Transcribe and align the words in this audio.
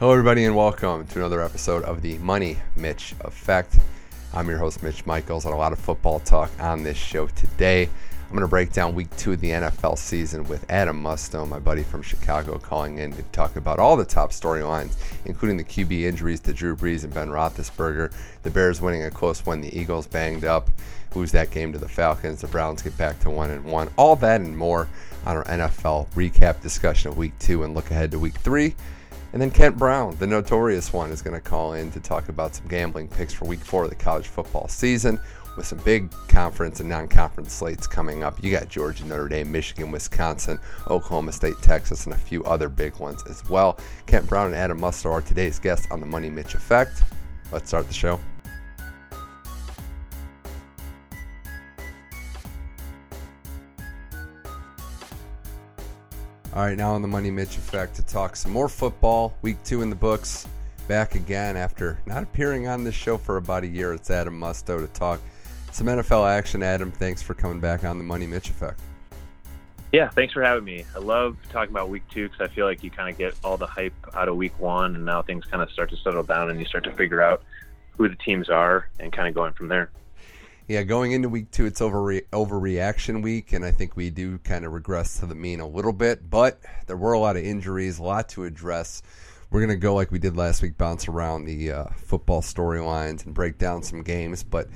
Hello, 0.00 0.12
everybody, 0.12 0.46
and 0.46 0.56
welcome 0.56 1.06
to 1.08 1.18
another 1.18 1.42
episode 1.42 1.84
of 1.84 2.00
the 2.00 2.16
Money 2.20 2.56
Mitch 2.74 3.14
Effect. 3.20 3.76
I'm 4.32 4.48
your 4.48 4.56
host, 4.56 4.82
Mitch 4.82 5.04
Michaels, 5.04 5.44
and 5.44 5.52
a 5.52 5.56
lot 5.58 5.74
of 5.74 5.78
football 5.78 6.20
talk 6.20 6.50
on 6.58 6.82
this 6.82 6.96
show 6.96 7.26
today. 7.26 7.82
I'm 7.82 8.30
going 8.30 8.40
to 8.40 8.48
break 8.48 8.72
down 8.72 8.94
week 8.94 9.14
two 9.18 9.32
of 9.32 9.42
the 9.42 9.50
NFL 9.50 9.98
season 9.98 10.44
with 10.44 10.64
Adam 10.70 11.02
Musto, 11.02 11.46
my 11.46 11.58
buddy 11.58 11.82
from 11.82 12.00
Chicago, 12.00 12.56
calling 12.56 12.96
in 12.96 13.12
to 13.12 13.22
talk 13.24 13.56
about 13.56 13.78
all 13.78 13.94
the 13.94 14.06
top 14.06 14.30
storylines, 14.30 14.96
including 15.26 15.58
the 15.58 15.64
QB 15.64 15.92
injuries 16.00 16.40
to 16.40 16.54
Drew 16.54 16.74
Brees 16.74 17.04
and 17.04 17.12
Ben 17.12 17.28
Roethlisberger, 17.28 18.10
the 18.42 18.50
Bears 18.50 18.80
winning 18.80 19.02
a 19.02 19.10
close 19.10 19.44
one, 19.44 19.60
the 19.60 19.78
Eagles 19.78 20.06
banged 20.06 20.46
up, 20.46 20.70
lose 21.14 21.32
that 21.32 21.50
game 21.50 21.74
to 21.74 21.78
the 21.78 21.86
Falcons, 21.86 22.40
the 22.40 22.46
Browns 22.46 22.80
get 22.80 22.96
back 22.96 23.20
to 23.20 23.28
one 23.28 23.50
and 23.50 23.66
one, 23.66 23.90
all 23.98 24.16
that 24.16 24.40
and 24.40 24.56
more 24.56 24.88
on 25.26 25.36
our 25.36 25.44
NFL 25.44 26.08
recap 26.12 26.62
discussion 26.62 27.10
of 27.10 27.18
week 27.18 27.38
two 27.38 27.64
and 27.64 27.74
look 27.74 27.90
ahead 27.90 28.10
to 28.12 28.18
week 28.18 28.38
three. 28.38 28.74
And 29.32 29.40
then 29.40 29.50
Kent 29.50 29.76
Brown, 29.76 30.16
the 30.18 30.26
notorious 30.26 30.92
one, 30.92 31.10
is 31.10 31.22
going 31.22 31.34
to 31.34 31.40
call 31.40 31.74
in 31.74 31.90
to 31.92 32.00
talk 32.00 32.28
about 32.28 32.54
some 32.54 32.66
gambling 32.66 33.08
picks 33.08 33.32
for 33.32 33.44
week 33.44 33.60
four 33.60 33.84
of 33.84 33.90
the 33.90 33.96
college 33.96 34.26
football 34.26 34.66
season 34.66 35.20
with 35.56 35.66
some 35.66 35.78
big 35.78 36.10
conference 36.28 36.80
and 36.80 36.88
non 36.88 37.06
conference 37.06 37.52
slates 37.52 37.86
coming 37.86 38.24
up. 38.24 38.42
You 38.42 38.50
got 38.50 38.68
Georgia, 38.68 39.04
Notre 39.04 39.28
Dame, 39.28 39.50
Michigan, 39.50 39.90
Wisconsin, 39.90 40.58
Oklahoma 40.88 41.32
State, 41.32 41.56
Texas, 41.62 42.06
and 42.06 42.14
a 42.14 42.18
few 42.18 42.42
other 42.44 42.68
big 42.68 42.96
ones 42.98 43.22
as 43.28 43.48
well. 43.48 43.78
Kent 44.06 44.28
Brown 44.28 44.46
and 44.46 44.56
Adam 44.56 44.80
Musto 44.80 45.10
are 45.10 45.22
today's 45.22 45.58
guests 45.58 45.86
on 45.90 46.00
the 46.00 46.06
Money 46.06 46.30
Mitch 46.30 46.54
Effect. 46.54 47.02
Let's 47.52 47.68
start 47.68 47.88
the 47.88 47.94
show. 47.94 48.20
All 56.52 56.64
right, 56.64 56.76
now 56.76 56.94
on 56.94 57.02
the 57.02 57.06
Money 57.06 57.30
Mitch 57.30 57.56
Effect 57.58 57.94
to 57.94 58.02
talk 58.02 58.34
some 58.34 58.50
more 58.50 58.68
football. 58.68 59.32
Week 59.40 59.56
two 59.62 59.82
in 59.82 59.90
the 59.90 59.94
books. 59.94 60.48
Back 60.88 61.14
again 61.14 61.56
after 61.56 62.00
not 62.06 62.24
appearing 62.24 62.66
on 62.66 62.82
this 62.82 62.94
show 62.96 63.18
for 63.18 63.36
about 63.36 63.62
a 63.62 63.68
year. 63.68 63.92
It's 63.92 64.10
Adam 64.10 64.40
Musto 64.40 64.80
to 64.80 64.88
talk 64.88 65.20
some 65.70 65.86
NFL 65.86 66.28
action. 66.28 66.64
Adam, 66.64 66.90
thanks 66.90 67.22
for 67.22 67.34
coming 67.34 67.60
back 67.60 67.84
on 67.84 67.98
the 67.98 68.04
Money 68.04 68.26
Mitch 68.26 68.50
Effect. 68.50 68.80
Yeah, 69.92 70.08
thanks 70.08 70.34
for 70.34 70.42
having 70.42 70.64
me. 70.64 70.84
I 70.96 70.98
love 70.98 71.36
talking 71.50 71.70
about 71.70 71.88
week 71.88 72.02
two 72.10 72.28
because 72.28 72.50
I 72.50 72.52
feel 72.52 72.66
like 72.66 72.82
you 72.82 72.90
kind 72.90 73.08
of 73.08 73.16
get 73.16 73.36
all 73.44 73.56
the 73.56 73.68
hype 73.68 73.94
out 74.14 74.28
of 74.28 74.34
week 74.34 74.58
one, 74.58 74.96
and 74.96 75.04
now 75.04 75.22
things 75.22 75.44
kind 75.44 75.62
of 75.62 75.70
start 75.70 75.90
to 75.90 75.96
settle 75.98 76.24
down, 76.24 76.50
and 76.50 76.58
you 76.58 76.66
start 76.66 76.82
to 76.82 76.92
figure 76.92 77.22
out 77.22 77.44
who 77.96 78.08
the 78.08 78.16
teams 78.16 78.50
are 78.50 78.88
and 78.98 79.12
kind 79.12 79.28
of 79.28 79.34
going 79.34 79.52
from 79.52 79.68
there. 79.68 79.90
Yeah, 80.70 80.84
going 80.84 81.10
into 81.10 81.28
week 81.28 81.50
two, 81.50 81.66
it's 81.66 81.80
over 81.80 82.20
overreaction 82.32 83.24
week, 83.24 83.52
and 83.52 83.64
I 83.64 83.72
think 83.72 83.96
we 83.96 84.08
do 84.08 84.38
kind 84.38 84.64
of 84.64 84.72
regress 84.72 85.18
to 85.18 85.26
the 85.26 85.34
mean 85.34 85.58
a 85.58 85.66
little 85.66 85.92
bit. 85.92 86.30
But 86.30 86.60
there 86.86 86.96
were 86.96 87.12
a 87.12 87.18
lot 87.18 87.36
of 87.36 87.42
injuries, 87.42 87.98
a 87.98 88.04
lot 88.04 88.28
to 88.28 88.44
address. 88.44 89.02
We're 89.50 89.62
gonna 89.62 89.74
go 89.74 89.96
like 89.96 90.12
we 90.12 90.20
did 90.20 90.36
last 90.36 90.62
week, 90.62 90.78
bounce 90.78 91.08
around 91.08 91.46
the 91.46 91.72
uh, 91.72 91.84
football 91.96 92.40
storylines 92.40 93.26
and 93.26 93.34
break 93.34 93.58
down 93.58 93.82
some 93.82 94.04
games. 94.04 94.44
But 94.44 94.68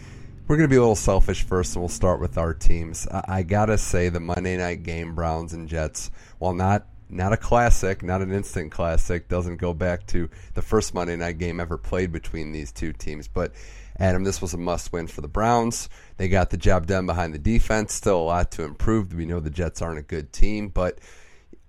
we're 0.48 0.56
gonna 0.56 0.66
be 0.66 0.74
a 0.74 0.80
little 0.80 0.96
selfish 0.96 1.44
first, 1.44 1.76
and 1.76 1.82
we'll 1.82 1.88
start 1.88 2.18
with 2.20 2.38
our 2.38 2.54
teams. 2.54 3.06
I, 3.06 3.24
I 3.28 3.42
gotta 3.44 3.78
say, 3.78 4.08
the 4.08 4.18
Monday 4.18 4.56
night 4.56 4.82
game, 4.82 5.14
Browns 5.14 5.52
and 5.52 5.68
Jets, 5.68 6.10
while 6.40 6.54
not 6.54 6.88
not 7.08 7.32
a 7.32 7.36
classic, 7.36 8.02
not 8.02 8.20
an 8.20 8.32
instant 8.32 8.72
classic, 8.72 9.28
doesn't 9.28 9.58
go 9.58 9.72
back 9.72 10.08
to 10.08 10.28
the 10.54 10.62
first 10.62 10.92
Monday 10.92 11.14
night 11.14 11.38
game 11.38 11.60
ever 11.60 11.78
played 11.78 12.10
between 12.10 12.50
these 12.50 12.72
two 12.72 12.92
teams, 12.92 13.28
but 13.28 13.52
Adam, 13.98 14.24
this 14.24 14.42
was 14.42 14.54
a 14.54 14.58
must 14.58 14.92
win 14.92 15.06
for 15.06 15.20
the 15.20 15.28
Browns. 15.28 15.88
They 16.16 16.28
got 16.28 16.50
the 16.50 16.56
job 16.56 16.86
done 16.86 17.06
behind 17.06 17.32
the 17.32 17.38
defense. 17.38 17.94
Still 17.94 18.20
a 18.20 18.22
lot 18.22 18.50
to 18.52 18.64
improve. 18.64 19.14
We 19.14 19.26
know 19.26 19.40
the 19.40 19.50
Jets 19.50 19.80
aren't 19.80 20.00
a 20.00 20.02
good 20.02 20.32
team, 20.32 20.68
but 20.68 20.98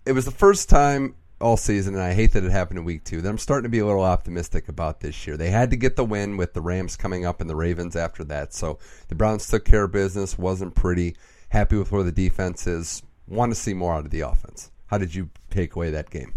it 0.06 0.14
was 0.14 0.26
the 0.26 0.32
first 0.32 0.70
time 0.70 1.16
all 1.42 1.58
season, 1.58 1.94
and 1.96 2.04
I 2.04 2.14
hate 2.14 2.32
that 2.34 2.44
it 2.44 2.52
happened 2.52 2.80
in 2.80 2.86
week 2.86 3.04
two, 3.04 3.22
that 3.22 3.30
I'm 3.30 3.38
starting 3.38 3.64
to 3.64 3.70
be 3.70 3.80
a 3.80 3.86
little 3.86 4.04
optimistic 4.04 4.70
about 4.70 5.02
this 5.02 5.28
year. 5.28 5.38
They 5.38 5.50
had 5.50 5.70
to 5.72 5.76
get 5.76 5.96
the 5.96 6.06
win 6.06 6.38
with 6.38 6.54
the 6.54 6.62
Rams 6.62 6.96
coming 6.96 7.26
up 7.26 7.42
and 7.42 7.50
the 7.50 7.56
Ravens 7.56 7.96
after 7.96 8.24
that. 8.26 8.54
So 8.54 8.80
the 9.10 9.16
Browns 9.16 9.48
took 9.48 9.66
care 9.66 9.84
of 9.84 9.92
business, 9.92 10.38
wasn't 10.38 10.76
pretty. 10.76 11.16
Happy 11.50 11.78
with 11.78 11.92
where 11.92 12.04
the 12.04 12.12
defense 12.12 12.66
is. 12.68 13.04
Want 13.28 13.52
to 13.52 13.60
see 13.60 13.74
more 13.74 13.94
out 13.94 14.06
of 14.06 14.12
the 14.12 14.22
offense. 14.22 14.72
How 14.88 14.98
did 14.98 15.14
you 15.14 15.30
take 15.50 15.76
away 15.76 15.92
that 15.92 16.10
game? 16.10 16.34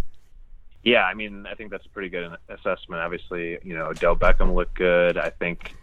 Yeah, 0.88 1.04
I 1.04 1.12
mean, 1.12 1.46
I 1.46 1.54
think 1.54 1.70
that's 1.70 1.84
a 1.84 1.90
pretty 1.90 2.08
good 2.08 2.34
assessment. 2.48 3.02
Obviously, 3.02 3.58
you 3.62 3.76
know, 3.76 3.88
Odell 3.88 4.16
Beckham 4.16 4.54
looked 4.54 4.74
good. 4.74 5.18
I 5.18 5.28
think 5.28 5.74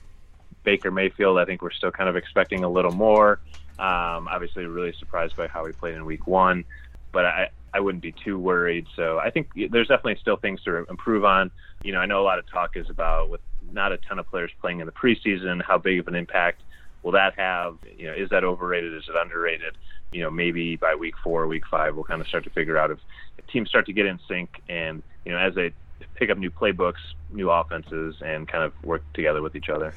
Baker 0.64 0.90
Mayfield, 0.90 1.38
I 1.38 1.46
think 1.46 1.62
we're 1.62 1.70
still 1.70 1.92
kind 1.92 2.10
of 2.10 2.16
expecting 2.16 2.64
a 2.64 2.70
little 2.70 2.92
more. 2.92 3.40
Um, 3.78 4.28
obviously, 4.28 4.66
really 4.66 4.94
surprised 4.98 5.36
by 5.36 5.48
how 5.48 5.64
he 5.64 5.74
played 5.74 5.94
in 5.94 6.06
week 6.06 6.26
one, 6.26 6.66
but 7.12 7.24
I, 7.24 7.50
I 7.72 7.82
wouldn't 7.82 8.02
be 8.02 8.14
too 8.14 8.40
worried. 8.40 8.88
So 8.96 9.20
I 9.20 9.30
think 9.30 9.50
there's 9.54 9.90
definitely 9.90 10.16
still 10.16 10.38
things 10.38 10.64
to 10.64 10.88
improve 10.90 11.24
on. 11.24 11.52
You 11.84 11.92
know, 11.92 12.00
I 12.00 12.08
know 12.08 12.20
a 12.20 12.26
lot 12.26 12.40
of 12.40 12.50
talk 12.50 12.76
is 12.76 12.90
about 12.90 13.30
with 13.30 13.42
not 13.72 13.92
a 13.92 13.98
ton 13.98 14.18
of 14.18 14.28
players 14.28 14.50
playing 14.60 14.80
in 14.80 14.88
the 14.88 14.92
preseason, 14.92 15.62
how 15.62 15.78
big 15.78 16.00
of 16.00 16.08
an 16.08 16.16
impact 16.16 16.64
will 17.04 17.12
that 17.12 17.38
have? 17.38 17.78
You 17.96 18.08
know, 18.08 18.14
is 18.14 18.30
that 18.32 18.44
overrated? 18.44 18.92
Is 18.96 19.04
it 19.08 19.16
underrated? 19.16 19.78
You 20.12 20.24
know, 20.24 20.32
maybe 20.32 20.78
by 20.78 20.96
week 20.96 21.14
four, 21.24 21.46
week 21.46 21.68
five, 21.70 21.94
we'll 21.94 22.06
kind 22.06 22.22
of 22.22 22.28
start 22.28 22.44
to 22.46 22.50
figure 22.50 22.80
out 22.80 22.90
if 22.90 22.98
teams 23.52 23.70
start 23.70 23.86
to 23.86 23.94
get 23.94 24.06
in 24.06 24.20
sync 24.28 24.50
and 24.70 25.02
you 25.26 25.32
know 25.32 25.38
as 25.38 25.56
they 25.56 25.74
pick 26.16 26.30
up 26.30 26.38
new 26.38 26.52
playbooks, 26.52 27.00
new 27.32 27.50
offenses, 27.50 28.16
and 28.24 28.48
kind 28.48 28.64
of 28.64 28.74
work 28.84 29.04
together 29.14 29.42
with 29.42 29.56
each 29.56 29.70
other. 29.70 29.94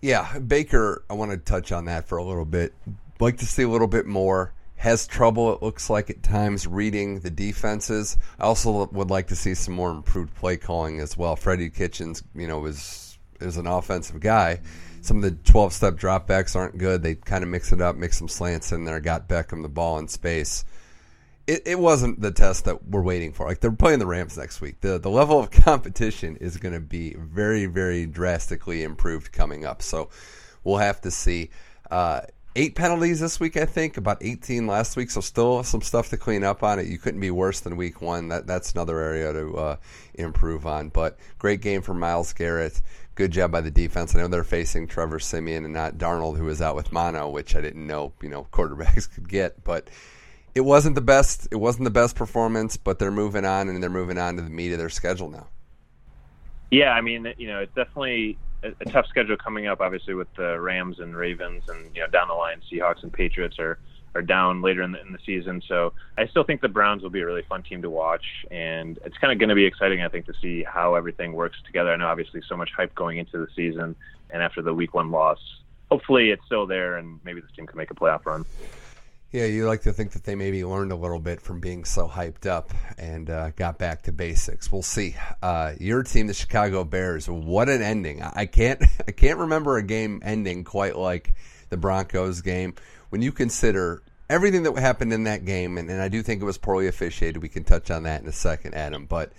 Yeah, 0.00 0.38
Baker. 0.38 1.04
I 1.08 1.14
want 1.14 1.30
to 1.30 1.36
touch 1.36 1.72
on 1.72 1.86
that 1.86 2.06
for 2.06 2.18
a 2.18 2.24
little 2.24 2.44
bit. 2.44 2.74
Like 3.20 3.38
to 3.38 3.46
see 3.46 3.62
a 3.62 3.68
little 3.68 3.88
bit 3.88 4.06
more. 4.06 4.52
Has 4.78 5.06
trouble, 5.06 5.54
it 5.54 5.62
looks 5.62 5.88
like 5.88 6.10
at 6.10 6.22
times, 6.22 6.66
reading 6.66 7.20
the 7.20 7.30
defenses. 7.30 8.18
I 8.38 8.44
also 8.44 8.86
would 8.92 9.08
like 9.08 9.28
to 9.28 9.36
see 9.36 9.54
some 9.54 9.72
more 9.72 9.90
improved 9.90 10.34
play 10.34 10.58
calling 10.58 11.00
as 11.00 11.16
well. 11.16 11.34
Freddie 11.34 11.70
Kitchens, 11.70 12.22
you 12.34 12.46
know, 12.46 12.66
is 12.66 13.18
is 13.40 13.56
an 13.56 13.66
offensive 13.66 14.20
guy. 14.20 14.60
Some 15.00 15.18
of 15.18 15.22
the 15.22 15.30
12 15.50 15.72
step 15.72 15.94
dropbacks 15.94 16.54
aren't 16.54 16.76
good. 16.76 17.02
They 17.02 17.14
kind 17.14 17.42
of 17.42 17.48
mix 17.48 17.72
it 17.72 17.80
up, 17.80 17.96
mix 17.96 18.18
some 18.18 18.28
slants 18.28 18.70
in 18.72 18.84
there, 18.84 19.00
got 19.00 19.28
Beckham 19.28 19.62
the 19.62 19.68
ball 19.68 19.98
in 19.98 20.08
space. 20.08 20.64
It, 21.46 21.62
it 21.64 21.78
wasn't 21.78 22.20
the 22.20 22.32
test 22.32 22.64
that 22.64 22.88
we're 22.88 23.02
waiting 23.02 23.32
for. 23.32 23.46
Like 23.46 23.60
they're 23.60 23.70
playing 23.70 24.00
the 24.00 24.06
Rams 24.06 24.36
next 24.36 24.60
week. 24.60 24.80
The 24.80 24.98
the 24.98 25.10
level 25.10 25.38
of 25.38 25.50
competition 25.64 26.36
is 26.36 26.56
going 26.56 26.74
to 26.74 26.80
be 26.80 27.14
very 27.14 27.66
very 27.66 28.06
drastically 28.06 28.82
improved 28.82 29.32
coming 29.32 29.64
up. 29.64 29.82
So 29.82 30.10
we'll 30.64 30.78
have 30.78 31.00
to 31.02 31.10
see. 31.10 31.50
Uh, 31.90 32.22
eight 32.56 32.74
penalties 32.74 33.20
this 33.20 33.38
week, 33.38 33.58
I 33.58 33.66
think, 33.66 33.98
about 33.98 34.16
18 34.22 34.66
last 34.66 34.96
week. 34.96 35.10
So 35.10 35.20
still 35.20 35.62
some 35.62 35.82
stuff 35.82 36.08
to 36.08 36.16
clean 36.16 36.42
up 36.42 36.62
on 36.62 36.78
it. 36.78 36.86
You 36.86 36.96
couldn't 36.98 37.20
be 37.20 37.30
worse 37.30 37.60
than 37.60 37.76
week 37.76 38.00
one. 38.00 38.28
That 38.28 38.46
that's 38.46 38.72
another 38.72 38.98
area 38.98 39.32
to 39.32 39.56
uh, 39.56 39.76
improve 40.14 40.66
on. 40.66 40.88
But 40.88 41.18
great 41.38 41.60
game 41.60 41.82
for 41.82 41.94
Myles 41.94 42.32
Garrett 42.32 42.80
good 43.16 43.32
job 43.32 43.50
by 43.50 43.62
the 43.62 43.70
defense. 43.70 44.14
I 44.14 44.18
know 44.20 44.28
they're 44.28 44.44
facing 44.44 44.86
Trevor 44.86 45.18
Siemian 45.18 45.64
and 45.64 45.74
not 45.74 45.98
Darnold, 45.98 46.36
who 46.36 46.44
was 46.44 46.62
out 46.62 46.76
with 46.76 46.92
mono, 46.92 47.28
which 47.28 47.56
I 47.56 47.60
didn't 47.60 47.84
know 47.84 48.12
you 48.22 48.28
know 48.28 48.46
quarterbacks 48.52 49.10
could 49.14 49.28
get. 49.28 49.64
But 49.64 49.88
it 50.56 50.64
wasn't 50.64 50.94
the 50.94 51.02
best. 51.02 51.46
It 51.52 51.56
wasn't 51.56 51.84
the 51.84 51.90
best 51.90 52.16
performance, 52.16 52.78
but 52.78 52.98
they're 52.98 53.10
moving 53.10 53.44
on 53.44 53.68
and 53.68 53.82
they're 53.82 53.90
moving 53.90 54.16
on 54.16 54.36
to 54.36 54.42
the 54.42 54.48
meat 54.48 54.72
of 54.72 54.78
their 54.78 54.88
schedule 54.88 55.28
now. 55.28 55.46
Yeah, 56.70 56.92
I 56.92 57.02
mean, 57.02 57.32
you 57.36 57.46
know, 57.46 57.60
it's 57.60 57.74
definitely 57.74 58.38
a, 58.64 58.68
a 58.80 58.84
tough 58.86 59.06
schedule 59.06 59.36
coming 59.36 59.66
up. 59.66 59.82
Obviously, 59.82 60.14
with 60.14 60.32
the 60.34 60.58
Rams 60.58 60.98
and 60.98 61.14
Ravens, 61.14 61.68
and 61.68 61.94
you 61.94 62.00
know, 62.00 62.08
down 62.08 62.28
the 62.28 62.34
line, 62.34 62.62
Seahawks 62.72 63.02
and 63.02 63.12
Patriots 63.12 63.58
are 63.58 63.78
are 64.14 64.22
down 64.22 64.62
later 64.62 64.80
in 64.80 64.92
the, 64.92 65.00
in 65.02 65.12
the 65.12 65.18
season. 65.26 65.62
So 65.68 65.92
I 66.16 66.26
still 66.26 66.42
think 66.42 66.62
the 66.62 66.68
Browns 66.68 67.02
will 67.02 67.10
be 67.10 67.20
a 67.20 67.26
really 67.26 67.42
fun 67.42 67.62
team 67.62 67.82
to 67.82 67.90
watch, 67.90 68.24
and 68.50 68.98
it's 69.04 69.18
kind 69.18 69.30
of 69.30 69.38
going 69.38 69.50
to 69.50 69.54
be 69.54 69.66
exciting, 69.66 70.00
I 70.00 70.08
think, 70.08 70.24
to 70.24 70.32
see 70.40 70.62
how 70.62 70.94
everything 70.94 71.34
works 71.34 71.58
together. 71.66 71.92
I 71.92 71.96
know 71.96 72.08
obviously 72.08 72.40
so 72.48 72.56
much 72.56 72.70
hype 72.74 72.94
going 72.94 73.18
into 73.18 73.36
the 73.36 73.48
season, 73.54 73.94
and 74.30 74.42
after 74.42 74.62
the 74.62 74.72
Week 74.72 74.94
One 74.94 75.10
loss, 75.10 75.38
hopefully 75.90 76.30
it's 76.30 76.46
still 76.46 76.66
there, 76.66 76.96
and 76.96 77.20
maybe 77.24 77.42
this 77.42 77.50
team 77.54 77.66
can 77.66 77.76
make 77.76 77.90
a 77.90 77.94
playoff 77.94 78.24
run. 78.24 78.46
Yeah, 79.32 79.46
you 79.46 79.66
like 79.66 79.82
to 79.82 79.92
think 79.92 80.12
that 80.12 80.24
they 80.24 80.34
maybe 80.34 80.64
learned 80.64 80.92
a 80.92 80.96
little 80.96 81.18
bit 81.18 81.40
from 81.40 81.58
being 81.60 81.84
so 81.84 82.06
hyped 82.08 82.46
up 82.46 82.72
and 82.96 83.28
uh, 83.28 83.50
got 83.50 83.76
back 83.76 84.02
to 84.02 84.12
basics. 84.12 84.70
We'll 84.70 84.82
see. 84.82 85.16
Uh, 85.42 85.72
your 85.80 86.04
team, 86.04 86.28
the 86.28 86.34
Chicago 86.34 86.84
Bears, 86.84 87.28
what 87.28 87.68
an 87.68 87.82
ending! 87.82 88.22
I 88.22 88.46
can't, 88.46 88.82
I 89.08 89.10
can't 89.10 89.38
remember 89.38 89.76
a 89.76 89.82
game 89.82 90.22
ending 90.24 90.64
quite 90.64 90.96
like 90.96 91.34
the 91.70 91.76
Broncos 91.76 92.40
game 92.40 92.74
when 93.10 93.20
you 93.20 93.32
consider 93.32 94.02
everything 94.30 94.62
that 94.62 94.78
happened 94.78 95.12
in 95.12 95.24
that 95.24 95.44
game, 95.44 95.76
and, 95.78 95.90
and 95.90 96.00
I 96.00 96.08
do 96.08 96.22
think 96.22 96.40
it 96.40 96.44
was 96.44 96.58
poorly 96.58 96.86
officiated. 96.86 97.42
We 97.42 97.48
can 97.48 97.64
touch 97.64 97.90
on 97.90 98.04
that 98.04 98.22
in 98.22 98.28
a 98.28 98.32
second, 98.32 98.74
Adam. 98.74 99.06
But 99.06 99.32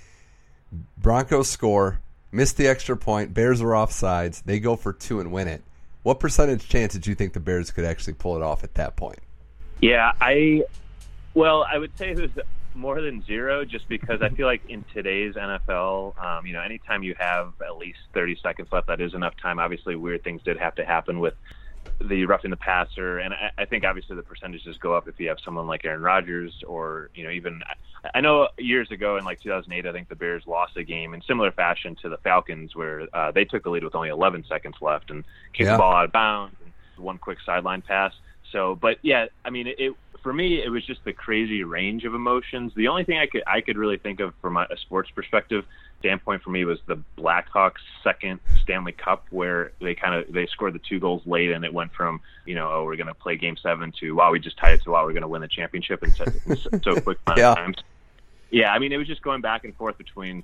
Broncos 0.97 1.49
score, 1.49 1.99
missed 2.31 2.57
the 2.57 2.67
extra 2.67 2.97
point. 2.97 3.33
Bears 3.33 3.61
are 3.61 3.67
offsides. 3.67 4.43
They 4.43 4.59
go 4.59 4.75
for 4.75 4.93
two 4.93 5.19
and 5.19 5.31
win 5.31 5.47
it. 5.47 5.63
What 6.03 6.19
percentage 6.19 6.67
chance 6.67 6.93
did 6.93 7.07
you 7.07 7.15
think 7.15 7.33
the 7.33 7.39
Bears 7.39 7.71
could 7.71 7.85
actually 7.85 8.13
pull 8.13 8.35
it 8.35 8.43
off 8.43 8.63
at 8.63 8.75
that 8.75 8.95
point? 8.95 9.19
Yeah, 9.81 10.11
I 10.19 10.63
well, 11.33 11.63
I 11.71 11.77
would 11.77 11.95
say 11.97 12.11
it 12.11 12.19
was 12.19 12.31
more 12.73 13.01
than 13.01 13.23
zero, 13.25 13.65
just 13.65 13.87
because 13.89 14.21
I 14.21 14.29
feel 14.29 14.45
like 14.45 14.61
in 14.69 14.85
today's 14.93 15.35
NFL, 15.35 16.17
um, 16.23 16.45
you 16.45 16.53
know, 16.53 16.61
anytime 16.61 17.03
you 17.03 17.15
have 17.19 17.53
at 17.65 17.77
least 17.77 17.99
30 18.13 18.37
seconds 18.41 18.69
left, 18.71 18.87
that 18.87 19.01
is 19.01 19.13
enough 19.13 19.35
time. 19.41 19.59
Obviously, 19.59 19.95
weird 19.95 20.23
things 20.23 20.41
did 20.43 20.57
have 20.57 20.75
to 20.75 20.85
happen 20.85 21.19
with 21.19 21.33
the 21.99 22.25
roughing 22.25 22.51
the 22.51 22.57
passer, 22.57 23.19
and 23.19 23.33
I, 23.33 23.51
I 23.57 23.65
think 23.65 23.83
obviously 23.83 24.15
the 24.15 24.21
percentages 24.21 24.77
go 24.77 24.93
up 24.93 25.07
if 25.07 25.19
you 25.19 25.29
have 25.29 25.39
someone 25.43 25.67
like 25.67 25.85
Aaron 25.85 26.01
Rodgers 26.01 26.63
or 26.67 27.09
you 27.15 27.23
know 27.23 27.31
even 27.31 27.61
I 28.13 28.21
know 28.21 28.49
years 28.57 28.91
ago 28.91 29.17
in 29.17 29.25
like 29.25 29.41
2008 29.41 29.85
I 29.85 29.91
think 29.91 30.09
the 30.09 30.15
Bears 30.15 30.43
lost 30.45 30.77
a 30.77 30.83
game 30.83 31.13
in 31.13 31.21
similar 31.21 31.51
fashion 31.51 31.95
to 32.01 32.09
the 32.09 32.17
Falcons 32.17 32.75
where 32.75 33.07
uh, 33.13 33.31
they 33.31 33.45
took 33.45 33.63
the 33.63 33.69
lead 33.69 33.83
with 33.83 33.95
only 33.95 34.09
11 34.09 34.45
seconds 34.47 34.75
left 34.81 35.09
and 35.09 35.23
kicked 35.53 35.67
yeah. 35.67 35.73
the 35.73 35.77
ball 35.77 35.93
out 35.93 36.05
of 36.05 36.11
bounds 36.11 36.55
and 36.63 37.03
one 37.03 37.17
quick 37.17 37.39
sideline 37.45 37.81
pass. 37.81 38.13
So, 38.51 38.75
but 38.75 38.97
yeah, 39.01 39.27
I 39.45 39.49
mean 39.49 39.67
it 39.67 39.93
for 40.23 40.33
me 40.33 40.61
it 40.61 40.69
was 40.69 40.85
just 40.85 41.03
the 41.03 41.13
crazy 41.13 41.63
range 41.63 42.03
of 42.05 42.13
emotions. 42.13 42.73
The 42.75 42.87
only 42.87 43.03
thing 43.03 43.17
I 43.17 43.27
could 43.27 43.43
I 43.47 43.61
could 43.61 43.77
really 43.77 43.97
think 43.97 44.19
of 44.19 44.33
from 44.41 44.57
a 44.57 44.67
sports 44.77 45.09
perspective 45.11 45.65
standpoint 45.99 46.43
for 46.43 46.51
me 46.51 46.63
was 46.65 46.79
the 46.85 47.01
Blackhawks 47.17 47.81
second 48.03 48.39
Stanley 48.61 48.91
Cup 48.91 49.25
where 49.29 49.71
they 49.81 49.95
kind 49.95 50.15
of 50.15 50.31
they 50.31 50.45
scored 50.47 50.73
the 50.73 50.79
two 50.79 50.99
goals 50.99 51.25
late 51.25 51.51
and 51.51 51.65
it 51.65 51.73
went 51.73 51.93
from 51.93 52.21
you 52.45 52.55
know 52.55 52.69
oh 52.71 52.83
we're 52.85 52.95
going 52.95 53.07
to 53.07 53.13
play 53.13 53.35
game 53.35 53.57
seven 53.57 53.91
to 53.99 54.11
wow 54.13 54.31
we 54.31 54.39
just 54.39 54.57
tied 54.57 54.73
it 54.73 54.83
to 54.83 54.91
wow 54.91 55.03
we're 55.05 55.13
going 55.13 55.21
to 55.21 55.27
win 55.27 55.41
the 55.41 55.47
championship 55.47 56.03
in 56.03 56.13
so, 56.13 56.25
so 56.83 57.01
quick 57.01 57.17
yeah. 57.35 57.55
times. 57.55 57.77
Yeah, 58.49 58.71
I 58.71 58.79
mean 58.79 58.91
it 58.91 58.97
was 58.97 59.07
just 59.07 59.21
going 59.21 59.41
back 59.41 59.65
and 59.65 59.75
forth 59.75 59.97
between 59.97 60.43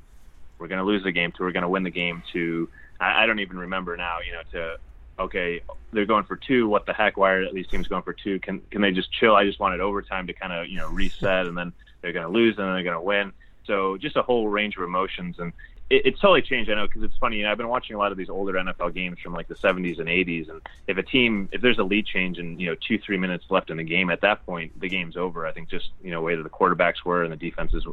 we're 0.60 0.68
going 0.68 0.80
to 0.80 0.86
lose 0.86 1.04
the 1.04 1.12
game 1.12 1.32
to 1.34 1.44
we're 1.44 1.52
going 1.52 1.64
to 1.64 1.70
win 1.70 1.84
the 1.84 1.92
game 1.92 2.24
to 2.34 2.70
I, 3.00 3.24
I 3.24 3.26
don't 3.26 3.40
even 3.40 3.58
remember 3.58 3.96
now 3.96 4.18
you 4.26 4.34
know 4.34 4.42
to 4.52 4.78
okay 5.20 5.62
they're 5.92 6.06
going 6.06 6.24
for 6.24 6.36
two 6.36 6.68
what 6.68 6.86
the 6.86 6.94
heck 6.94 7.18
why 7.18 7.32
are 7.32 7.52
these 7.54 7.68
teams 7.68 7.88
going 7.88 8.02
for 8.02 8.14
two 8.14 8.40
can 8.40 8.60
can 8.72 8.82
they 8.82 8.92
just 8.92 9.12
chill 9.12 9.36
I 9.36 9.46
just 9.46 9.60
wanted 9.60 9.80
overtime 9.80 10.28
to 10.28 10.34
kind 10.34 10.52
of 10.52 10.68
you 10.68 10.78
know 10.78 10.88
reset 10.88 11.46
and 11.46 11.58
then 11.58 11.72
they're 12.02 12.14
going 12.14 12.26
to 12.26 12.32
lose 12.32 12.58
and 12.58 12.68
then 12.68 12.74
they're 12.74 12.84
going 12.84 12.96
to 12.96 13.02
win 13.02 13.32
so 13.66 13.98
just 13.98 14.16
a 14.16 14.22
whole 14.22 14.48
range 14.48 14.76
of 14.78 14.84
emotions, 14.84 15.38
and 15.40 15.54
it, 15.90 16.06
it's 16.06 16.20
totally 16.20 16.42
changed. 16.42 16.70
I 16.70 16.76
know 16.76 16.88
because 16.88 17.04
it's 17.04 17.18
funny. 17.18 17.38
You 17.38 17.44
know, 17.44 17.52
I've 17.52 17.58
been 17.58 17.70
watching 17.70 17.96
a 17.96 18.00
lot 18.00 18.12
of 18.12 18.18
these 18.18 18.30
older 18.30 18.54
NFL 18.54 18.94
games 18.94 19.20
from 19.20 19.34
like 19.34 19.48
the 19.48 19.56
70s 19.56 20.00
and 20.00 20.08
80s, 20.08 20.50
and 20.50 20.62
if 20.88 20.98
a 20.98 21.04
team, 21.04 21.50
if 21.52 21.62
there's 21.62 21.80
a 21.80 21.84
lead 21.84 22.06
change 22.06 22.38
and 22.40 22.60
you 22.60 22.68
know 22.68 22.76
two 22.88 23.00
three 23.00 23.18
minutes 23.18 23.46
left 23.50 23.70
in 23.70 23.78
the 23.78 23.84
game, 23.84 24.10
at 24.10 24.22
that 24.22 24.46
point 24.46 24.80
the 24.80 24.90
game's 24.90 25.18
over. 25.18 25.48
I 25.48 25.52
think 25.52 25.70
just 25.70 25.90
you 26.04 26.12
know 26.12 26.22
way 26.22 26.36
that 26.36 26.44
the 26.44 26.50
quarterbacks 26.50 27.06
were 27.06 27.24
and 27.24 27.32
the 27.32 27.38
defenses 27.38 27.86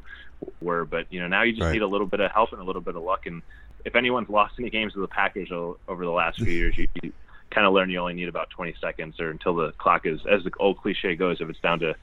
were, 0.61 0.85
but 0.85 1.07
you 1.11 1.21
know 1.21 1.29
now 1.29 1.43
you 1.43 1.53
just 1.53 1.63
right. 1.63 1.73
need 1.73 1.83
a 1.83 1.89
little 1.89 2.07
bit 2.07 2.21
of 2.21 2.31
help 2.33 2.53
and 2.53 2.61
a 2.61 2.65
little 2.65 2.83
bit 2.83 2.97
of 2.97 3.03
luck. 3.03 3.27
And 3.27 3.43
if 3.85 3.97
anyone's 3.97 4.29
lost 4.29 4.55
any 4.59 4.71
games 4.71 4.95
with 4.95 5.03
the 5.03 5.15
Packers 5.15 5.51
over 5.53 6.05
the 6.05 6.11
last 6.11 6.39
few 6.39 6.53
years, 6.53 6.77
you, 6.77 6.89
you 7.03 7.13
kind 7.51 7.67
of 7.67 7.73
learn 7.73 7.91
you 7.91 7.99
only 7.99 8.15
need 8.15 8.29
about 8.29 8.51
20 8.51 8.75
seconds 8.81 9.21
or 9.21 9.31
until 9.31 9.55
the 9.55 9.73
clock 9.73 10.07
is, 10.07 10.21
as 10.31 10.45
the 10.45 10.53
old 10.59 10.79
cliche 10.79 11.15
goes, 11.17 11.41
if 11.41 11.49
it's 11.49 11.61
down 11.61 11.79
to 11.81 11.95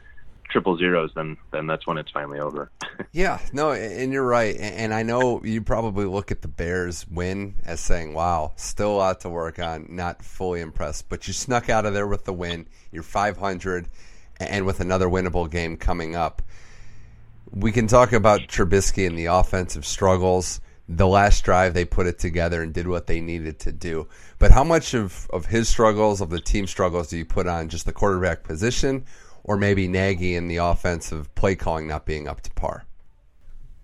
triple 0.50 0.78
zeros, 0.78 1.12
then 1.16 1.38
then 1.52 1.68
that's 1.68 1.86
when 1.86 1.98
it's 1.98 2.12
finally 2.12 2.40
over. 2.40 2.72
yeah, 3.12 3.40
no, 3.54 3.72
and 3.72 4.12
you're 4.12 4.26
right. 4.26 4.56
And 4.58 4.94
I 4.94 5.04
know 5.04 5.44
you 5.44 5.62
probably 5.62 6.06
look 6.06 6.32
at 6.32 6.42
the 6.42 6.48
Bears 6.48 7.08
win 7.08 7.56
as 7.66 7.80
saying, 7.80 8.14
"Wow, 8.14 8.54
still 8.56 8.92
a 8.92 8.98
lot 8.98 9.20
to 9.22 9.30
work 9.30 9.60
on." 9.60 9.88
Not 9.90 10.24
fully 10.24 10.62
impressed, 10.62 11.10
but 11.10 11.28
you 11.28 11.34
snuck 11.34 11.70
out 11.70 11.86
of 11.86 11.94
there 11.94 12.08
with 12.08 12.26
the 12.26 12.34
win. 12.34 12.68
You're 12.92 13.04
500, 13.04 13.88
and 14.40 14.66
with 14.66 14.80
another 14.80 15.08
winnable 15.08 15.50
game 15.50 15.78
coming 15.78 16.16
up. 16.16 16.42
We 17.52 17.72
can 17.72 17.88
talk 17.88 18.12
about 18.12 18.42
Trubisky 18.42 19.08
and 19.08 19.18
the 19.18 19.28
offensive 19.28 19.86
struggles. 19.86 20.60
The 20.90 21.08
last 21.08 21.44
drive, 21.44 21.74
they 21.74 21.84
put 21.84 22.08
it 22.08 22.18
together 22.18 22.62
and 22.62 22.74
did 22.74 22.88
what 22.88 23.08
they 23.08 23.20
needed 23.20 23.60
to 23.60 23.72
do. 23.72 24.08
But 24.40 24.52
how 24.52 24.64
much 24.64 24.94
of, 24.94 25.30
of 25.32 25.48
his 25.48 25.68
struggles, 25.68 26.22
of 26.22 26.30
the 26.30 26.40
team 26.40 26.66
struggles, 26.66 27.10
do 27.10 27.18
you 27.18 27.26
put 27.26 27.46
on 27.46 27.68
just 27.68 27.86
the 27.86 27.92
quarterback 27.92 28.44
position, 28.44 29.06
or 29.44 29.58
maybe 29.58 29.88
Nagy 29.88 30.36
and 30.36 30.50
the 30.50 30.58
offensive 30.58 31.34
play 31.36 31.56
calling 31.56 31.88
not 31.88 32.06
being 32.06 32.28
up 32.28 32.42
to 32.42 32.52
par? 32.52 32.86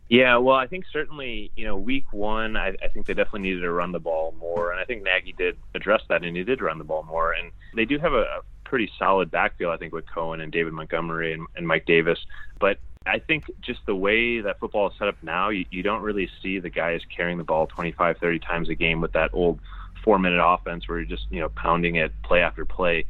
Yeah, 0.09 0.38
well, 0.38 0.55
I 0.55 0.67
think 0.67 0.85
certainly, 0.94 1.51
you 1.55 1.65
know, 1.65 1.75
week 1.75 2.05
one, 2.11 2.55
I, 2.55 2.75
I 2.83 2.88
think 2.94 3.07
they 3.07 3.13
definitely 3.13 3.50
needed 3.50 3.61
to 3.61 3.71
run 3.71 3.91
the 3.91 4.00
ball 4.00 4.35
more, 4.39 4.71
and 4.71 4.79
I 4.79 4.85
think 4.85 5.03
Nagy 5.03 5.33
did 5.33 5.57
address 5.73 6.01
that, 6.09 6.23
and 6.23 6.38
he 6.38 6.44
did 6.44 6.61
run 6.61 6.77
the 6.77 6.83
ball 6.83 7.03
more. 7.03 7.33
And 7.33 7.51
they 7.75 7.85
do 7.85 7.97
have 7.97 8.13
a, 8.13 8.21
a 8.21 8.41
pretty 8.63 8.91
solid 9.00 9.31
backfield, 9.31 9.73
I 9.73 9.77
think, 9.77 9.91
with 9.91 10.05
Cohen 10.05 10.39
and 10.39 10.51
David 10.51 10.73
Montgomery 10.73 11.33
and, 11.33 11.47
and 11.55 11.67
Mike 11.67 11.85
Davis. 11.85 12.19
But 12.59 12.77
I 13.05 13.19
think 13.19 13.51
just 13.61 13.81
the 13.85 13.95
way 13.95 14.41
that 14.41 14.59
football 14.59 14.88
is 14.88 14.94
set 14.97 15.07
up 15.07 15.15
now, 15.21 15.50
you, 15.50 15.65
you 15.69 15.83
don't 15.83 16.01
really 16.01 16.29
see 16.41 16.59
the 16.59 16.69
guys 16.69 17.01
carrying 17.15 17.38
the 17.38 17.44
ball 17.44 17.67
25, 17.67 18.17
30 18.17 18.39
times 18.39 18.69
a 18.69 18.75
game 18.75 19.01
with 19.01 19.13
that 19.13 19.31
old 19.33 19.59
four 20.03 20.19
minute 20.19 20.41
offense 20.44 20.88
where 20.88 21.00
you're 21.00 21.07
just, 21.07 21.27
you 21.29 21.39
know, 21.39 21.50
pounding 21.50 21.95
it 21.95 22.13
play 22.23 22.41
after 22.41 22.65
play. 22.65 23.05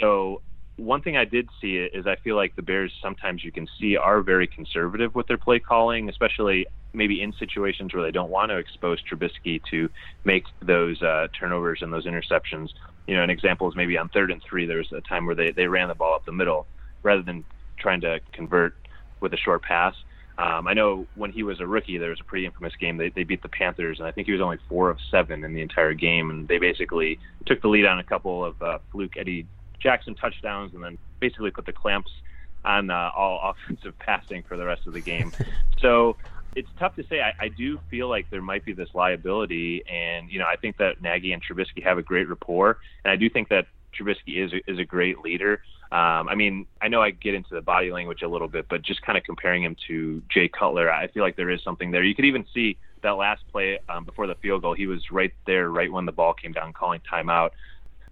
So 0.00 0.42
one 0.76 1.02
thing 1.02 1.16
I 1.16 1.24
did 1.24 1.48
see 1.60 1.76
is 1.76 2.06
I 2.06 2.16
feel 2.16 2.36
like 2.36 2.54
the 2.54 2.62
Bears 2.62 2.92
sometimes 3.02 3.42
you 3.42 3.50
can 3.50 3.68
see 3.80 3.96
are 3.96 4.22
very 4.22 4.46
conservative 4.46 5.14
with 5.14 5.26
their 5.26 5.38
play 5.38 5.58
calling, 5.58 6.08
especially 6.08 6.66
maybe 6.92 7.20
in 7.20 7.32
situations 7.32 7.92
where 7.92 8.02
they 8.02 8.10
don't 8.10 8.30
want 8.30 8.50
to 8.50 8.56
expose 8.56 8.98
Trubisky 9.02 9.60
to 9.70 9.90
make 10.24 10.44
those 10.62 11.02
uh, 11.02 11.28
turnovers 11.38 11.82
and 11.82 11.92
those 11.92 12.06
interceptions. 12.06 12.70
You 13.06 13.16
know, 13.16 13.22
an 13.22 13.30
example 13.30 13.68
is 13.68 13.76
maybe 13.76 13.98
on 13.98 14.08
third 14.08 14.30
and 14.30 14.42
three, 14.42 14.66
there 14.66 14.78
was 14.78 14.92
a 14.92 15.00
time 15.00 15.26
where 15.26 15.34
they, 15.34 15.50
they 15.50 15.66
ran 15.66 15.88
the 15.88 15.94
ball 15.94 16.14
up 16.14 16.24
the 16.24 16.32
middle 16.32 16.66
rather 17.02 17.22
than 17.22 17.44
trying 17.78 18.00
to 18.02 18.20
convert 18.32 18.74
with 19.20 19.32
a 19.32 19.36
short 19.36 19.62
pass. 19.62 19.94
Um, 20.38 20.68
I 20.68 20.74
know 20.74 21.06
when 21.16 21.32
he 21.32 21.42
was 21.42 21.60
a 21.60 21.66
rookie, 21.66 21.98
there 21.98 22.10
was 22.10 22.20
a 22.20 22.24
pretty 22.24 22.46
infamous 22.46 22.72
game. 22.76 22.96
They, 22.96 23.08
they 23.08 23.24
beat 23.24 23.42
the 23.42 23.48
Panthers, 23.48 23.98
and 23.98 24.06
I 24.06 24.12
think 24.12 24.26
he 24.26 24.32
was 24.32 24.40
only 24.40 24.58
four 24.68 24.88
of 24.88 24.98
seven 25.10 25.42
in 25.42 25.52
the 25.52 25.62
entire 25.62 25.94
game. 25.94 26.30
And 26.30 26.46
they 26.46 26.58
basically 26.58 27.18
took 27.46 27.60
the 27.60 27.68
lead 27.68 27.86
on 27.86 27.98
a 27.98 28.04
couple 28.04 28.44
of 28.44 28.62
uh, 28.62 28.78
fluke 28.92 29.16
Eddie 29.16 29.46
Jackson 29.80 30.14
touchdowns 30.14 30.74
and 30.74 30.82
then 30.82 30.96
basically 31.18 31.50
put 31.50 31.66
the 31.66 31.72
clamps 31.72 32.10
on 32.64 32.90
uh, 32.90 33.10
all 33.16 33.54
offensive 33.66 33.98
passing 33.98 34.44
for 34.44 34.56
the 34.56 34.64
rest 34.64 34.86
of 34.86 34.92
the 34.92 35.00
game. 35.00 35.32
so 35.80 36.16
it's 36.54 36.68
tough 36.78 36.94
to 36.96 37.04
say. 37.08 37.20
I, 37.20 37.32
I 37.40 37.48
do 37.48 37.80
feel 37.90 38.08
like 38.08 38.30
there 38.30 38.42
might 38.42 38.64
be 38.64 38.72
this 38.72 38.88
liability, 38.94 39.82
and 39.88 40.30
you 40.30 40.38
know, 40.38 40.46
I 40.46 40.56
think 40.56 40.76
that 40.78 41.02
Nagy 41.02 41.32
and 41.32 41.42
Trubisky 41.42 41.82
have 41.82 41.98
a 41.98 42.02
great 42.02 42.28
rapport, 42.28 42.78
and 43.04 43.10
I 43.10 43.16
do 43.16 43.28
think 43.28 43.48
that 43.48 43.66
Trubisky 43.92 44.44
is 44.44 44.52
is 44.66 44.78
a 44.78 44.84
great 44.84 45.20
leader. 45.20 45.62
Um, 45.90 46.28
I 46.28 46.34
mean, 46.34 46.66
I 46.82 46.88
know 46.88 47.00
I 47.00 47.10
get 47.10 47.34
into 47.34 47.54
the 47.54 47.62
body 47.62 47.90
language 47.90 48.20
a 48.22 48.28
little 48.28 48.48
bit, 48.48 48.66
but 48.68 48.82
just 48.82 49.00
kind 49.02 49.16
of 49.16 49.24
comparing 49.24 49.62
him 49.62 49.74
to 49.86 50.22
Jay 50.28 50.46
Cutler, 50.48 50.92
I 50.92 51.06
feel 51.06 51.22
like 51.22 51.36
there 51.36 51.48
is 51.48 51.62
something 51.62 51.90
there. 51.90 52.04
You 52.04 52.14
could 52.14 52.26
even 52.26 52.44
see 52.52 52.76
that 53.02 53.12
last 53.12 53.42
play 53.50 53.78
um, 53.88 54.04
before 54.04 54.26
the 54.26 54.34
field 54.34 54.62
goal; 54.62 54.74
he 54.74 54.86
was 54.86 55.10
right 55.10 55.32
there, 55.46 55.70
right 55.70 55.90
when 55.90 56.04
the 56.04 56.12
ball 56.12 56.34
came 56.34 56.52
down, 56.52 56.72
calling 56.72 57.00
timeout. 57.10 57.50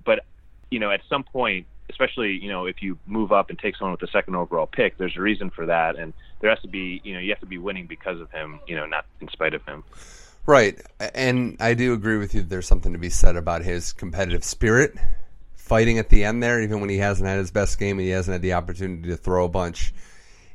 But 0.05 0.25
you 0.71 0.79
know, 0.79 0.91
at 0.91 1.03
some 1.09 1.23
point, 1.23 1.67
especially 1.91 2.33
you 2.33 2.49
know 2.49 2.67
if 2.67 2.83
you 2.83 2.99
move 3.07 3.33
up 3.33 3.51
and 3.51 3.59
take 3.59 3.77
someone 3.77 3.93
with 3.93 4.01
the 4.01 4.09
second 4.09 4.37
overall 4.37 4.67
pick, 4.67 4.97
there's 4.99 5.17
a 5.17 5.21
reason 5.21 5.51
for 5.51 5.67
that, 5.67 5.97
and 5.97 6.13
there 6.41 6.51
has 6.51 6.61
to 6.61 6.69
be 6.69 7.01
you 7.05 7.13
know 7.13 7.21
you 7.21 7.31
have 7.31 7.41
to 7.41 7.47
be 7.47 7.59
winning 7.59 7.87
because 7.87 8.21
of 8.21 8.31
him, 8.31 8.61
you 8.67 8.77
know, 8.77 8.87
not 8.87 9.07
in 9.21 9.29
spite 9.29 9.55
of 9.55 9.65
him. 9.67 9.85
Right, 10.47 10.81
and 11.15 11.57
I 11.59 11.75
do 11.75 11.93
agree 11.93 12.19
with 12.19 12.35
you. 12.35 12.43
There's 12.43 12.69
something 12.69 12.93
to 12.93 12.99
be 12.99 13.11
said 13.11 13.35
about 13.35 13.63
his 13.63 13.93
competitive 13.93 14.45
spirit, 14.45 14.95
fighting 15.67 15.99
at 15.99 16.09
the 16.09 16.23
end 16.23 16.41
there, 16.41 16.63
even 16.63 16.81
when 16.81 16.89
he 16.89 16.99
hasn't 16.99 17.29
had 17.29 17.39
his 17.39 17.51
best 17.51 17.77
game 17.79 17.99
and 17.99 18.07
he 18.07 18.13
hasn't 18.13 18.33
had 18.33 18.43
the 18.43 18.53
opportunity 18.53 19.09
to 19.09 19.17
throw 19.17 19.45
a 19.45 19.49
bunch. 19.49 19.93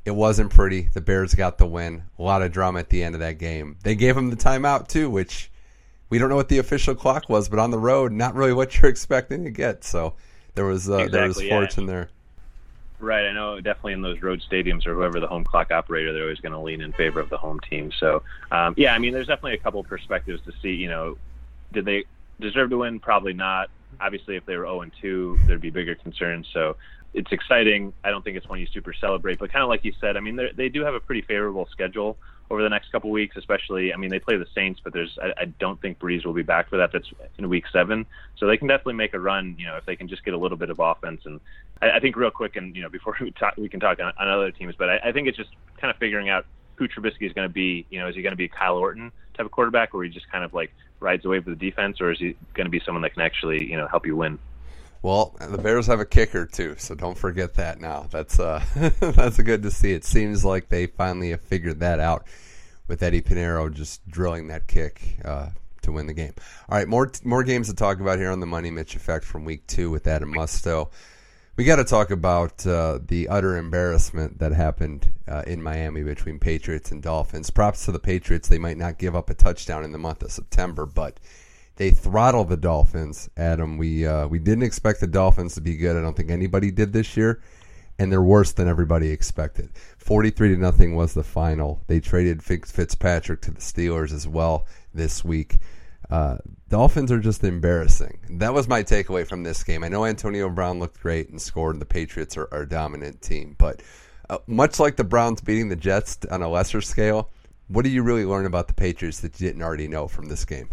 It 0.06 0.12
wasn't 0.12 0.52
pretty. 0.52 0.90
The 0.94 1.02
Bears 1.02 1.36
got 1.36 1.58
the 1.58 1.68
win. 1.68 2.03
A 2.18 2.22
lot 2.22 2.41
of 2.41 2.53
drama 2.53 2.80
at 2.80 2.89
the 2.89 3.03
end 3.03 3.13
of 3.13 3.20
that 3.20 3.38
game. 3.38 3.75
They 3.84 3.96
gave 3.96 4.15
him 4.15 4.30
the 4.30 4.38
timeout 4.38 4.88
too, 4.88 5.10
which 5.10 5.51
we 6.10 6.18
don't 6.18 6.30
know 6.30 6.38
what 6.38 6.48
the 6.48 6.60
official 6.60 6.96
clock 6.96 7.27
was, 7.27 7.50
but 7.50 7.60
on 7.60 7.72
the 7.72 7.77
road, 7.77 8.13
not 8.13 8.36
really 8.36 8.53
what 8.53 8.82
you're 8.82 8.89
expecting 8.89 9.44
to 9.44 9.51
get. 9.51 9.84
So 9.84 10.13
there 10.56 10.65
was 10.65 10.89
uh, 10.89 11.00
exactly, 11.00 11.20
there 11.20 11.27
was 11.27 11.41
fortune 11.41 11.84
yeah. 11.84 11.94
there. 11.94 12.10
Right, 13.00 13.25
I 13.25 13.34
know 13.34 13.60
definitely 13.60 13.94
in 13.94 14.01
those 14.01 14.22
road 14.22 14.41
stadiums 14.50 14.88
or 14.88 14.94
whoever 14.94 15.20
the 15.20 15.27
home 15.27 15.44
clock 15.44 15.72
operator, 15.72 16.13
they're 16.13 16.24
always 16.24 16.39
going 16.39 16.53
to 16.53 16.60
lean 16.60 16.82
in 16.82 16.94
favor 16.94 17.20
of 17.20 17.30
the 17.30 17.38
home 17.38 17.60
team. 17.68 17.91
So, 18.00 18.24
um, 18.51 18.75
yeah, 18.77 18.94
I 18.94 19.00
mean, 19.00 19.12
there's 19.12 19.27
definitely 19.27 19.56
a 19.56 19.58
couple 19.58 19.84
perspectives 19.84 20.41
to 20.46 20.53
see. 20.62 20.75
You 20.75 20.88
know, 20.88 21.18
did 21.74 21.84
they 21.84 22.06
deserve 22.39 22.70
to 22.70 22.77
win? 22.77 23.00
Probably 23.00 23.34
not. 23.34 23.70
Obviously, 24.00 24.36
if 24.36 24.45
they 24.45 24.55
were 24.57 24.65
0 24.65 24.81
and 24.81 24.91
2, 25.01 25.39
there'd 25.48 25.62
be 25.62 25.69
bigger 25.69 25.95
concerns. 25.95 26.48
So, 26.53 26.77
it's 27.13 27.31
exciting. 27.31 27.93
I 28.03 28.10
don't 28.10 28.24
think 28.24 28.38
it's 28.38 28.48
one 28.48 28.60
you 28.60 28.67
super 28.67 28.93
celebrate, 28.93 29.39
but 29.39 29.51
kind 29.51 29.63
of 29.63 29.69
like 29.69 29.83
you 29.83 29.93
said, 30.00 30.15
I 30.15 30.21
mean, 30.21 30.39
they 30.55 30.69
do 30.69 30.83
have 30.86 30.93
a 30.93 31.00
pretty 31.00 31.21
favorable 31.21 31.67
schedule 31.71 32.17
over 32.50 32.62
the 32.62 32.69
next 32.69 32.91
couple 32.91 33.10
weeks, 33.10 33.36
especially. 33.38 33.93
I 33.93 33.98
mean, 33.98 34.10
they 34.10 34.19
play 34.19 34.38
the 34.38 34.45
Saints, 34.53 34.79
but 34.83 34.93
there's 34.93 35.17
I, 35.21 35.41
I 35.41 35.45
don't 35.45 35.81
think 35.81 36.00
Brees 36.00 36.25
will 36.25 36.33
be 36.33 36.41
back 36.41 36.69
for 36.69 36.77
that. 36.77 36.91
That's 36.91 37.07
in 37.38 37.50
week 37.50 37.65
seven, 37.71 38.05
so 38.38 38.48
they 38.48 38.57
can 38.57 38.67
definitely 38.67 38.95
make 38.95 39.13
a 39.13 39.19
run. 39.19 39.55
You 39.57 39.67
know, 39.67 39.77
if 39.77 39.86
they 39.86 39.95
can 39.95 40.07
just 40.07 40.24
get 40.24 40.33
a 40.33 40.38
little 40.38 40.57
bit 40.57 40.69
of 40.69 40.79
offense, 40.79 41.21
and 41.25 41.39
I, 41.81 41.91
I 41.91 42.00
think 42.00 42.15
real 42.15 42.31
quick, 42.31 42.55
and 42.55 42.75
you 42.75 42.81
know, 42.81 42.89
before 42.89 43.15
we 43.21 43.31
talk, 43.31 43.55
we 43.57 43.69
can 43.69 43.79
talk 43.79 44.00
on, 44.00 44.13
on 44.17 44.27
other 44.27 44.51
teams, 44.51 44.75
but 44.77 44.89
I, 44.89 45.10
I 45.10 45.12
think 45.12 45.27
it's 45.27 45.38
just 45.38 45.50
kind 45.79 45.91
of 45.91 45.98
figuring 45.98 46.29
out 46.29 46.45
who 46.75 46.88
Trubisky 46.88 47.27
is 47.27 47.33
going 47.33 47.48
to 47.48 47.53
be. 47.53 47.86
You 47.89 48.00
know, 48.00 48.07
is 48.07 48.15
he 48.15 48.21
going 48.21 48.33
to 48.33 48.38
be 48.38 48.48
Kyle 48.48 48.77
Orton 48.77 49.12
type 49.33 49.45
of 49.45 49.51
quarterback, 49.51 49.93
where 49.93 50.03
he 50.03 50.09
just 50.09 50.31
kind 50.31 50.43
of 50.43 50.53
like 50.53 50.71
rides 51.00 51.25
away 51.25 51.39
with 51.39 51.59
the 51.59 51.69
defense, 51.69 52.00
or 52.01 52.11
is 52.11 52.19
he 52.19 52.35
going 52.53 52.65
to 52.65 52.71
be 52.71 52.81
someone 52.85 53.01
that 53.03 53.13
can 53.13 53.21
actually 53.21 53.69
you 53.69 53.77
know 53.77 53.88
help 53.88 54.05
you 54.05 54.15
win? 54.15 54.39
Well, 55.03 55.35
the 55.39 55.57
Bears 55.57 55.88
have 55.88 56.00
a 56.00 56.05
kicker 56.05 56.45
too, 56.45 56.75
so 56.77 56.93
don't 56.93 57.17
forget 57.17 57.55
that. 57.55 57.79
Now 57.79 58.07
that's 58.11 58.39
uh, 58.39 58.63
that's 59.00 59.41
good 59.41 59.63
to 59.63 59.71
see. 59.71 59.93
It 59.93 60.05
seems 60.05 60.45
like 60.45 60.69
they 60.69 60.85
finally 60.85 61.31
have 61.31 61.41
figured 61.41 61.79
that 61.79 62.00
out 62.00 62.27
with 62.88 63.01
Eddy 63.01 63.21
Pineiro 63.21 63.73
just 63.73 64.07
drilling 64.07 64.47
that 64.47 64.67
kick 64.67 65.17
uh, 65.25 65.50
to 65.81 65.91
win 65.91 66.07
the 66.07 66.13
game. 66.13 66.33
All 66.69 66.77
right, 66.77 66.88
more 66.88 67.11
more 67.23 67.43
games 67.43 67.67
to 67.69 67.73
talk 67.73 68.00
about 68.00 68.19
here 68.19 68.31
on 68.31 68.39
the 68.39 68.45
Money 68.45 68.69
Mitch 68.69 68.95
effect 68.95 69.25
from 69.25 69.43
week 69.43 69.65
two 69.65 69.89
with 69.89 70.05
Adam 70.07 70.31
Musto. 70.33 70.91
We 71.58 71.65
got 71.65 71.75
to 71.75 71.84
talk 71.84 72.12
about 72.12 72.65
uh, 72.65 73.00
the 73.05 73.27
utter 73.27 73.58
embarrassment 73.58 74.39
that 74.39 74.53
happened 74.53 75.12
uh, 75.27 75.43
in 75.46 75.62
Miami 75.62 76.01
between 76.01 76.39
Patriots 76.39 76.91
and 76.91 77.03
Dolphins. 77.03 77.50
Props 77.50 77.86
to 77.86 77.91
the 77.91 78.00
Patriots; 78.00 78.48
they 78.48 78.58
might 78.58 78.77
not 78.77 78.98
give 78.98 79.17
up 79.17 79.29
a 79.29 79.34
touchdown 79.34 79.84
in 79.84 79.91
the 79.91 79.98
month 79.98 80.24
of 80.24 80.31
September, 80.31 80.86
but 80.86 81.20
they 81.75 81.91
throttle 81.91 82.46
the 82.46 82.55
Dolphins. 82.55 83.29
Adam, 83.36 83.77
we 83.77 84.08
uh, 84.08 84.27
we 84.27 84.39
didn't 84.39 84.63
expect 84.63 85.01
the 85.01 85.08
Dolphins 85.08 85.53
to 85.55 85.62
be 85.62 85.75
good. 85.75 85.98
I 85.98 86.01
don't 86.01 86.15
think 86.15 86.31
anybody 86.31 86.72
did 86.72 86.93
this 86.93 87.17
year, 87.17 87.41
and 88.00 88.10
they're 88.10 88.22
worse 88.22 88.53
than 88.53 88.70
everybody 88.70 89.12
expected. 89.12 89.72
Forty-three 89.98 90.55
to 90.55 90.58
nothing 90.58 90.96
was 90.96 91.13
the 91.13 91.24
final. 91.24 91.81
They 91.88 92.00
traded 92.00 92.41
Fitzpatrick 92.41 93.41
to 93.41 93.51
the 93.51 93.60
Steelers 93.62 94.13
as 94.13 94.25
well 94.25 94.65
this 94.93 95.25
week. 95.25 95.60
Uh, 96.10 96.38
Dolphins 96.70 97.12
are 97.12 97.20
just 97.20 97.43
embarrassing. 97.43 98.20
That 98.29 98.53
was 98.53 98.67
my 98.67 98.84
takeaway 98.84 99.25
from 99.25 99.43
this 99.43 99.63
game. 99.63 99.84
I 99.84 99.88
know 99.88 100.05
Antonio 100.05 100.50
Brown 100.50 100.79
looked 100.79 101.00
great 101.00 101.29
and 101.29 101.41
scored, 101.41 101.75
and 101.75 101.81
the 101.81 101.86
Patriots 101.86 102.38
are, 102.38 102.48
are 102.51 102.63
a 102.63 102.70
dominant 102.70 103.22
team, 103.22 103.55
but 103.58 103.81
uh, 104.29 104.39
much 104.48 104.79
like 104.79 104.96
the 104.96 105.03
Browns 105.03 105.41
beating 105.41 105.70
the 105.70 105.75
Jets 105.75 106.17
on 106.29 106.41
a 106.41 106.50
lesser 106.50 106.81
scale, 106.81 107.29
what 107.67 107.84
do 107.84 107.89
you 107.89 108.03
really 108.03 108.25
learn 108.25 108.46
about 108.46 108.67
the 108.67 108.74
Patriots 108.74 109.20
that 109.22 109.39
you 109.39 109.48
didn't 109.48 109.62
already 109.62 109.88
know 109.88 110.08
from 110.08 110.27
this 110.27 110.46
game? 110.46 110.70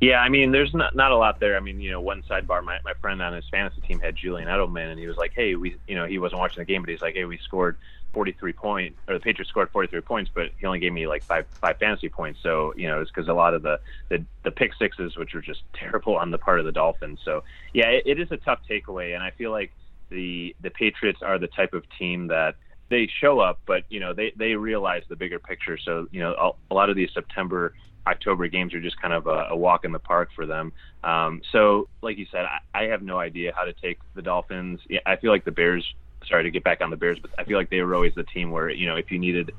Yeah, 0.00 0.20
I 0.20 0.30
mean, 0.30 0.50
there's 0.50 0.72
not 0.72 0.96
not 0.96 1.12
a 1.12 1.16
lot 1.16 1.40
there. 1.40 1.56
I 1.56 1.60
mean, 1.60 1.78
you 1.78 1.90
know, 1.90 2.00
one 2.00 2.22
sidebar. 2.22 2.64
My 2.64 2.78
my 2.84 2.94
friend 3.02 3.20
on 3.20 3.34
his 3.34 3.44
fantasy 3.50 3.82
team 3.82 4.00
had 4.00 4.16
Julian 4.16 4.48
Edelman, 4.48 4.90
and 4.90 4.98
he 4.98 5.06
was 5.06 5.18
like, 5.18 5.32
"Hey, 5.34 5.56
we, 5.56 5.76
you 5.86 5.94
know, 5.94 6.06
he 6.06 6.18
wasn't 6.18 6.40
watching 6.40 6.62
the 6.62 6.64
game, 6.64 6.80
but 6.80 6.88
he's 6.88 7.02
like, 7.02 7.14
hey, 7.14 7.26
we 7.26 7.36
scored 7.36 7.76
43 8.12 8.52
points, 8.52 8.98
or 9.08 9.14
the 9.14 9.20
Patriots 9.20 9.50
scored 9.50 9.70
43 9.70 10.00
points, 10.00 10.30
but 10.34 10.50
he 10.58 10.66
only 10.66 10.78
gave 10.78 10.92
me 10.92 11.06
like 11.06 11.24
five 11.28 11.46
five 11.60 11.76
fantasy 11.78 12.08
points. 12.08 12.40
So 12.42 12.72
you 12.76 12.88
know, 12.88 13.00
it's 13.00 13.10
because 13.10 13.28
a 13.28 13.32
lot 13.32 13.54
of 13.54 13.62
the, 13.62 13.78
the 14.08 14.24
the 14.44 14.50
pick 14.50 14.72
sixes, 14.78 15.16
which 15.16 15.34
were 15.34 15.40
just 15.40 15.62
terrible 15.74 16.16
on 16.16 16.30
the 16.30 16.38
part 16.38 16.58
of 16.58 16.66
the 16.66 16.72
Dolphins. 16.72 17.20
So 17.24 17.42
yeah, 17.72 17.88
it, 17.88 18.02
it 18.06 18.20
is 18.20 18.28
a 18.30 18.36
tough 18.36 18.60
takeaway, 18.68 19.14
and 19.14 19.22
I 19.22 19.30
feel 19.30 19.50
like 19.50 19.72
the 20.10 20.54
the 20.60 20.70
Patriots 20.70 21.20
are 21.22 21.38
the 21.38 21.48
type 21.48 21.72
of 21.72 21.84
team 21.98 22.26
that 22.28 22.56
they 22.90 23.08
show 23.20 23.38
up, 23.40 23.60
but 23.66 23.84
you 23.88 24.00
know 24.00 24.12
they 24.12 24.32
they 24.36 24.54
realize 24.54 25.02
the 25.08 25.16
bigger 25.16 25.38
picture. 25.38 25.78
So 25.78 26.08
you 26.10 26.20
know 26.20 26.34
a, 26.34 26.72
a 26.72 26.74
lot 26.74 26.90
of 26.90 26.96
these 26.96 27.10
September 27.14 27.74
October 28.06 28.48
games 28.48 28.74
are 28.74 28.80
just 28.80 29.00
kind 29.00 29.14
of 29.14 29.26
a, 29.26 29.48
a 29.50 29.56
walk 29.56 29.84
in 29.84 29.92
the 29.92 29.98
park 29.98 30.30
for 30.34 30.46
them. 30.46 30.72
Um, 31.04 31.42
so 31.52 31.88
like 32.02 32.18
you 32.18 32.26
said, 32.30 32.44
I, 32.44 32.82
I 32.82 32.82
have 32.84 33.02
no 33.02 33.18
idea 33.18 33.52
how 33.54 33.64
to 33.64 33.72
take 33.72 33.98
the 34.14 34.22
Dolphins. 34.22 34.80
I 35.06 35.16
feel 35.16 35.30
like 35.30 35.44
the 35.44 35.52
Bears. 35.52 35.86
Sorry 36.28 36.44
to 36.44 36.50
get 36.50 36.64
back 36.64 36.80
on 36.80 36.90
the 36.90 36.96
Bears, 36.96 37.18
but 37.20 37.30
I 37.38 37.44
feel 37.44 37.56
like 37.56 37.70
they 37.70 37.80
were 37.80 37.94
always 37.94 38.14
the 38.14 38.24
team 38.24 38.50
where 38.50 38.70
you 38.70 38.86
know 38.86 38.96
if 38.96 39.10
you 39.10 39.18
needed 39.18 39.52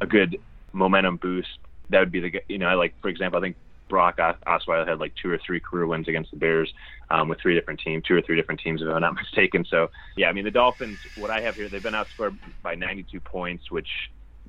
a 0.00 0.06
good 0.06 0.38
momentum 0.72 1.16
boost, 1.16 1.48
that 1.90 2.00
would 2.00 2.12
be 2.12 2.20
the 2.20 2.32
you 2.48 2.58
know 2.58 2.66
I 2.66 2.74
like 2.74 2.94
for 3.00 3.08
example 3.08 3.38
I 3.38 3.42
think 3.42 3.56
Brock 3.92 4.16
Osweiler 4.46 4.88
had 4.88 5.00
like 5.00 5.12
two 5.20 5.30
or 5.30 5.38
three 5.44 5.60
career 5.60 5.86
wins 5.86 6.08
against 6.08 6.30
the 6.30 6.38
Bears 6.38 6.72
um, 7.10 7.28
with 7.28 7.38
three 7.42 7.54
different 7.54 7.78
teams, 7.78 8.02
two 8.04 8.16
or 8.16 8.22
three 8.22 8.36
different 8.36 8.58
teams, 8.62 8.80
if 8.80 8.88
I'm 8.88 9.02
not 9.02 9.14
mistaken. 9.22 9.66
So, 9.68 9.88
yeah, 10.16 10.28
I 10.28 10.32
mean, 10.32 10.44
the 10.44 10.50
Dolphins, 10.50 10.98
what 11.14 11.30
I 11.30 11.42
have 11.42 11.56
here, 11.56 11.68
they've 11.68 11.82
been 11.82 11.92
outscored 11.92 12.38
by 12.62 12.74
92 12.74 13.20
points, 13.20 13.70
which 13.70 13.88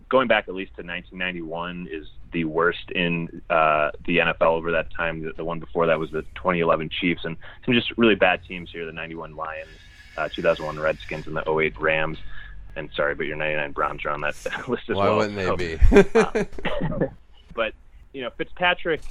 going 0.10 0.30
back 0.30 0.46
at 0.48 0.56
least 0.56 0.72
to 0.78 0.82
1991 0.82 1.90
is 1.92 2.08
the 2.32 2.46
worst 2.46 2.90
in 2.96 3.42
uh, 3.50 3.92
the 4.06 4.20
NFL 4.20 4.42
over 4.42 4.72
that 4.72 4.88
time. 4.96 5.22
The, 5.22 5.34
the, 5.36 5.44
one 5.44 5.60
before 5.60 5.88
that 5.88 6.00
was 6.00 6.10
the 6.12 6.22
2011 6.36 6.90
Chiefs, 7.02 7.26
and 7.26 7.36
some 7.66 7.74
just 7.74 7.92
really 7.98 8.16
bad 8.16 8.42
teams 8.48 8.70
here: 8.72 8.86
the 8.86 8.94
91 8.94 9.36
Lions, 9.36 9.80
uh, 10.18 10.30
2001 10.30 10.80
Redskins, 10.80 11.28
and 11.28 11.36
the 11.36 11.50
08 11.50 11.80
Rams. 11.80 12.18
And 12.76 12.90
sorry, 12.96 13.16
but 13.16 13.28
your 13.28 13.36
99 13.36 13.72
Browns 13.72 14.06
are 14.06 14.10
on 14.10 14.22
that 14.22 14.36
list 14.68 14.90
as 14.90 14.96
Why 14.96 15.10
well. 15.10 15.18
Why 15.18 15.28
wouldn't 15.28 15.58
they 15.60 15.78
be? 15.78 16.10
uh, 16.16 17.08
but 17.54 17.74
you 18.14 18.22
know, 18.22 18.30
Fitzpatrick 18.32 19.02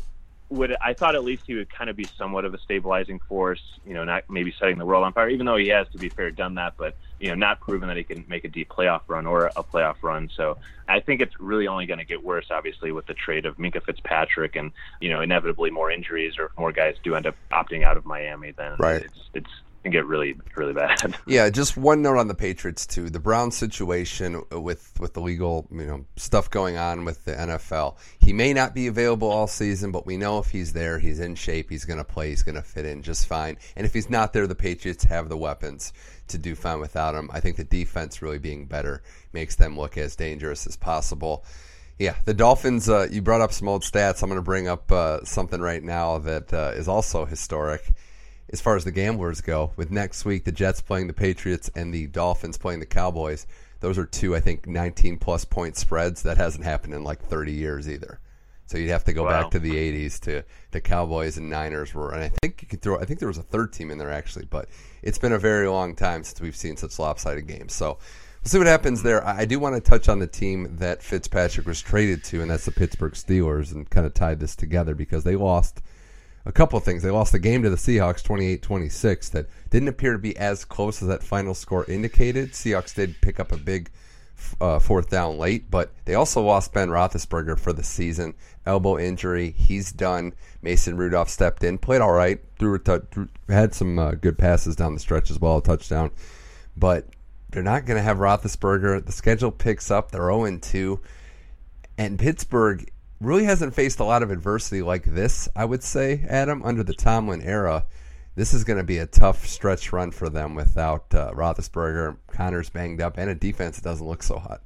would 0.52 0.76
I 0.82 0.92
thought 0.92 1.14
at 1.14 1.24
least 1.24 1.44
he 1.46 1.54
would 1.54 1.72
kind 1.72 1.88
of 1.88 1.96
be 1.96 2.04
somewhat 2.04 2.44
of 2.44 2.52
a 2.52 2.58
stabilizing 2.58 3.20
force, 3.20 3.62
you 3.86 3.94
know, 3.94 4.04
not 4.04 4.24
maybe 4.28 4.54
setting 4.58 4.78
the 4.78 4.84
world 4.84 5.04
on 5.04 5.12
fire, 5.12 5.28
even 5.28 5.46
though 5.46 5.56
he 5.56 5.68
has 5.68 5.88
to 5.92 5.98
be 5.98 6.10
fair 6.10 6.30
done 6.30 6.56
that, 6.56 6.74
but 6.76 6.94
you 7.18 7.28
know, 7.28 7.34
not 7.34 7.60
proven 7.60 7.88
that 7.88 7.96
he 7.96 8.04
can 8.04 8.24
make 8.28 8.44
a 8.44 8.48
deep 8.48 8.68
playoff 8.68 9.00
run 9.08 9.26
or 9.26 9.46
a 9.46 9.62
playoff 9.62 9.96
run. 10.02 10.28
So 10.36 10.58
I 10.88 11.00
think 11.00 11.22
it's 11.22 11.38
really 11.40 11.68
only 11.68 11.86
going 11.86 12.00
to 12.00 12.04
get 12.04 12.22
worse, 12.22 12.46
obviously, 12.50 12.92
with 12.92 13.06
the 13.06 13.14
trade 13.14 13.46
of 13.46 13.56
Minkah 13.56 13.82
Fitzpatrick 13.82 14.56
and 14.56 14.72
you 15.00 15.08
know, 15.08 15.22
inevitably 15.22 15.70
more 15.70 15.90
injuries 15.90 16.34
or 16.38 16.50
more 16.58 16.72
guys 16.72 16.96
do 17.02 17.14
end 17.14 17.26
up 17.26 17.36
opting 17.50 17.82
out 17.82 17.96
of 17.96 18.04
Miami. 18.04 18.50
Then 18.50 18.76
right. 18.78 19.02
it's 19.02 19.20
it's 19.34 19.50
can 19.82 19.92
get 19.92 20.06
really 20.06 20.34
really 20.56 20.72
bad. 20.72 21.16
yeah, 21.26 21.50
just 21.50 21.76
one 21.76 22.02
note 22.02 22.18
on 22.18 22.28
the 22.28 22.34
Patriots 22.34 22.86
too. 22.86 23.10
The 23.10 23.20
Brown 23.20 23.50
situation 23.50 24.42
with 24.50 24.92
with 25.00 25.14
the 25.14 25.20
legal 25.20 25.66
you 25.70 25.86
know 25.86 26.04
stuff 26.16 26.50
going 26.50 26.76
on 26.76 27.04
with 27.04 27.24
the 27.24 27.32
NFL. 27.32 27.96
He 28.18 28.32
may 28.32 28.52
not 28.52 28.74
be 28.74 28.86
available 28.86 29.30
all 29.30 29.46
season, 29.46 29.92
but 29.92 30.06
we 30.06 30.16
know 30.16 30.38
if 30.38 30.50
he's 30.50 30.72
there, 30.72 30.98
he's 30.98 31.20
in 31.20 31.34
shape. 31.34 31.70
He's 31.70 31.84
going 31.84 31.98
to 31.98 32.04
play. 32.04 32.30
He's 32.30 32.42
going 32.42 32.54
to 32.54 32.62
fit 32.62 32.86
in 32.86 33.02
just 33.02 33.26
fine. 33.26 33.56
And 33.76 33.84
if 33.86 33.92
he's 33.92 34.10
not 34.10 34.32
there, 34.32 34.46
the 34.46 34.54
Patriots 34.54 35.04
have 35.04 35.28
the 35.28 35.36
weapons 35.36 35.92
to 36.28 36.38
do 36.38 36.54
fine 36.54 36.80
without 36.80 37.14
him. 37.14 37.30
I 37.32 37.40
think 37.40 37.56
the 37.56 37.64
defense 37.64 38.22
really 38.22 38.38
being 38.38 38.66
better 38.66 39.02
makes 39.32 39.56
them 39.56 39.78
look 39.78 39.98
as 39.98 40.16
dangerous 40.16 40.66
as 40.66 40.76
possible. 40.76 41.44
Yeah, 41.98 42.16
the 42.24 42.34
Dolphins. 42.34 42.88
Uh, 42.88 43.08
you 43.10 43.22
brought 43.22 43.40
up 43.40 43.52
some 43.52 43.68
old 43.68 43.82
stats. 43.82 44.22
I'm 44.22 44.28
going 44.28 44.38
to 44.38 44.42
bring 44.42 44.66
up 44.66 44.90
uh, 44.90 45.24
something 45.24 45.60
right 45.60 45.82
now 45.82 46.18
that 46.18 46.52
uh, 46.52 46.72
is 46.74 46.88
also 46.88 47.24
historic 47.24 47.92
as 48.52 48.60
far 48.60 48.76
as 48.76 48.84
the 48.84 48.92
gamblers 48.92 49.40
go, 49.40 49.72
with 49.76 49.90
next 49.90 50.24
week 50.24 50.44
the 50.44 50.52
Jets 50.52 50.80
playing 50.80 51.06
the 51.06 51.12
Patriots 51.12 51.70
and 51.74 51.92
the 51.92 52.06
Dolphins 52.06 52.58
playing 52.58 52.80
the 52.80 52.86
Cowboys, 52.86 53.46
those 53.80 53.98
are 53.98 54.06
two, 54.06 54.36
I 54.36 54.40
think, 54.40 54.66
19 54.66 55.18
plus 55.18 55.44
point 55.44 55.76
spreads. 55.76 56.22
That 56.22 56.36
hasn't 56.36 56.64
happened 56.64 56.94
in 56.94 57.02
like 57.02 57.20
30 57.20 57.52
years 57.52 57.88
either. 57.88 58.20
So 58.66 58.78
you'd 58.78 58.90
have 58.90 59.04
to 59.04 59.12
go 59.12 59.24
wow. 59.24 59.42
back 59.42 59.50
to 59.52 59.58
the 59.58 59.72
80s 59.72 60.20
to 60.20 60.44
the 60.70 60.80
Cowboys 60.80 61.36
and 61.36 61.50
Niners 61.50 61.92
were, 61.92 62.12
and 62.12 62.22
I 62.22 62.30
think 62.40 62.62
you 62.62 62.68
could 62.68 62.80
throw. 62.80 62.98
I 62.98 63.04
think 63.04 63.18
there 63.18 63.28
was 63.28 63.38
a 63.38 63.42
third 63.42 63.72
team 63.72 63.90
in 63.90 63.98
there 63.98 64.12
actually, 64.12 64.46
but 64.46 64.68
it's 65.02 65.18
been 65.18 65.32
a 65.32 65.38
very 65.38 65.68
long 65.68 65.94
time 65.94 66.22
since 66.22 66.40
we've 66.40 66.56
seen 66.56 66.76
such 66.76 66.98
lopsided 66.98 67.46
games. 67.46 67.74
So 67.74 67.98
we'll 68.42 68.48
see 68.48 68.58
what 68.58 68.66
happens 68.66 69.02
there. 69.02 69.26
I 69.26 69.44
do 69.44 69.58
want 69.58 69.74
to 69.74 69.80
touch 69.80 70.08
on 70.08 70.20
the 70.20 70.26
team 70.26 70.76
that 70.78 71.02
Fitzpatrick 71.02 71.66
was 71.66 71.82
traded 71.82 72.24
to, 72.24 72.40
and 72.40 72.50
that's 72.50 72.64
the 72.64 72.72
Pittsburgh 72.72 73.12
Steelers, 73.12 73.72
and 73.72 73.90
kind 73.90 74.06
of 74.06 74.14
tied 74.14 74.40
this 74.40 74.56
together 74.56 74.94
because 74.94 75.24
they 75.24 75.36
lost 75.36 75.82
a 76.44 76.52
couple 76.52 76.76
of 76.76 76.84
things. 76.84 77.02
They 77.02 77.10
lost 77.10 77.32
the 77.32 77.38
game 77.38 77.62
to 77.62 77.70
the 77.70 77.76
Seahawks 77.76 78.22
28-26 78.22 79.30
that 79.30 79.46
didn't 79.70 79.88
appear 79.88 80.12
to 80.12 80.18
be 80.18 80.36
as 80.36 80.64
close 80.64 81.02
as 81.02 81.08
that 81.08 81.22
final 81.22 81.54
score 81.54 81.84
indicated. 81.84 82.52
Seahawks 82.52 82.94
did 82.94 83.20
pick 83.20 83.38
up 83.38 83.52
a 83.52 83.56
big 83.56 83.90
uh, 84.60 84.78
fourth 84.78 85.08
down 85.08 85.38
late, 85.38 85.70
but 85.70 85.92
they 86.04 86.14
also 86.14 86.42
lost 86.42 86.72
Ben 86.72 86.88
Roethlisberger 86.88 87.58
for 87.58 87.72
the 87.72 87.84
season. 87.84 88.34
Elbow 88.66 88.98
injury, 88.98 89.50
he's 89.50 89.92
done. 89.92 90.34
Mason 90.62 90.96
Rudolph 90.96 91.28
stepped 91.28 91.64
in, 91.64 91.78
played 91.78 92.00
all 92.00 92.12
right, 92.12 92.40
threw, 92.58 92.80
had 93.48 93.74
some 93.74 93.98
uh, 93.98 94.12
good 94.12 94.38
passes 94.38 94.76
down 94.76 94.94
the 94.94 95.00
stretch 95.00 95.30
as 95.30 95.38
well, 95.38 95.58
a 95.58 95.62
touchdown. 95.62 96.10
But 96.76 97.06
they're 97.50 97.62
not 97.62 97.86
going 97.86 97.98
to 97.98 98.02
have 98.02 98.16
Roethlisberger. 98.16 99.04
The 99.04 99.12
schedule 99.12 99.52
picks 99.52 99.90
up. 99.90 100.10
They're 100.10 100.32
0 100.32 100.58
2. 100.58 101.00
And 101.98 102.18
Pittsburgh 102.18 102.90
really 103.22 103.44
hasn't 103.44 103.74
faced 103.74 104.00
a 104.00 104.04
lot 104.04 104.22
of 104.22 104.30
adversity 104.30 104.82
like 104.82 105.04
this, 105.04 105.48
I 105.54 105.64
would 105.64 105.82
say, 105.82 106.24
Adam, 106.28 106.62
under 106.62 106.82
the 106.82 106.94
Tomlin 106.94 107.42
era. 107.42 107.84
This 108.34 108.54
is 108.54 108.64
going 108.64 108.78
to 108.78 108.84
be 108.84 108.98
a 108.98 109.06
tough 109.06 109.46
stretch 109.46 109.92
run 109.92 110.10
for 110.10 110.28
them 110.28 110.54
without 110.54 111.14
uh, 111.14 111.32
Roethlisberger, 111.32 112.16
Conner's 112.28 112.70
banged 112.70 113.00
up, 113.00 113.18
and 113.18 113.28
a 113.28 113.34
defense 113.34 113.76
that 113.76 113.84
doesn't 113.84 114.06
look 114.06 114.22
so 114.22 114.38
hot. 114.38 114.62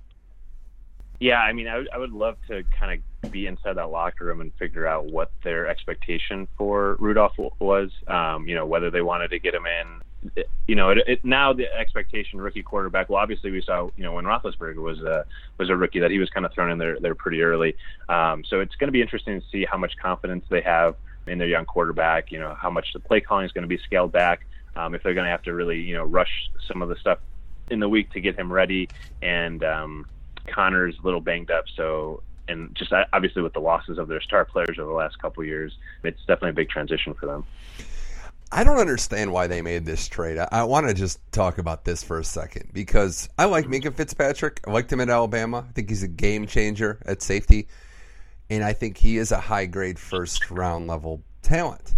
Yeah, 1.19 1.41
I 1.41 1.53
mean, 1.53 1.67
I 1.67 1.99
would, 1.99 2.13
love 2.13 2.37
to 2.49 2.63
kind 2.79 3.03
of 3.25 3.33
be 3.33 3.47
inside 3.47 3.75
that 3.75 3.91
locker 3.91 4.27
room 4.27 4.41
and 4.41 4.53
figure 4.59 4.87
out 4.87 5.07
what 5.07 5.31
their 5.43 5.67
expectation 5.67 6.47
for 6.59 6.97
Rudolph 7.01 7.33
was. 7.59 7.91
Um, 8.07 8.47
you 8.47 8.55
know, 8.55 8.67
whether 8.67 8.91
they 8.91 9.01
wanted 9.01 9.29
to 9.29 9.39
get 9.39 9.55
him 9.55 9.65
in 9.67 10.03
you 10.67 10.75
know, 10.75 10.91
it, 10.91 10.99
it, 11.07 11.25
now 11.25 11.53
the 11.53 11.73
expectation 11.73 12.41
rookie 12.41 12.63
quarterback. 12.63 13.09
Well, 13.09 13.21
obviously 13.21 13.51
we 13.51 13.63
saw, 13.63 13.91
you 13.97 14.05
know, 14.05 14.13
when 14.13 14.25
Roethlisberger 14.25 14.77
was 14.77 15.01
a 15.01 15.25
was 15.59 15.71
a 15.71 15.77
rookie 15.77 16.01
that 16.01 16.11
he 16.11 16.19
was 16.19 16.31
kind 16.31 16.47
of 16.47 16.53
thrown 16.53 16.71
in 16.71 16.79
there 16.79 16.99
there 17.01 17.15
pretty 17.15 17.43
early. 17.43 17.77
Um, 18.09 18.45
so 18.45 18.61
it's 18.61 18.75
going 18.77 18.89
to 18.89 18.93
be 18.93 19.03
interesting 19.03 19.41
to 19.41 19.47
see 19.49 19.65
how 19.65 19.79
much 19.79 19.97
confidence 19.97 20.45
they 20.49 20.61
have 20.63 20.97
in 21.27 21.39
their 21.39 21.49
young 21.49 21.65
quarterback. 21.65 22.31
You 22.33 22.41
know, 22.41 22.55
how 22.55 22.71
much 22.71 22.93
the 22.93 23.01
play 23.01 23.21
calling 23.21 23.47
is 23.47 23.53
going 23.53 23.63
to 23.63 23.69
be 23.69 23.79
scaled 23.79 24.13
back. 24.13 24.47
Um, 24.75 24.95
if 24.95 25.03
they're 25.03 25.15
going 25.15 25.25
to 25.25 25.31
have 25.31 25.43
to 25.45 25.55
really, 25.55 25.81
you 25.81 25.95
know, 25.95 26.05
rush 26.05 26.51
some 26.69 26.83
of 26.83 26.89
the 26.89 26.97
stuff 26.97 27.19
in 27.71 27.81
the 27.81 27.89
week 27.89 28.13
to 28.13 28.21
get 28.21 28.39
him 28.39 28.53
ready. 28.53 28.89
And 29.23 29.65
um, 29.65 30.07
Conner's 30.47 30.97
a 31.03 31.03
little 31.03 31.21
banged 31.21 31.51
up, 31.51 31.65
so 31.75 32.23
and 32.49 32.75
just 32.75 32.93
obviously 33.13 33.43
with 33.43 33.53
the 33.53 33.61
losses 33.61 33.99
of 33.99 34.09
their 34.09 34.21
star 34.21 34.45
players 34.45 34.79
over 34.79 34.89
the 34.89 34.97
last 34.97 35.19
couple 35.19 35.43
years, 35.45 35.77
it's 36.05 36.21
definitely 36.21 36.51
a 36.51 36.55
big 36.55 36.69
transition 36.69 37.15
for 37.15 37.27
them. 37.27 37.45
I 38.53 38.63
don't 38.63 38.79
understand 38.79 39.33
why 39.33 39.49
they 39.49 39.61
made 39.61 39.85
this 39.85 40.07
trade. 40.07 40.39
I, 40.39 40.49
I 40.53 40.63
want 40.65 40.87
to 40.87 40.95
just 40.95 41.21
talk 41.33 41.59
about 41.59 41.85
this 41.85 42.03
for 42.03 42.19
a 42.21 42.25
second 42.25 42.71
because 42.73 43.29
I 43.39 43.47
like 43.47 43.67
Minkah 43.67 43.95
Fitzpatrick. 43.95 44.61
I 44.67 44.71
liked 44.71 44.93
him 44.93 45.01
at 45.01 45.11
Alabama. 45.11 45.67
I 45.69 45.73
think 45.73 45.89
he's 45.89 46.05
a 46.05 46.09
game 46.09 46.47
changer 46.47 47.01
at 47.07 47.23
safety, 47.23 47.69
and 48.49 48.63
I 48.63 48.73
think 48.73 48.99
he 48.99 49.19
is 49.19 49.33
a 49.33 49.41
high 49.41 49.67
grade 49.67 49.99
first 49.99 50.51
round 50.51 50.87
level 50.87 51.23
talent. 51.43 51.97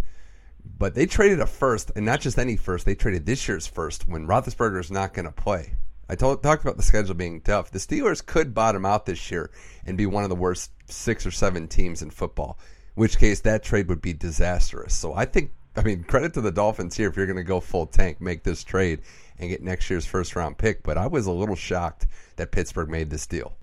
But 0.79 0.95
they 0.95 1.07
traded 1.07 1.41
a 1.41 1.47
first, 1.47 1.93
and 1.97 2.07
not 2.07 2.21
just 2.21 2.39
any 2.39 2.57
first. 2.57 2.87
They 2.87 2.95
traded 2.95 3.27
this 3.27 3.47
year's 3.47 3.67
first 3.67 4.09
when 4.09 4.27
Roethlisberger 4.27 4.81
is 4.81 4.91
not 4.91 5.13
going 5.13 5.27
to 5.27 5.33
play. 5.33 5.75
I 6.09 6.15
told, 6.15 6.43
talked 6.43 6.63
about 6.63 6.79
the 6.79 6.83
schedule 6.83 7.15
being 7.15 7.41
tough. 7.43 7.71
The 7.71 7.79
Steelers 7.79 8.25
could 8.25 8.55
bottom 8.55 8.87
out 8.87 9.05
this 9.05 9.31
year 9.31 9.51
and 9.85 9.99
be 9.99 10.07
one 10.07 10.25
of 10.25 10.31
the 10.31 10.37
worst 10.37 10.71
six 10.87 11.27
or 11.27 11.31
seven 11.31 11.69
teams 11.69 12.01
in 12.01 12.11
football. 12.11 12.59
In 12.97 13.01
which 13.01 13.19
case, 13.19 13.41
that 13.41 13.63
trade 13.63 13.89
would 13.89 14.01
be 14.01 14.15
disastrous. 14.15 14.95
So 14.95 15.13
I 15.15 15.27
think 15.27 15.53
I 15.79 15.83
mean, 15.83 16.03
credit 16.03 16.35
to 16.35 16.41
the 16.41 16.51
Dolphins 16.51 16.97
here 16.97 17.09
if 17.09 17.17
you're 17.17 17.27
going 17.27 17.37
to 17.37 17.45
go 17.45 17.61
full 17.61 17.87
tank, 17.87 18.21
make 18.21 18.43
this 18.43 18.65
trade, 18.65 19.01
and 19.39 19.49
get 19.49 19.63
next 19.63 19.89
year's 19.89 20.05
first 20.05 20.35
round 20.35 20.59
pick. 20.59 20.83
But 20.83 20.99
I 20.99 21.07
was 21.07 21.27
a 21.27 21.33
little 21.33 21.55
shocked 21.55 22.07
that 22.37 22.51
Pittsburgh 22.51 22.91
made 22.91 23.11
this 23.11 23.27
deal. 23.27 23.55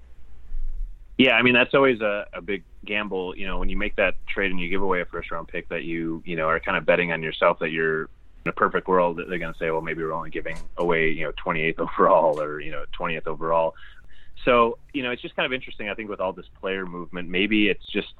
Yeah, 1.18 1.34
I 1.34 1.44
mean 1.44 1.54
that's 1.54 1.74
always 1.74 2.02
a, 2.02 2.26
a 2.34 2.42
big 2.42 2.64
gamble. 2.84 3.38
You 3.38 3.48
know, 3.48 3.60
when 3.60 3.70
you 3.70 3.78
make 3.78 3.96
that 3.98 4.16
trade 4.28 4.52
and 4.52 4.60
you 4.60 4.70
give 4.70 4.82
away 4.82 5.02
a 5.02 5.06
first 5.06 5.32
round 5.32 5.48
pick, 5.48 5.70
that 5.70 5.84
you 5.84 6.22
you 6.26 6.36
know 6.36 6.48
are 6.48 6.60
kind 6.60 6.78
of 6.78 6.86
betting 6.86 7.12
on 7.12 7.22
yourself 7.22 7.60
that 7.60 7.72
you're 7.72 8.04
in 8.04 8.50
a 8.50 8.52
perfect 8.52 8.88
world 8.88 9.18
they're 9.18 9.40
going 9.40 9.54
to 9.54 9.58
say, 9.58 9.72
well, 9.72 9.82
maybe 9.82 10.04
we're 10.04 10.14
only 10.14 10.30
giving 10.30 10.58
away 10.78 11.10
you 11.10 11.24
know 11.24 11.32
28th 11.34 11.80
overall 12.00 12.40
or 12.40 12.60
you 12.60 12.72
know 12.72 12.84
20th 12.98 13.28
overall. 13.28 13.76
So 14.44 14.78
you 14.94 15.04
know, 15.04 15.12
it's 15.12 15.22
just 15.22 15.36
kind 15.36 15.46
of 15.46 15.54
interesting. 15.54 15.90
I 15.90 15.94
think 15.94 16.10
with 16.10 16.20
all 16.20 16.34
this 16.34 16.48
player 16.60 16.86
movement, 16.86 17.30
maybe 17.30 17.70
it's 17.70 17.86
just 17.88 18.14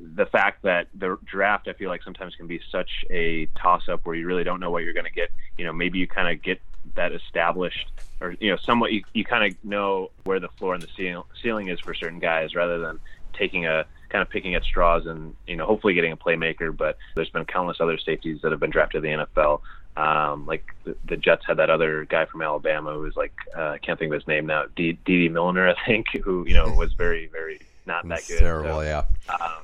the 0.00 0.26
fact 0.26 0.62
that 0.62 0.88
the 0.94 1.18
draft, 1.24 1.68
I 1.68 1.72
feel 1.72 1.88
like 1.88 2.02
sometimes 2.02 2.34
can 2.34 2.46
be 2.46 2.60
such 2.70 2.90
a 3.10 3.46
toss 3.56 3.88
up 3.88 4.04
where 4.04 4.14
you 4.14 4.26
really 4.26 4.44
don't 4.44 4.60
know 4.60 4.70
what 4.70 4.82
you're 4.82 4.92
going 4.92 5.06
to 5.06 5.12
get. 5.12 5.30
You 5.56 5.64
know, 5.64 5.72
maybe 5.72 5.98
you 5.98 6.06
kind 6.06 6.28
of 6.28 6.42
get 6.42 6.60
that 6.94 7.12
established 7.12 7.90
or, 8.20 8.36
you 8.40 8.50
know, 8.50 8.56
somewhat 8.56 8.92
you, 8.92 9.02
you 9.12 9.24
kind 9.24 9.52
of 9.52 9.64
know 9.64 10.10
where 10.24 10.40
the 10.40 10.48
floor 10.48 10.74
and 10.74 10.82
the 10.82 10.88
ceiling, 10.96 11.24
ceiling 11.42 11.68
is 11.68 11.80
for 11.80 11.94
certain 11.94 12.18
guys 12.18 12.54
rather 12.54 12.78
than 12.78 13.00
taking 13.32 13.66
a 13.66 13.84
kind 14.08 14.22
of 14.22 14.30
picking 14.30 14.54
at 14.54 14.62
straws 14.62 15.06
and, 15.06 15.34
you 15.46 15.56
know, 15.56 15.66
hopefully 15.66 15.94
getting 15.94 16.12
a 16.12 16.16
playmaker. 16.16 16.76
But 16.76 16.98
there's 17.14 17.30
been 17.30 17.44
countless 17.44 17.78
other 17.80 17.98
safeties 17.98 18.42
that 18.42 18.52
have 18.52 18.60
been 18.60 18.70
drafted 18.70 19.04
in 19.04 19.18
the 19.18 19.26
NFL. 19.26 19.60
Um, 19.96 20.44
like 20.44 20.74
the, 20.84 20.94
the 21.06 21.16
Jets 21.16 21.46
had 21.46 21.56
that 21.56 21.70
other 21.70 22.04
guy 22.04 22.26
from 22.26 22.42
Alabama 22.42 22.92
who 22.92 23.00
was 23.00 23.16
like, 23.16 23.32
uh, 23.56 23.70
I 23.70 23.78
can't 23.78 23.98
think 23.98 24.12
of 24.12 24.20
his 24.20 24.28
name 24.28 24.46
now, 24.46 24.64
D. 24.76 24.98
D. 25.06 25.30
Milliner, 25.30 25.68
I 25.68 25.86
think, 25.86 26.08
who, 26.22 26.46
you 26.46 26.52
know, 26.54 26.70
was 26.76 26.92
very, 26.92 27.28
very 27.28 27.60
not 27.86 28.06
that 28.08 28.22
good. 28.28 28.38
Terrible, 28.38 28.80
so, 28.80 28.80
yeah. 28.82 29.04
Um, 29.28 29.62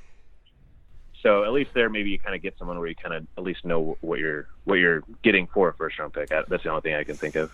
so 1.23 1.45
at 1.45 1.53
least 1.53 1.71
there, 1.75 1.89
maybe 1.89 2.11
you 2.11 2.19
kind 2.19 2.35
of 2.35 2.43
get 2.43 2.59
someone 2.59 2.79
where 2.79 2.89
you 2.89 2.97
kind 2.97 3.15
of 3.15 3.27
at 3.39 3.45
least 3.45 3.65
know 3.65 3.97
what 4.01 4.19
you're 4.19 4.49
what 4.65 4.75
you're 4.75 5.03
getting 5.23 5.47
for 5.47 5.69
a 5.69 5.75
first 5.75 5.99
round 5.99 6.13
pick. 6.13 6.29
That's 6.29 6.49
the 6.49 6.69
only 6.69 6.83
thing 6.83 6.95
I 6.95 7.05
can 7.05 7.17
think 7.17 7.37
of. 7.37 7.53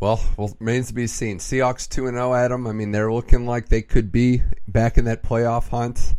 Well, 0.00 0.20
well, 0.36 0.54
remains 0.60 0.88
to 0.88 0.94
be 0.94 1.06
seen. 1.06 1.38
Seahawks 1.38 1.88
two 1.88 2.06
and 2.06 2.16
zero, 2.16 2.32
oh, 2.32 2.34
Adam. 2.34 2.66
I 2.66 2.72
mean, 2.72 2.92
they're 2.92 3.12
looking 3.12 3.46
like 3.46 3.68
they 3.68 3.82
could 3.82 4.12
be 4.12 4.42
back 4.68 4.98
in 4.98 5.04
that 5.06 5.22
playoff 5.22 5.68
hunt. 5.68 6.14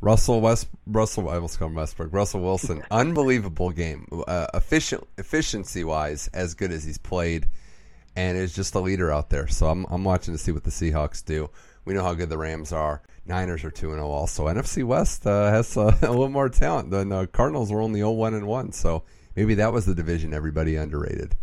Russell 0.00 0.40
West, 0.40 0.68
Russell, 0.86 1.28
I 1.28 1.34
almost 1.34 1.58
call 1.58 1.68
Westbrook. 1.68 2.12
Russell 2.12 2.40
Wilson, 2.40 2.82
unbelievable 2.90 3.70
game, 3.70 4.06
uh, 4.26 4.46
efficient, 4.54 5.06
efficiency 5.18 5.84
wise, 5.84 6.28
as 6.32 6.54
good 6.54 6.72
as 6.72 6.84
he's 6.84 6.96
played, 6.96 7.46
and 8.16 8.38
is 8.38 8.54
just 8.54 8.74
a 8.74 8.80
leader 8.80 9.12
out 9.12 9.28
there. 9.30 9.46
So 9.46 9.66
I'm, 9.66 9.84
I'm 9.90 10.02
watching 10.02 10.32
to 10.32 10.38
see 10.38 10.52
what 10.52 10.64
the 10.64 10.70
Seahawks 10.70 11.24
do. 11.24 11.50
We 11.84 11.92
know 11.92 12.02
how 12.02 12.14
good 12.14 12.30
the 12.30 12.38
Rams 12.38 12.72
are. 12.72 13.02
Niners 13.30 13.64
are 13.64 13.70
2 13.70 13.92
0 13.92 14.10
also. 14.10 14.46
NFC 14.46 14.84
West 14.84 15.26
uh, 15.26 15.50
has 15.50 15.76
uh, 15.76 15.96
a 16.02 16.10
little 16.10 16.28
more 16.28 16.48
talent. 16.48 16.90
Than 16.90 17.08
the 17.08 17.16
uh, 17.16 17.26
Cardinals 17.26 17.72
were 17.72 17.80
only 17.80 18.00
0 18.00 18.10
1 18.10 18.34
and 18.34 18.46
1. 18.46 18.72
So 18.72 19.04
maybe 19.34 19.54
that 19.54 19.72
was 19.72 19.86
the 19.86 19.94
division 19.94 20.34
everybody 20.34 20.76
underrated. 20.76 21.34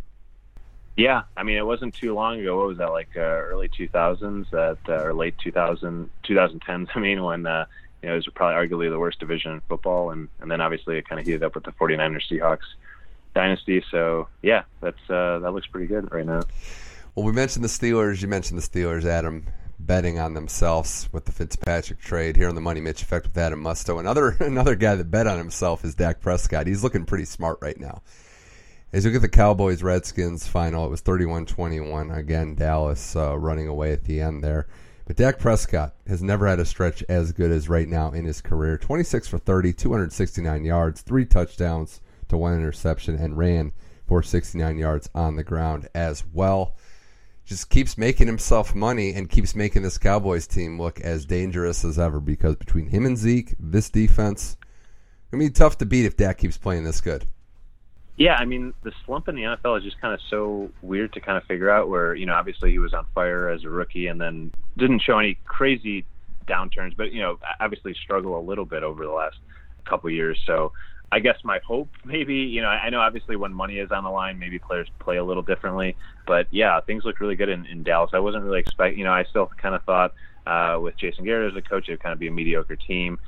Yeah, 0.97 1.23
I 1.35 1.43
mean, 1.43 1.57
it 1.57 1.65
wasn't 1.65 1.93
too 1.93 2.13
long 2.13 2.39
ago. 2.39 2.57
What 2.57 2.67
was 2.67 2.77
that, 2.79 2.91
like 2.91 3.09
uh, 3.15 3.21
early 3.21 3.69
2000s 3.69 4.49
that, 4.49 4.77
uh, 4.89 5.03
or 5.03 5.13
late 5.13 5.35
2000, 5.43 6.09
2010s? 6.27 6.87
I 6.95 6.99
mean, 6.99 7.23
when 7.23 7.45
uh, 7.45 7.65
you 8.01 8.09
know, 8.09 8.13
it 8.13 8.17
was 8.17 8.27
probably 8.35 8.67
arguably 8.67 8.89
the 8.89 8.99
worst 8.99 9.19
division 9.19 9.53
in 9.53 9.61
football. 9.61 10.11
And, 10.11 10.27
and 10.41 10.51
then 10.51 10.61
obviously 10.61 10.97
it 10.97 11.07
kind 11.07 11.19
of 11.19 11.25
heated 11.25 11.43
up 11.43 11.55
with 11.55 11.63
the 11.63 11.71
49ers 11.71 12.23
Seahawks 12.29 12.67
dynasty. 13.33 13.83
So, 13.91 14.27
yeah, 14.41 14.63
that's 14.81 15.09
uh, 15.09 15.39
that 15.39 15.51
looks 15.51 15.67
pretty 15.67 15.87
good 15.87 16.11
right 16.11 16.25
now. 16.25 16.41
Well, 17.15 17.25
we 17.25 17.31
mentioned 17.31 17.63
the 17.63 17.69
Steelers. 17.69 18.21
You 18.21 18.27
mentioned 18.27 18.59
the 18.59 18.67
Steelers, 18.67 19.05
Adam 19.05 19.45
betting 19.79 20.19
on 20.19 20.33
themselves 20.33 21.07
with 21.11 21.25
the 21.25 21.31
Fitzpatrick 21.31 21.99
trade 21.99 22.35
here 22.35 22.49
on 22.49 22.55
the 22.55 22.61
Money 22.61 22.81
Mitch 22.81 23.01
effect 23.01 23.27
with 23.27 23.37
Adam 23.37 23.63
Musto. 23.63 23.99
Another 23.99 24.29
another 24.39 24.75
guy 24.75 24.95
that 24.95 25.11
bet 25.11 25.27
on 25.27 25.37
himself 25.37 25.85
is 25.85 25.95
Dak 25.95 26.19
Prescott. 26.19 26.67
He's 26.67 26.83
looking 26.83 27.05
pretty 27.05 27.25
smart 27.25 27.59
right 27.61 27.79
now. 27.79 28.01
As 28.93 29.03
you 29.03 29.11
look 29.11 29.17
at 29.17 29.21
the 29.21 29.37
Cowboys 29.37 29.83
Redskins 29.83 30.47
final, 30.47 30.85
it 30.85 30.89
was 30.89 31.01
31-21. 31.01 32.15
Again, 32.15 32.55
Dallas 32.55 33.17
uh, 33.17 33.37
running 33.37 33.67
away 33.67 33.91
at 33.91 34.05
the 34.05 34.21
end 34.21 34.41
there. 34.41 34.67
But 35.05 35.17
Dak 35.17 35.39
Prescott 35.39 35.93
has 36.07 36.23
never 36.23 36.47
had 36.47 36.59
a 36.59 36.65
stretch 36.65 37.03
as 37.09 37.33
good 37.33 37.51
as 37.51 37.67
right 37.67 37.87
now 37.87 38.11
in 38.11 38.25
his 38.25 38.41
career. 38.41 38.77
26 38.77 39.27
for 39.27 39.39
30, 39.39 39.73
269 39.73 40.63
yards, 40.63 41.01
three 41.01 41.25
touchdowns 41.25 41.99
to 42.29 42.37
one 42.37 42.53
interception, 42.53 43.15
and 43.15 43.37
ran 43.37 43.73
for 44.05 44.23
69 44.23 44.77
yards 44.77 45.09
on 45.13 45.35
the 45.35 45.43
ground 45.43 45.89
as 45.93 46.23
well 46.33 46.75
just 47.47 47.69
keeps 47.69 47.97
making 47.97 48.27
himself 48.27 48.75
money 48.75 49.13
and 49.13 49.29
keeps 49.29 49.55
making 49.55 49.81
this 49.81 49.97
Cowboys 49.97 50.45
team 50.45 50.79
look 50.79 50.99
as 50.99 51.25
dangerous 51.25 51.85
as 51.85 51.97
ever 51.97 52.19
because 52.19 52.57
between 52.57 52.87
him 52.87 53.05
and 53.05 53.17
Zeke, 53.17 53.55
this 53.57 53.89
defense, 53.89 54.57
to 55.31 55.37
be 55.37 55.49
tough 55.49 55.77
to 55.77 55.85
beat 55.85 56.05
if 56.05 56.17
Dak 56.17 56.37
keeps 56.37 56.57
playing 56.57 56.83
this 56.83 56.99
good. 56.99 57.25
Yeah, 58.17 58.35
I 58.35 58.43
mean, 58.43 58.73
the 58.83 58.91
slump 59.05 59.29
in 59.29 59.35
the 59.35 59.43
NFL 59.43 59.77
is 59.77 59.83
just 59.85 60.01
kind 60.01 60.13
of 60.13 60.19
so 60.29 60.69
weird 60.81 61.13
to 61.13 61.21
kind 61.21 61.37
of 61.37 61.45
figure 61.45 61.69
out 61.69 61.87
where, 61.87 62.15
you 62.15 62.25
know, 62.25 62.33
obviously 62.33 62.71
he 62.71 62.79
was 62.79 62.93
on 62.93 63.05
fire 63.15 63.47
as 63.47 63.63
a 63.63 63.69
rookie 63.69 64.07
and 64.07 64.19
then 64.19 64.51
didn't 64.77 65.01
show 65.01 65.17
any 65.17 65.37
crazy 65.45 66.03
downturns, 66.47 66.97
but, 66.97 67.13
you 67.13 67.21
know, 67.21 67.39
obviously 67.61 67.93
struggle 67.93 68.37
a 68.37 68.41
little 68.41 68.65
bit 68.65 68.83
over 68.83 69.05
the 69.05 69.11
last 69.11 69.37
couple 69.85 70.09
years. 70.09 70.37
So 70.45 70.73
I 71.11 71.19
guess 71.19 71.37
my 71.43 71.59
hope 71.65 71.89
maybe, 72.05 72.35
you 72.35 72.61
know, 72.61 72.69
I 72.69 72.89
know 72.89 72.99
obviously 72.99 73.35
when 73.35 73.53
money 73.53 73.79
is 73.79 73.91
on 73.91 74.03
the 74.03 74.09
line, 74.09 74.39
maybe 74.39 74.59
players 74.59 74.87
play 74.99 75.17
a 75.17 75.23
little 75.23 75.43
differently. 75.43 75.95
But 76.25 76.47
yeah, 76.51 76.79
things 76.81 77.05
look 77.05 77.19
really 77.19 77.35
good 77.35 77.49
in, 77.49 77.65
in 77.65 77.83
Dallas. 77.83 78.11
I 78.13 78.19
wasn't 78.19 78.43
really 78.43 78.59
expecting, 78.59 78.99
you 78.99 79.05
know, 79.05 79.13
I 79.13 79.23
still 79.25 79.49
kind 79.57 79.75
of 79.75 79.83
thought 79.83 80.13
uh, 80.45 80.79
with 80.81 80.97
Jason 80.97 81.25
Garrett 81.25 81.51
as 81.51 81.57
a 81.57 81.61
coach, 81.61 81.87
it 81.89 81.93
would 81.93 82.03
kind 82.03 82.13
of 82.13 82.19
be 82.19 82.27
a 82.27 82.31
mediocre 82.31 82.75
team. 82.75 83.19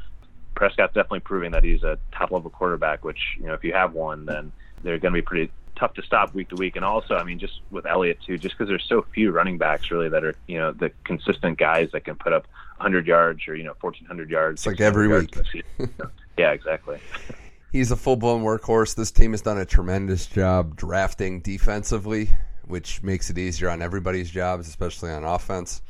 Prescott's 0.55 0.93
definitely 0.93 1.21
proving 1.21 1.51
that 1.51 1.63
he's 1.63 1.83
a 1.83 1.97
top 2.11 2.31
level 2.31 2.49
quarterback, 2.49 3.03
which, 3.03 3.19
you 3.37 3.45
know, 3.45 3.53
if 3.53 3.63
you 3.63 3.73
have 3.73 3.93
one, 3.93 4.25
then 4.25 4.51
they're 4.83 4.97
going 4.97 5.13
to 5.13 5.17
be 5.17 5.21
pretty 5.21 5.51
tough 5.77 5.93
to 5.93 6.01
stop 6.01 6.33
week 6.33 6.49
to 6.49 6.55
week. 6.55 6.75
And 6.75 6.83
also, 6.83 7.15
I 7.15 7.23
mean, 7.23 7.39
just 7.39 7.61
with 7.71 7.85
Elliott 7.85 8.19
too, 8.25 8.37
just 8.37 8.57
because 8.57 8.67
there's 8.67 8.85
so 8.87 9.05
few 9.13 9.31
running 9.31 9.57
backs 9.57 9.89
really 9.91 10.09
that 10.09 10.23
are, 10.23 10.35
you 10.47 10.57
know, 10.57 10.71
the 10.73 10.91
consistent 11.05 11.57
guys 11.57 11.89
that 11.93 12.03
can 12.03 12.15
put 12.15 12.33
up 12.33 12.45
100 12.77 13.07
yards 13.07 13.47
or, 13.47 13.55
you 13.55 13.63
know, 13.63 13.75
1,400 13.79 14.29
yards. 14.29 14.61
It's 14.61 14.67
like 14.67 14.81
every 14.81 15.07
week. 15.07 15.33
yeah, 16.37 16.51
exactly. 16.51 16.99
He's 17.71 17.91
a 17.91 17.95
full 17.95 18.15
blown 18.15 18.43
workhorse. 18.43 18.95
This 18.95 19.11
team 19.11 19.31
has 19.31 19.41
done 19.41 19.59
a 19.59 19.65
tremendous 19.65 20.25
job 20.25 20.75
drafting 20.75 21.41
defensively, 21.41 22.31
which 22.65 23.03
makes 23.03 23.29
it 23.29 23.37
easier 23.37 23.69
on 23.69 23.81
everybody's 23.81 24.31
jobs, 24.31 24.67
especially 24.67 25.11
on 25.11 25.23
offense. 25.23 25.81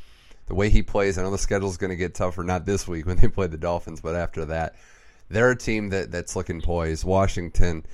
The 0.46 0.54
way 0.54 0.68
he 0.68 0.82
plays, 0.82 1.16
I 1.16 1.22
know 1.22 1.30
the 1.30 1.38
schedule's 1.38 1.78
going 1.78 1.90
to 1.90 1.96
get 1.96 2.14
tougher, 2.14 2.42
not 2.42 2.66
this 2.66 2.86
week 2.86 3.06
when 3.06 3.16
they 3.16 3.28
play 3.28 3.46
the 3.46 3.56
Dolphins, 3.56 4.00
but 4.00 4.14
after 4.14 4.44
that. 4.46 4.74
They're 5.30 5.52
a 5.52 5.56
team 5.56 5.90
that, 5.90 6.10
that's 6.10 6.34
looking 6.34 6.60
poised. 6.60 7.04
Washington, 7.04 7.84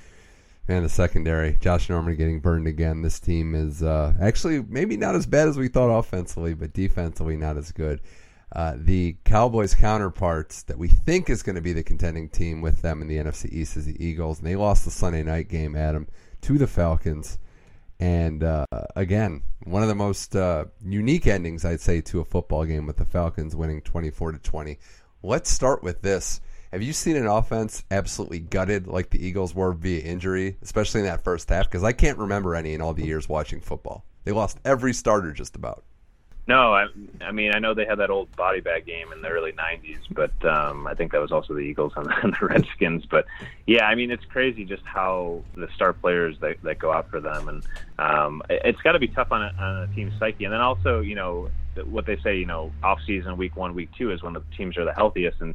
and 0.69 0.85
the 0.85 0.89
secondary, 0.89 1.57
Josh 1.61 1.89
Norman 1.89 2.17
getting 2.17 2.41
burned 2.41 2.67
again. 2.67 3.03
This 3.03 3.21
team 3.21 3.55
is 3.55 3.83
uh, 3.83 4.15
actually 4.21 4.65
maybe 4.69 4.97
not 4.97 5.15
as 5.15 5.27
bad 5.27 5.49
as 5.49 5.57
we 5.57 5.69
thought 5.69 5.97
offensively, 5.97 6.55
but 6.55 6.73
defensively 6.73 7.37
not 7.37 7.57
as 7.57 7.71
good. 7.71 8.01
Uh, 8.53 8.75
the 8.77 9.17
Cowboys' 9.25 9.75
counterparts 9.75 10.63
that 10.65 10.79
we 10.79 10.89
think 10.89 11.29
is 11.29 11.43
going 11.43 11.57
to 11.57 11.63
be 11.63 11.73
the 11.73 11.83
contending 11.83 12.29
team 12.29 12.61
with 12.61 12.81
them 12.81 13.03
in 13.03 13.09
the 13.09 13.17
NFC 13.17 13.53
East 13.53 13.77
is 13.77 13.87
the 13.87 14.05
Eagles, 14.05 14.39
and 14.39 14.47
they 14.47 14.57
lost 14.57 14.85
the 14.85 14.91
Sunday 14.91 15.23
night 15.23 15.49
game, 15.49 15.75
Adam, 15.75 16.07
to 16.43 16.57
the 16.57 16.67
Falcons. 16.67 17.39
And 17.99 18.45
uh, 18.45 18.67
again, 18.95 19.43
one 19.65 19.83
of 19.83 19.89
the 19.89 19.95
most 19.95 20.37
uh, 20.37 20.67
unique 20.85 21.27
endings, 21.27 21.65
I'd 21.65 21.81
say, 21.81 22.01
to 22.03 22.21
a 22.21 22.25
football 22.25 22.65
game 22.65 22.87
with 22.87 22.99
the 22.99 23.05
Falcons 23.05 23.57
winning 23.57 23.81
24 23.81 24.33
to 24.33 24.39
20. 24.39 24.79
Let's 25.23 25.51
start 25.51 25.83
with 25.83 26.03
this. 26.03 26.41
Have 26.73 26.83
you 26.83 26.93
seen 26.93 27.17
an 27.17 27.27
offense 27.27 27.85
absolutely 27.91 28.41
gutted 28.41 28.87
like 28.87 29.11
the 29.11 29.25
Eagles 29.25 29.55
were 29.55 29.73
via 29.73 30.01
injury, 30.01 30.57
especially 30.63 31.01
in 31.01 31.07
that 31.07 31.25
first 31.25 31.49
half? 31.49 31.67
Because 31.67 31.85
I 31.85 31.93
can't 31.93 32.19
remember 32.19 32.55
any 32.55 32.75
in 32.75 32.81
all 32.81 32.93
the 32.93 33.05
years 33.05 33.29
watching 33.29 33.61
football. 33.61 34.05
They 34.25 34.33
lost 34.33 34.59
every 34.65 34.93
starter 34.93 35.33
just 35.33 35.57
about. 35.57 35.85
No, 36.49 36.73
I, 36.73 36.87
I 37.21 37.33
mean 37.33 37.53
I 37.55 37.59
know 37.59 37.75
they 37.75 37.87
had 37.87 37.99
that 37.99 38.11
old 38.11 38.35
body 38.37 38.61
bag 38.61 38.87
game 38.87 39.13
in 39.13 39.21
the 39.21 39.29
early 39.29 39.53
'90s, 39.53 39.99
but 40.11 40.45
um, 40.45 40.87
I 40.87 40.95
think 40.95 41.11
that 41.13 41.21
was 41.21 41.33
also 41.33 41.55
the 41.55 41.61
Eagles 41.61 41.93
and 41.97 42.07
the, 42.07 42.15
and 42.23 42.37
the 42.41 42.47
Redskins. 42.47 43.05
But 43.05 43.27
yeah, 43.67 43.87
I 43.87 43.97
mean 43.97 44.13
it's 44.13 44.25
crazy 44.27 44.65
just 44.65 44.85
how 44.85 45.43
the 45.57 45.69
star 45.75 45.93
players 45.93 46.37
that, 46.41 46.63
that 46.63 46.79
go 46.79 46.93
out 46.93 47.11
for 47.11 47.21
them, 47.21 47.49
and 47.49 47.67
um, 47.99 48.43
it's 48.49 48.81
got 48.83 48.93
to 48.93 49.01
be 49.01 49.09
tough 49.09 49.33
on 49.33 49.43
a, 49.43 49.53
on 49.59 49.83
a 49.83 49.95
team's 49.95 50.17
psyche. 50.21 50.45
And 50.45 50.53
then 50.53 50.61
also, 50.61 51.01
you 51.01 51.17
know, 51.17 51.51
what 51.85 52.07
they 52.07 52.17
say, 52.19 52.37
you 52.37 52.47
know, 52.47 52.73
off 52.83 53.01
season, 53.05 53.37
week 53.37 53.57
one, 53.57 53.75
week 53.75 53.91
two 53.99 54.13
is 54.13 54.23
when 54.23 54.33
the 54.33 54.43
teams 54.57 54.79
are 54.79 54.85
the 54.85 54.95
healthiest, 54.95 55.41
and 55.41 55.55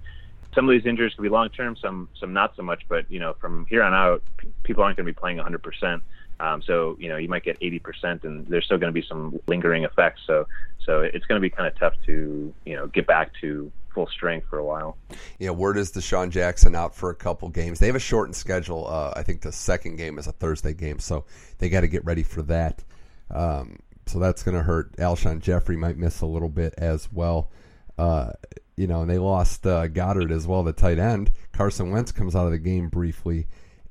some 0.53 0.67
of 0.67 0.73
these 0.73 0.85
injuries 0.85 1.13
can 1.13 1.23
be 1.23 1.29
long 1.29 1.47
term, 1.49 1.77
some 1.77 2.09
some 2.19 2.33
not 2.33 2.53
so 2.57 2.63
much. 2.63 2.83
But 2.89 3.09
you 3.09 3.19
know, 3.19 3.33
from 3.39 3.65
here 3.69 3.83
on 3.83 3.93
out, 3.93 4.23
people 4.63 4.83
aren't 4.83 4.97
going 4.97 5.05
to 5.05 5.13
be 5.13 5.17
playing 5.17 5.37
100 5.37 5.63
percent. 5.63 6.03
Um, 6.41 6.63
so 6.63 6.97
you 6.99 7.07
know 7.07 7.17
you 7.17 7.29
might 7.29 7.43
get 7.43 7.59
80%, 7.59 8.23
and 8.23 8.47
there's 8.47 8.65
still 8.65 8.79
going 8.79 8.91
to 8.91 8.99
be 8.99 9.05
some 9.07 9.39
lingering 9.47 9.83
effects. 9.83 10.21
So 10.25 10.47
so 10.85 11.01
it's 11.01 11.25
going 11.25 11.39
to 11.39 11.41
be 11.41 11.51
kind 11.51 11.67
of 11.67 11.77
tough 11.77 11.93
to 12.07 12.53
you 12.65 12.75
know 12.75 12.87
get 12.87 13.05
back 13.05 13.31
to 13.41 13.71
full 13.93 14.07
strength 14.07 14.47
for 14.49 14.57
a 14.57 14.65
while. 14.65 14.97
Yeah, 15.37 15.51
word 15.51 15.77
is 15.77 15.91
DeSean 15.91 16.31
Jackson 16.31 16.75
out 16.75 16.95
for 16.95 17.09
a 17.11 17.15
couple 17.15 17.49
games. 17.49 17.79
They 17.79 17.87
have 17.87 17.95
a 17.95 17.99
shortened 17.99 18.35
schedule. 18.35 18.87
Uh, 18.87 19.13
I 19.15 19.21
think 19.21 19.41
the 19.41 19.51
second 19.51 19.97
game 19.97 20.17
is 20.17 20.27
a 20.27 20.31
Thursday 20.31 20.73
game, 20.73 20.97
so 20.97 21.25
they 21.59 21.69
got 21.69 21.81
to 21.81 21.87
get 21.87 22.03
ready 22.05 22.23
for 22.23 22.41
that. 22.43 22.83
Um, 23.29 23.79
so 24.07 24.17
that's 24.17 24.41
going 24.43 24.57
to 24.57 24.63
hurt. 24.63 24.95
Alshon 24.97 25.41
Jeffery 25.41 25.77
might 25.77 25.97
miss 25.97 26.21
a 26.21 26.25
little 26.25 26.49
bit 26.49 26.73
as 26.77 27.11
well. 27.11 27.51
Uh, 27.97 28.31
you 28.77 28.87
know, 28.87 29.01
and 29.01 29.09
they 29.09 29.19
lost 29.19 29.67
uh, 29.67 29.87
Goedert 29.87 30.31
as 30.31 30.47
well, 30.47 30.63
the 30.63 30.73
tight 30.73 30.97
end. 30.97 31.31
Carson 31.51 31.91
Wentz 31.91 32.11
comes 32.11 32.35
out 32.35 32.45
of 32.45 32.51
the 32.51 32.57
game 32.57 32.89
briefly 32.89 33.45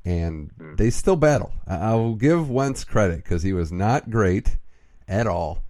and 0.04 0.50
hmm. 0.56 0.76
they 0.76 0.90
still 0.90 1.16
battle. 1.16 1.52
I 1.66 1.94
will 1.94 2.14
give 2.14 2.50
Wentz 2.50 2.84
credit 2.84 3.18
because 3.18 3.42
he 3.42 3.52
was 3.52 3.70
not 3.70 4.10
great 4.10 4.56
at 5.08 5.26
all. 5.26 5.62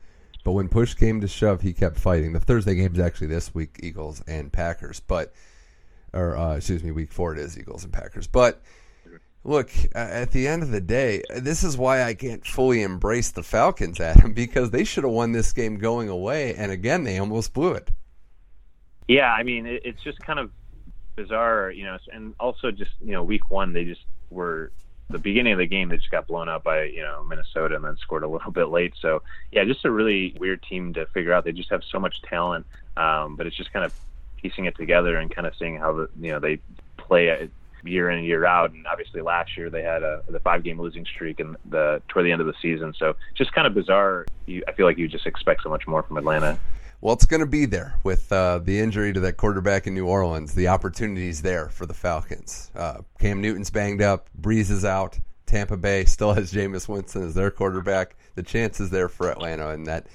But 0.45 0.51
But 0.51 0.53
when 0.53 0.69
push 0.69 0.95
came 0.95 1.21
to 1.21 1.29
shove, 1.29 1.61
he 1.61 1.73
kept 1.73 1.99
fighting. 1.99 2.33
The 2.33 2.41
Thursday 2.41 2.75
game 2.75 2.95
is 2.95 3.01
actually 3.01 3.27
this 3.29 3.55
week, 3.55 3.79
Eagles 3.83 4.23
and 4.27 4.53
Packers. 4.53 5.01
But, 5.01 5.33
or 6.13 6.37
uh, 6.37 6.57
excuse 6.57 6.83
me, 6.83 6.91
week 6.93 7.13
four 7.13 7.33
it 7.33 7.39
is 7.39 7.59
Eagles 7.59 7.85
and 7.85 7.93
Packers. 7.93 8.27
But 8.27 8.63
look, 9.45 9.71
at 9.95 10.31
the 10.31 10.47
end 10.49 10.63
of 10.63 10.71
the 10.71 10.81
day, 10.81 11.23
this 11.37 11.63
is 11.63 11.77
why 11.77 12.05
I 12.05 12.15
can't 12.15 12.47
fully 12.47 12.83
embrace 12.83 13.31
the 13.31 13.43
Falcons, 13.43 14.01
Adam, 14.01 14.33
because 14.35 14.71
they 14.71 14.85
should 14.85 15.05
have 15.05 15.13
won 15.13 15.33
this 15.33 15.53
game 15.53 15.79
going 15.79 16.09
away, 16.09 16.55
and 16.55 16.73
again, 16.73 17.05
they 17.05 17.19
almost 17.19 17.53
blew 17.53 17.73
it. 17.73 17.91
Yeah, 19.09 19.33
I 19.33 19.43
mean, 19.43 19.67
it's 19.67 20.03
just 20.03 20.21
kind 20.21 20.39
of 20.39 20.51
bizarre, 21.17 21.71
you 21.71 21.85
know, 21.85 21.99
and 22.13 22.35
also 22.39 22.71
just 22.71 22.93
you 23.01 23.13
know, 23.13 23.23
week 23.23 23.51
one 23.51 23.73
they 23.73 23.85
just 23.85 24.03
were 24.31 24.73
the 25.11 25.19
beginning 25.19 25.53
of 25.53 25.59
the 25.59 25.67
game 25.67 25.89
they 25.89 25.97
just 25.97 26.11
got 26.11 26.27
blown 26.27 26.49
out 26.49 26.63
by 26.63 26.85
you 26.85 27.03
know 27.03 27.25
Minnesota 27.25 27.75
and 27.75 27.85
then 27.85 27.97
scored 28.01 28.23
a 28.23 28.29
little 28.29 28.53
bit 28.53 28.69
late. 28.69 28.95
So 29.01 29.23
yeah, 29.53 29.65
just 29.65 29.85
a 29.85 29.91
really 29.91 30.37
weird 30.39 30.63
team 30.63 30.95
to 30.95 31.07
figure 31.07 31.33
out. 31.33 31.45
They 31.45 31.53
just 31.53 31.71
have 31.71 31.83
so 31.91 31.99
much 31.99 32.15
talent, 32.23 32.67
um, 32.97 33.37
but 33.37 33.47
it's 33.47 33.57
just 33.57 33.73
kind 33.73 33.85
of 33.85 33.93
piecing 34.41 34.65
it 34.65 34.77
together 34.77 35.17
and 35.17 35.35
kind 35.35 35.47
of 35.47 35.55
seeing 35.59 35.77
how 35.77 35.93
the 35.93 36.09
you 36.21 36.31
know 36.31 36.41
they 36.41 36.61
play 36.97 37.51
year 37.85 38.11
in 38.11 38.19
and 38.19 38.27
year 38.27 38.45
out. 38.45 38.73
And 38.73 38.87
obviously 38.87 39.21
last 39.21 39.57
year 39.57 39.71
they 39.71 39.83
had 39.83 40.03
a 40.03 40.23
the 40.29 40.41
five 40.41 40.63
game 40.63 40.81
losing 40.81 41.05
streak 41.05 41.41
and 41.41 41.57
the 41.69 42.03
toward 42.09 42.27
the 42.27 42.33
end 42.33 42.41
of 42.41 42.47
the 42.47 42.55
season. 42.61 42.95
So 42.99 43.17
just 43.35 43.53
kind 43.53 43.67
of 43.67 43.75
bizarre. 43.75 44.27
You, 44.47 44.63
I 44.69 44.73
feel 44.73 44.87
like 44.87 44.99
you 44.99 45.09
just 45.09 45.27
expect 45.27 45.63
so 45.63 45.69
much 45.69 45.87
more 45.87 46.03
from 46.03 46.17
Atlanta. 46.17 46.59
Well, 47.03 47.15
it's 47.15 47.25
going 47.25 47.41
to 47.41 47.47
be 47.47 47.65
there 47.65 47.95
with 48.05 48.31
uh, 48.31 48.59
the 48.59 48.79
injury 48.79 49.15
to 49.15 49.21
that 49.21 49.39
quarterback 49.39 49.87
in 49.87 49.95
New 49.95 50.07
Orleans. 50.07 50.53
The 50.53 50.69
opportunity's 50.69 51.41
there 51.41 51.71
for 51.71 51.87
the 51.87 51.95
Falcons. 51.95 52.71
Uh, 52.75 52.99
Cam 53.19 53.41
Newton's 53.41 53.71
banged 53.71 54.03
up. 54.03 54.29
Brees 54.39 54.71
is 54.71 54.85
out. 54.85 55.19
Tampa 55.47 55.79
Bay 55.79 56.05
still 56.05 56.35
has 56.35 56.53
Jameis 56.53 56.89
Winston 56.89 57.23
as 57.23 57.35
their 57.35 57.51
quarterback. 57.51 58.17
The 58.35 58.43
chance 58.43 58.81
is 58.81 58.91
there 58.91 59.09
for 59.09 59.31
Atlanta, 59.31 59.71
and 59.71 59.87
that 59.87 60.09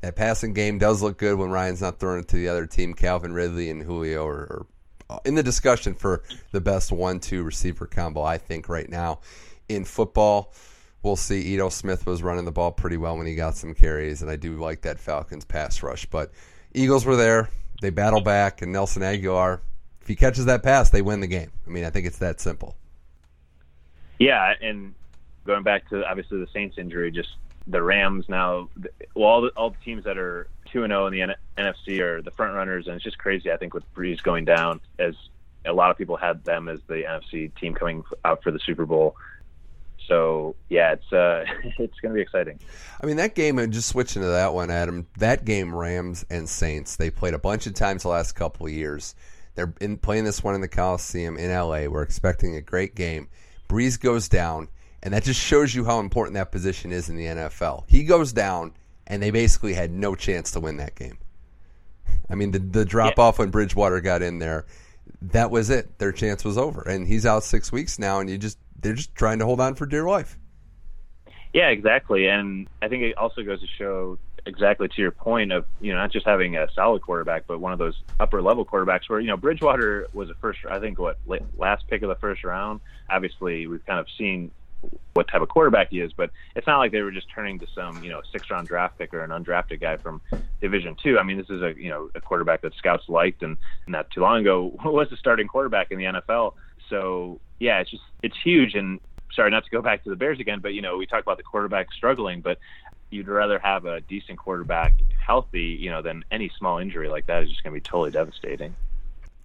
that 0.00 0.16
passing 0.16 0.52
game 0.52 0.78
does 0.78 1.00
look 1.00 1.16
good 1.16 1.38
when 1.38 1.50
Ryan's 1.50 1.80
not 1.80 2.00
throwing 2.00 2.20
it 2.20 2.28
to 2.28 2.36
the 2.36 2.48
other 2.48 2.66
team. 2.66 2.92
Calvin 2.92 3.32
Ridley 3.32 3.70
and 3.70 3.80
Julio 3.80 4.26
are, 4.26 4.34
are 4.34 4.66
uh, 5.08 5.18
in 5.24 5.36
the 5.36 5.44
discussion 5.44 5.94
for 5.94 6.24
the 6.50 6.60
best 6.60 6.90
one-two 6.90 7.44
receiver 7.44 7.86
combo. 7.86 8.22
I 8.22 8.36
think 8.38 8.68
right 8.68 8.88
now 8.88 9.20
in 9.68 9.84
football 9.84 10.52
we'll 11.02 11.16
see. 11.16 11.40
Ito 11.54 11.68
Smith 11.68 12.06
was 12.06 12.22
running 12.22 12.44
the 12.44 12.52
ball 12.52 12.72
pretty 12.72 12.96
well 12.96 13.16
when 13.16 13.26
he 13.26 13.34
got 13.34 13.56
some 13.56 13.74
carries, 13.74 14.22
and 14.22 14.30
I 14.30 14.36
do 14.36 14.56
like 14.56 14.82
that 14.82 14.98
Falcons 14.98 15.44
pass 15.44 15.82
rush. 15.82 16.06
But 16.06 16.32
Eagles 16.74 17.04
were 17.04 17.16
there. 17.16 17.48
They 17.80 17.90
battle 17.90 18.20
back, 18.20 18.62
and 18.62 18.72
Nelson 18.72 19.02
Agholor, 19.02 19.60
if 20.00 20.06
he 20.06 20.14
catches 20.14 20.44
that 20.46 20.62
pass, 20.62 20.90
they 20.90 21.02
win 21.02 21.20
the 21.20 21.26
game. 21.26 21.50
I 21.66 21.70
mean, 21.70 21.84
I 21.84 21.90
think 21.90 22.06
it's 22.06 22.18
that 22.18 22.40
simple. 22.40 22.76
Yeah, 24.18 24.54
and 24.60 24.94
going 25.44 25.64
back 25.64 25.88
to 25.90 26.08
obviously 26.08 26.38
the 26.38 26.46
Saints 26.52 26.78
injury, 26.78 27.10
just 27.10 27.30
the 27.66 27.82
Rams 27.82 28.28
now. 28.28 28.68
Well, 29.14 29.28
all 29.28 29.40
the, 29.42 29.48
all 29.56 29.70
the 29.70 29.84
teams 29.84 30.04
that 30.04 30.18
are 30.18 30.46
two 30.66 30.84
and 30.84 30.90
zero 30.90 31.04
oh 31.04 31.06
in 31.06 31.12
the 31.12 31.22
N- 31.22 31.34
NFC 31.58 32.00
are 32.00 32.22
the 32.22 32.30
front 32.30 32.54
runners, 32.54 32.86
and 32.86 32.94
it's 32.94 33.04
just 33.04 33.18
crazy. 33.18 33.50
I 33.50 33.56
think 33.56 33.74
with 33.74 33.84
Brees 33.94 34.22
going 34.22 34.44
down, 34.44 34.80
as 34.98 35.14
a 35.64 35.72
lot 35.72 35.90
of 35.90 35.98
people 35.98 36.16
had 36.16 36.44
them 36.44 36.68
as 36.68 36.80
the 36.86 37.02
NFC 37.02 37.54
team 37.56 37.74
coming 37.74 38.02
out 38.24 38.42
for 38.42 38.50
the 38.50 38.58
Super 38.58 38.86
Bowl. 38.86 39.16
So 40.08 40.56
yeah, 40.68 40.92
it's 40.92 41.12
uh, 41.12 41.44
it's 41.78 41.98
going 42.00 42.12
to 42.12 42.14
be 42.14 42.20
exciting. 42.20 42.58
I 43.00 43.06
mean, 43.06 43.16
that 43.16 43.34
game, 43.34 43.58
and 43.58 43.72
just 43.72 43.88
switching 43.88 44.22
to 44.22 44.28
that 44.28 44.54
one, 44.54 44.70
Adam. 44.70 45.06
That 45.18 45.44
game, 45.44 45.74
Rams 45.74 46.24
and 46.30 46.48
Saints, 46.48 46.96
they 46.96 47.10
played 47.10 47.34
a 47.34 47.38
bunch 47.38 47.66
of 47.66 47.74
times 47.74 48.02
the 48.02 48.08
last 48.08 48.32
couple 48.32 48.66
of 48.66 48.72
years. 48.72 49.14
They're 49.54 49.74
in, 49.80 49.98
playing 49.98 50.24
this 50.24 50.42
one 50.42 50.54
in 50.54 50.60
the 50.60 50.68
Coliseum 50.68 51.36
in 51.36 51.50
LA. 51.50 51.86
We're 51.86 52.02
expecting 52.02 52.56
a 52.56 52.62
great 52.62 52.94
game. 52.94 53.28
Brees 53.68 54.00
goes 54.00 54.28
down, 54.28 54.68
and 55.02 55.12
that 55.12 55.24
just 55.24 55.40
shows 55.40 55.74
you 55.74 55.84
how 55.84 56.00
important 56.00 56.34
that 56.34 56.52
position 56.52 56.92
is 56.92 57.08
in 57.08 57.16
the 57.16 57.26
NFL. 57.26 57.84
He 57.86 58.04
goes 58.04 58.32
down, 58.32 58.72
and 59.06 59.22
they 59.22 59.30
basically 59.30 59.74
had 59.74 59.90
no 59.90 60.14
chance 60.14 60.52
to 60.52 60.60
win 60.60 60.78
that 60.78 60.94
game. 60.94 61.18
I 62.30 62.34
mean, 62.34 62.50
the 62.50 62.58
the 62.58 62.84
drop 62.84 63.14
yeah. 63.16 63.24
off 63.24 63.38
when 63.38 63.50
Bridgewater 63.50 64.00
got 64.00 64.22
in 64.22 64.38
there, 64.38 64.64
that 65.20 65.50
was 65.50 65.70
it. 65.70 65.98
Their 65.98 66.12
chance 66.12 66.44
was 66.44 66.56
over, 66.56 66.82
and 66.82 67.06
he's 67.06 67.26
out 67.26 67.44
six 67.44 67.70
weeks 67.70 67.98
now, 67.98 68.20
and 68.20 68.30
you 68.30 68.38
just 68.38 68.58
they're 68.82 68.94
just 68.94 69.14
trying 69.14 69.38
to 69.38 69.46
hold 69.46 69.60
on 69.60 69.74
for 69.74 69.86
dear 69.86 70.04
life. 70.04 70.38
Yeah, 71.52 71.68
exactly. 71.68 72.28
And 72.28 72.68
I 72.80 72.88
think 72.88 73.02
it 73.02 73.16
also 73.16 73.42
goes 73.42 73.60
to 73.60 73.66
show 73.78 74.18
exactly 74.44 74.88
to 74.88 75.00
your 75.00 75.12
point 75.12 75.52
of 75.52 75.64
you 75.80 75.92
know 75.92 75.98
not 75.98 76.10
just 76.10 76.26
having 76.26 76.56
a 76.56 76.66
solid 76.74 77.02
quarterback, 77.02 77.46
but 77.46 77.60
one 77.60 77.72
of 77.72 77.78
those 77.78 78.02
upper 78.18 78.42
level 78.42 78.64
quarterbacks 78.64 79.08
where 79.08 79.20
you 79.20 79.28
know 79.28 79.36
Bridgewater 79.36 80.08
was 80.12 80.30
a 80.30 80.34
first, 80.34 80.60
I 80.68 80.80
think 80.80 80.98
what 80.98 81.18
last 81.56 81.86
pick 81.88 82.02
of 82.02 82.08
the 82.08 82.16
first 82.16 82.44
round. 82.44 82.80
Obviously, 83.08 83.66
we've 83.66 83.84
kind 83.86 84.00
of 84.00 84.06
seen 84.18 84.50
what 85.14 85.28
type 85.28 85.42
of 85.42 85.48
quarterback 85.48 85.90
he 85.90 86.00
is, 86.00 86.12
but 86.12 86.30
it's 86.56 86.66
not 86.66 86.78
like 86.78 86.90
they 86.90 87.02
were 87.02 87.12
just 87.12 87.28
turning 87.32 87.58
to 87.60 87.66
some 87.74 88.02
you 88.02 88.10
know 88.10 88.22
six 88.32 88.50
round 88.50 88.66
draft 88.66 88.98
pick 88.98 89.12
or 89.14 89.22
an 89.22 89.30
undrafted 89.30 89.80
guy 89.80 89.96
from 89.96 90.20
Division 90.60 90.96
Two. 91.02 91.18
I 91.18 91.22
mean, 91.22 91.36
this 91.36 91.50
is 91.50 91.62
a 91.62 91.74
you 91.76 91.90
know 91.90 92.10
a 92.14 92.20
quarterback 92.20 92.62
that 92.62 92.74
scouts 92.74 93.08
liked, 93.08 93.42
and 93.42 93.56
not 93.86 94.10
too 94.10 94.20
long 94.20 94.40
ago 94.40 94.72
was 94.84 95.08
the 95.10 95.16
starting 95.16 95.46
quarterback 95.46 95.90
in 95.90 95.98
the 95.98 96.04
NFL. 96.04 96.54
So 96.92 97.40
yeah, 97.58 97.80
it's 97.80 97.90
just 97.90 98.02
it's 98.22 98.36
huge. 98.44 98.74
And 98.74 99.00
sorry, 99.32 99.50
not 99.50 99.64
to 99.64 99.70
go 99.70 99.80
back 99.80 100.04
to 100.04 100.10
the 100.10 100.16
Bears 100.16 100.38
again, 100.38 100.60
but 100.60 100.74
you 100.74 100.82
know 100.82 100.98
we 100.98 101.06
talk 101.06 101.22
about 101.22 101.38
the 101.38 101.42
quarterback 101.42 101.90
struggling, 101.92 102.42
but 102.42 102.58
you'd 103.10 103.28
rather 103.28 103.58
have 103.58 103.86
a 103.86 104.02
decent 104.02 104.38
quarterback 104.38 104.94
healthy, 105.26 105.78
you 105.80 105.90
know, 105.90 106.02
than 106.02 106.24
any 106.30 106.50
small 106.58 106.78
injury 106.78 107.08
like 107.08 107.26
that 107.26 107.42
is 107.42 107.48
just 107.48 107.62
going 107.62 107.74
to 107.74 107.80
be 107.80 107.82
totally 107.82 108.10
devastating. 108.10 108.74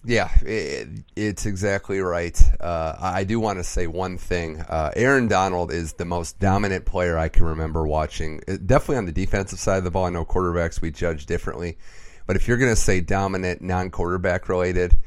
Yeah, 0.04 0.30
it, 0.42 0.88
it's 1.16 1.46
exactly 1.46 2.00
right. 2.00 2.42
Uh, 2.62 2.96
I 3.00 3.24
do 3.24 3.40
want 3.40 3.60
to 3.60 3.64
say 3.64 3.88
one 3.88 4.18
thing. 4.18 4.62
Uh, 4.62 4.92
Aaron 4.96 5.28
Donald 5.28 5.72
is 5.72 5.94
the 5.94 6.06
most 6.06 6.40
dominant 6.40 6.86
player 6.86 7.18
I 7.18 7.30
can 7.30 7.44
remember 7.44 7.86
watching. 7.86 8.42
Uh, 8.48 8.58
definitely 8.66 8.98
on 8.98 9.06
the 9.06 9.12
defensive 9.12 9.60
side 9.60 9.78
of 9.78 9.84
the 9.84 9.92
ball. 9.92 10.06
I 10.06 10.10
know 10.10 10.24
quarterbacks 10.24 10.82
we 10.82 10.92
judge 10.92 11.26
differently, 11.26 11.78
but 12.26 12.36
if 12.36 12.48
you're 12.48 12.58
going 12.58 12.72
to 12.72 12.76
say 12.76 13.02
dominant, 13.02 13.62
non-quarterback 13.62 14.48
related, 14.48 14.98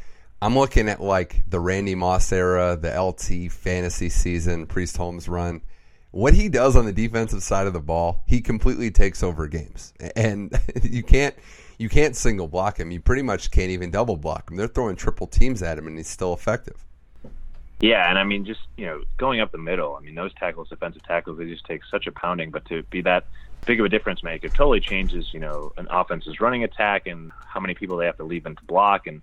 I'm 0.42 0.57
looking 0.57 0.88
at 0.88 1.00
like 1.03 1.44
the 1.48 1.61
Randy 1.61 1.94
Moss 1.94 2.33
era, 2.33 2.76
the 2.76 2.98
LT 2.98 3.53
fantasy 3.53 4.09
season, 4.09 4.66
Priest 4.66 4.96
Holmes 4.96 5.29
run. 5.29 5.61
What 6.12 6.35
he 6.35 6.48
does 6.48 6.76
on 6.76 6.87
the 6.87 6.92
defensive 6.92 7.42
side 7.42 7.66
of 7.66 7.72
the 7.72 7.81
ball, 7.81 8.24
he 8.26 8.40
completely 8.40 8.90
takes 8.90 9.22
over 9.22 9.46
games, 9.48 9.92
and 10.16 10.59
you 10.83 11.03
can't 11.03 11.35
you 11.79 11.88
can't 11.88 12.16
single 12.16 12.48
block 12.48 12.81
him. 12.81 12.90
You 12.90 13.00
pretty 13.00 13.22
much 13.22 13.50
can't 13.50 13.70
even 13.70 13.90
double 13.90 14.16
block 14.16 14.50
him. 14.50 14.57
They're 14.57 14.68
throwing 14.68 14.96
triple 14.96 15.26
teams 15.26 15.62
at 15.62 15.79
him, 15.79 15.87
and 15.87 15.96
he's 15.96 16.09
still 16.09 16.33
effective. 16.33 16.85
Yeah, 17.81 18.09
and 18.11 18.18
I 18.18 18.24
mean, 18.24 18.44
just 18.44 18.61
you 18.76 18.87
know, 18.87 19.03
going 19.18 19.40
up 19.40 19.53
the 19.53 19.59
middle. 19.59 19.94
I 19.94 20.00
mean, 20.00 20.14
those 20.14 20.35
tackles, 20.35 20.68
defensive 20.68 21.03
tackles, 21.03 21.38
they 21.38 21.46
just 21.46 21.64
take 21.64 21.83
such 21.90 22.07
a 22.07 22.12
pounding. 22.12 22.50
But 22.50 22.64
to 22.66 22.83
be 22.85 23.03
that 23.03 23.26
big 23.66 23.79
of 23.79 23.87
a 23.87 23.88
difference 23.90 24.22
maker, 24.22 24.48
totally 24.48 24.81
changes. 24.81 25.33
You 25.33 25.40
know, 25.40 25.72
an 25.76 25.87
offense's 25.90 26.40
running 26.40 26.64
attack 26.64 27.07
and 27.07 27.31
how 27.46 27.61
many 27.61 27.74
people 27.74 27.98
they 27.98 28.07
have 28.07 28.16
to 28.16 28.24
leave 28.24 28.46
in 28.46 28.57
to 28.57 28.64
block 28.64 29.07
and 29.07 29.20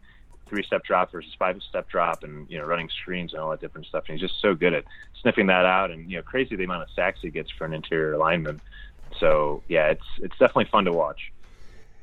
three 0.47 0.63
step 0.63 0.83
drop 0.83 1.11
versus 1.11 1.33
five 1.37 1.61
step 1.61 1.89
drop 1.89 2.23
and 2.23 2.49
you 2.49 2.57
know 2.57 2.65
running 2.65 2.89
screens 2.89 3.33
and 3.33 3.41
all 3.41 3.51
that 3.51 3.61
different 3.61 3.87
stuff. 3.87 4.05
And 4.07 4.19
he's 4.19 4.29
just 4.29 4.41
so 4.41 4.53
good 4.53 4.73
at 4.73 4.85
sniffing 5.21 5.47
that 5.47 5.65
out 5.65 5.91
and 5.91 6.09
you 6.09 6.17
know 6.17 6.23
crazy 6.23 6.55
the 6.55 6.63
amount 6.63 6.83
of 6.83 6.89
sacks 6.95 7.19
he 7.21 7.29
gets 7.29 7.51
for 7.51 7.65
an 7.65 7.73
interior 7.73 8.17
lineman. 8.17 8.61
So 9.19 9.63
yeah, 9.67 9.87
it's 9.87 10.05
it's 10.19 10.37
definitely 10.37 10.65
fun 10.65 10.85
to 10.85 10.93
watch. 10.93 11.31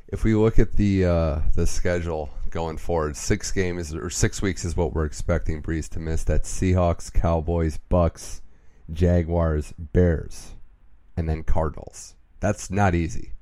If 0.09 0.24
we 0.24 0.35
look 0.35 0.59
at 0.59 0.76
the 0.76 1.04
uh, 1.04 1.40
the 1.54 1.66
schedule 1.66 2.30
going 2.50 2.76
forward, 2.76 3.16
six 3.16 3.50
games 3.50 3.94
or 3.94 4.11
six 4.11 4.40
weeks 4.40 4.64
is 4.64 4.76
what 4.76 4.94
we're 4.94 5.07
expecting 5.07 5.62
Brees 5.62 5.88
to 5.90 5.98
miss. 5.98 6.24
That's 6.24 6.52
Seahawks, 6.52 7.12
Cowboys, 7.12 7.78
Bucks, 7.78 8.42
Jaguars, 8.92 9.72
Bears, 9.78 10.52
and 11.16 11.28
then 11.28 11.42
Cardinals. 11.42 12.14
That's 12.40 12.70
not 12.70 12.94
easy. 12.94 13.33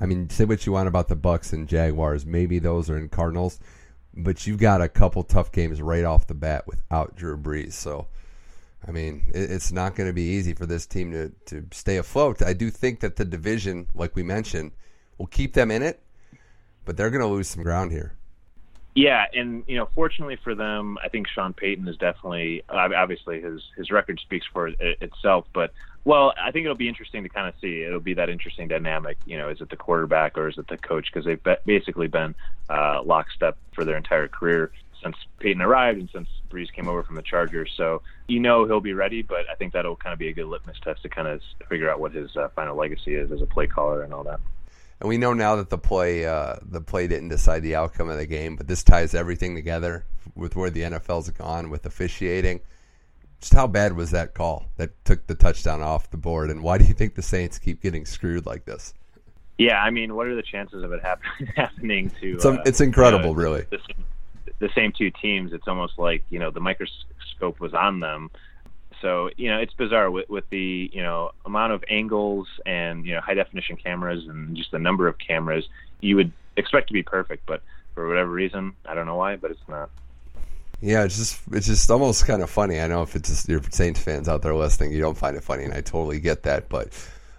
I 0.00 0.06
mean, 0.06 0.28
say 0.30 0.44
what 0.44 0.66
you 0.66 0.72
want 0.72 0.88
about 0.88 1.08
the 1.08 1.16
Bucks 1.16 1.52
and 1.52 1.68
Jaguars. 1.68 2.26
Maybe 2.26 2.58
those 2.58 2.88
are 2.90 2.96
in 2.96 3.08
Cardinals 3.08 3.60
but 4.22 4.46
you've 4.46 4.58
got 4.58 4.80
a 4.80 4.88
couple 4.88 5.22
tough 5.22 5.52
games 5.52 5.80
right 5.80 6.04
off 6.04 6.26
the 6.26 6.34
bat 6.34 6.66
without 6.66 7.16
Drew 7.16 7.36
Brees. 7.36 7.72
So, 7.72 8.06
I 8.86 8.90
mean, 8.90 9.30
it's 9.34 9.72
not 9.72 9.94
going 9.94 10.08
to 10.08 10.12
be 10.12 10.22
easy 10.22 10.54
for 10.54 10.66
this 10.66 10.86
team 10.86 11.12
to, 11.12 11.32
to 11.46 11.66
stay 11.72 11.96
afloat. 11.96 12.42
I 12.42 12.52
do 12.52 12.70
think 12.70 13.00
that 13.00 13.16
the 13.16 13.24
division, 13.24 13.88
like 13.94 14.16
we 14.16 14.22
mentioned, 14.22 14.72
will 15.18 15.26
keep 15.26 15.54
them 15.54 15.70
in 15.70 15.82
it, 15.82 16.02
but 16.84 16.96
they're 16.96 17.10
going 17.10 17.22
to 17.22 17.26
lose 17.26 17.48
some 17.48 17.62
ground 17.62 17.92
here. 17.92 18.14
Yeah, 18.94 19.24
and 19.32 19.62
you 19.68 19.76
know, 19.76 19.88
fortunately 19.94 20.36
for 20.42 20.54
them, 20.54 20.98
I 21.04 21.08
think 21.08 21.28
Sean 21.28 21.52
Payton 21.52 21.86
is 21.86 21.96
definitely 21.96 22.64
obviously 22.68 23.40
his 23.40 23.62
his 23.76 23.90
record 23.90 24.18
speaks 24.18 24.46
for 24.52 24.68
it 24.68 24.76
itself. 25.00 25.46
But 25.52 25.72
well, 26.04 26.32
I 26.40 26.50
think 26.50 26.64
it'll 26.64 26.76
be 26.76 26.88
interesting 26.88 27.22
to 27.22 27.28
kind 27.28 27.48
of 27.48 27.54
see. 27.60 27.82
It'll 27.82 28.00
be 28.00 28.14
that 28.14 28.30
interesting 28.30 28.68
dynamic. 28.68 29.18
You 29.26 29.36
know, 29.38 29.48
is 29.48 29.60
it 29.60 29.68
the 29.68 29.76
quarterback 29.76 30.38
or 30.38 30.48
is 30.48 30.56
it 30.56 30.68
the 30.68 30.78
coach? 30.78 31.08
Because 31.12 31.26
they've 31.26 31.56
basically 31.66 32.08
been 32.08 32.34
uh, 32.68 33.02
lockstep 33.04 33.56
for 33.74 33.84
their 33.84 33.96
entire 33.96 34.28
career 34.28 34.72
since 35.02 35.16
Payton 35.38 35.62
arrived 35.62 35.98
and 35.98 36.10
since 36.12 36.28
Brees 36.50 36.72
came 36.72 36.88
over 36.88 37.02
from 37.02 37.16
the 37.16 37.22
Chargers. 37.22 37.72
So 37.76 38.02
you 38.28 38.40
know 38.40 38.64
he'll 38.64 38.80
be 38.80 38.92
ready, 38.92 39.22
but 39.22 39.48
I 39.50 39.54
think 39.54 39.72
that'll 39.72 39.96
kind 39.96 40.12
of 40.12 40.18
be 40.18 40.28
a 40.28 40.32
good 40.32 40.46
litmus 40.46 40.78
test 40.82 41.02
to 41.02 41.08
kind 41.08 41.28
of 41.28 41.40
figure 41.68 41.90
out 41.90 42.00
what 42.00 42.12
his 42.12 42.34
uh, 42.36 42.48
final 42.54 42.76
legacy 42.76 43.14
is 43.14 43.30
as 43.32 43.40
a 43.42 43.46
play 43.46 43.66
caller 43.66 44.02
and 44.02 44.12
all 44.12 44.24
that. 44.24 44.40
And 45.00 45.08
we 45.08 45.16
know 45.16 45.32
now 45.32 45.56
that 45.56 45.70
the 45.70 45.78
play 45.78 46.26
uh, 46.26 46.56
the 46.62 46.80
play 46.80 47.06
didn't 47.06 47.28
decide 47.28 47.62
the 47.62 47.74
outcome 47.74 48.10
of 48.10 48.18
the 48.18 48.26
game, 48.26 48.56
but 48.56 48.68
this 48.68 48.82
ties 48.82 49.14
everything 49.14 49.54
together 49.54 50.04
with 50.34 50.56
where 50.56 50.70
the 50.70 50.82
NFL's 50.82 51.30
gone 51.30 51.70
with 51.70 51.86
officiating. 51.86 52.60
Just 53.40 53.54
how 53.54 53.66
bad 53.66 53.96
was 53.96 54.10
that 54.10 54.34
call 54.34 54.66
that 54.76 55.04
took 55.04 55.26
the 55.26 55.34
touchdown 55.34 55.80
off 55.80 56.10
the 56.10 56.16
board, 56.18 56.50
and 56.50 56.62
why 56.62 56.78
do 56.78 56.84
you 56.84 56.94
think 56.94 57.14
the 57.14 57.22
Saints 57.22 57.58
keep 57.58 57.80
getting 57.80 58.04
screwed 58.04 58.44
like 58.44 58.66
this? 58.66 58.92
Yeah, 59.60 59.82
I 59.82 59.90
mean, 59.90 60.14
what 60.14 60.26
are 60.26 60.34
the 60.34 60.42
chances 60.42 60.82
of 60.82 60.92
it 60.92 61.02
happen, 61.02 61.46
happening 61.56 62.10
to? 62.20 62.32
It's, 62.32 62.46
uh, 62.46 62.62
it's 62.64 62.80
incredible, 62.80 63.30
you 63.30 63.34
know, 63.34 63.42
really. 63.42 63.66
The, 63.70 63.78
the, 64.58 64.70
same 64.74 64.90
two 64.96 65.10
teams. 65.10 65.52
It's 65.52 65.68
almost 65.68 65.98
like 65.98 66.24
you 66.30 66.38
know 66.38 66.50
the 66.50 66.60
microscope 66.60 67.60
was 67.60 67.74
on 67.74 68.00
them. 68.00 68.30
So 69.02 69.30
you 69.36 69.50
know 69.50 69.58
it's 69.58 69.74
bizarre 69.74 70.10
with, 70.10 70.28
with 70.30 70.48
the 70.48 70.90
you 70.92 71.02
know 71.02 71.32
amount 71.44 71.74
of 71.74 71.84
angles 71.88 72.48
and 72.64 73.04
you 73.04 73.14
know 73.14 73.20
high 73.20 73.34
definition 73.34 73.76
cameras 73.76 74.26
and 74.28 74.56
just 74.56 74.70
the 74.70 74.78
number 74.78 75.08
of 75.08 75.18
cameras. 75.18 75.68
You 76.00 76.16
would 76.16 76.32
expect 76.56 76.86
to 76.88 76.94
be 76.94 77.02
perfect, 77.02 77.44
but 77.44 77.62
for 77.94 78.08
whatever 78.08 78.30
reason, 78.30 78.72
I 78.86 78.94
don't 78.94 79.04
know 79.04 79.16
why, 79.16 79.36
but 79.36 79.50
it's 79.50 79.60
not. 79.68 79.90
Yeah, 80.80 81.04
it's 81.04 81.16
just 81.16 81.40
it's 81.52 81.66
just 81.66 81.90
almost 81.90 82.26
kind 82.26 82.42
of 82.42 82.48
funny. 82.48 82.80
I 82.80 82.86
know 82.86 83.02
if 83.02 83.14
it's 83.14 83.28
just 83.28 83.48
your 83.48 83.62
Saints 83.70 84.00
fans 84.00 84.28
out 84.28 84.42
there 84.42 84.54
listening, 84.54 84.92
you 84.92 85.00
don't 85.00 85.16
find 85.16 85.36
it 85.36 85.44
funny, 85.44 85.64
and 85.64 85.74
I 85.74 85.82
totally 85.82 86.20
get 86.20 86.44
that. 86.44 86.68
But 86.68 86.92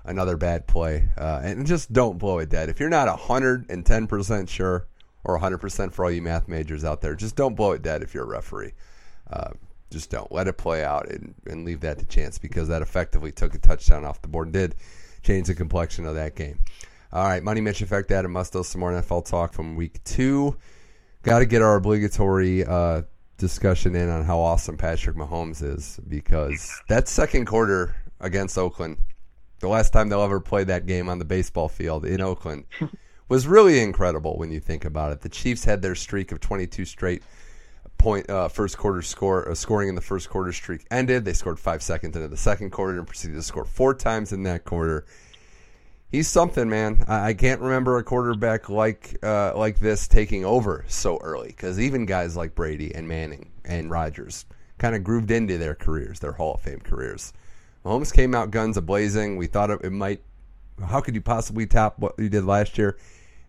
another 0.06 0.38
bad 0.38 0.68
play. 0.68 1.08
Uh, 1.18 1.42
and 1.44 1.66
just 1.66 1.92
don't 1.92 2.18
blow 2.18 2.40
it 2.40 2.50
dead. 2.50 2.70
If 2.70 2.80
you're 2.80 2.90
not 2.90 3.08
110% 3.08 4.50
sure 4.50 4.88
or 5.24 5.40
100% 5.40 5.94
for 5.94 6.06
all 6.06 6.12
you 6.12 6.22
math 6.22 6.48
majors 6.48 6.84
out 6.84 7.02
there, 7.02 7.16
just 7.16 7.36
don't 7.36 7.56
blow 7.56 7.72
it 7.72 7.82
dead 7.82 8.02
if 8.02 8.14
you're 8.14 8.24
a 8.24 8.28
referee. 8.28 8.74
Uh, 9.32 9.52
just 9.90 10.10
don't. 10.10 10.32
Let 10.32 10.48
it 10.48 10.58
play 10.58 10.84
out 10.84 11.10
and, 11.10 11.36
and 11.46 11.66
leave 11.66 11.82
that 11.82 12.00
to 12.00 12.06
chance 12.06 12.38
because 12.38 12.68
that 12.70 12.82
effectively 12.82 13.32
took 13.32 13.54
a 13.54 13.60
touchdown 13.60 14.06
off 14.06 14.22
the 14.22 14.28
board 14.28 14.48
and 14.48 14.54
did 14.54 14.76
change 15.22 15.48
the 15.48 15.56
complexion 15.56 16.06
of 16.06 16.16
that 16.16 16.36
game. 16.36 16.60
All 17.14 17.26
right, 17.26 17.44
Money 17.44 17.60
Mitch 17.60 17.82
Effect, 17.82 18.10
Adam 18.12 18.34
Musto, 18.34 18.64
some 18.64 18.80
more 18.80 18.94
NFL 18.94 19.26
talk 19.26 19.54
from 19.54 19.76
week 19.76 20.02
two. 20.06 20.56
Got 21.24 21.40
to 21.40 21.46
get 21.46 21.62
our 21.62 21.76
obligatory 21.76 22.66
uh, 22.66 23.04
discussion 23.42 23.96
in 23.96 24.10
on 24.10 24.24
how 24.24 24.40
awesome 24.40 24.78
Patrick 24.78 25.18
Mahomes 25.18 25.62
is 25.62 26.00
because 26.08 26.82
that 26.88 27.10
second 27.10 27.46
quarter 27.46 27.96
against 28.22 28.58
Oakland– 28.58 28.98
the 29.62 29.70
last 29.70 29.94
time 29.94 30.10
they'll 30.10 30.24
ever 30.24 30.40
play 30.40 30.64
that 30.66 30.86
game 30.86 31.08
on 31.08 31.20
the 31.20 31.26
baseball 31.26 31.70
field 31.70 32.06
in 32.06 32.20
Oakland, 32.20 32.66
was 33.30 33.48
really 33.48 33.80
incredible 33.80 34.38
when 34.38 34.52
you 34.52 34.60
think 34.60 34.84
about 34.84 35.14
it. 35.14 35.22
The 35.22 35.30
Chiefs 35.30 35.64
had 35.64 35.82
their 35.82 35.96
streak 35.96 36.32
of 36.32 36.42
22 36.42 36.84
straight 36.84 37.24
point 37.98 38.28
uh, 38.32 38.50
first 38.50 38.80
quarter 38.80 39.04
score 39.04 39.48
uh, 39.48 39.54
scoring 39.54 39.88
in 39.88 39.96
the 39.96 40.02
first 40.02 40.30
quarter 40.30 40.52
streak 40.52 40.86
ended. 40.90 41.24
They 41.24 41.34
scored 41.34 41.60
five 41.60 41.84
seconds 41.84 42.16
into 42.16 42.28
the 42.28 42.38
second 42.38 42.72
quarter 42.72 42.98
and 42.98 43.08
proceeded 43.08 43.36
to 43.36 43.44
score 43.44 43.64
four 43.64 43.94
times 43.94 44.34
in 44.34 44.44
that 44.44 44.66
quarter. 44.66 45.06
He's 46.12 46.28
something, 46.28 46.68
man. 46.70 47.06
I, 47.08 47.34
can't 47.34 47.62
remember 47.62 47.98
a 47.98 48.04
quarterback 48.04 48.68
like 48.68 49.18
uh, 49.24 49.58
like 49.58 49.80
this 49.80 50.10
taking 50.10 50.44
over 50.44 50.84
so 50.90 51.18
early 51.20 51.48
because 51.48 51.80
even 51.80 52.06
guys 52.06 52.36
like 52.36 52.54
Brady 52.54 52.94
and 52.94 53.08
Manning 53.08 53.52
and 53.64 53.90
Rodgers 53.90 54.46
kind 54.78 54.94
of 54.94 55.06
grooved 55.06 55.32
into 55.32 55.58
their 55.58 55.74
careers, 55.74 56.20
their 56.20 56.34
Hall 56.34 56.56
of 56.56 56.62
Fame 56.62 56.82
careers. 56.82 57.32
Mahomes 57.86 58.14
came 58.14 58.36
out 58.36 58.52
guns 58.52 58.76
a 58.76 58.82
blazing. 58.82 59.38
We 59.38 59.48
thought 59.48 59.70
it, 59.70 59.80
it 59.86 59.92
might. 59.92 60.22
How 60.86 61.00
could 61.00 61.16
you 61.16 61.22
possibly 61.22 61.66
top 61.66 61.98
what 61.98 62.16
you 62.20 62.28
did 62.28 62.44
last 62.44 62.78
year? 62.78 62.98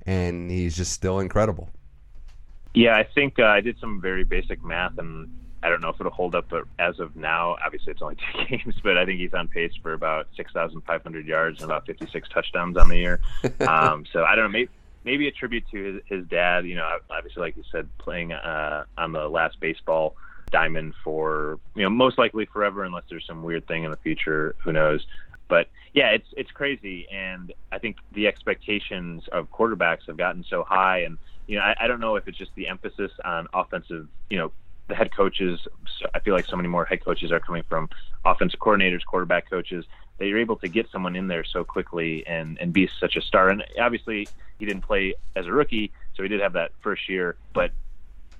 And 0.06 0.48
he's 0.48 0.76
just 0.76 0.92
still 0.92 1.18
incredible. 1.18 1.68
Yeah, 2.74 2.94
I 2.94 3.02
think 3.02 3.40
uh, 3.40 3.44
I 3.44 3.60
did 3.60 3.78
some 3.80 4.00
very 4.00 4.24
basic 4.24 4.64
math, 4.64 4.98
and 4.98 5.28
I 5.62 5.68
don't 5.68 5.80
know 5.80 5.90
if 5.90 6.00
it'll 6.00 6.12
hold 6.12 6.34
up, 6.34 6.46
but 6.48 6.64
as 6.78 6.98
of 6.98 7.14
now, 7.14 7.56
obviously 7.64 7.92
it's 7.92 8.02
only 8.02 8.16
two 8.32 8.56
games, 8.56 8.74
but 8.82 8.98
I 8.98 9.04
think 9.04 9.20
he's 9.20 9.34
on 9.34 9.48
pace 9.48 9.72
for 9.82 9.92
about 9.92 10.28
6,500 10.36 11.26
yards 11.26 11.62
and 11.62 11.70
about 11.70 11.86
56 11.86 12.28
touchdowns 12.28 12.76
on 12.76 12.88
the 12.88 12.96
year. 12.96 13.20
um, 13.60 14.04
so 14.12 14.24
I 14.24 14.34
don't 14.34 14.44
know, 14.44 14.50
maybe, 14.50 14.70
maybe 15.04 15.28
a 15.28 15.32
tribute 15.32 15.64
to 15.70 15.94
his, 15.94 16.02
his 16.06 16.26
dad. 16.28 16.66
You 16.66 16.76
know, 16.76 16.98
obviously, 17.10 17.40
like 17.40 17.56
you 17.56 17.64
said, 17.70 17.88
playing 17.98 18.32
uh, 18.32 18.84
on 18.98 19.12
the 19.12 19.28
last 19.28 19.60
baseball 19.60 20.16
diamond 20.52 20.92
for 21.02 21.58
you 21.74 21.82
know 21.82 21.90
most 21.90 22.18
likely 22.18 22.44
forever 22.44 22.84
unless 22.84 23.04
there's 23.08 23.26
some 23.26 23.42
weird 23.42 23.66
thing 23.66 23.84
in 23.84 23.90
the 23.90 23.96
future 23.96 24.54
who 24.62 24.70
knows 24.70 25.06
but 25.48 25.68
yeah 25.94 26.10
it's 26.10 26.26
it's 26.36 26.50
crazy 26.50 27.08
and 27.10 27.54
i 27.72 27.78
think 27.78 27.96
the 28.12 28.26
expectations 28.26 29.24
of 29.32 29.50
quarterbacks 29.50 30.06
have 30.06 30.18
gotten 30.18 30.44
so 30.48 30.62
high 30.62 30.98
and 30.98 31.16
you 31.46 31.56
know 31.56 31.64
i, 31.64 31.74
I 31.80 31.86
don't 31.86 32.00
know 32.00 32.16
if 32.16 32.28
it's 32.28 32.36
just 32.36 32.54
the 32.54 32.68
emphasis 32.68 33.10
on 33.24 33.48
offensive 33.54 34.06
you 34.28 34.36
know 34.36 34.52
the 34.88 34.94
head 34.94 35.14
coaches 35.14 35.60
i 36.14 36.18
feel 36.20 36.34
like 36.34 36.46
so 36.46 36.56
many 36.56 36.68
more 36.68 36.84
head 36.84 37.04
coaches 37.04 37.30
are 37.30 37.40
coming 37.40 37.62
from 37.68 37.88
offensive 38.24 38.60
coordinators 38.60 39.04
quarterback 39.04 39.48
coaches. 39.48 39.84
That 40.18 40.26
you're 40.28 40.38
able 40.38 40.56
to 40.56 40.68
get 40.68 40.86
someone 40.92 41.16
in 41.16 41.26
there 41.26 41.44
so 41.44 41.64
quickly 41.64 42.24
and 42.26 42.56
and 42.60 42.72
be 42.72 42.88
such 43.00 43.16
a 43.16 43.22
star. 43.22 43.48
And 43.48 43.64
obviously 43.80 44.28
he 44.58 44.66
didn't 44.66 44.82
play 44.82 45.14
as 45.34 45.46
a 45.46 45.52
rookie 45.52 45.92
so 46.14 46.22
he 46.22 46.28
did 46.28 46.40
have 46.40 46.52
that 46.52 46.70
first 46.80 47.08
year 47.08 47.36
but 47.54 47.72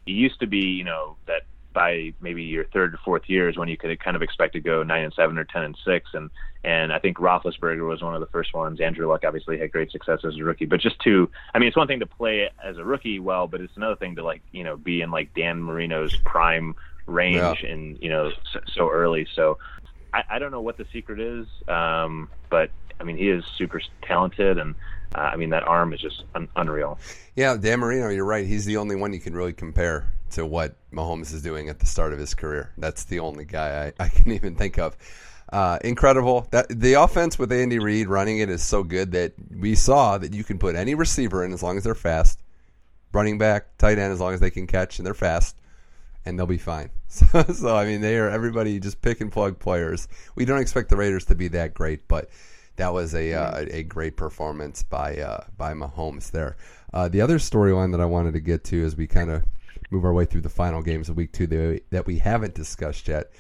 it 0.07 0.12
used 0.12 0.38
to 0.40 0.46
be 0.46 0.59
you 0.59 0.85
know 0.85 1.16
that 1.26 1.42
by 1.72 2.12
maybe 2.20 2.42
your 2.42 2.64
third 2.64 2.94
or 2.94 2.98
fourth 3.04 3.28
years 3.28 3.56
when 3.56 3.68
you 3.68 3.76
could 3.76 3.98
kind 4.00 4.16
of 4.16 4.22
expect 4.22 4.54
to 4.54 4.61
go 4.61 4.82
nine 4.82 5.04
and 5.04 5.14
seven 5.14 5.38
or 5.38 5.44
ten 5.44 5.62
and 5.62 5.76
six. 5.85 6.11
And 6.14 6.30
and 6.64 6.92
I 6.92 6.98
think 6.98 7.18
Roethlisberger 7.18 7.87
was 7.87 8.02
one 8.02 8.14
of 8.14 8.20
the 8.20 8.26
first 8.26 8.54
ones. 8.54 8.80
Andrew 8.80 9.08
Luck 9.08 9.22
obviously 9.26 9.58
had 9.58 9.72
great 9.72 9.90
success 9.90 10.20
as 10.24 10.37
a 10.37 10.44
rookie, 10.44 10.66
but 10.66 10.80
just 10.80 10.98
to 11.00 11.30
I 11.54 11.58
mean, 11.58 11.68
it's 11.68 11.76
one 11.76 11.87
thing 11.87 12.00
to 12.00 12.06
play 12.06 12.50
as 12.62 12.76
a 12.78 12.85
rookie 12.85 13.18
well, 13.18 13.46
but 13.46 13.61
it's 13.61 13.76
another 13.76 13.96
thing 13.96 14.16
to 14.16 14.24
like 14.24 14.42
you 14.52 14.64
know 14.64 14.76
be 14.76 15.00
in 15.02 15.11
like 15.11 15.35
Dan 15.35 15.62
Marino's 15.62 16.16
prime 16.24 16.74
range 17.06 17.62
yeah. 17.62 17.70
and 17.70 17.98
you 18.00 18.08
know 18.08 18.30
so, 18.52 18.61
so 18.72 18.90
early. 18.90 19.26
So 19.35 19.58
I, 20.12 20.24
I 20.30 20.38
don't 20.38 20.50
know 20.50 20.61
what 20.61 20.76
the 20.76 20.87
secret 20.92 21.20
is, 21.20 21.46
um, 21.68 22.28
but 22.50 22.70
I 23.02 23.04
mean 23.04 23.16
he 23.16 23.28
is 23.28 23.44
super 23.58 23.80
talented 24.02 24.58
and. 24.58 24.74
Uh, 25.14 25.18
I 25.30 25.36
mean, 25.36 25.50
that 25.50 25.64
arm 25.64 25.92
is 25.92 26.00
just 26.00 26.22
un- 26.34 26.48
unreal. 26.56 26.98
Yeah, 27.36 27.58
Dan 27.58 27.80
Marino, 27.80 28.08
you're 28.08 28.24
right. 28.24 28.46
He's 28.46 28.64
the 28.64 28.78
only 28.78 28.96
one 28.96 29.12
you 29.12 29.20
can 29.20 29.36
really 29.36 29.52
compare 29.52 30.10
to 30.30 30.46
what 30.46 30.76
Mahomes 30.90 31.32
is 31.32 31.42
doing 31.42 31.68
at 31.68 31.78
the 31.78 31.86
start 31.86 32.12
of 32.12 32.18
his 32.18 32.34
career. 32.34 32.72
That's 32.78 33.04
the 33.04 33.20
only 33.20 33.44
guy 33.44 33.92
I, 33.98 34.04
I 34.04 34.08
can 34.08 34.32
even 34.36 34.56
think 34.56 34.78
of. 34.78 34.96
Uh, 35.52 35.78
incredible. 35.84 36.48
That 36.50 36.68
the 36.68 36.94
offense 36.94 37.38
with 37.38 37.52
Andy 37.52 37.78
Reid 37.78 38.08
running 38.08 38.38
it 38.38 38.48
is 38.48 38.62
so 38.62 38.82
good 38.82 39.12
that 39.12 39.34
we 39.54 39.74
saw 39.74 40.16
that 40.16 40.32
you 40.32 40.44
can 40.44 40.58
put 40.58 40.76
any 40.76 40.94
receiver 40.94 41.44
in 41.44 41.52
as 41.52 41.62
long 41.62 41.76
as 41.76 41.84
they're 41.84 41.94
fast, 41.94 42.42
running 43.12 43.36
back, 43.36 43.76
tight 43.76 43.98
end 43.98 44.12
as 44.12 44.20
long 44.20 44.32
as 44.32 44.40
they 44.40 44.50
can 44.50 44.66
catch 44.66 44.98
and 44.98 45.06
they're 45.06 45.12
fast, 45.12 45.56
and 46.24 46.38
they'll 46.38 46.46
be 46.46 46.58
fine. 46.58 46.90
So, 47.12 47.42
so 47.42 47.76
I 47.76 47.84
mean, 47.84 48.00
they 48.00 48.16
are 48.16 48.30
everybody 48.30 48.80
just 48.80 49.02
pick 49.02 49.20
and 49.20 49.30
plug 49.30 49.58
players. 49.58 50.08
We 50.34 50.46
don't 50.46 50.60
expect 50.60 50.88
the 50.88 50.96
Raiders 50.96 51.26
to 51.26 51.34
be 51.34 51.48
that 51.48 51.74
great, 51.74 52.08
but 52.08 52.30
that 52.82 52.92
was 52.92 53.14
a 53.14 53.32
uh, 53.32 53.64
a 53.70 53.84
great 53.84 54.16
performance 54.16 54.82
by 54.82 55.16
uh, 55.16 55.44
by 55.56 55.72
Mahomes 55.72 56.32
there. 56.32 56.56
Uh, 56.92 57.08
the 57.08 57.20
other 57.20 57.38
storyline 57.38 57.92
that 57.92 58.00
I 58.00 58.06
wanted 58.06 58.34
to 58.34 58.40
get 58.40 58.64
to 58.64 58.84
as 58.84 58.96
we 58.96 59.06
kind 59.06 59.30
of 59.30 59.44
move 59.92 60.04
our 60.04 60.12
way 60.12 60.24
through 60.24 60.40
the 60.40 60.48
final 60.48 60.82
games 60.82 61.08
of 61.08 61.16
week 61.16 61.32
two 61.32 61.46
that 61.46 61.68
we, 61.68 61.80
that 61.90 62.06
we 62.06 62.18
haven't 62.18 62.54
discussed 62.54 63.06
yet 63.06 63.30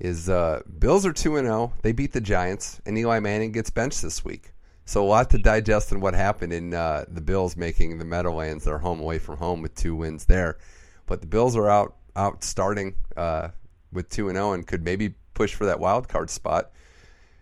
is 0.00 0.28
uh, 0.28 0.62
Bills 0.80 1.06
are 1.06 1.12
2 1.12 1.36
and 1.36 1.46
0. 1.46 1.72
They 1.82 1.92
beat 1.92 2.12
the 2.12 2.20
Giants, 2.20 2.80
and 2.86 2.98
Eli 2.98 3.20
Manning 3.20 3.52
gets 3.52 3.70
benched 3.70 4.02
this 4.02 4.24
week. 4.24 4.52
So 4.84 5.04
a 5.04 5.06
lot 5.06 5.30
to 5.30 5.38
digest 5.38 5.92
in 5.92 6.00
what 6.00 6.14
happened 6.14 6.52
in 6.52 6.74
uh, 6.74 7.04
the 7.06 7.20
Bills 7.20 7.56
making 7.56 7.98
the 7.98 8.04
Meadowlands 8.04 8.64
their 8.64 8.78
home 8.78 9.00
away 9.00 9.18
from 9.20 9.36
home 9.36 9.62
with 9.62 9.76
two 9.76 9.94
wins 9.94 10.24
there. 10.24 10.58
But 11.06 11.20
the 11.20 11.28
Bills 11.28 11.54
are 11.56 11.70
out 11.70 11.94
out 12.16 12.42
starting 12.42 12.96
uh, 13.16 13.50
with 13.92 14.08
2 14.10 14.28
and 14.28 14.36
0 14.36 14.54
and 14.54 14.66
could 14.66 14.82
maybe 14.82 15.14
push 15.34 15.54
for 15.54 15.66
that 15.66 15.78
wild 15.78 16.08
card 16.08 16.30
spot. 16.30 16.72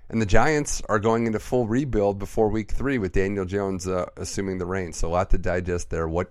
And 0.08 0.22
the 0.22 0.26
Giants 0.26 0.82
are 0.88 1.00
going 1.00 1.26
into 1.26 1.40
full 1.40 1.66
rebuild 1.66 2.18
before 2.18 2.48
week 2.48 2.70
three 2.70 2.98
with 2.98 3.12
Daniel 3.12 3.44
Jones 3.44 3.88
uh, 3.88 4.06
assuming 4.16 4.58
the 4.58 4.66
reins. 4.66 4.96
So 4.96 5.08
a 5.08 5.10
lot 5.10 5.30
to 5.30 5.38
digest 5.38 5.90
there. 5.90 6.08
What 6.08 6.30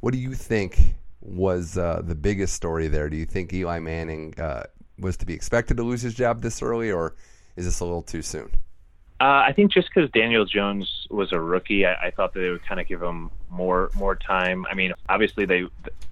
what 0.00 0.12
do 0.12 0.18
you 0.18 0.34
think 0.34 0.94
was 1.20 1.76
uh, 1.76 2.02
the 2.04 2.14
biggest 2.14 2.54
story 2.54 2.86
there? 2.86 3.08
Do 3.08 3.16
you 3.16 3.26
think 3.26 3.52
Eli 3.52 3.80
Manning 3.80 4.34
uh, 4.38 4.64
was 4.98 5.16
to 5.16 5.26
be 5.26 5.34
expected 5.34 5.76
to 5.78 5.82
lose 5.82 6.02
his 6.02 6.14
job 6.14 6.42
this 6.42 6.62
early, 6.62 6.92
or 6.92 7.16
is 7.56 7.64
this 7.64 7.80
a 7.80 7.84
little 7.84 8.02
too 8.02 8.22
soon? 8.22 8.50
Uh, 9.18 9.42
I 9.48 9.52
think 9.56 9.72
just 9.72 9.88
because 9.92 10.10
Daniel 10.10 10.44
Jones 10.44 11.06
was 11.10 11.32
a 11.32 11.40
rookie, 11.40 11.86
I, 11.86 11.94
I 11.94 12.10
thought 12.10 12.34
that 12.34 12.40
they 12.40 12.50
would 12.50 12.64
kind 12.66 12.80
of 12.80 12.86
give 12.86 13.02
him 13.02 13.30
more 13.50 13.90
more 13.94 14.14
time. 14.14 14.66
I 14.70 14.74
mean, 14.74 14.92
obviously 15.08 15.46
they, 15.46 15.64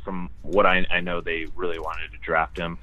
from 0.05 0.31
what 0.43 0.67
I, 0.67 0.87
I 0.91 1.01
know, 1.01 1.21
they 1.21 1.47
really 1.55 1.79
wanted 1.79 2.11
to 2.13 2.19
draft 2.19 2.59
him. 2.59 2.79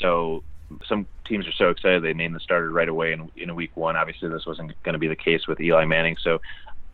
So 0.00 0.42
some 0.86 1.06
teams 1.30 1.46
are 1.46 1.52
so 1.52 1.70
excited 1.70 2.02
they 2.02 2.12
named 2.12 2.34
the 2.34 2.40
starter 2.40 2.70
right 2.70 2.88
away 2.88 3.12
in, 3.12 3.30
in 3.36 3.54
week 3.54 3.74
one. 3.76 3.96
Obviously, 3.96 4.28
this 4.28 4.44
wasn't 4.44 4.70
going 4.82 4.92
to 4.92 4.98
be 4.98 5.08
the 5.08 5.16
case 5.16 5.46
with 5.46 5.60
Eli 5.60 5.86
Manning. 5.86 6.16
So 6.22 6.40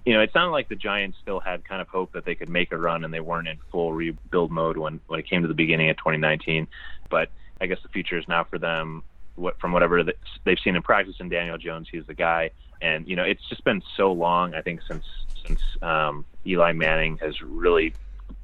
you 0.06 0.14
know, 0.14 0.20
it 0.20 0.32
sounded 0.32 0.52
like 0.52 0.68
the 0.68 0.76
Giants 0.76 1.18
still 1.20 1.40
had 1.40 1.64
kind 1.64 1.82
of 1.82 1.88
hope 1.88 2.12
that 2.12 2.24
they 2.24 2.36
could 2.36 2.48
make 2.48 2.70
a 2.70 2.78
run, 2.78 3.02
and 3.02 3.12
they 3.12 3.18
weren't 3.18 3.48
in 3.48 3.58
full 3.72 3.92
rebuild 3.92 4.52
mode 4.52 4.76
when 4.76 5.00
when 5.08 5.18
it 5.18 5.28
came 5.28 5.42
to 5.42 5.48
the 5.48 5.54
beginning 5.54 5.90
of 5.90 5.96
2019. 5.96 6.68
But 7.10 7.30
I 7.60 7.66
guess 7.66 7.78
the 7.82 7.88
future 7.88 8.16
is 8.16 8.28
now 8.28 8.44
for 8.44 8.58
them. 8.58 9.02
What 9.34 9.58
from 9.58 9.72
whatever 9.72 10.04
they've 10.44 10.58
seen 10.62 10.76
in 10.76 10.82
practice 10.82 11.16
in 11.18 11.28
Daniel 11.28 11.58
Jones, 11.58 11.88
he's 11.90 12.06
the 12.06 12.14
guy. 12.14 12.50
And 12.80 13.08
you 13.08 13.16
know, 13.16 13.24
it's 13.24 13.46
just 13.48 13.64
been 13.64 13.82
so 13.96 14.12
long. 14.12 14.54
I 14.54 14.62
think 14.62 14.80
since 14.86 15.04
since 15.44 15.60
um, 15.82 16.24
Eli 16.46 16.72
Manning 16.72 17.18
has 17.18 17.42
really 17.42 17.92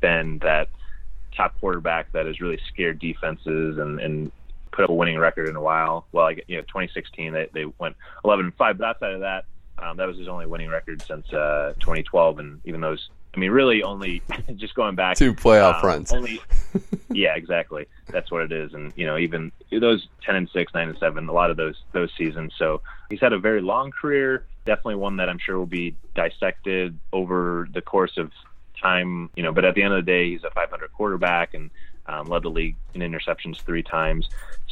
been 0.00 0.38
that 0.38 0.68
top 1.36 1.58
quarterback 1.60 2.10
that 2.12 2.26
has 2.26 2.40
really 2.40 2.58
scared 2.72 2.98
defenses 2.98 3.78
and 3.78 4.00
and 4.00 4.32
put 4.72 4.84
up 4.84 4.90
a 4.90 4.94
winning 4.94 5.18
record 5.18 5.48
in 5.48 5.56
a 5.56 5.60
while. 5.60 6.06
Well, 6.12 6.26
I, 6.26 6.36
you 6.48 6.56
know, 6.56 6.62
2016 6.62 7.32
they 7.32 7.48
they 7.52 7.64
went 7.78 7.96
11 8.24 8.46
and 8.46 8.54
five, 8.54 8.78
but 8.78 8.88
outside 8.88 9.12
of 9.12 9.20
that 9.20 9.44
um, 9.82 9.96
that 9.96 10.06
was 10.06 10.16
his 10.16 10.28
only 10.28 10.46
winning 10.46 10.68
record 10.68 11.02
since 11.02 11.30
uh, 11.32 11.74
2012, 11.80 12.38
and 12.38 12.60
even 12.64 12.80
those, 12.80 13.10
I 13.34 13.38
mean, 13.38 13.50
really 13.50 13.82
only 13.82 14.22
just 14.56 14.74
going 14.74 14.94
back 14.94 15.16
two 15.16 15.34
playoff 15.34 15.82
um, 15.82 15.86
runs. 15.86 16.12
Only, 16.12 16.40
yeah, 17.10 17.34
exactly. 17.34 17.86
That's 18.08 18.30
what 18.30 18.42
it 18.42 18.52
is, 18.52 18.74
and 18.74 18.92
you 18.96 19.06
know, 19.06 19.18
even 19.18 19.50
those 19.70 20.08
10 20.24 20.36
and 20.36 20.48
six, 20.50 20.72
nine 20.74 20.88
and 20.88 20.98
seven, 20.98 21.28
a 21.28 21.32
lot 21.32 21.50
of 21.50 21.56
those 21.56 21.82
those 21.92 22.10
seasons. 22.16 22.52
So 22.56 22.82
he's 23.10 23.20
had 23.20 23.32
a 23.32 23.38
very 23.38 23.60
long 23.60 23.90
career. 23.90 24.46
definitely 24.64 24.96
one 24.96 25.16
that 25.16 25.28
I'm 25.28 25.38
sure 25.38 25.58
will 25.58 25.66
be 25.66 25.96
dissected 26.14 26.98
over 27.12 27.68
the 27.72 27.82
course 27.82 28.16
of 28.16 28.30
time. 28.80 29.30
You 29.34 29.42
know, 29.42 29.52
but 29.52 29.64
at 29.64 29.74
the 29.74 29.82
end 29.82 29.94
of 29.94 30.04
the 30.04 30.10
day, 30.10 30.30
he's 30.30 30.44
a 30.44 30.50
500 30.50 30.92
quarterback 30.92 31.54
and 31.54 31.70
um, 32.06 32.26
led 32.26 32.42
the 32.42 32.50
league 32.50 32.76
in 32.94 33.00
interceptions 33.00 33.60
three 33.60 33.82
times. 33.82 34.28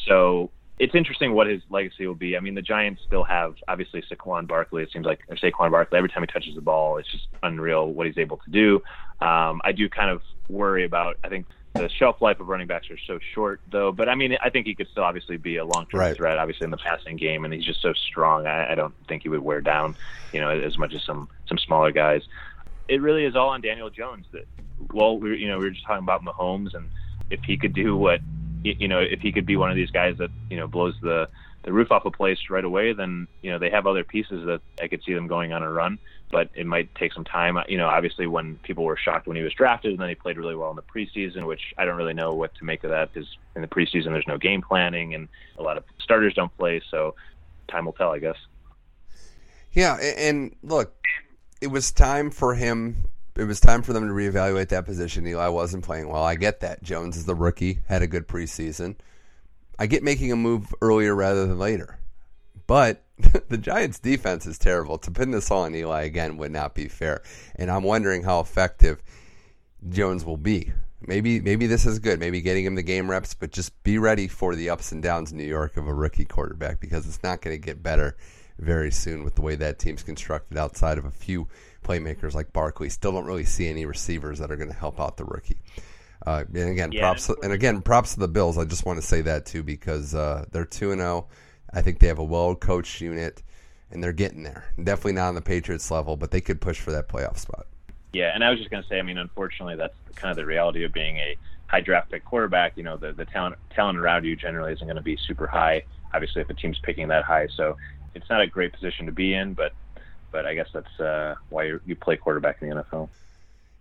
So 0.06 0.50
it's 0.80 0.94
interesting 0.94 1.34
what 1.34 1.46
his 1.46 1.62
legacy 1.68 2.06
will 2.06 2.14
be. 2.14 2.36
I 2.36 2.40
mean, 2.40 2.54
the 2.54 2.62
Giants 2.62 3.02
still 3.06 3.24
have 3.24 3.54
obviously 3.68 4.02
Saquon 4.10 4.46
Barkley. 4.46 4.82
It 4.82 4.90
seems 4.90 5.04
like 5.04 5.20
or 5.28 5.36
Saquon 5.36 5.70
Barkley. 5.70 5.98
Every 5.98 6.08
time 6.08 6.22
he 6.22 6.26
touches 6.26 6.54
the 6.54 6.62
ball, 6.62 6.96
it's 6.96 7.10
just 7.10 7.28
unreal 7.42 7.92
what 7.92 8.06
he's 8.06 8.16
able 8.16 8.38
to 8.38 8.50
do. 8.50 8.76
Um, 9.20 9.60
I 9.62 9.72
do 9.72 9.88
kind 9.90 10.10
of 10.10 10.22
worry 10.48 10.84
about. 10.84 11.18
I 11.22 11.28
think 11.28 11.46
the 11.74 11.90
shelf 11.90 12.22
life 12.22 12.40
of 12.40 12.48
running 12.48 12.66
backs 12.66 12.90
are 12.90 12.98
so 13.06 13.18
short, 13.34 13.60
though. 13.70 13.92
But 13.92 14.08
I 14.08 14.14
mean, 14.14 14.38
I 14.42 14.48
think 14.48 14.66
he 14.66 14.74
could 14.74 14.88
still 14.88 15.04
obviously 15.04 15.36
be 15.36 15.58
a 15.58 15.64
long-term 15.64 16.00
right. 16.00 16.16
threat, 16.16 16.38
obviously 16.38 16.64
in 16.64 16.70
the 16.70 16.78
passing 16.78 17.16
game, 17.16 17.44
and 17.44 17.52
he's 17.52 17.64
just 17.64 17.82
so 17.82 17.92
strong. 17.92 18.46
I, 18.46 18.72
I 18.72 18.74
don't 18.74 18.94
think 19.06 19.22
he 19.22 19.28
would 19.28 19.40
wear 19.40 19.60
down, 19.60 19.94
you 20.32 20.40
know, 20.40 20.48
as 20.48 20.78
much 20.78 20.94
as 20.94 21.04
some 21.04 21.28
some 21.46 21.58
smaller 21.58 21.92
guys. 21.92 22.22
It 22.88 23.02
really 23.02 23.24
is 23.24 23.36
all 23.36 23.50
on 23.50 23.60
Daniel 23.60 23.90
Jones. 23.90 24.24
That 24.32 24.46
well, 24.94 25.18
we 25.18 25.36
you 25.36 25.48
know 25.48 25.58
we 25.58 25.64
were 25.64 25.70
just 25.70 25.84
talking 25.84 26.04
about 26.04 26.24
Mahomes, 26.24 26.74
and 26.74 26.88
if 27.28 27.40
he 27.44 27.58
could 27.58 27.74
do 27.74 27.96
what 27.96 28.20
you 28.62 28.88
know, 28.88 29.00
if 29.00 29.20
he 29.20 29.32
could 29.32 29.46
be 29.46 29.56
one 29.56 29.70
of 29.70 29.76
these 29.76 29.90
guys 29.90 30.18
that 30.18 30.30
you 30.48 30.56
know 30.56 30.66
blows 30.66 30.94
the 31.02 31.28
the 31.62 31.72
roof 31.72 31.92
off 31.92 32.06
a 32.06 32.10
place 32.10 32.38
right 32.48 32.64
away, 32.64 32.92
then 32.92 33.28
you 33.42 33.50
know 33.50 33.58
they 33.58 33.70
have 33.70 33.86
other 33.86 34.04
pieces 34.04 34.46
that 34.46 34.60
I 34.80 34.88
could 34.88 35.02
see 35.04 35.14
them 35.14 35.26
going 35.26 35.52
on 35.52 35.62
a 35.62 35.70
run. 35.70 35.98
But 36.30 36.50
it 36.54 36.64
might 36.64 36.94
take 36.94 37.12
some 37.12 37.24
time. 37.24 37.58
You 37.68 37.76
know, 37.76 37.88
obviously 37.88 38.26
when 38.26 38.56
people 38.58 38.84
were 38.84 38.96
shocked 38.96 39.26
when 39.26 39.36
he 39.36 39.42
was 39.42 39.52
drafted, 39.52 39.92
and 39.92 40.00
then 40.00 40.08
he 40.08 40.14
played 40.14 40.36
really 40.36 40.54
well 40.54 40.70
in 40.70 40.76
the 40.76 40.82
preseason, 40.82 41.46
which 41.46 41.74
I 41.76 41.84
don't 41.84 41.96
really 41.96 42.14
know 42.14 42.34
what 42.34 42.54
to 42.56 42.64
make 42.64 42.84
of 42.84 42.90
that 42.90 43.12
because 43.12 43.28
in 43.56 43.62
the 43.62 43.68
preseason 43.68 44.06
there's 44.06 44.28
no 44.28 44.38
game 44.38 44.62
planning 44.62 45.14
and 45.14 45.28
a 45.58 45.62
lot 45.62 45.76
of 45.76 45.84
starters 45.98 46.34
don't 46.34 46.56
play. 46.56 46.80
So 46.90 47.14
time 47.68 47.84
will 47.84 47.92
tell, 47.92 48.12
I 48.12 48.20
guess. 48.20 48.36
Yeah, 49.72 49.96
and 49.96 50.54
look, 50.62 51.04
it 51.60 51.68
was 51.68 51.92
time 51.92 52.30
for 52.30 52.54
him 52.54 53.04
it 53.36 53.44
was 53.44 53.60
time 53.60 53.82
for 53.82 53.92
them 53.92 54.06
to 54.06 54.12
reevaluate 54.12 54.68
that 54.68 54.84
position. 54.84 55.26
Eli 55.26 55.48
wasn't 55.48 55.84
playing 55.84 56.08
well. 56.08 56.22
I 56.22 56.34
get 56.34 56.60
that. 56.60 56.82
Jones 56.82 57.16
is 57.16 57.26
the 57.26 57.34
rookie, 57.34 57.80
had 57.86 58.02
a 58.02 58.06
good 58.06 58.26
preseason. 58.26 58.96
I 59.78 59.86
get 59.86 60.02
making 60.02 60.32
a 60.32 60.36
move 60.36 60.74
earlier 60.82 61.14
rather 61.14 61.46
than 61.46 61.58
later. 61.58 61.98
But 62.66 63.02
the 63.48 63.58
Giants' 63.58 63.98
defense 63.98 64.46
is 64.46 64.58
terrible. 64.58 64.98
To 64.98 65.10
pin 65.10 65.30
this 65.30 65.50
all 65.50 65.62
on 65.62 65.74
Eli 65.74 66.02
again 66.02 66.36
would 66.36 66.52
not 66.52 66.74
be 66.74 66.88
fair. 66.88 67.22
And 67.56 67.70
I'm 67.70 67.82
wondering 67.82 68.22
how 68.22 68.40
effective 68.40 69.02
Jones 69.88 70.24
will 70.24 70.36
be. 70.36 70.72
Maybe 71.00 71.40
maybe 71.40 71.66
this 71.66 71.86
is 71.86 71.98
good. 71.98 72.20
Maybe 72.20 72.42
getting 72.42 72.66
him 72.66 72.74
the 72.74 72.82
game 72.82 73.10
reps, 73.10 73.32
but 73.32 73.52
just 73.52 73.82
be 73.82 73.96
ready 73.96 74.28
for 74.28 74.54
the 74.54 74.68
ups 74.68 74.92
and 74.92 75.02
downs 75.02 75.32
in 75.32 75.38
New 75.38 75.44
York 75.44 75.78
of 75.78 75.88
a 75.88 75.94
rookie 75.94 76.26
quarterback 76.26 76.78
because 76.78 77.06
it's 77.06 77.22
not 77.22 77.40
going 77.40 77.58
to 77.58 77.66
get 77.66 77.82
better 77.82 78.16
very 78.58 78.90
soon 78.90 79.24
with 79.24 79.34
the 79.34 79.40
way 79.40 79.56
that 79.56 79.78
team's 79.78 80.02
constructed 80.02 80.58
outside 80.58 80.98
of 80.98 81.06
a 81.06 81.10
few 81.10 81.48
playmakers 81.82 82.34
like 82.34 82.52
Barkley. 82.52 82.88
Still 82.88 83.12
don't 83.12 83.24
really 83.24 83.44
see 83.44 83.68
any 83.68 83.84
receivers 83.84 84.38
that 84.38 84.50
are 84.50 84.56
going 84.56 84.70
to 84.70 84.76
help 84.76 85.00
out 85.00 85.16
the 85.16 85.24
rookie. 85.24 85.58
Uh, 86.26 86.44
and 86.54 86.70
again, 86.70 86.92
yeah. 86.92 87.00
props 87.00 87.30
and 87.42 87.52
again 87.52 87.80
props 87.80 88.14
to 88.14 88.20
the 88.20 88.28
Bills. 88.28 88.58
I 88.58 88.64
just 88.64 88.84
want 88.84 89.00
to 89.00 89.06
say 89.06 89.22
that 89.22 89.46
too 89.46 89.62
because 89.62 90.14
uh, 90.14 90.44
they're 90.52 90.66
two 90.66 90.92
and 90.92 91.00
zero. 91.00 91.28
Oh. 91.28 91.34
I 91.72 91.82
think 91.82 92.00
they 92.00 92.08
have 92.08 92.18
a 92.18 92.24
well 92.24 92.54
coached 92.54 93.00
unit, 93.00 93.42
and 93.90 94.02
they're 94.02 94.12
getting 94.12 94.42
there. 94.42 94.64
Definitely 94.82 95.12
not 95.12 95.28
on 95.28 95.34
the 95.34 95.40
Patriots 95.40 95.90
level, 95.90 96.16
but 96.16 96.30
they 96.30 96.40
could 96.40 96.60
push 96.60 96.80
for 96.80 96.90
that 96.92 97.08
playoff 97.08 97.38
spot. 97.38 97.66
Yeah, 98.12 98.32
and 98.34 98.44
I 98.44 98.50
was 98.50 98.58
just 98.58 98.70
going 98.70 98.82
to 98.82 98.88
say, 98.88 98.98
I 98.98 99.02
mean, 99.02 99.18
unfortunately, 99.18 99.76
that's 99.76 99.94
kind 100.16 100.30
of 100.30 100.36
the 100.36 100.44
reality 100.44 100.84
of 100.84 100.92
being 100.92 101.16
a 101.18 101.36
high 101.68 101.80
draft 101.80 102.10
pick 102.10 102.24
quarterback. 102.24 102.76
You 102.76 102.82
know, 102.82 102.96
the 102.96 103.12
the 103.12 103.24
talent 103.24 103.56
talent 103.70 103.98
around 103.98 104.24
you 104.24 104.36
generally 104.36 104.72
isn't 104.72 104.86
going 104.86 104.96
to 104.96 105.02
be 105.02 105.16
super 105.26 105.46
high. 105.46 105.84
Obviously, 106.12 106.42
if 106.42 106.50
a 106.50 106.54
team's 106.54 106.78
picking 106.80 107.08
that 107.08 107.24
high, 107.24 107.46
so 107.56 107.76
it's 108.14 108.28
not 108.28 108.40
a 108.40 108.46
great 108.46 108.72
position 108.72 109.06
to 109.06 109.12
be 109.12 109.32
in. 109.34 109.54
But 109.54 109.72
but 110.30 110.46
I 110.46 110.54
guess 110.54 110.68
that's 110.72 111.00
uh, 111.00 111.34
why 111.48 111.64
you 111.84 111.96
play 111.96 112.16
quarterback 112.16 112.62
in 112.62 112.70
the 112.70 112.76
NFL. 112.76 113.08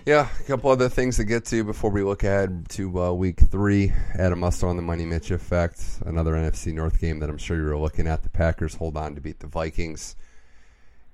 Yeah, 0.05 0.29
a 0.39 0.43
couple 0.43 0.71
other 0.71 0.89
things 0.89 1.17
to 1.17 1.25
get 1.25 1.45
to 1.45 1.63
before 1.63 1.91
we 1.91 2.03
look 2.03 2.23
ahead 2.23 2.69
to 2.69 3.03
uh, 3.03 3.12
week 3.12 3.39
three. 3.39 3.91
Adam 4.17 4.39
Musto 4.39 4.67
on 4.67 4.77
the 4.77 4.81
Money 4.81 5.05
Mitch 5.05 5.29
effect, 5.29 5.83
another 6.05 6.33
NFC 6.33 6.73
North 6.73 7.01
game 7.01 7.19
that 7.19 7.29
I'm 7.29 7.38
sure 7.38 7.57
you 7.57 7.63
were 7.63 7.77
looking 7.77 8.07
at. 8.07 8.23
The 8.23 8.29
Packers 8.29 8.75
hold 8.75 8.95
on 8.95 9.13
to 9.15 9.21
beat 9.21 9.39
the 9.39 9.47
Vikings. 9.47 10.15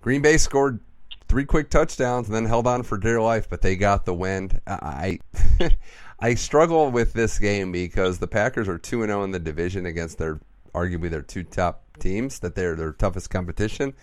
Green 0.01 0.21
Bay 0.21 0.37
scored 0.37 0.79
three 1.27 1.45
quick 1.45 1.69
touchdowns 1.71 2.27
and 2.27 2.35
then 2.35 2.45
held 2.45 2.67
on 2.67 2.83
for 2.83 2.97
dear 2.97 3.19
life, 3.19 3.49
but 3.49 3.61
they 3.61 3.75
got 3.75 4.05
the 4.05 4.13
win. 4.13 4.61
I 4.67 5.19
I 6.19 6.35
struggle 6.35 6.91
with 6.91 7.13
this 7.13 7.39
game 7.39 7.71
because 7.71 8.19
the 8.19 8.27
Packers 8.27 8.69
are 8.69 8.77
two 8.77 9.01
and 9.01 9.09
zero 9.09 9.21
oh 9.21 9.23
in 9.23 9.31
the 9.31 9.39
division 9.39 9.87
against 9.87 10.19
their 10.19 10.39
arguably 10.73 11.09
their 11.09 11.21
two 11.21 11.43
top 11.43 11.83
teams 11.99 12.39
that 12.39 12.55
they're 12.55 12.75
their 12.75 12.93
toughest 12.93 13.29
competition. 13.29 13.93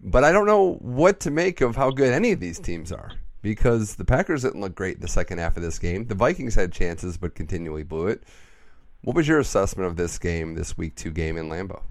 But 0.00 0.24
I 0.24 0.32
don't 0.32 0.46
know 0.46 0.74
what 0.74 1.20
to 1.20 1.30
make 1.30 1.60
of 1.60 1.76
how 1.76 1.90
good 1.90 2.12
any 2.12 2.32
of 2.32 2.40
these 2.40 2.58
teams 2.58 2.92
are 2.92 3.12
because 3.42 3.96
the 3.96 4.04
Packers 4.04 4.42
didn't 4.42 4.60
look 4.60 4.74
great 4.74 4.96
in 4.96 5.02
the 5.02 5.08
second 5.08 5.38
half 5.38 5.56
of 5.56 5.62
this 5.62 5.78
game. 5.78 6.06
The 6.06 6.14
Vikings 6.14 6.54
had 6.54 6.72
chances 6.72 7.16
but 7.16 7.34
continually 7.34 7.82
blew 7.82 8.08
it. 8.08 8.22
What 9.02 9.14
was 9.14 9.28
your 9.28 9.38
assessment 9.38 9.88
of 9.88 9.96
this 9.96 10.18
game, 10.18 10.54
this 10.54 10.76
week 10.76 10.96
two 10.96 11.10
game 11.10 11.36
in 11.36 11.48
Lambeau? 11.48 11.82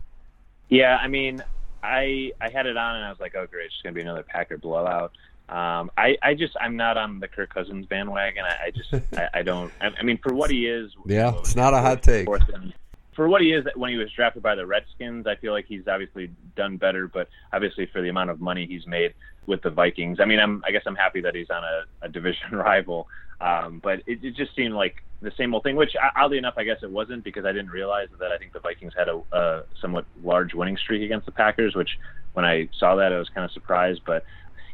Yeah, 0.70 0.98
I 0.98 1.08
mean, 1.08 1.44
I 1.84 2.32
I 2.42 2.50
had 2.50 2.66
it 2.66 2.78
on 2.78 2.96
and 2.96 3.06
I 3.06 3.10
was 3.10 3.20
like, 3.20 3.36
oh 3.36 3.48
great, 3.48 3.68
it's 3.68 3.76
gonna 3.84 3.94
be 3.94 4.02
another 4.02 4.24
Packer 4.24 4.58
blowout. 4.58 5.12
Um, 5.48 5.92
I, 5.96 6.18
I 6.24 6.34
just 6.34 6.56
I'm 6.60 6.76
not 6.76 6.98
on 6.98 7.20
the 7.20 7.28
Kirk 7.28 7.54
Cousins 7.54 7.86
bandwagon. 7.86 8.44
I, 8.46 8.66
I 8.66 8.72
just 8.72 8.94
I, 9.18 9.30
I 9.36 9.44
don't. 9.44 9.72
I, 9.80 9.92
I, 10.00 10.04
mean, 10.04 10.18
for 10.18 10.34
what 10.34 10.50
he 10.50 10.68
is, 10.68 10.92
yeah, 11.06 11.38
it's 11.38 11.56
not 11.56 11.74
a 11.74 11.80
hot 11.80 12.02
take. 12.02 12.28
And, 12.28 12.74
for 13.16 13.30
what 13.30 13.42
he 13.42 13.54
is 13.54 13.66
when 13.76 13.90
he 13.90 13.98
was 13.98 14.12
drafted 14.12 14.44
by 14.44 14.56
the 14.56 14.66
Redskins, 14.66 15.26
I 15.26 15.36
feel 15.36 15.54
like 15.54 15.66
he's 15.68 15.88
obviously 15.88 16.30
done 16.56 16.78
better. 16.78 17.08
But 17.08 17.30
obviously, 17.54 17.88
for 17.92 18.02
the 18.02 18.10
amount 18.10 18.30
of 18.30 18.42
money 18.42 18.68
he's 18.68 18.86
made 18.86 19.14
with 19.48 19.62
the 19.62 19.70
Vikings, 19.70 20.20
I 20.20 20.26
mean, 20.26 20.40
I'm 20.40 20.64
I 20.66 20.72
guess 20.72 20.84
I'm 20.86 20.96
happy 20.96 21.22
that 21.22 21.36
he's 21.36 21.50
on 21.50 21.64
a, 21.64 22.06
a 22.06 22.10
division 22.10 22.52
rival. 22.52 23.08
Um, 23.42 23.80
but 23.84 24.00
it, 24.06 24.24
it 24.24 24.36
just 24.36 24.56
seemed 24.56 24.74
like 24.74 24.96
the 25.22 25.32
same 25.38 25.54
old 25.54 25.64
thing. 25.64 25.76
Which 25.76 25.96
oddly 26.16 26.38
enough, 26.38 26.56
I 26.58 26.64
guess 26.64 26.78
it 26.84 26.92
wasn't 26.92 27.24
because 27.24 27.46
I 27.46 27.52
didn't 27.52 27.72
realize 27.72 28.10
that 28.20 28.32
I 28.32 28.38
think 28.38 28.54
the 28.54 28.60
Vikings 28.60 28.94
had 28.98 29.08
a, 29.08 29.22
a 29.32 29.64
somewhat 29.82 30.06
large 30.24 30.54
winning 30.54 30.78
streak 30.78 31.02
against 31.02 31.26
the 31.26 31.32
Packers. 31.32 31.76
Which 31.76 31.90
when 32.34 32.46
I 32.46 32.70
saw 32.78 32.96
that, 32.96 33.14
I 33.14 33.18
was 33.18 33.30
kind 33.30 33.46
of 33.46 33.52
surprised. 33.52 34.02
But 34.06 34.26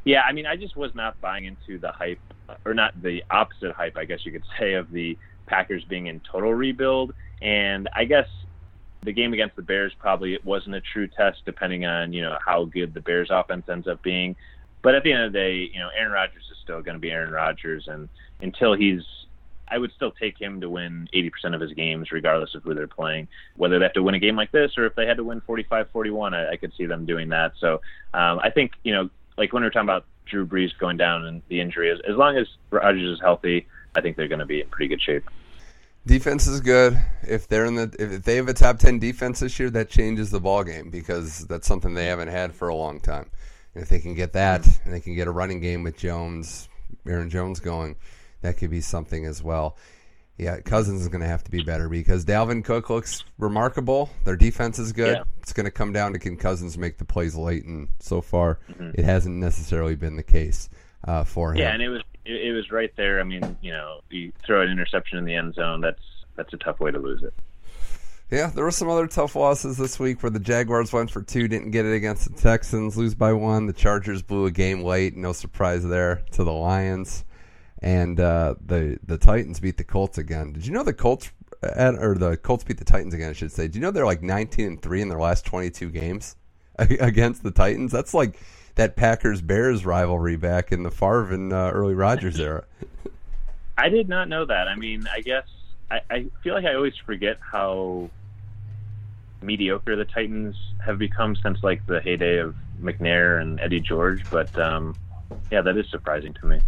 yeah, 0.04 0.22
I 0.22 0.32
mean, 0.32 0.48
I 0.48 0.56
just 0.56 0.76
was 0.76 0.94
not 0.96 1.20
buying 1.22 1.46
into 1.46 1.80
the 1.80 1.92
hype, 1.92 2.20
or 2.66 2.74
not 2.74 3.00
the 3.02 3.24
opposite 3.30 3.74
hype, 3.74 3.98
I 3.98 4.06
guess 4.06 4.26
you 4.26 4.32
could 4.32 4.46
say, 4.60 4.74
of 4.74 4.92
the 4.92 5.18
Packers 5.46 5.84
being 5.84 6.08
in 6.08 6.22
total 6.32 6.54
rebuild 6.54 7.14
and 7.42 7.90
I 7.96 8.06
guess 8.06 8.28
the 9.04 9.12
game 9.12 9.34
against 9.34 9.56
the 9.56 9.62
Bears 9.62 9.94
probably 9.98 10.38
wasn't 10.44 10.76
a 10.76 10.82
true 10.82 11.08
test, 11.08 11.42
depending 11.46 11.86
on 11.86 12.14
you 12.14 12.22
know 12.22 12.38
how 12.46 12.66
good 12.66 12.94
the 12.94 13.02
Bears 13.02 13.30
offense 13.32 13.68
ends 13.70 13.88
up 13.88 14.02
being. 14.04 14.36
But 14.82 14.96
at 14.96 15.04
the 15.04 15.12
end 15.12 15.24
of 15.24 15.34
the 15.34 15.40
day, 15.40 15.70
you 15.74 15.80
know 15.80 15.90
Aaron 15.98 16.12
Rodgers 16.12 16.44
is 16.52 16.58
still 16.64 16.82
going 16.82 16.96
to 16.96 17.00
be 17.00 17.12
Aaron 17.12 17.32
Rodgers, 17.32 17.88
and 17.88 18.10
until 18.42 18.74
he's, 18.74 19.02
I 19.68 19.78
would 19.78 19.92
still 19.94 20.12
take 20.12 20.40
him 20.40 20.62
to 20.62 20.70
win 20.70 21.08
80% 21.14 21.56
of 21.56 21.62
his 21.62 21.74
games, 21.74 22.12
regardless 22.12 22.54
of 22.56 22.64
who 22.64 22.74
they're 22.74 22.88
playing. 22.88 23.28
Whether 23.56 23.80
they 23.80 23.86
have 23.86 23.94
to 23.94 24.04
win 24.04 24.16
a 24.16 24.20
game 24.20 24.36
like 24.36 24.52
this, 24.52 24.78
or 24.78 24.86
if 24.86 24.96
they 24.96 25.06
had 25.06 25.18
to 25.18 25.24
win 25.24 25.42
45-41, 25.42 26.34
I, 26.34 26.54
I 26.54 26.56
could 26.58 26.74
see 26.78 26.86
them 26.86 27.06
doing 27.06 27.30
that. 27.30 27.54
So 27.60 27.82
um, 28.14 28.40
I 28.40 28.50
think 28.50 28.74
you 28.84 28.94
know, 28.94 29.10
like 29.38 29.54
when 29.54 29.64
we 29.64 29.68
are 29.68 29.72
talking 29.72 29.90
about 29.90 30.06
Drew 30.26 30.46
Brees 30.46 30.78
going 30.80 30.98
down 30.98 31.26
and 31.26 31.42
the 31.48 31.60
injury, 31.60 31.92
as, 31.92 32.00
as 32.08 32.16
long 32.16 32.38
as 32.38 32.48
Rodgers 32.70 33.18
is 33.18 33.20
healthy, 33.20 33.68
I 33.96 34.02
think 34.02 34.16
they're 34.16 34.28
going 34.28 34.40
to 34.40 34.46
be 34.46 34.62
in 34.62 34.68
pretty 34.70 34.88
good 34.88 35.02
shape. 35.02 35.28
Defense 36.06 36.48
is 36.48 36.62
good. 36.62 37.00
If 37.22 37.48
they're 37.48 37.66
in 37.66 37.76
the 37.76 37.96
if 38.00 38.24
they 38.24 38.38
have 38.38 38.48
a 38.48 38.54
top 38.54 38.80
ten 38.80 38.98
defense 38.98 39.40
this 39.40 39.60
year, 39.60 39.70
that 39.70 39.90
changes 39.90 40.32
the 40.32 40.40
ball 40.40 40.64
game 40.64 40.90
because 40.90 41.46
that's 41.48 41.68
something 41.68 41.94
they 41.94 42.08
haven't 42.08 42.30
had 42.30 42.56
for 42.56 42.70
a 42.70 42.76
long 42.76 43.00
time. 43.00 43.30
And 43.76 43.84
if 43.84 43.90
they 43.90 44.00
can 44.00 44.16
get 44.16 44.34
that, 44.34 44.66
and 44.84 44.94
they 44.94 45.00
can 45.00 45.16
get 45.16 45.28
a 45.28 45.32
running 45.32 45.62
game 45.62 45.84
with 45.84 45.98
Jones, 45.98 46.68
Aaron 47.08 47.30
Jones 47.30 47.60
going, 47.60 47.96
that 48.42 48.58
could 48.58 48.72
be 48.72 48.82
something 48.82 49.26
as 49.26 49.44
well. 49.44 49.78
Yeah, 50.38 50.60
Cousins 50.62 51.02
is 51.02 51.08
going 51.08 51.22
to 51.22 51.28
have 51.28 51.44
to 51.44 51.52
be 51.52 51.62
better 51.62 51.88
because 51.88 52.26
Dalvin 52.26 52.66
Cook 52.66 52.90
looks 52.90 53.24
remarkable. 53.38 54.10
Their 54.26 54.36
defense 54.36 54.80
is 54.80 54.92
good. 54.92 55.18
Yeah. 55.18 55.24
It's 55.40 55.54
going 55.54 55.66
to 55.66 55.72
come 55.72 55.94
down 55.94 56.14
to 56.14 56.20
can 56.20 56.36
Cousins 56.36 56.80
make 56.80 56.98
the 56.98 57.06
plays 57.06 57.36
late, 57.36 57.66
and 57.66 57.90
so 58.00 58.22
far, 58.22 58.58
mm-hmm. 58.72 58.92
it 58.96 59.06
hasn't 59.06 59.36
necessarily 59.36 59.96
been 59.96 60.16
the 60.16 60.24
case 60.24 60.68
uh, 61.08 61.26
for 61.26 61.52
him. 61.54 61.60
Yeah, 61.60 61.74
and 61.74 61.84
it 61.84 61.90
was 61.90 62.02
it, 62.26 62.48
it 62.48 62.54
was 62.54 62.72
right 62.72 62.92
there. 62.96 63.20
I 63.20 63.24
mean, 63.24 63.58
you 63.62 63.72
know, 63.72 64.02
you 64.10 64.32
throw 64.46 64.62
an 64.62 64.70
interception 64.70 65.18
in 65.18 65.26
the 65.26 65.36
end 65.36 65.56
zone. 65.56 65.82
That's 65.82 66.02
that's 66.36 66.54
a 66.54 66.58
tough 66.58 66.80
way 66.80 66.92
to 66.92 67.00
lose 67.00 67.24
it. 67.24 67.34
Yeah, 68.32 68.48
there 68.48 68.64
were 68.64 68.72
some 68.72 68.90
other 68.90 69.08
tough 69.08 69.36
losses 69.36 69.78
this 69.78 70.00
week 70.00 70.24
where 70.24 70.30
the 70.30 70.40
Jaguars 70.40 70.94
went 70.94 71.12
for 71.12 71.22
two, 71.22 71.50
didn't 71.50 71.72
get 71.72 71.86
it 71.86 71.94
against 71.94 72.34
the 72.34 72.42
Texans, 72.42 72.96
lose 72.96 73.14
by 73.14 73.34
one. 73.34 73.68
The 73.68 73.74
Chargers 73.74 74.22
blew 74.22 74.46
a 74.46 74.52
game 74.52 74.84
late, 74.84 75.18
no 75.18 75.34
surprise 75.34 75.86
there 75.86 76.24
to 76.32 76.46
the 76.46 76.54
Lions, 76.54 77.26
and 77.82 78.20
uh, 78.20 78.56
the 78.66 78.98
the 79.06 79.18
Titans 79.18 79.60
beat 79.60 79.78
the 79.78 79.84
Colts 79.84 80.18
again. 80.18 80.54
Did 80.54 80.66
you 80.66 80.72
know 80.72 80.84
the 80.84 80.94
Colts 80.94 81.30
or 81.62 82.16
the 82.18 82.38
Colts 82.42 82.64
beat 82.64 82.78
the 82.78 82.86
Titans 82.86 83.14
again? 83.14 83.32
I 83.32 83.34
should 83.34 83.52
say. 83.52 83.68
Do 83.68 83.78
you 83.78 83.82
know 83.82 83.92
they're 83.92 84.06
like 84.06 84.24
nineteen 84.24 84.68
and 84.68 84.82
three 84.82 85.02
in 85.02 85.10
their 85.10 85.20
last 85.20 85.46
twenty 85.46 85.70
two 85.70 85.90
games 85.90 86.38
against 86.80 87.44
the 87.44 87.52
Titans? 87.52 87.92
That's 87.92 88.14
like 88.14 88.40
that 88.82 88.96
Packers 88.96 89.44
Bears 89.44 89.86
rivalry 89.86 90.36
back 90.36 90.72
in 90.72 90.82
the 90.82 90.90
Favre 90.90 91.32
and 91.32 91.54
uh, 91.54 91.70
early 91.72 91.94
Rodgers 91.94 92.40
era. 92.40 92.64
I 93.78 93.90
did 93.90 94.10
not 94.10 94.28
know 94.28 94.44
that. 94.44 94.68
I 94.68 94.76
mean, 94.76 95.08
I 95.14 95.22
guess 95.22 95.46
I, 95.92 96.02
I 96.10 96.26
feel 96.42 96.56
like 96.56 96.66
I 96.66 96.74
always 96.74 96.98
forget 97.06 97.38
how 97.40 98.10
mediocre 99.44 99.96
the 99.96 100.06
Titans 100.06 100.56
have 100.84 100.98
become 100.98 101.36
since 101.36 101.62
like 101.62 101.86
the 101.86 102.02
heyday 102.02 102.40
of 102.40 102.56
McNair 102.82 103.40
and 103.40 103.60
Eddie 103.60 103.82
George, 103.82 104.24
but 104.32 104.58
um, 104.58 104.96
yeah, 105.52 105.62
that 105.62 105.78
is 105.78 105.88
surprising 105.92 106.34
to 106.34 106.46
me. 106.48 106.60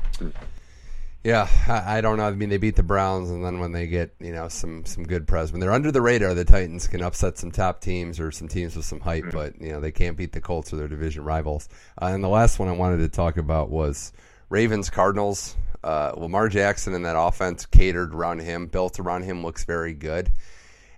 Yeah, 1.23 1.47
I, 1.69 1.99
I, 1.99 2.01
don't 2.01 2.17
know. 2.17 2.25
I 2.25 2.31
mean, 2.31 2.49
they 2.49 2.57
beat 2.57 2.75
the 2.75 2.83
Browns, 2.83 3.29
and 3.29 3.45
then 3.45 3.59
when 3.59 3.71
they 3.71 3.87
get 3.87 4.13
you 4.19 4.33
know 4.33 4.49
some 4.49 4.83
some 4.83 5.05
good 5.05 5.25
press, 5.25 5.53
when 5.53 5.61
they're 5.61 5.71
under 5.71 5.89
the 5.89 6.01
radar, 6.01 6.33
the 6.33 6.43
Titans 6.43 6.85
can 6.85 7.01
upset 7.01 7.37
some 7.37 7.49
top 7.49 7.79
teams 7.79 8.19
or 8.19 8.29
some 8.29 8.49
teams 8.49 8.75
with 8.75 8.85
some 8.85 8.99
hype, 8.99 9.23
mm-hmm. 9.23 9.37
but 9.37 9.61
you 9.61 9.71
know 9.71 9.79
they 9.79 9.91
can't 9.91 10.17
beat 10.17 10.33
the 10.33 10.41
Colts 10.41 10.73
or 10.73 10.75
their 10.75 10.89
division 10.89 11.23
rivals. 11.23 11.69
Uh, 12.01 12.07
and 12.07 12.21
the 12.21 12.29
last 12.29 12.59
one 12.59 12.67
I 12.67 12.73
wanted 12.73 12.97
to 12.97 13.07
talk 13.07 13.37
about 13.37 13.69
was 13.69 14.11
Ravens 14.49 14.89
Cardinals. 14.89 15.55
Uh, 15.81 16.13
Lamar 16.15 16.49
Jackson 16.49 16.93
and 16.93 17.05
that 17.05 17.17
offense 17.17 17.65
catered 17.65 18.13
around 18.13 18.39
him, 18.39 18.67
built 18.67 18.99
around 18.99 19.23
him, 19.23 19.43
looks 19.43 19.63
very 19.63 19.93
good. 19.93 20.31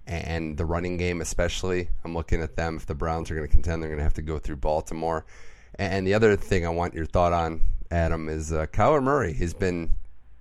And 0.07 0.57
the 0.57 0.65
running 0.65 0.97
game, 0.97 1.21
especially, 1.21 1.89
I'm 2.03 2.13
looking 2.13 2.41
at 2.41 2.55
them. 2.55 2.78
If 2.78 2.86
the 2.86 2.93
Browns 2.93 3.30
are 3.30 3.36
going 3.36 3.47
to 3.47 3.51
contend, 3.51 3.82
they're 3.82 3.89
going 3.89 3.97
to 3.97 4.03
have 4.03 4.13
to 4.15 4.21
go 4.21 4.38
through 4.38 4.57
Baltimore. 4.57 5.26
And 5.78 6.05
the 6.05 6.13
other 6.13 6.36
thing 6.36 6.65
I 6.65 6.69
want 6.69 6.93
your 6.93 7.07
thought 7.07 7.34
on, 7.34 7.61
Adam, 7.89 8.30
is 8.30 8.53
uh, 8.53 8.67
Kyler 8.67 9.01
Murray. 9.01 9.34
He's 9.34 9.55
been 9.55 9.89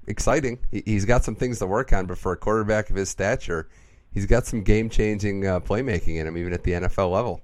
exciting. 0.06 0.58
He's 0.70 1.04
got 1.04 1.24
some 1.24 1.34
things 1.34 1.58
to 1.58 1.66
work 1.66 1.92
on, 1.92 2.06
but 2.06 2.18
for 2.18 2.32
a 2.32 2.36
quarterback 2.36 2.90
of 2.90 2.96
his 2.96 3.08
stature, 3.08 3.68
he's 4.12 4.26
got 4.26 4.46
some 4.46 4.62
game 4.62 4.88
changing 4.88 5.46
uh, 5.46 5.60
playmaking 5.60 6.16
in 6.16 6.26
him, 6.26 6.36
even 6.36 6.52
at 6.52 6.62
the 6.62 6.72
NFL 6.72 7.10
level. 7.10 7.40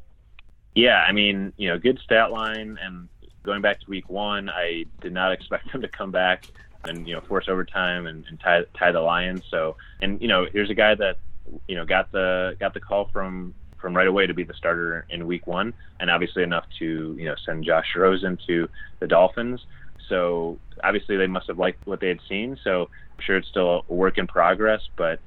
Yeah, 0.74 1.04
I 1.06 1.12
mean, 1.12 1.52
you 1.56 1.68
know, 1.68 1.78
good 1.78 1.98
stat 2.04 2.30
line. 2.30 2.78
And 2.82 3.08
going 3.42 3.62
back 3.62 3.80
to 3.80 3.90
week 3.90 4.08
one, 4.08 4.48
I 4.48 4.84
did 5.00 5.12
not 5.12 5.32
expect 5.38 5.68
him 5.70 5.82
to 5.82 5.88
come 5.88 6.10
back 6.10 6.46
and, 6.84 7.06
you 7.06 7.14
know, 7.14 7.20
force 7.20 7.46
overtime 7.48 8.06
and, 8.06 8.24
and 8.28 8.40
tie, 8.40 8.64
tie 8.78 8.92
the 8.92 9.00
Lions. 9.00 9.42
So, 9.50 9.76
and, 10.00 10.20
you 10.20 10.28
know, 10.28 10.46
here's 10.50 10.70
a 10.70 10.74
guy 10.74 10.94
that, 10.94 11.18
you 11.66 11.74
know, 11.74 11.84
got 11.84 12.12
the 12.12 12.56
got 12.60 12.74
the 12.74 12.80
call 12.80 13.06
from 13.12 13.54
from 13.80 13.96
right 13.96 14.06
away 14.06 14.26
to 14.26 14.34
be 14.34 14.44
the 14.44 14.54
starter 14.54 15.06
in 15.10 15.26
week 15.26 15.46
one, 15.46 15.72
and 15.98 16.10
obviously 16.10 16.42
enough 16.42 16.66
to 16.78 17.16
you 17.18 17.24
know 17.24 17.34
send 17.44 17.64
Josh 17.64 17.96
Rosen 17.96 18.38
to 18.46 18.68
the 19.00 19.06
Dolphins. 19.06 19.64
So 20.10 20.58
obviously 20.84 21.16
they 21.16 21.26
must 21.26 21.46
have 21.46 21.58
liked 21.58 21.86
what 21.86 22.00
they 22.00 22.08
had 22.08 22.20
seen. 22.28 22.58
So 22.62 22.82
I'm 22.82 23.24
sure 23.24 23.38
it's 23.38 23.48
still 23.48 23.86
a 23.88 23.94
work 23.94 24.18
in 24.18 24.26
progress, 24.26 24.82
but 24.96 25.20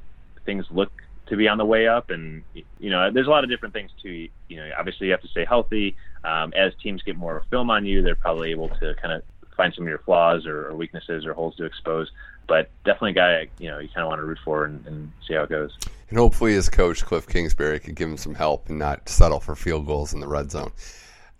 things 0.45 0.65
look 0.69 0.91
to 1.27 1.37
be 1.37 1.47
on 1.47 1.57
the 1.57 1.65
way 1.65 1.87
up. 1.87 2.11
And 2.11 2.43
you 2.53 2.91
know, 2.91 3.09
there's 3.11 3.27
a 3.27 3.31
lot 3.31 3.43
of 3.43 3.49
different 3.49 3.73
things 3.73 3.89
too. 4.01 4.27
You 4.49 4.57
know, 4.57 4.69
obviously 4.77 5.07
you 5.07 5.11
have 5.13 5.21
to 5.21 5.27
stay 5.29 5.45
healthy. 5.45 5.95
Um, 6.23 6.53
as 6.55 6.73
teams 6.81 7.01
get 7.01 7.15
more 7.15 7.43
film 7.49 7.69
on 7.71 7.85
you, 7.85 8.03
they're 8.03 8.15
probably 8.15 8.51
able 8.51 8.69
to 8.69 8.93
kind 9.01 9.13
of 9.13 9.23
find 9.57 9.73
some 9.73 9.83
of 9.85 9.89
your 9.89 9.99
flaws 9.99 10.45
or, 10.45 10.69
or, 10.69 10.75
weaknesses 10.75 11.25
or 11.25 11.33
holes 11.33 11.55
to 11.57 11.65
expose. 11.65 12.11
But 12.47 12.69
definitely 12.83 13.11
a 13.11 13.13
guy 13.13 13.47
you 13.59 13.69
know 13.69 13.79
you 13.79 13.87
kind 13.87 14.03
of 14.03 14.09
want 14.09 14.19
to 14.19 14.25
root 14.25 14.39
for 14.43 14.65
and, 14.65 14.85
and 14.85 15.11
see 15.27 15.33
how 15.33 15.43
it 15.43 15.49
goes. 15.49 15.77
And 16.09 16.17
hopefully 16.17 16.53
his 16.53 16.69
coach 16.69 17.03
Cliff 17.05 17.27
Kingsbury 17.27 17.79
could 17.79 17.95
give 17.95 18.09
him 18.09 18.17
some 18.17 18.35
help 18.35 18.69
and 18.69 18.77
not 18.77 19.07
settle 19.07 19.39
for 19.39 19.55
field 19.55 19.85
goals 19.85 20.13
in 20.13 20.19
the 20.19 20.27
red 20.27 20.51
zone. 20.51 20.71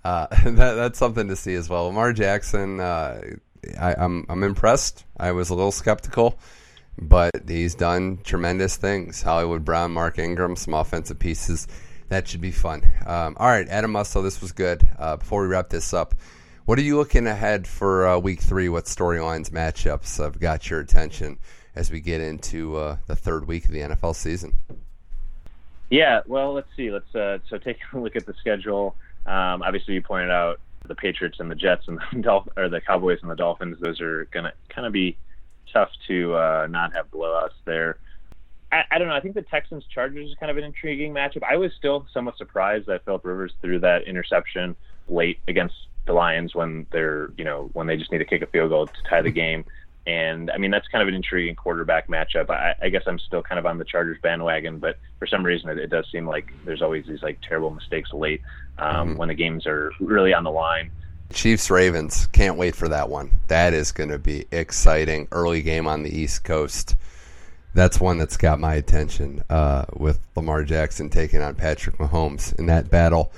Uh, 0.03 0.27
that, 0.45 0.73
that's 0.73 0.99
something 0.99 1.27
to 1.27 1.35
see 1.35 1.55
as 1.55 1.69
well. 1.69 1.85
Lamar 1.85 2.13
Jackson, 2.13 2.79
uh, 2.79 3.21
I, 3.79 3.95
I'm 3.97 4.25
I'm 4.29 4.43
impressed. 4.43 5.05
I 5.17 5.31
was 5.31 5.49
a 5.49 5.55
little 5.55 5.71
skeptical, 5.71 6.37
but 6.97 7.31
he's 7.47 7.75
done 7.75 8.19
tremendous 8.23 8.77
things. 8.77 9.21
Hollywood 9.21 9.63
Brown, 9.63 9.91
Mark 9.91 10.19
Ingram, 10.19 10.55
some 10.55 10.73
offensive 10.73 11.19
pieces. 11.19 11.67
That 12.09 12.27
should 12.27 12.41
be 12.41 12.51
fun. 12.51 12.83
Um, 13.05 13.35
all 13.39 13.47
right, 13.47 13.67
Adam 13.69 13.93
Musto, 13.93 14.21
this 14.21 14.41
was 14.41 14.51
good. 14.51 14.87
Uh, 14.99 15.17
before 15.17 15.41
we 15.41 15.47
wrap 15.47 15.69
this 15.69 15.93
up, 15.93 16.13
what 16.65 16.77
are 16.77 16.83
you 16.83 16.97
looking 16.97 17.25
ahead 17.25 17.65
for 17.65 18.05
uh, 18.05 18.19
week 18.19 18.41
three? 18.41 18.69
What 18.69 18.85
storylines, 18.85 19.49
matchups 19.49 20.21
have 20.21 20.39
got 20.39 20.69
your 20.69 20.79
attention 20.79 21.39
as 21.75 21.89
we 21.89 22.01
get 22.01 22.21
into 22.21 22.75
uh, 22.75 22.97
the 23.07 23.15
third 23.15 23.47
week 23.47 23.65
of 23.65 23.71
the 23.71 23.79
NFL 23.79 24.15
season? 24.15 24.53
Yeah, 25.89 26.21
well, 26.27 26.53
let's 26.53 26.67
see. 26.75 26.91
Let's 26.91 27.11
so 27.13 27.57
take 27.63 27.77
a 27.93 27.97
look 27.97 28.15
at 28.15 28.25
the 28.25 28.33
schedule. 28.33 28.95
Um, 29.25 29.61
obviously, 29.61 29.93
you 29.93 30.01
pointed 30.01 30.31
out 30.31 30.59
the 30.87 30.95
Patriots 30.95 31.39
and 31.39 31.49
the 31.49 31.55
Jets 31.55 31.87
and 31.87 31.99
the 32.11 32.21
Dolph- 32.21 32.49
or 32.57 32.69
the 32.69 32.81
Cowboys 32.81 33.19
and 33.21 33.31
the 33.31 33.35
Dolphins. 33.35 33.77
Those 33.79 34.01
are 34.01 34.25
going 34.25 34.45
to 34.45 34.53
kind 34.69 34.85
of 34.85 34.93
be 34.93 35.17
tough 35.71 35.89
to 36.07 36.35
uh, 36.35 36.67
not 36.69 36.93
have 36.93 37.09
blowouts 37.11 37.55
there. 37.65 37.97
I, 38.71 38.83
I, 38.91 38.97
don't 38.97 39.07
know. 39.07 39.15
I 39.15 39.19
think 39.19 39.35
the 39.35 39.43
Texans 39.43 39.83
Chargers 39.93 40.29
is 40.29 40.35
kind 40.39 40.51
of 40.51 40.57
an 40.57 40.63
intriguing 40.63 41.13
matchup. 41.13 41.43
I 41.49 41.57
was 41.57 41.71
still 41.77 42.05
somewhat 42.13 42.37
surprised 42.37 42.87
that 42.87 43.05
Philip 43.05 43.23
Rivers 43.23 43.53
threw 43.61 43.79
that 43.79 44.07
interception 44.07 44.75
late 45.07 45.39
against 45.47 45.75
the 46.05 46.13
Lions 46.13 46.53
when 46.53 46.85
they're 46.91 47.31
you 47.37 47.45
know 47.45 47.69
when 47.73 47.87
they 47.87 47.95
just 47.95 48.11
need 48.11 48.17
to 48.17 48.25
kick 48.25 48.41
a 48.41 48.47
field 48.47 48.69
goal 48.69 48.87
to 48.87 48.93
tie 49.09 49.21
the 49.21 49.31
game. 49.31 49.63
And 50.05 50.51
I 50.51 50.57
mean, 50.57 50.69
that's 50.69 50.87
kind 50.89 51.01
of 51.01 51.07
an 51.07 51.13
intriguing 51.13 51.55
quarterback 51.55 52.09
matchup. 52.09 52.49
I, 52.49 52.75
I 52.81 52.89
guess 52.89 53.03
I'm 53.07 53.19
still 53.19 53.41
kind 53.41 53.57
of 53.57 53.65
on 53.65 53.77
the 53.77 53.85
Chargers 53.85 54.17
bandwagon, 54.21 54.79
but 54.79 54.97
for 55.17 55.27
some 55.27 55.45
reason, 55.45 55.69
it, 55.69 55.77
it 55.77 55.89
does 55.89 56.05
seem 56.11 56.27
like 56.27 56.51
there's 56.65 56.81
always 56.81 57.05
these 57.05 57.23
like 57.23 57.39
terrible 57.47 57.69
mistakes 57.69 58.11
late 58.11 58.41
um, 58.77 59.09
mm-hmm. 59.09 59.17
when 59.17 59.27
the 59.29 59.33
games 59.33 59.65
are 59.65 59.91
really 59.99 60.33
on 60.33 60.43
the 60.43 60.51
line. 60.51 60.91
Chiefs 61.31 61.69
Ravens, 61.69 62.27
can't 62.27 62.57
wait 62.57 62.75
for 62.75 62.87
that 62.89 63.09
one. 63.09 63.39
That 63.47 63.73
is 63.73 63.91
going 63.91 64.09
to 64.09 64.19
be 64.19 64.45
exciting. 64.51 65.27
Early 65.31 65.61
game 65.61 65.87
on 65.87 66.03
the 66.03 66.15
East 66.15 66.43
Coast. 66.43 66.95
That's 67.73 67.99
one 67.99 68.19
that's 68.19 68.37
got 68.37 68.59
my 68.59 68.75
attention 68.75 69.43
uh, 69.49 69.85
with 69.95 70.19
Lamar 70.35 70.63
Jackson 70.63 71.09
taking 71.09 71.41
on 71.41 71.55
Patrick 71.55 71.97
Mahomes 71.97 72.57
in 72.59 72.67
that 72.67 72.91
battle. 72.91 73.31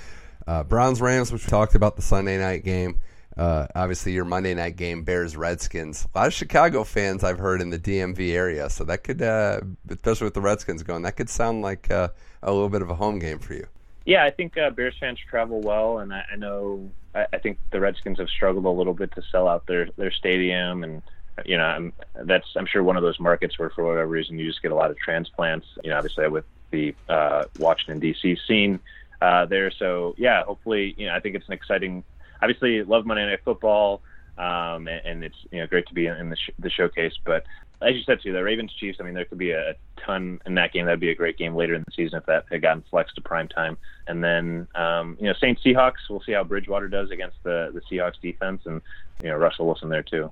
Uh, 0.46 0.64
Browns 0.64 1.00
Rams, 1.00 1.32
which 1.32 1.46
we 1.46 1.50
talked 1.50 1.74
about 1.74 1.96
the 1.96 2.02
Sunday 2.02 2.38
night 2.38 2.64
game. 2.64 3.00
Uh, 3.38 3.68
obviously, 3.76 4.14
your 4.14 4.26
Monday 4.26 4.54
night 4.54 4.76
game, 4.76 5.04
Bears 5.04 5.36
Redskins. 5.36 6.08
A 6.14 6.18
lot 6.18 6.28
of 6.28 6.34
Chicago 6.34 6.84
fans 6.84 7.24
I've 7.24 7.40
heard 7.40 7.62
in 7.62 7.70
the 7.70 7.80
DMV 7.80 8.32
area, 8.32 8.70
so 8.70 8.84
that 8.86 9.04
could, 9.04 9.22
uh, 9.22 9.62
especially 9.90 10.26
with 10.26 10.34
the 10.34 10.42
Redskins 10.42 10.84
going, 10.84 11.04
that 11.04 11.18
could 11.18 11.30
sound 11.30 11.62
like 11.62 11.92
uh, 11.92 12.10
a 12.44 12.52
little 12.52 12.70
bit 12.70 12.82
of 12.82 12.90
a 12.90 12.96
home 12.96 13.20
game 13.20 13.40
for 13.40 13.54
you. 13.54 13.68
Yeah, 14.06 14.24
I 14.24 14.32
think 14.32 14.58
uh, 14.58 14.70
Bears 14.70 14.96
fans 15.00 15.20
travel 15.30 15.62
well, 15.62 16.00
and 16.00 16.14
I, 16.14 16.24
I 16.32 16.36
know 16.36 16.92
I, 17.14 17.26
I 17.34 17.38
think 17.40 17.58
the 17.72 17.80
Redskins 17.80 18.20
have 18.20 18.30
struggled 18.30 18.66
a 18.66 18.70
little 18.70 18.94
bit 18.94 19.12
to 19.16 19.22
sell 19.32 19.48
out 19.48 19.66
their 19.68 19.90
their 19.98 20.12
stadium, 20.12 20.84
and 20.84 21.02
you 21.44 21.58
know 21.58 21.64
I'm, 21.64 21.94
that's 22.24 22.48
I'm 22.56 22.68
sure 22.68 22.84
one 22.84 22.98
of 22.98 23.04
those 23.04 23.20
markets 23.20 23.58
where 23.58 23.72
for 23.72 23.84
whatever 23.84 24.08
reason 24.08 24.38
you 24.38 24.48
just 24.48 24.62
get 24.62 24.72
a 24.72 24.76
lot 24.76 24.92
of 24.92 24.98
transplants. 24.98 25.68
You 25.84 25.90
know, 25.90 25.98
obviously 25.98 26.28
with 26.28 26.46
the 26.72 26.96
uh, 27.10 27.46
Washington 27.58 28.00
D.C. 28.00 28.38
scene 28.48 28.80
uh, 29.22 29.46
there, 29.46 29.72
so 29.72 30.14
yeah, 30.18 30.44
hopefully 30.44 30.94
you 30.98 31.08
know 31.08 31.16
I 31.16 31.20
think 31.20 31.36
it's 31.36 31.48
an 31.48 31.54
exciting 31.54 32.04
obviously 32.42 32.84
love 32.84 33.06
Monday 33.06 33.26
Night 33.26 33.40
Football, 33.44 34.02
um, 34.38 34.88
and, 34.88 35.02
and, 35.06 35.24
it's 35.24 35.38
you 35.52 35.60
know 35.60 35.68
great 35.68 35.88
to 35.88 35.94
be 35.94 36.08
in, 36.08 36.30
the, 36.30 36.36
sh- 36.36 36.52
the 36.60 36.70
showcase. 36.70 37.14
But 37.26 37.46
as 37.82 37.96
you 37.96 38.04
said 38.04 38.20
too, 38.22 38.34
the 38.34 38.44
Ravens 38.44 38.74
Chiefs. 38.74 38.98
I 39.00 39.04
mean, 39.04 39.14
there 39.14 39.26
could 39.26 39.38
be 39.38 39.52
a 39.52 39.76
ton 40.06 40.40
in 40.46 40.56
that 40.56 40.74
game. 40.74 40.86
That'd 40.86 41.00
be 41.00 41.12
a 41.12 41.16
great 41.16 41.38
game 41.38 41.56
later 41.56 41.74
in 41.74 41.84
the 41.86 41.92
season 41.92 42.18
if 42.18 42.26
that 42.26 42.46
had 42.52 42.62
gotten 42.62 42.84
flexed 42.90 43.16
to 43.16 43.22
prime 43.22 43.48
time. 43.48 43.78
And 44.08 44.24
then 44.24 44.68
um, 44.76 45.18
you 45.20 45.28
know 45.28 45.34
Saints 45.40 45.62
Seahawks. 45.64 46.10
We'll 46.10 46.22
see 46.22 46.34
how 46.34 46.44
Bridgewater 46.44 46.88
does 46.88 47.12
against 47.12 47.38
the 47.44 47.72
the 47.74 47.82
Seahawks 47.82 48.20
defense, 48.22 48.62
and 48.66 48.82
you 49.22 49.30
know 49.30 49.36
Russell 49.36 49.66
Wilson 49.66 49.90
there 49.90 50.04
too. 50.04 50.32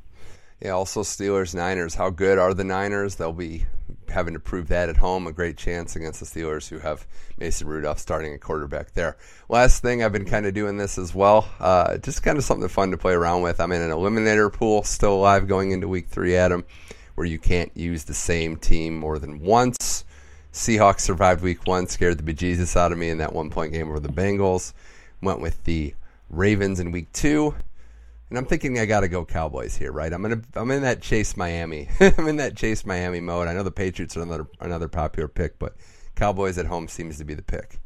Yeah, 0.63 0.71
also 0.71 1.01
Steelers 1.01 1.53
Niners. 1.53 1.95
How 1.95 2.09
good 2.09 2.37
are 2.37 2.53
the 2.53 2.63
Niners? 2.63 3.15
They'll 3.15 3.33
be 3.33 3.65
having 4.07 4.33
to 4.33 4.39
prove 4.39 4.69
that 4.69 4.87
at 4.87 4.95
home. 4.95 5.27
A 5.27 5.33
great 5.33 5.57
chance 5.57 5.97
against 5.97 6.21
the 6.21 6.25
Steelers, 6.25 6.69
who 6.69 6.79
have 6.79 7.05
Mason 7.37 7.67
Rudolph 7.67 7.99
starting 7.99 8.33
a 8.33 8.37
quarterback 8.37 8.93
there. 8.93 9.17
Last 9.49 9.81
thing, 9.81 10.03
I've 10.03 10.13
been 10.13 10.23
kind 10.23 10.45
of 10.45 10.53
doing 10.53 10.77
this 10.77 10.97
as 10.97 11.13
well. 11.13 11.49
Uh, 11.59 11.97
just 11.97 12.23
kind 12.23 12.37
of 12.37 12.45
something 12.45 12.69
fun 12.69 12.91
to 12.91 12.97
play 12.97 13.13
around 13.13 13.41
with. 13.41 13.59
I'm 13.59 13.73
in 13.73 13.81
an 13.81 13.91
eliminator 13.91 14.51
pool, 14.53 14.83
still 14.83 15.15
alive 15.15 15.49
going 15.49 15.71
into 15.71 15.89
week 15.89 16.07
three, 16.07 16.37
Adam, 16.37 16.63
where 17.15 17.27
you 17.27 17.39
can't 17.39 17.75
use 17.75 18.03
the 18.03 18.13
same 18.13 18.57
team 18.57 18.97
more 18.97 19.19
than 19.19 19.39
once. 19.39 20.05
Seahawks 20.51 21.01
survived 21.01 21.41
week 21.41 21.65
one, 21.65 21.87
scared 21.87 22.17
the 22.17 22.33
bejesus 22.33 22.75
out 22.75 22.91
of 22.91 22.97
me 22.97 23.09
in 23.09 23.17
that 23.17 23.33
one 23.33 23.49
point 23.49 23.73
game 23.73 23.89
over 23.89 23.99
the 23.99 24.09
Bengals. 24.09 24.73
Went 25.21 25.41
with 25.41 25.63
the 25.63 25.95
Ravens 26.29 26.79
in 26.79 26.91
week 26.91 27.11
two 27.11 27.55
and 28.33 28.39
I'm 28.39 28.45
thinking 28.47 28.79
I 28.79 28.87
got 28.87 29.01
to 29.01 29.07
go 29.07 29.23
Cowboys 29.23 29.77
here, 29.77 29.91
right? 29.91 30.11
I'm 30.11 30.23
gonna 30.23 30.41
I'm 30.55 30.71
in 30.71 30.81
that 30.81 31.03
chase 31.03 31.37
Miami. 31.37 31.87
I'm 31.99 32.27
in 32.27 32.37
that 32.37 32.55
chase 32.55 32.83
Miami 32.83 33.19
mode. 33.19 33.47
I 33.47 33.53
know 33.53 33.61
the 33.61 33.69
Patriots 33.69 34.17
are 34.17 34.23
another 34.23 34.47
another 34.59 34.87
popular 34.87 35.27
pick, 35.27 35.59
but 35.59 35.75
Cowboys 36.15 36.57
at 36.57 36.65
home 36.65 36.87
seems 36.87 37.19
to 37.19 37.25
be 37.25 37.35
the 37.35 37.43
pick. 37.43 37.79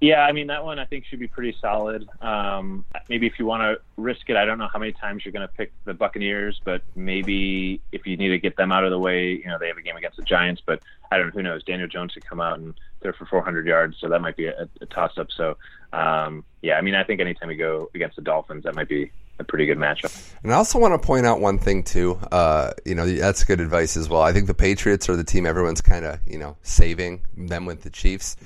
Yeah, 0.00 0.20
I 0.20 0.32
mean 0.32 0.48
that 0.48 0.64
one 0.64 0.78
I 0.78 0.84
think 0.84 1.06
should 1.06 1.20
be 1.20 1.26
pretty 1.28 1.56
solid. 1.60 2.06
Um, 2.20 2.84
maybe 3.08 3.26
if 3.26 3.38
you 3.38 3.46
want 3.46 3.62
to 3.62 3.80
risk 3.96 4.28
it, 4.28 4.36
I 4.36 4.44
don't 4.44 4.58
know 4.58 4.68
how 4.70 4.78
many 4.78 4.92
times 4.92 5.24
you're 5.24 5.32
going 5.32 5.46
to 5.46 5.52
pick 5.52 5.72
the 5.84 5.94
Buccaneers, 5.94 6.60
but 6.64 6.82
maybe 6.94 7.80
if 7.92 8.06
you 8.06 8.16
need 8.18 8.28
to 8.28 8.38
get 8.38 8.56
them 8.56 8.72
out 8.72 8.84
of 8.84 8.90
the 8.90 8.98
way, 8.98 9.30
you 9.30 9.46
know 9.46 9.56
they 9.58 9.68
have 9.68 9.78
a 9.78 9.82
game 9.82 9.96
against 9.96 10.18
the 10.18 10.22
Giants, 10.22 10.62
but 10.64 10.82
I 11.10 11.16
don't 11.16 11.28
know 11.28 11.32
who 11.32 11.42
knows. 11.42 11.64
Daniel 11.64 11.88
Jones 11.88 12.12
could 12.12 12.26
come 12.26 12.40
out 12.40 12.58
and 12.58 12.74
throw 13.00 13.12
for 13.12 13.24
400 13.24 13.66
yards, 13.66 13.96
so 13.98 14.08
that 14.08 14.20
might 14.20 14.36
be 14.36 14.46
a, 14.46 14.68
a 14.82 14.86
toss 14.86 15.16
up. 15.16 15.28
So 15.30 15.56
um, 15.94 16.44
yeah, 16.60 16.76
I 16.76 16.82
mean 16.82 16.94
I 16.94 17.02
think 17.02 17.20
anytime 17.22 17.50
you 17.50 17.56
go 17.56 17.90
against 17.94 18.16
the 18.16 18.22
Dolphins, 18.22 18.64
that 18.64 18.74
might 18.74 18.88
be 18.88 19.10
a 19.38 19.44
pretty 19.44 19.64
good 19.64 19.78
matchup. 19.78 20.32
And 20.42 20.52
I 20.52 20.56
also 20.56 20.78
want 20.78 21.00
to 21.00 21.06
point 21.06 21.26
out 21.26 21.40
one 21.40 21.58
thing 21.58 21.82
too. 21.82 22.18
Uh, 22.30 22.72
you 22.84 22.94
know, 22.94 23.06
that's 23.06 23.44
good 23.44 23.60
advice 23.60 23.96
as 23.96 24.08
well. 24.08 24.22
I 24.22 24.32
think 24.32 24.46
the 24.46 24.54
Patriots 24.54 25.08
are 25.08 25.16
the 25.16 25.24
team 25.24 25.46
everyone's 25.46 25.80
kind 25.80 26.04
of 26.04 26.20
you 26.26 26.38
know 26.38 26.56
saving 26.62 27.22
them 27.34 27.64
with 27.64 27.82
the 27.82 27.90
Chiefs. 27.90 28.36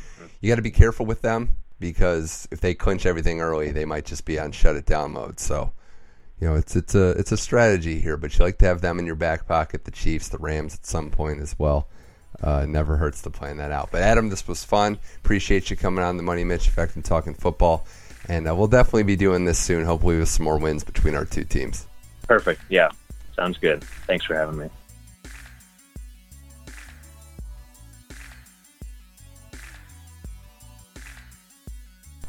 You 0.40 0.48
got 0.48 0.56
to 0.56 0.62
be 0.62 0.70
careful 0.70 1.06
with 1.06 1.22
them 1.22 1.56
because 1.78 2.48
if 2.50 2.60
they 2.60 2.74
clinch 2.74 3.06
everything 3.06 3.40
early, 3.40 3.70
they 3.72 3.84
might 3.84 4.04
just 4.04 4.24
be 4.24 4.38
on 4.38 4.52
shut 4.52 4.76
it 4.76 4.86
down 4.86 5.12
mode. 5.12 5.40
So. 5.40 5.72
You 6.40 6.48
know, 6.48 6.54
it's 6.54 6.74
it's 6.74 6.94
a 6.94 7.10
it's 7.10 7.32
a 7.32 7.36
strategy 7.36 8.00
here, 8.00 8.16
but 8.16 8.38
you 8.38 8.42
like 8.42 8.56
to 8.60 8.64
have 8.64 8.80
them 8.80 8.98
in 8.98 9.04
your 9.04 9.14
back 9.14 9.46
pocket. 9.46 9.84
The 9.84 9.90
Chiefs, 9.90 10.30
the 10.30 10.38
Rams, 10.38 10.72
at 10.72 10.86
some 10.86 11.10
point 11.10 11.38
as 11.38 11.54
well. 11.58 11.86
Uh, 12.42 12.64
never 12.66 12.96
hurts 12.96 13.20
to 13.22 13.30
plan 13.30 13.58
that 13.58 13.70
out. 13.72 13.90
But 13.92 14.02
Adam, 14.02 14.30
this 14.30 14.48
was 14.48 14.64
fun. 14.64 14.98
Appreciate 15.18 15.68
you 15.68 15.76
coming 15.76 16.02
on 16.02 16.16
the 16.16 16.22
Money 16.22 16.44
Mitch 16.44 16.66
Effect 16.68 16.96
and 16.96 17.04
talking 17.04 17.34
football 17.34 17.86
And 18.28 18.48
uh, 18.48 18.54
we'll 18.54 18.68
definitely 18.68 19.02
be 19.02 19.16
doing 19.16 19.44
this 19.44 19.58
soon, 19.58 19.84
hopefully 19.84 20.18
with 20.18 20.28
some 20.28 20.44
more 20.44 20.58
wins 20.58 20.84
between 20.84 21.14
our 21.14 21.24
two 21.24 21.44
teams. 21.44 21.86
Perfect. 22.26 22.62
Yeah. 22.68 22.88
Sounds 23.36 23.58
good. 23.58 23.84
Thanks 24.06 24.24
for 24.24 24.34
having 24.34 24.58
me. 24.58 24.70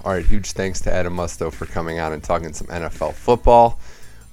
All 0.03 0.13
right, 0.13 0.25
huge 0.25 0.53
thanks 0.53 0.81
to 0.81 0.91
Adam 0.91 1.15
Musto 1.15 1.53
for 1.53 1.67
coming 1.67 1.99
on 1.99 2.11
and 2.11 2.23
talking 2.23 2.53
some 2.53 2.65
NFL 2.67 3.13
football. 3.13 3.79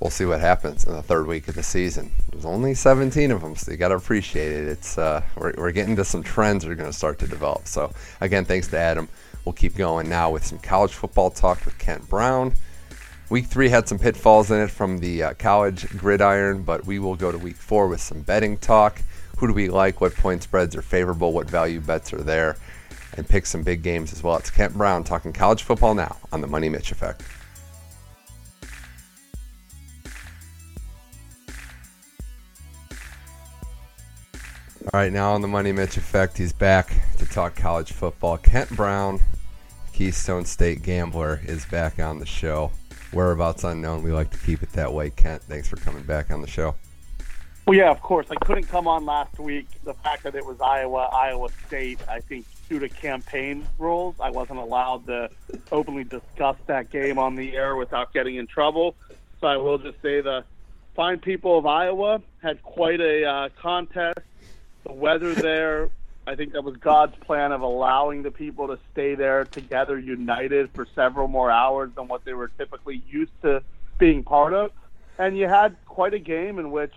We'll 0.00 0.10
see 0.10 0.24
what 0.24 0.40
happens 0.40 0.86
in 0.86 0.94
the 0.94 1.02
third 1.02 1.26
week 1.26 1.46
of 1.46 1.56
the 1.56 1.62
season. 1.62 2.10
There's 2.32 2.46
only 2.46 2.72
17 2.72 3.30
of 3.30 3.42
them, 3.42 3.54
so 3.54 3.70
you 3.70 3.76
got 3.76 3.88
to 3.88 3.96
appreciate 3.96 4.50
it. 4.50 4.66
It's 4.66 4.96
uh, 4.96 5.20
we're, 5.36 5.52
we're 5.58 5.72
getting 5.72 5.94
to 5.96 6.06
some 6.06 6.22
trends 6.22 6.64
that 6.64 6.70
are 6.70 6.74
going 6.74 6.90
to 6.90 6.96
start 6.96 7.18
to 7.18 7.26
develop. 7.26 7.66
So 7.66 7.92
again, 8.22 8.46
thanks 8.46 8.68
to 8.68 8.78
Adam. 8.78 9.10
We'll 9.44 9.52
keep 9.52 9.76
going 9.76 10.08
now 10.08 10.30
with 10.30 10.46
some 10.46 10.58
college 10.58 10.92
football 10.92 11.28
talk 11.28 11.62
with 11.66 11.76
Kent 11.78 12.08
Brown. 12.08 12.54
Week 13.28 13.44
three 13.44 13.68
had 13.68 13.88
some 13.88 13.98
pitfalls 13.98 14.50
in 14.50 14.60
it 14.60 14.70
from 14.70 15.00
the 15.00 15.22
uh, 15.22 15.34
college 15.34 15.86
gridiron, 15.98 16.62
but 16.62 16.86
we 16.86 16.98
will 16.98 17.14
go 17.14 17.30
to 17.30 17.36
week 17.36 17.56
four 17.56 17.88
with 17.88 18.00
some 18.00 18.22
betting 18.22 18.56
talk. 18.56 19.02
Who 19.36 19.48
do 19.48 19.52
we 19.52 19.68
like? 19.68 20.00
What 20.00 20.14
point 20.14 20.42
spreads 20.42 20.74
are 20.74 20.82
favorable? 20.82 21.34
What 21.34 21.50
value 21.50 21.80
bets 21.80 22.14
are 22.14 22.22
there? 22.22 22.56
And 23.18 23.28
pick 23.28 23.44
some 23.44 23.62
big 23.62 23.82
games 23.82 24.12
as 24.12 24.22
well. 24.22 24.36
It's 24.36 24.48
Kent 24.48 24.74
Brown 24.74 25.02
talking 25.02 25.32
college 25.32 25.64
football 25.64 25.92
now 25.92 26.16
on 26.32 26.40
the 26.40 26.46
Money 26.46 26.68
Mitch 26.68 26.92
Effect. 26.92 27.22
All 34.94 35.00
right, 35.00 35.12
now 35.12 35.32
on 35.32 35.42
the 35.42 35.48
Money 35.48 35.72
Mitch 35.72 35.96
Effect, 35.96 36.38
he's 36.38 36.52
back 36.52 36.94
to 37.18 37.26
talk 37.26 37.56
college 37.56 37.92
football. 37.92 38.38
Kent 38.38 38.70
Brown, 38.70 39.20
Keystone 39.92 40.44
State 40.44 40.82
Gambler, 40.82 41.40
is 41.44 41.66
back 41.66 41.98
on 41.98 42.20
the 42.20 42.26
show. 42.26 42.70
Whereabouts 43.12 43.64
unknown. 43.64 44.02
We 44.02 44.12
like 44.12 44.30
to 44.30 44.38
keep 44.38 44.62
it 44.62 44.70
that 44.72 44.92
way. 44.92 45.10
Kent, 45.10 45.42
thanks 45.42 45.66
for 45.66 45.76
coming 45.76 46.04
back 46.04 46.30
on 46.30 46.40
the 46.40 46.46
show. 46.46 46.76
Well, 47.66 47.76
yeah, 47.76 47.90
of 47.90 48.00
course. 48.00 48.28
I 48.30 48.36
couldn't 48.36 48.68
come 48.68 48.86
on 48.86 49.04
last 49.04 49.38
week. 49.38 49.66
The 49.84 49.94
fact 49.94 50.22
that 50.22 50.34
it 50.34 50.46
was 50.46 50.60
Iowa, 50.60 51.10
Iowa 51.12 51.48
State, 51.66 51.98
I 52.08 52.20
think 52.20 52.46
due 52.68 52.78
to 52.78 52.88
campaign 52.88 53.66
rules, 53.78 54.14
I 54.20 54.30
wasn't 54.30 54.58
allowed 54.58 55.06
to 55.06 55.30
openly 55.72 56.04
discuss 56.04 56.56
that 56.66 56.90
game 56.90 57.18
on 57.18 57.34
the 57.34 57.56
air 57.56 57.76
without 57.76 58.12
getting 58.12 58.36
in 58.36 58.46
trouble. 58.46 58.94
So 59.40 59.46
I 59.46 59.56
will 59.56 59.78
just 59.78 60.00
say 60.02 60.20
the 60.20 60.44
fine 60.94 61.18
people 61.18 61.58
of 61.58 61.66
Iowa 61.66 62.20
had 62.42 62.62
quite 62.62 63.00
a 63.00 63.24
uh, 63.24 63.48
contest. 63.60 64.18
The 64.84 64.92
weather 64.92 65.34
there, 65.34 65.90
I 66.26 66.34
think 66.34 66.52
that 66.52 66.64
was 66.64 66.76
God's 66.76 67.16
plan 67.16 67.52
of 67.52 67.62
allowing 67.62 68.22
the 68.22 68.30
people 68.30 68.68
to 68.68 68.78
stay 68.92 69.14
there 69.14 69.44
together, 69.44 69.98
united 69.98 70.70
for 70.74 70.86
several 70.94 71.28
more 71.28 71.50
hours 71.50 71.90
than 71.94 72.08
what 72.08 72.24
they 72.24 72.34
were 72.34 72.48
typically 72.58 73.02
used 73.08 73.32
to 73.42 73.62
being 73.98 74.22
part 74.22 74.52
of. 74.52 74.72
And 75.18 75.36
you 75.36 75.48
had 75.48 75.76
quite 75.86 76.14
a 76.14 76.18
game 76.18 76.58
in 76.58 76.70
which, 76.70 76.94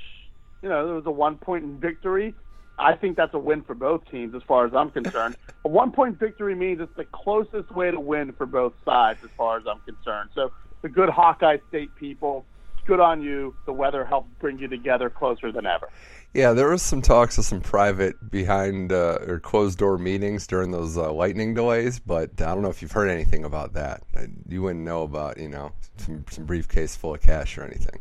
you 0.61 0.69
know, 0.69 0.85
there 0.85 0.95
was 0.95 1.05
a 1.05 1.11
one 1.11 1.37
point 1.37 1.65
victory 1.79 2.35
I 2.77 2.95
think 2.95 3.17
that's 3.17 3.33
a 3.33 3.39
win 3.39 3.61
for 3.63 3.75
both 3.75 4.09
teams 4.09 4.33
as 4.33 4.41
far 4.43 4.65
as 4.65 4.73
I'm 4.73 4.89
concerned. 4.89 5.35
a 5.65 5.67
one 5.67 5.91
point 5.91 6.19
victory 6.19 6.55
means 6.55 6.81
it's 6.81 6.95
the 6.95 7.05
closest 7.05 7.71
way 7.71 7.91
to 7.91 7.99
win 7.99 8.31
for 8.33 8.45
both 8.45 8.73
sides 8.85 9.19
as 9.23 9.29
far 9.37 9.57
as 9.57 9.63
I'm 9.67 9.79
concerned. 9.81 10.29
So 10.33 10.51
the 10.81 10.89
good 10.89 11.09
Hawkeye 11.09 11.57
State 11.69 11.93
people, 11.95 12.45
good 12.85 12.99
on 12.99 13.21
you. 13.21 13.55
The 13.65 13.73
weather 13.73 14.03
helped 14.05 14.37
bring 14.39 14.57
you 14.57 14.67
together 14.67 15.09
closer 15.09 15.51
than 15.51 15.65
ever. 15.65 15.89
Yeah, 16.33 16.53
there 16.53 16.69
was 16.69 16.81
some 16.81 17.01
talks 17.01 17.37
of 17.37 17.43
some 17.43 17.59
private 17.59 18.31
behind 18.31 18.93
uh, 18.93 19.19
or 19.27 19.39
closed 19.39 19.79
door 19.79 19.97
meetings 19.97 20.47
during 20.47 20.71
those 20.71 20.97
uh, 20.97 21.11
lightning 21.11 21.53
delays, 21.53 21.99
but 21.99 22.41
I 22.41 22.53
don't 22.53 22.61
know 22.61 22.69
if 22.69 22.81
you've 22.81 22.93
heard 22.93 23.09
anything 23.09 23.43
about 23.43 23.73
that. 23.73 24.03
You 24.47 24.61
wouldn't 24.61 24.85
know 24.85 25.03
about 25.03 25.37
you 25.37 25.49
know 25.49 25.73
some, 25.97 26.23
some 26.29 26.45
briefcase 26.45 26.95
full 26.95 27.15
of 27.15 27.21
cash 27.21 27.57
or 27.57 27.63
anything. 27.63 27.99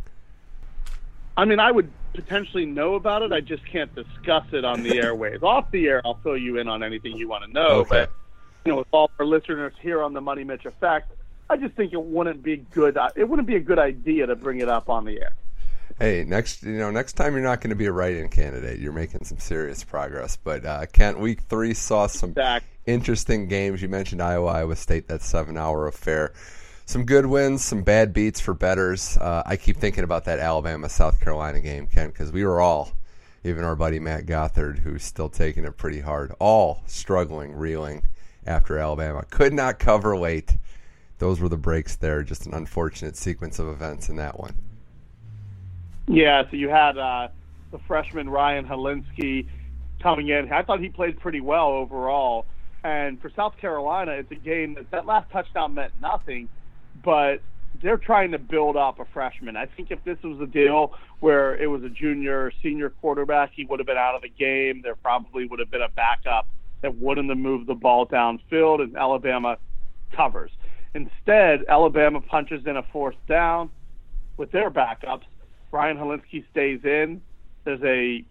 I 1.36 1.44
mean, 1.44 1.60
I 1.60 1.70
would 1.70 1.90
potentially 2.14 2.66
know 2.66 2.94
about 2.94 3.22
it. 3.22 3.32
I 3.32 3.40
just 3.40 3.64
can't 3.66 3.94
discuss 3.94 4.44
it 4.52 4.64
on 4.64 4.82
the 4.82 4.90
airwaves. 5.02 5.42
Off 5.42 5.70
the 5.70 5.86
air, 5.88 6.02
I'll 6.04 6.18
fill 6.22 6.36
you 6.36 6.58
in 6.58 6.68
on 6.68 6.82
anything 6.82 7.16
you 7.16 7.28
want 7.28 7.44
to 7.44 7.52
know. 7.52 7.68
Okay. 7.80 7.88
But 7.88 8.12
you 8.64 8.72
know, 8.72 8.78
with 8.78 8.88
all 8.92 9.10
our 9.18 9.24
listeners 9.24 9.72
here 9.80 10.02
on 10.02 10.12
the 10.12 10.20
Money 10.20 10.44
Mitch 10.44 10.66
Effect, 10.66 11.12
I 11.48 11.56
just 11.56 11.74
think 11.74 11.92
it 11.92 12.02
wouldn't 12.02 12.42
be 12.42 12.58
good. 12.58 12.98
It 13.16 13.28
wouldn't 13.28 13.48
be 13.48 13.56
a 13.56 13.60
good 13.60 13.78
idea 13.78 14.26
to 14.26 14.36
bring 14.36 14.60
it 14.60 14.68
up 14.68 14.88
on 14.88 15.04
the 15.04 15.20
air. 15.20 15.32
Hey, 15.98 16.24
next 16.24 16.62
you 16.62 16.78
know 16.78 16.90
next 16.90 17.14
time 17.14 17.34
you're 17.34 17.42
not 17.42 17.60
going 17.60 17.70
to 17.70 17.76
be 17.76 17.86
a 17.86 17.92
write-in 17.92 18.28
candidate. 18.28 18.78
You're 18.78 18.92
making 18.92 19.24
some 19.24 19.38
serious 19.38 19.82
progress. 19.84 20.36
But 20.36 20.64
uh, 20.64 20.86
Kent, 20.92 21.18
week 21.18 21.42
three 21.42 21.74
saw 21.74 22.06
some 22.06 22.32
Back. 22.32 22.62
interesting 22.86 23.48
games. 23.48 23.82
You 23.82 23.88
mentioned 23.88 24.22
Iowa, 24.22 24.46
Iowa 24.46 24.76
State, 24.76 25.08
that 25.08 25.22
seven-hour 25.22 25.86
affair 25.86 26.32
some 26.90 27.04
good 27.04 27.24
wins, 27.24 27.64
some 27.64 27.82
bad 27.82 28.12
beats 28.12 28.40
for 28.40 28.52
betters. 28.52 29.16
Uh, 29.16 29.44
I 29.46 29.56
keep 29.56 29.76
thinking 29.76 30.02
about 30.02 30.24
that 30.24 30.40
Alabama 30.40 30.88
South 30.88 31.20
Carolina 31.20 31.60
game, 31.60 31.86
Ken, 31.86 32.08
because 32.08 32.32
we 32.32 32.44
were 32.44 32.60
all, 32.60 32.90
even 33.44 33.62
our 33.62 33.76
buddy 33.76 34.00
Matt 34.00 34.26
Gothard, 34.26 34.80
who's 34.80 35.04
still 35.04 35.28
taking 35.28 35.64
it 35.64 35.76
pretty 35.76 36.00
hard, 36.00 36.34
all 36.40 36.82
struggling, 36.88 37.52
reeling 37.52 38.02
after 38.44 38.76
Alabama. 38.76 39.24
Could 39.30 39.52
not 39.52 39.78
cover 39.78 40.16
late. 40.16 40.56
Those 41.18 41.38
were 41.38 41.48
the 41.48 41.56
breaks 41.56 41.94
there. 41.94 42.24
Just 42.24 42.46
an 42.46 42.54
unfortunate 42.54 43.16
sequence 43.16 43.60
of 43.60 43.68
events 43.68 44.08
in 44.08 44.16
that 44.16 44.40
one. 44.40 44.56
Yeah, 46.08 46.42
so 46.50 46.56
you 46.56 46.70
had 46.70 46.98
uh, 46.98 47.28
the 47.70 47.78
freshman 47.86 48.28
Ryan 48.28 48.66
Hilinski 48.66 49.46
coming 50.02 50.26
in. 50.26 50.52
I 50.52 50.62
thought 50.62 50.80
he 50.80 50.88
played 50.88 51.20
pretty 51.20 51.40
well 51.40 51.68
overall. 51.68 52.46
And 52.82 53.22
for 53.22 53.30
South 53.30 53.56
Carolina, 53.58 54.10
it's 54.12 54.32
a 54.32 54.34
game 54.34 54.74
that 54.74 54.90
that 54.90 55.06
last 55.06 55.30
touchdown 55.30 55.74
meant 55.74 55.92
nothing 56.00 56.48
but 57.04 57.40
they're 57.82 57.96
trying 57.96 58.32
to 58.32 58.38
build 58.38 58.76
up 58.76 59.00
a 59.00 59.04
freshman. 59.06 59.56
I 59.56 59.66
think 59.66 59.90
if 59.90 60.02
this 60.04 60.18
was 60.22 60.40
a 60.40 60.46
deal 60.46 60.94
where 61.20 61.56
it 61.56 61.66
was 61.66 61.82
a 61.82 61.88
junior 61.88 62.46
or 62.46 62.52
senior 62.62 62.90
quarterback, 62.90 63.52
he 63.54 63.64
would 63.64 63.80
have 63.80 63.86
been 63.86 63.96
out 63.96 64.14
of 64.14 64.22
the 64.22 64.28
game. 64.28 64.82
There 64.82 64.96
probably 64.96 65.46
would 65.46 65.60
have 65.60 65.70
been 65.70 65.82
a 65.82 65.88
backup 65.88 66.46
that 66.82 66.96
wouldn't 66.96 67.28
have 67.28 67.38
moved 67.38 67.66
the 67.66 67.74
ball 67.74 68.06
downfield, 68.06 68.82
and 68.82 68.96
Alabama 68.96 69.58
covers. 70.12 70.50
Instead, 70.94 71.64
Alabama 71.68 72.20
punches 72.20 72.66
in 72.66 72.76
a 72.76 72.82
fourth 72.92 73.16
down 73.28 73.70
with 74.36 74.50
their 74.50 74.70
backups. 74.70 75.24
Ryan 75.72 75.96
Hilinski 75.96 76.44
stays 76.50 76.80
in. 76.84 77.22
There's 77.64 77.82
a 77.82 78.24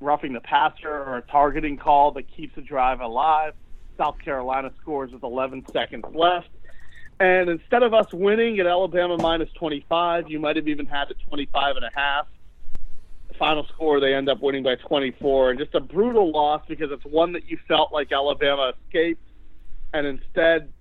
roughing 0.00 0.32
the 0.32 0.40
passer 0.40 0.90
or 0.90 1.18
a 1.18 1.22
targeting 1.22 1.76
call 1.76 2.12
that 2.12 2.24
keeps 2.34 2.54
the 2.54 2.62
drive 2.62 3.00
alive. 3.00 3.54
South 3.96 4.18
Carolina 4.24 4.70
scores 4.80 5.12
with 5.12 5.24
11 5.24 5.66
seconds 5.72 6.04
left 6.14 6.48
and 7.20 7.48
instead 7.48 7.82
of 7.82 7.94
us 7.94 8.12
winning 8.12 8.60
at 8.60 8.66
Alabama 8.66 9.16
minus 9.18 9.50
25, 9.54 10.30
you 10.30 10.38
might 10.38 10.56
have 10.56 10.68
even 10.68 10.86
had 10.86 11.10
it 11.10 11.16
25 11.28 11.76
and 11.76 11.84
a 11.84 11.90
half. 11.92 12.26
The 13.28 13.34
final 13.34 13.66
score, 13.66 13.98
they 14.00 14.14
end 14.14 14.28
up 14.28 14.40
winning 14.40 14.62
by 14.62 14.76
24. 14.76 15.50
And 15.50 15.58
just 15.58 15.74
a 15.74 15.80
brutal 15.80 16.30
loss 16.30 16.62
because 16.68 16.90
it's 16.92 17.04
one 17.04 17.32
that 17.32 17.48
you 17.50 17.58
felt 17.66 17.92
like 17.92 18.12
Alabama 18.12 18.72
escaped. 18.86 19.20
And 19.92 20.06
instead, 20.06 20.72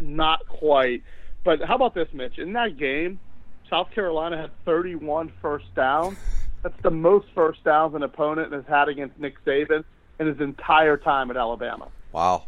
not 0.00 0.46
quite. 0.48 1.02
But 1.44 1.62
how 1.62 1.74
about 1.74 1.94
this, 1.94 2.08
Mitch? 2.14 2.38
In 2.38 2.54
that 2.54 2.78
game, 2.78 3.20
South 3.68 3.90
Carolina 3.90 4.38
had 4.38 4.50
31 4.64 5.32
first 5.42 5.66
downs. 5.74 6.16
That's 6.62 6.80
the 6.82 6.90
most 6.90 7.26
first 7.34 7.62
downs 7.62 7.94
an 7.94 8.02
opponent 8.02 8.52
has 8.52 8.64
had 8.66 8.88
against 8.88 9.18
Nick 9.18 9.42
Saban 9.44 9.84
in 10.18 10.26
his 10.26 10.40
entire 10.40 10.96
time 10.96 11.30
at 11.30 11.36
Alabama. 11.36 11.88
Wow. 12.12 12.44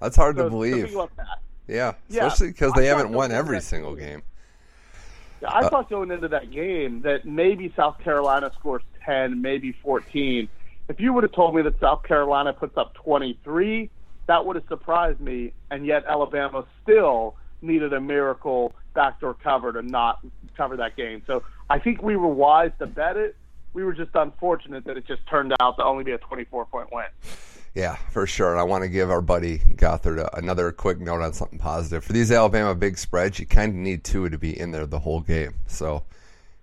That's 0.00 0.16
hard 0.16 0.36
so 0.36 0.44
to 0.44 0.50
believe. 0.50 0.96
Yeah, 1.68 1.92
Yeah, 2.08 2.26
especially 2.26 2.48
because 2.52 2.72
they 2.72 2.88
thought 2.88 2.98
haven't 2.98 3.12
won 3.12 3.30
every 3.30 3.60
single 3.60 3.94
game. 3.94 4.22
Yeah, 5.42 5.50
I 5.52 5.60
Uh, 5.60 5.68
thought 5.68 5.90
going 5.90 6.10
into 6.10 6.28
that 6.28 6.50
game 6.50 7.02
that 7.02 7.24
maybe 7.24 7.72
South 7.76 7.98
Carolina 8.00 8.50
scores 8.58 8.82
10, 9.04 9.40
maybe 9.40 9.72
14. 9.72 10.48
If 10.88 10.98
you 10.98 11.12
would 11.12 11.22
have 11.22 11.32
told 11.32 11.54
me 11.54 11.62
that 11.62 11.78
South 11.78 12.02
Carolina 12.02 12.52
puts 12.52 12.76
up 12.76 12.94
23, 12.94 13.90
that 14.26 14.44
would 14.44 14.56
have 14.56 14.64
surprised 14.68 15.20
me. 15.20 15.52
And 15.70 15.86
yet 15.86 16.04
Alabama 16.08 16.64
still 16.82 17.36
needed 17.60 17.92
a 17.92 18.00
miracle 18.00 18.74
backdoor 18.94 19.34
cover 19.34 19.72
to 19.72 19.82
not 19.82 20.20
cover 20.56 20.76
that 20.78 20.96
game. 20.96 21.22
So 21.26 21.42
I 21.70 21.78
think 21.78 22.02
we 22.02 22.16
were 22.16 22.28
wise 22.28 22.72
to 22.78 22.86
bet 22.86 23.16
it. 23.16 23.36
We 23.74 23.84
were 23.84 23.92
just 23.92 24.10
unfortunate 24.14 24.84
that 24.86 24.96
it 24.96 25.06
just 25.06 25.24
turned 25.28 25.54
out 25.60 25.76
to 25.76 25.84
only 25.84 26.02
be 26.04 26.12
a 26.12 26.18
24 26.18 26.64
point 26.66 26.88
win. 26.92 27.04
Yeah, 27.74 27.96
for 28.10 28.26
sure. 28.26 28.50
And 28.50 28.60
I 28.60 28.64
want 28.64 28.82
to 28.82 28.88
give 28.88 29.10
our 29.10 29.20
buddy 29.20 29.58
Gothard 29.58 30.28
another 30.32 30.72
quick 30.72 30.98
note 30.98 31.22
on 31.22 31.32
something 31.32 31.58
positive. 31.58 32.02
For 32.04 32.12
these 32.12 32.32
Alabama 32.32 32.74
big 32.74 32.98
spreads, 32.98 33.38
you 33.38 33.46
kind 33.46 33.72
of 33.72 33.76
need 33.76 34.04
two 34.04 34.28
to 34.28 34.38
be 34.38 34.58
in 34.58 34.70
there 34.70 34.86
the 34.86 34.98
whole 34.98 35.20
game. 35.20 35.54
So 35.66 36.04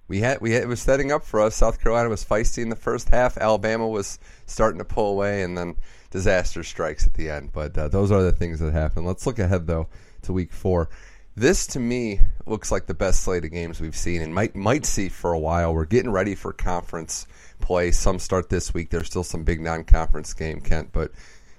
we 0.08 0.20
had 0.20 0.42
we 0.42 0.52
had, 0.52 0.64
it 0.64 0.68
was 0.68 0.82
setting 0.82 1.12
up 1.12 1.24
for 1.24 1.42
us. 1.42 1.56
South 1.56 1.82
Carolina 1.82 2.10
was 2.10 2.24
feisty 2.26 2.62
in 2.62 2.70
the 2.70 2.76
first 2.76 3.10
half. 3.10 3.38
Alabama 3.38 3.88
was 3.88 4.20
starting 4.46 4.80
to 4.80 4.86
pull 4.86 5.12
away, 5.12 5.44
and 5.44 5.58
then 5.58 5.76
disaster 6.12 6.64
strikes 6.64 7.08
at 7.08 7.14
the 7.14 7.30
end. 7.30 7.52
But 7.54 7.78
uh, 7.78 7.88
those 7.88 8.12
are 8.12 8.22
the 8.22 8.32
things 8.32 8.60
that 8.60 8.74
happen. 8.74 9.06
Let's 9.06 9.26
look 9.26 9.40
ahead 9.40 9.68
though 9.68 9.88
to 10.24 10.34
Week 10.34 10.52
Four. 10.52 10.90
This 11.36 11.68
to 11.68 11.80
me 11.80 12.22
looks 12.46 12.72
like 12.72 12.86
the 12.86 12.94
best 12.94 13.24
slate 13.24 13.44
of 13.44 13.52
games 13.52 13.82
we've 13.82 13.96
seen 13.96 14.22
and 14.22 14.34
might 14.34 14.56
might 14.56 14.86
see 14.86 15.10
for 15.10 15.34
a 15.34 15.40
while. 15.40 15.74
We're 15.74 15.86
getting 15.86 16.12
ready 16.12 16.36
for 16.36 16.54
conference 16.54 17.28
play. 17.60 17.92
Some 17.92 18.20
start 18.20 18.50
this 18.50 18.74
week. 18.74 18.90
There's 18.90 19.08
still 19.08 19.24
some 19.24 19.44
big 19.44 19.62
non-conference 19.62 20.34
game, 20.34 20.62
Kent, 20.62 20.90
but 20.92 21.12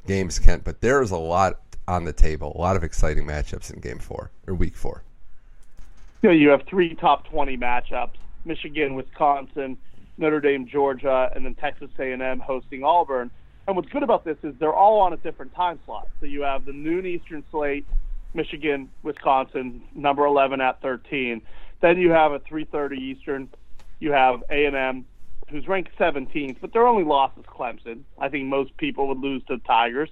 games, 0.06 0.38
Kent. 0.38 0.64
But 0.64 0.80
there 0.80 1.02
is 1.02 1.10
a 1.10 1.16
lot 1.16 1.60
on 1.88 2.04
the 2.04 2.12
table. 2.12 2.52
A 2.54 2.60
lot 2.60 2.76
of 2.76 2.84
exciting 2.84 3.26
matchups 3.26 3.72
in 3.72 3.80
Game 3.80 3.98
Four 3.98 4.30
or 4.46 4.54
Week 4.54 4.74
Four. 4.74 5.02
You 6.22 6.30
know, 6.30 6.34
you 6.34 6.48
have 6.48 6.62
three 6.66 6.94
top 6.94 7.26
twenty 7.28 7.56
matchups: 7.56 8.16
Michigan, 8.44 8.94
Wisconsin, 8.94 9.76
Notre 10.18 10.40
Dame, 10.40 10.66
Georgia, 10.66 11.30
and 11.34 11.44
then 11.44 11.54
Texas 11.54 11.90
A&M 11.98 12.40
hosting 12.40 12.82
Auburn. 12.82 13.30
And 13.66 13.76
what's 13.76 13.88
good 13.88 14.02
about 14.02 14.24
this 14.24 14.36
is 14.42 14.54
they're 14.58 14.74
all 14.74 15.00
on 15.00 15.12
a 15.12 15.16
different 15.16 15.54
time 15.54 15.78
slot. 15.84 16.08
So 16.20 16.26
you 16.26 16.42
have 16.42 16.64
the 16.64 16.72
noon 16.72 17.04
Eastern 17.04 17.42
slate, 17.50 17.84
Michigan, 18.32 18.88
Wisconsin, 19.02 19.82
number 19.94 20.24
11 20.24 20.60
at 20.60 20.80
13. 20.82 21.42
Then 21.80 21.98
you 21.98 22.10
have 22.10 22.32
a 22.32 22.38
3:30 22.40 22.96
Eastern. 22.96 23.48
You 23.98 24.12
have 24.12 24.44
A&M, 24.50 25.04
who's 25.48 25.68
ranked 25.68 25.96
17th, 25.98 26.56
but 26.60 26.72
their 26.72 26.86
only 26.86 27.04
loss 27.04 27.30
is 27.38 27.44
Clemson. 27.44 28.02
I 28.18 28.28
think 28.28 28.46
most 28.46 28.76
people 28.76 29.08
would 29.08 29.18
lose 29.18 29.42
to 29.44 29.56
the 29.56 29.62
Tigers. 29.62 30.10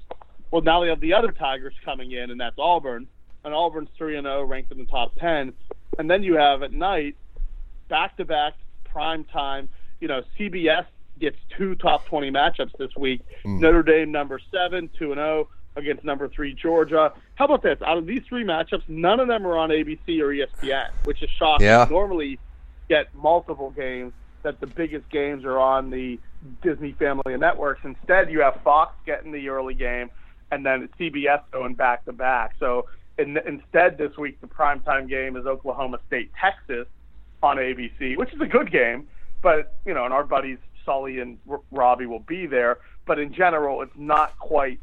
Well, 0.50 0.62
now 0.62 0.80
they 0.80 0.88
have 0.88 1.00
the 1.00 1.14
other 1.14 1.32
Tigers 1.32 1.74
coming 1.84 2.12
in, 2.12 2.30
and 2.30 2.40
that's 2.40 2.56
Auburn. 2.58 3.08
And 3.44 3.52
Auburn's 3.52 3.90
3 3.98 4.16
and 4.16 4.24
0, 4.24 4.44
ranked 4.44 4.72
in 4.72 4.78
the 4.78 4.86
top 4.86 5.14
10. 5.16 5.52
And 5.98 6.10
then 6.10 6.22
you 6.22 6.36
have 6.36 6.62
at 6.62 6.72
night, 6.72 7.16
back-to-back 7.88 8.54
prime 8.84 9.24
time. 9.24 9.68
You 10.00 10.08
know, 10.08 10.22
CBS 10.38 10.86
gets 11.18 11.36
two 11.56 11.74
top 11.74 12.06
20 12.06 12.30
matchups 12.30 12.76
this 12.78 12.94
week. 12.96 13.22
Mm. 13.44 13.60
Notre 13.60 13.82
Dame 13.82 14.12
number 14.12 14.40
seven, 14.50 14.88
two 14.98 15.12
and 15.12 15.18
zero 15.18 15.48
against 15.76 16.04
number 16.04 16.28
three 16.28 16.54
Georgia. 16.54 17.12
How 17.34 17.46
about 17.46 17.62
this? 17.62 17.80
Out 17.82 17.98
of 17.98 18.06
these 18.06 18.22
three 18.28 18.44
matchups, 18.44 18.88
none 18.88 19.20
of 19.20 19.28
them 19.28 19.46
are 19.46 19.58
on 19.58 19.70
ABC 19.70 20.20
or 20.20 20.28
ESPN, 20.28 20.90
which 21.04 21.22
is 21.22 21.30
shocking. 21.30 21.66
Yeah. 21.66 21.86
normally 21.90 22.38
get 22.88 23.14
multiple 23.14 23.70
games 23.70 24.12
that 24.44 24.60
the 24.60 24.66
biggest 24.66 25.10
games 25.10 25.44
are 25.44 25.58
on 25.58 25.90
the 25.90 26.18
Disney 26.62 26.92
family 26.92 27.36
networks. 27.36 27.80
Instead, 27.84 28.30
you 28.30 28.40
have 28.40 28.60
Fox 28.62 28.94
getting 29.04 29.32
the 29.32 29.48
early 29.48 29.74
game, 29.74 30.10
and 30.52 30.64
then 30.64 30.88
CBS 31.00 31.42
going 31.50 31.74
back 31.74 32.04
to 32.04 32.12
back. 32.12 32.54
So 32.60 32.86
in, 33.18 33.36
instead, 33.46 33.98
this 33.98 34.16
week 34.16 34.40
the 34.40 34.46
primetime 34.46 35.08
game 35.08 35.36
is 35.36 35.46
Oklahoma 35.46 35.98
State 36.06 36.30
Texas 36.40 36.86
on 37.42 37.56
ABC, 37.56 38.16
which 38.16 38.32
is 38.32 38.40
a 38.40 38.46
good 38.46 38.70
game. 38.70 39.08
But 39.42 39.74
you 39.84 39.92
know, 39.92 40.04
and 40.04 40.14
our 40.14 40.24
buddies 40.24 40.58
Sully 40.84 41.18
and 41.18 41.38
R- 41.50 41.60
Robbie 41.70 42.06
will 42.06 42.20
be 42.20 42.46
there. 42.46 42.78
But 43.06 43.18
in 43.18 43.34
general, 43.34 43.82
it's 43.82 43.92
not 43.96 44.38
quite 44.38 44.80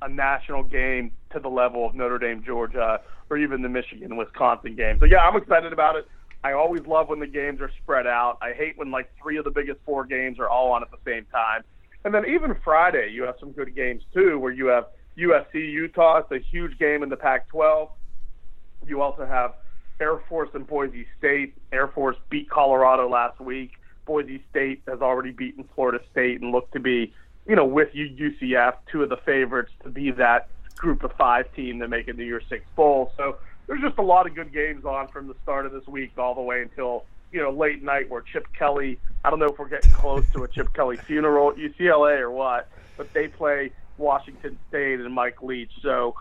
a 0.00 0.08
national 0.08 0.62
game 0.62 1.12
to 1.32 1.40
the 1.40 1.48
level 1.48 1.86
of 1.86 1.94
Notre 1.94 2.18
Dame, 2.18 2.42
Georgia, 2.44 3.00
or 3.30 3.36
even 3.36 3.62
the 3.62 3.68
Michigan, 3.68 4.16
Wisconsin 4.16 4.76
game. 4.76 4.98
So 5.00 5.04
yeah, 5.04 5.18
I'm 5.18 5.36
excited 5.36 5.72
about 5.72 5.96
it. 5.96 6.06
I 6.44 6.52
always 6.52 6.86
love 6.86 7.08
when 7.08 7.18
the 7.18 7.26
games 7.26 7.60
are 7.60 7.70
spread 7.82 8.06
out. 8.06 8.38
I 8.40 8.52
hate 8.52 8.78
when 8.78 8.90
like 8.90 9.10
three 9.20 9.38
of 9.38 9.44
the 9.44 9.50
biggest 9.50 9.80
four 9.84 10.04
games 10.04 10.38
are 10.38 10.48
all 10.48 10.72
on 10.72 10.82
at 10.82 10.90
the 10.90 10.98
same 11.04 11.26
time. 11.32 11.62
And 12.04 12.14
then 12.14 12.26
even 12.26 12.54
Friday, 12.62 13.10
you 13.12 13.24
have 13.24 13.34
some 13.40 13.50
good 13.52 13.74
games 13.74 14.02
too, 14.14 14.38
where 14.38 14.52
you 14.52 14.66
have 14.66 14.86
USC 15.16 15.54
Utah. 15.54 16.18
It's 16.18 16.30
a 16.30 16.38
huge 16.38 16.78
game 16.78 17.02
in 17.02 17.08
the 17.08 17.16
Pac-12. 17.16 17.90
You 18.86 19.02
also 19.02 19.26
have 19.26 19.54
Air 20.00 20.18
Force 20.28 20.50
and 20.54 20.66
Boise 20.66 21.06
State. 21.18 21.54
Air 21.72 21.88
Force 21.88 22.16
beat 22.30 22.48
Colorado 22.48 23.08
last 23.08 23.40
week. 23.40 23.72
Boise 24.06 24.42
State 24.50 24.82
has 24.86 25.00
already 25.00 25.32
beaten 25.32 25.68
Florida 25.74 25.98
State 26.12 26.40
and 26.40 26.52
look 26.52 26.70
to 26.70 26.80
be, 26.80 27.12
you 27.46 27.56
know, 27.56 27.66
with 27.66 27.92
UCF, 27.92 28.74
two 28.90 29.02
of 29.02 29.08
the 29.08 29.18
favorites 29.18 29.72
to 29.82 29.90
be 29.90 30.12
that 30.12 30.48
group 30.76 31.02
of 31.02 31.12
five 31.18 31.52
team 31.54 31.80
to 31.80 31.88
make 31.88 32.06
it 32.06 32.16
New 32.16 32.24
Year's 32.24 32.44
Six 32.48 32.64
bowl. 32.76 33.12
So 33.16 33.38
there's 33.68 33.82
just 33.82 33.98
a 33.98 34.02
lot 34.02 34.26
of 34.26 34.34
good 34.34 34.52
games 34.52 34.84
on 34.84 35.06
from 35.08 35.28
the 35.28 35.34
start 35.42 35.66
of 35.66 35.72
this 35.72 35.86
week 35.86 36.12
all 36.18 36.34
the 36.34 36.40
way 36.40 36.62
until 36.62 37.04
you 37.30 37.40
know 37.40 37.50
late 37.50 37.82
night 37.82 38.10
where 38.10 38.22
Chip 38.22 38.48
Kelly. 38.58 38.98
I 39.24 39.30
don't 39.30 39.38
know 39.38 39.46
if 39.46 39.58
we're 39.58 39.68
getting 39.68 39.92
close 39.92 40.24
to 40.32 40.42
a 40.42 40.48
Chip 40.48 40.72
Kelly 40.72 40.96
funeral 40.96 41.50
at 41.50 41.56
UCLA 41.56 42.18
or 42.18 42.30
what, 42.30 42.68
but 42.96 43.12
they 43.12 43.28
play 43.28 43.70
Washington 43.98 44.58
State 44.68 45.00
and 45.00 45.12
Mike 45.14 45.42
Leach. 45.42 45.70
So 45.82 46.16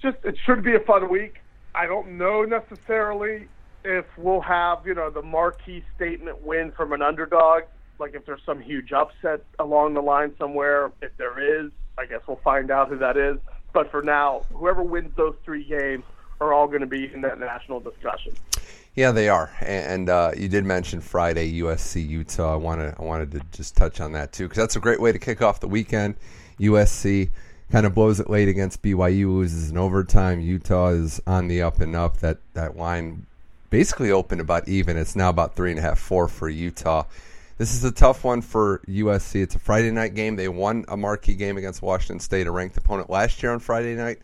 just 0.00 0.16
it 0.24 0.36
should 0.44 0.64
be 0.64 0.74
a 0.74 0.80
fun 0.80 1.10
week. 1.10 1.36
I 1.74 1.86
don't 1.86 2.16
know 2.16 2.44
necessarily 2.44 3.48
if 3.84 4.06
we'll 4.16 4.40
have, 4.40 4.86
you 4.86 4.94
know, 4.94 5.10
the 5.10 5.22
marquee 5.22 5.84
statement 5.94 6.42
win 6.42 6.72
from 6.72 6.92
an 6.92 7.02
underdog, 7.02 7.64
like 7.98 8.14
if 8.14 8.24
there's 8.24 8.40
some 8.46 8.60
huge 8.60 8.92
upset 8.92 9.44
along 9.58 9.94
the 9.94 10.00
line 10.00 10.34
somewhere, 10.38 10.90
if 11.02 11.14
there 11.18 11.64
is, 11.64 11.70
I 11.98 12.06
guess 12.06 12.20
we'll 12.26 12.40
find 12.42 12.70
out 12.70 12.88
who 12.88 12.98
that 12.98 13.18
is. 13.18 13.36
But 13.74 13.90
for 13.90 14.02
now, 14.02 14.46
whoever 14.54 14.82
wins 14.82 15.14
those 15.16 15.34
three 15.44 15.62
games 15.62 16.02
are 16.40 16.52
all 16.52 16.66
going 16.66 16.80
to 16.80 16.86
be 16.86 17.12
in 17.12 17.20
that 17.22 17.38
national 17.38 17.80
discussion. 17.80 18.34
Yeah, 18.94 19.12
they 19.12 19.28
are. 19.28 19.50
And 19.60 20.08
uh, 20.08 20.32
you 20.36 20.48
did 20.48 20.64
mention 20.64 21.00
Friday 21.00 21.60
USC 21.60 22.06
Utah. 22.08 22.54
I 22.54 22.56
wanted 22.56 22.94
I 22.98 23.02
wanted 23.02 23.32
to 23.32 23.42
just 23.52 23.76
touch 23.76 24.00
on 24.00 24.12
that 24.12 24.32
too 24.32 24.44
because 24.44 24.56
that's 24.56 24.76
a 24.76 24.80
great 24.80 25.00
way 25.00 25.12
to 25.12 25.18
kick 25.18 25.42
off 25.42 25.60
the 25.60 25.68
weekend. 25.68 26.14
USC 26.58 27.28
kind 27.70 27.84
of 27.84 27.94
blows 27.94 28.20
it 28.20 28.30
late 28.30 28.48
against 28.48 28.82
BYU, 28.82 29.28
loses 29.28 29.70
in 29.70 29.76
overtime. 29.76 30.40
Utah 30.40 30.88
is 30.88 31.20
on 31.26 31.48
the 31.48 31.60
up 31.60 31.80
and 31.80 31.94
up. 31.94 32.18
That 32.18 32.38
that 32.54 32.76
line 32.78 33.26
basically 33.68 34.10
opened 34.10 34.40
about 34.40 34.66
even. 34.66 34.96
It's 34.96 35.14
now 35.14 35.28
about 35.28 35.56
three 35.56 35.70
and 35.70 35.78
a 35.78 35.82
half, 35.82 35.98
four 35.98 36.28
for 36.28 36.48
Utah. 36.48 37.04
This 37.58 37.74
is 37.74 37.84
a 37.84 37.92
tough 37.92 38.24
one 38.24 38.42
for 38.42 38.82
USC. 38.86 39.42
It's 39.42 39.54
a 39.54 39.58
Friday 39.58 39.90
night 39.90 40.14
game. 40.14 40.36
They 40.36 40.48
won 40.48 40.84
a 40.88 40.96
marquee 40.96 41.34
game 41.34 41.56
against 41.56 41.82
Washington 41.82 42.20
State, 42.20 42.46
a 42.46 42.50
ranked 42.50 42.76
opponent 42.76 43.08
last 43.08 43.42
year 43.42 43.52
on 43.52 43.60
Friday 43.60 43.94
night. 43.94 44.18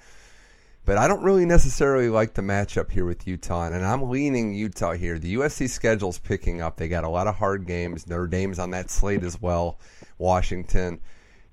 But 0.84 0.98
I 0.98 1.06
don't 1.06 1.22
really 1.22 1.46
necessarily 1.46 2.08
like 2.08 2.34
the 2.34 2.42
matchup 2.42 2.90
here 2.90 3.04
with 3.04 3.26
Utah, 3.26 3.66
and 3.66 3.84
I'm 3.84 4.10
leaning 4.10 4.52
Utah 4.52 4.92
here. 4.92 5.16
The 5.16 5.36
USC 5.36 5.70
schedule's 5.70 6.18
picking 6.18 6.60
up. 6.60 6.76
They 6.76 6.88
got 6.88 7.04
a 7.04 7.08
lot 7.08 7.28
of 7.28 7.36
hard 7.36 7.66
games. 7.66 8.08
Notre 8.08 8.26
Dame's 8.26 8.58
on 8.58 8.70
that 8.70 8.90
slate 8.90 9.22
as 9.22 9.40
well. 9.40 9.78
Washington. 10.18 11.00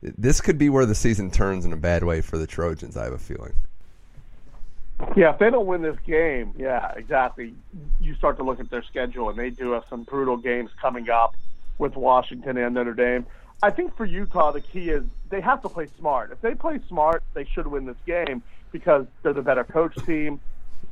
This 0.02 0.42
could 0.42 0.58
be 0.58 0.70
where 0.70 0.86
the 0.86 0.96
season 0.96 1.30
turns 1.30 1.64
in 1.64 1.74
a 1.74 1.78
bad 1.78 2.04
way 2.04 2.22
for 2.22 2.40
the 2.40 2.48
Trojans, 2.48 2.98
I 2.98 3.04
have 3.04 3.14
a 3.14 3.20
feeling. 3.20 3.54
Yeah, 5.16 5.34
if 5.34 5.40
they 5.40 5.50
don't 5.50 5.68
win 5.68 5.82
this 5.82 5.98
game, 6.06 6.54
yeah, 6.58 6.92
exactly. 6.96 7.54
You 8.02 8.16
start 8.16 8.38
to 8.38 8.44
look 8.44 8.60
at 8.60 8.70
their 8.70 8.84
schedule, 8.84 9.30
and 9.30 9.38
they 9.38 9.50
do 9.50 9.72
have 9.72 9.84
some 9.90 10.04
brutal 10.04 10.38
games 10.38 10.72
coming 10.82 11.10
up 11.10 11.36
with 11.78 11.96
Washington 11.96 12.58
and 12.58 12.74
Notre 12.74 12.94
Dame. 12.94 13.26
I 13.62 13.70
think 13.70 13.96
for 13.96 14.06
Utah, 14.06 14.52
the 14.52 14.62
key 14.62 14.90
is 14.90 15.04
they 15.30 15.42
have 15.42 15.62
to 15.62 15.70
play 15.70 15.88
smart. 15.98 16.32
If 16.32 16.42
they 16.42 16.56
play 16.56 16.80
smart, 16.88 17.24
they 17.34 17.46
should 17.46 17.68
win 17.68 17.86
this 17.86 17.98
game 18.06 18.42
because 18.72 19.06
they're 19.24 19.34
the 19.34 19.42
better 19.42 19.64
coach 19.64 19.96
team. 20.06 20.40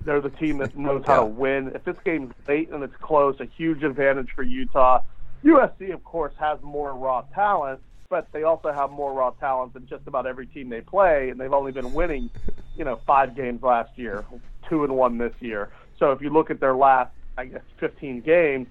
They're 0.05 0.21
the 0.21 0.29
team 0.29 0.57
that 0.59 0.77
knows 0.77 1.03
how 1.05 1.21
to 1.21 1.25
win. 1.25 1.71
If 1.75 1.83
this 1.83 1.97
game's 2.03 2.33
late 2.47 2.69
and 2.69 2.83
it's 2.83 2.95
close, 2.97 3.39
a 3.39 3.45
huge 3.45 3.83
advantage 3.83 4.29
for 4.35 4.43
Utah. 4.43 5.01
USC, 5.43 5.93
of 5.93 6.03
course, 6.03 6.33
has 6.39 6.61
more 6.61 6.93
raw 6.93 7.21
talent, 7.33 7.81
but 8.09 8.27
they 8.31 8.43
also 8.43 8.71
have 8.71 8.89
more 8.89 9.13
raw 9.13 9.31
talent 9.31 9.73
than 9.73 9.87
just 9.87 10.07
about 10.07 10.25
every 10.25 10.45
team 10.47 10.69
they 10.69 10.81
play, 10.81 11.29
and 11.29 11.39
they've 11.39 11.53
only 11.53 11.71
been 11.71 11.93
winning, 11.93 12.29
you 12.77 12.85
know, 12.85 12.99
five 13.05 13.35
games 13.35 13.61
last 13.61 13.91
year, 13.97 14.25
two 14.69 14.83
and 14.83 14.95
one 14.95 15.17
this 15.17 15.33
year. 15.39 15.69
So 15.99 16.11
if 16.11 16.21
you 16.21 16.29
look 16.29 16.49
at 16.49 16.59
their 16.59 16.75
last, 16.75 17.11
I 17.37 17.45
guess, 17.45 17.61
15 17.79 18.21
games, 18.21 18.67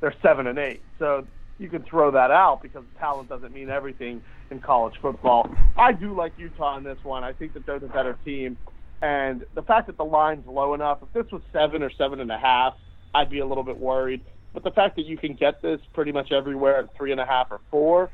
they're 0.00 0.14
seven 0.22 0.46
and 0.46 0.58
eight. 0.58 0.82
So 0.98 1.26
you 1.62 1.70
can 1.70 1.82
throw 1.84 2.10
that 2.10 2.30
out 2.30 2.60
because 2.62 2.84
talent 2.98 3.28
doesn't 3.28 3.54
mean 3.54 3.70
everything 3.70 4.22
in 4.50 4.60
college 4.60 4.94
football. 5.00 5.48
I 5.76 5.92
do 5.92 6.14
like 6.14 6.32
Utah 6.36 6.76
in 6.76 6.84
this 6.84 6.98
one. 7.02 7.24
I 7.24 7.32
think 7.32 7.54
that 7.54 7.64
they're 7.64 7.78
the 7.78 7.86
better 7.86 8.18
team, 8.24 8.58
and 9.00 9.44
the 9.54 9.62
fact 9.62 9.86
that 9.86 9.96
the 9.96 10.04
line's 10.04 10.46
low 10.46 10.74
enough. 10.74 10.98
If 11.02 11.12
this 11.12 11.32
was 11.32 11.42
seven 11.52 11.82
or 11.82 11.90
seven 11.90 12.20
and 12.20 12.30
a 12.30 12.38
half, 12.38 12.74
I'd 13.14 13.30
be 13.30 13.38
a 13.38 13.46
little 13.46 13.64
bit 13.64 13.78
worried. 13.78 14.22
But 14.52 14.64
the 14.64 14.70
fact 14.70 14.96
that 14.96 15.06
you 15.06 15.16
can 15.16 15.34
get 15.34 15.62
this 15.62 15.80
pretty 15.94 16.12
much 16.12 16.30
everywhere 16.30 16.78
at 16.80 16.96
three 16.96 17.12
and 17.12 17.20
a 17.20 17.24
half 17.24 17.50
or 17.50 17.60
four, 17.70 18.10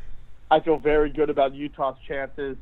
I 0.50 0.60
feel 0.60 0.78
very 0.78 1.10
good 1.10 1.30
about 1.30 1.54
Utah's 1.54 1.96
chances. 2.06 2.56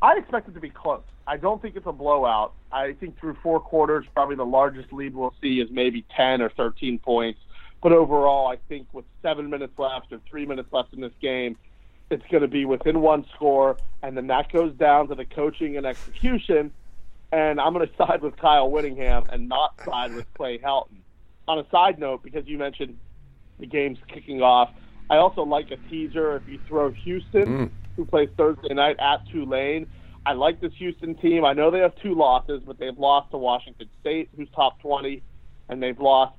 I 0.00 0.16
expect 0.16 0.48
it 0.48 0.54
to 0.54 0.60
be 0.60 0.70
close. 0.70 1.02
I 1.26 1.36
don't 1.36 1.60
think 1.62 1.76
it's 1.76 1.86
a 1.86 1.92
blowout. 1.92 2.52
I 2.72 2.92
think 2.92 3.18
through 3.18 3.36
four 3.42 3.60
quarters, 3.60 4.04
probably 4.14 4.36
the 4.36 4.44
largest 4.44 4.92
lead 4.92 5.14
we'll 5.14 5.34
see 5.40 5.60
is 5.60 5.68
maybe 5.70 6.04
10 6.16 6.42
or 6.42 6.50
13 6.50 6.98
points. 6.98 7.40
But 7.84 7.92
overall, 7.92 8.46
I 8.46 8.56
think 8.66 8.86
with 8.94 9.04
seven 9.20 9.50
minutes 9.50 9.78
left 9.78 10.10
or 10.10 10.18
three 10.30 10.46
minutes 10.46 10.72
left 10.72 10.94
in 10.94 11.02
this 11.02 11.12
game, 11.20 11.58
it's 12.10 12.24
going 12.30 12.40
to 12.40 12.48
be 12.48 12.64
within 12.64 13.02
one 13.02 13.26
score, 13.34 13.76
and 14.02 14.16
then 14.16 14.26
that 14.28 14.50
goes 14.50 14.72
down 14.76 15.08
to 15.08 15.14
the 15.14 15.26
coaching 15.26 15.76
and 15.76 15.84
execution. 15.84 16.72
And 17.30 17.60
I'm 17.60 17.74
going 17.74 17.86
to 17.88 17.94
side 17.98 18.22
with 18.22 18.38
Kyle 18.38 18.70
Whittingham 18.70 19.24
and 19.30 19.50
not 19.50 19.78
side 19.84 20.14
with 20.14 20.24
Clay 20.32 20.56
Helton. 20.56 20.96
On 21.46 21.58
a 21.58 21.66
side 21.70 21.98
note, 21.98 22.22
because 22.22 22.46
you 22.46 22.56
mentioned 22.56 22.96
the 23.58 23.66
game's 23.66 23.98
kicking 24.08 24.40
off, 24.40 24.70
I 25.10 25.16
also 25.16 25.42
like 25.42 25.70
a 25.70 25.76
teaser 25.90 26.36
if 26.36 26.48
you 26.48 26.58
throw 26.66 26.90
Houston, 26.90 27.44
mm. 27.44 27.70
who 27.96 28.06
plays 28.06 28.30
Thursday 28.38 28.72
night 28.72 28.96
at 28.98 29.28
Tulane. 29.28 29.86
I 30.24 30.32
like 30.32 30.58
this 30.62 30.72
Houston 30.78 31.16
team. 31.16 31.44
I 31.44 31.52
know 31.52 31.70
they 31.70 31.80
have 31.80 31.94
two 31.96 32.14
losses, 32.14 32.62
but 32.64 32.78
they've 32.78 32.98
lost 32.98 33.30
to 33.32 33.36
Washington 33.36 33.90
State, 34.00 34.30
who's 34.38 34.48
top 34.56 34.80
20, 34.80 35.22
and 35.68 35.82
they've 35.82 36.00
lost 36.00 36.32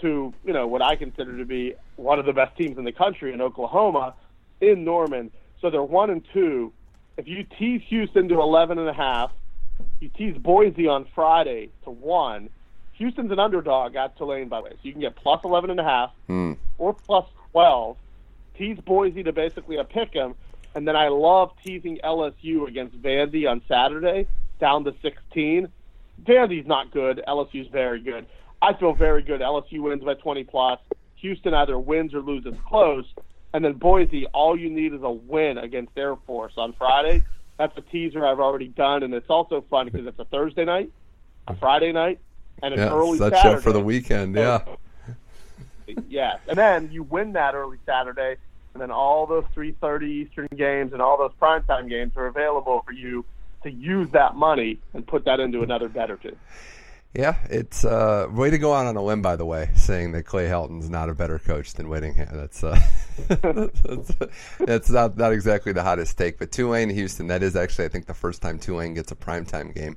to, 0.00 0.32
you 0.44 0.52
know, 0.52 0.66
what 0.66 0.82
I 0.82 0.96
consider 0.96 1.36
to 1.38 1.44
be 1.44 1.74
one 1.96 2.18
of 2.18 2.26
the 2.26 2.32
best 2.32 2.56
teams 2.56 2.78
in 2.78 2.84
the 2.84 2.92
country 2.92 3.32
in 3.32 3.40
Oklahoma 3.40 4.14
in 4.60 4.84
Norman. 4.84 5.30
So 5.60 5.70
they're 5.70 5.82
one 5.82 6.10
and 6.10 6.24
two. 6.32 6.72
If 7.16 7.28
you 7.28 7.44
tease 7.58 7.82
Houston 7.88 8.28
to 8.28 8.40
11 8.40 8.78
and 8.78 8.88
a 8.88 8.92
half, 8.92 9.30
you 10.00 10.08
tease 10.08 10.36
Boise 10.36 10.88
on 10.88 11.06
Friday 11.14 11.70
to 11.84 11.90
one. 11.90 12.50
Houston's 12.94 13.32
an 13.32 13.38
underdog 13.38 13.96
at 13.96 14.16
Tulane, 14.16 14.48
by 14.48 14.58
the 14.58 14.64
way. 14.64 14.70
So 14.70 14.78
you 14.82 14.92
can 14.92 15.00
get 15.00 15.16
plus 15.16 15.40
11 15.44 15.70
and 15.70 15.80
a 15.80 15.84
half 15.84 16.10
mm. 16.28 16.56
or 16.78 16.94
plus 16.94 17.26
12 17.52 17.96
tease 18.56 18.78
Boise 18.84 19.22
to 19.24 19.32
basically 19.32 19.76
a 19.76 19.84
pick 19.84 20.14
'em, 20.14 20.34
and 20.74 20.86
then 20.86 20.96
I 20.96 21.08
love 21.08 21.52
teasing 21.64 21.98
LSU 22.04 22.66
against 22.68 23.00
Vandy 23.00 23.50
on 23.50 23.62
Saturday 23.68 24.26
down 24.60 24.84
to 24.84 24.94
16. 25.02 25.68
Vandy's 26.22 26.66
not 26.66 26.90
good. 26.92 27.22
LSU's 27.26 27.68
very 27.68 28.00
good. 28.00 28.26
I 28.64 28.72
feel 28.72 28.94
very 28.94 29.22
good. 29.22 29.42
LSU 29.42 29.80
wins 29.82 30.02
by 30.02 30.14
20 30.14 30.44
plus. 30.44 30.80
Houston 31.16 31.52
either 31.52 31.78
wins 31.78 32.14
or 32.14 32.20
loses 32.20 32.54
close. 32.66 33.04
And 33.52 33.62
then 33.62 33.74
Boise, 33.74 34.26
all 34.32 34.58
you 34.58 34.70
need 34.70 34.94
is 34.94 35.02
a 35.02 35.10
win 35.10 35.58
against 35.58 35.92
Air 35.98 36.16
Force 36.26 36.54
on 36.56 36.72
Friday. 36.72 37.22
That's 37.58 37.76
a 37.76 37.82
teaser 37.82 38.26
I've 38.26 38.40
already 38.40 38.68
done, 38.68 39.02
and 39.02 39.12
it's 39.12 39.28
also 39.28 39.64
fun 39.68 39.86
because 39.86 40.06
it's 40.06 40.18
a 40.18 40.24
Thursday 40.24 40.64
night, 40.64 40.90
a 41.46 41.54
Friday 41.54 41.92
night, 41.92 42.20
and 42.62 42.72
an 42.72 42.80
Yeah, 42.80 42.92
early 42.94 43.18
such 43.18 43.34
Saturday. 43.34 43.56
up 43.56 43.62
for 43.62 43.72
the 43.72 43.80
weekend. 43.80 44.34
Yeah. 44.34 44.60
Yes, 46.08 46.38
and 46.48 46.56
then 46.56 46.88
you 46.90 47.02
win 47.02 47.34
that 47.34 47.54
early 47.54 47.76
Saturday, 47.84 48.36
and 48.72 48.80
then 48.80 48.90
all 48.90 49.26
those 49.26 49.44
3:30 49.54 50.04
Eastern 50.08 50.48
games 50.56 50.94
and 50.94 51.02
all 51.02 51.18
those 51.18 51.32
primetime 51.38 51.90
games 51.90 52.12
are 52.16 52.26
available 52.26 52.82
for 52.86 52.92
you 52.92 53.22
to 53.64 53.70
use 53.70 54.08
that 54.12 54.34
money 54.34 54.78
and 54.94 55.06
put 55.06 55.26
that 55.26 55.40
into 55.40 55.62
another 55.62 55.90
bet 55.90 56.10
or 56.10 56.16
two. 56.16 56.34
Yeah, 57.14 57.36
it's 57.48 57.84
uh, 57.84 58.26
way 58.28 58.50
to 58.50 58.58
go 58.58 58.74
out 58.74 58.86
on 58.86 58.96
a 58.96 59.02
limb, 59.02 59.22
by 59.22 59.36
the 59.36 59.44
way, 59.44 59.70
saying 59.76 60.10
that 60.12 60.24
Clay 60.24 60.48
Helton's 60.48 60.90
not 60.90 61.08
a 61.08 61.14
better 61.14 61.38
coach 61.38 61.74
than 61.74 61.88
Whittingham. 61.88 62.28
That's 62.32 62.64
uh, 62.64 62.76
that's, 63.28 64.12
that's 64.58 64.90
not 64.90 65.16
not 65.16 65.32
exactly 65.32 65.70
the 65.70 65.84
hottest 65.84 66.18
take. 66.18 66.40
But 66.40 66.50
Tulane 66.50 66.90
Houston, 66.90 67.28
that 67.28 67.44
is 67.44 67.54
actually 67.54 67.84
I 67.84 67.88
think 67.88 68.06
the 68.06 68.14
first 68.14 68.42
time 68.42 68.58
Tulane 68.58 68.94
gets 68.94 69.12
a 69.12 69.14
primetime 69.14 69.72
game, 69.72 69.96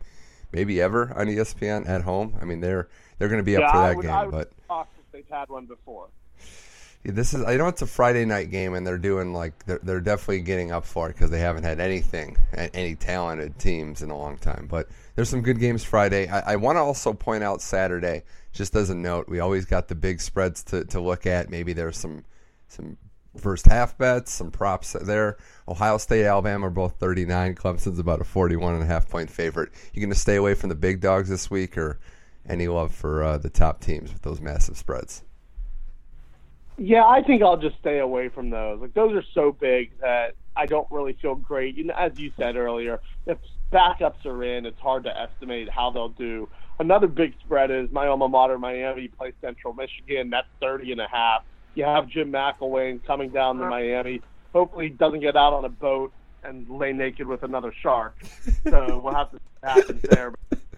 maybe 0.52 0.80
ever 0.80 1.12
on 1.18 1.26
ESPN 1.26 1.90
at 1.90 2.04
home. 2.04 2.38
I 2.40 2.46
mean 2.46 2.60
they're 2.60 2.88
they're 3.18 3.30
going 3.30 3.42
to 3.42 3.44
be 3.44 3.56
up 3.56 3.62
yeah, 3.62 3.72
for 3.72 3.78
I 3.78 3.88
that 3.88 3.96
would, 3.98 4.06
game, 4.06 4.12
I 4.12 4.24
would 4.26 4.32
but 4.32 4.52
talk 4.68 4.90
if 5.00 5.12
they've 5.12 5.30
had 5.30 5.50
one 5.50 5.66
before. 5.66 6.10
Yeah, 7.04 7.14
This 7.14 7.34
is 7.34 7.44
I 7.44 7.58
know 7.58 7.68
it's 7.68 7.82
a 7.82 7.88
Friday 7.88 8.26
night 8.26 8.52
game 8.52 8.76
and 8.76 8.86
they're 8.86 9.00
doing 9.00 9.34
like 9.34 9.66
they're 9.66 9.80
they're 9.82 10.02
definitely 10.02 10.42
getting 10.42 10.72
up 10.72 10.86
for 10.86 11.10
it 11.10 11.14
because 11.14 11.32
they 11.32 11.40
haven't 11.40 11.64
had 11.64 11.80
anything 11.80 12.38
any 12.54 12.94
talented 12.94 13.58
teams 13.58 14.04
in 14.04 14.12
a 14.12 14.18
long 14.18 14.38
time. 14.38 14.68
But 14.70 14.88
there's 15.18 15.30
some 15.30 15.42
good 15.42 15.60
games 15.60 15.84
Friday. 15.84 16.28
I, 16.30 16.54
I 16.54 16.56
want 16.58 16.76
to 16.76 16.82
also 16.82 17.12
point 17.12 17.44
out 17.44 17.60
Saturday 17.60 18.22
just 18.54 18.76
as 18.76 18.92
a 18.92 18.96
note. 18.96 19.28
We 19.28 19.40
always 19.40 19.66
got 19.66 19.88
the 19.88 19.96
big 19.96 20.22
spreads 20.22 20.62
to, 20.66 20.86
to 20.86 21.02
look 21.02 21.26
at. 21.26 21.50
Maybe 21.50 21.74
there's 21.74 21.98
some 21.98 22.24
some 22.68 22.98
first 23.36 23.66
half 23.66 23.98
bets, 23.98 24.32
some 24.32 24.52
props 24.52 24.94
there. 24.94 25.38
Ohio 25.68 25.98
State, 25.98 26.26
Alabama 26.26 26.68
are 26.68 26.70
both 26.70 27.00
39. 27.00 27.56
Clemson's 27.56 27.98
about 27.98 28.22
a 28.22 28.24
41 28.24 28.76
and 28.76 28.84
a 28.84 28.86
half 28.86 29.10
point 29.10 29.32
favorite. 29.32 29.72
You 29.92 30.02
going 30.02 30.14
to 30.14 30.20
stay 30.20 30.36
away 30.36 30.54
from 30.54 30.70
the 30.70 30.76
big 30.76 31.02
dogs 31.02 31.30
this 31.30 31.50
week 31.50 31.80
or 31.80 32.00
any 32.48 32.68
love 32.68 32.94
for 32.94 33.24
uh, 33.24 33.38
the 33.40 33.50
top 33.50 33.82
teams 33.82 34.14
with 34.14 34.22
those 34.22 34.40
massive 34.40 34.78
spreads? 34.78 35.24
Yeah, 36.78 37.06
I 37.06 37.24
think 37.24 37.42
I'll 37.42 37.58
just 37.58 37.80
stay 37.80 37.98
away 37.98 38.30
from 38.30 38.52
those. 38.52 38.82
Like 38.82 38.94
those 38.94 39.16
are 39.16 39.24
so 39.34 39.52
big 39.52 40.00
that 40.00 40.36
I 40.56 40.68
don't 40.68 40.88
really 40.92 41.14
feel 41.14 41.34
great. 41.34 41.76
You 41.76 41.86
know, 41.86 41.96
as 41.96 42.20
you 42.20 42.32
said 42.38 42.56
earlier, 42.56 43.00
if 43.26 43.40
backups 43.72 44.26
are 44.26 44.44
in, 44.44 44.66
it's 44.66 44.80
hard 44.80 45.04
to 45.04 45.18
estimate 45.18 45.70
how 45.70 45.92
they'll 45.92 46.10
do. 46.10 46.50
Another 46.80 47.08
big 47.08 47.34
spread 47.40 47.72
is 47.72 47.92
my 47.92 48.08
alma 48.08 48.28
mater, 48.28 48.60
Miami, 48.60 49.08
plays 49.08 49.34
Central 49.42 49.74
Michigan. 49.74 50.30
That's 50.30 50.48
thirty 50.62 50.92
and 50.92 51.02
a 51.02 51.08
half. 51.08 51.44
You 51.76 51.86
have 51.86 52.08
Jim 52.08 52.32
McElwain 52.32 53.04
coming 53.06 53.30
down 53.30 53.58
to 53.58 53.68
Miami. 53.68 54.22
Hopefully, 54.54 54.86
he 54.86 54.94
doesn't 54.94 55.20
get 55.20 55.36
out 55.36 55.54
on 55.54 55.66
a 55.66 55.70
boat 55.70 56.12
and 56.44 56.70
lay 56.70 56.94
naked 56.94 57.28
with 57.28 57.44
another 57.44 57.74
shark. 57.82 58.16
So 58.64 59.00
we'll 59.04 59.14
have 59.14 59.32
to 59.32 59.38
see 59.38 59.44
what 59.62 59.72
happens 59.72 60.02
there. 60.10 60.34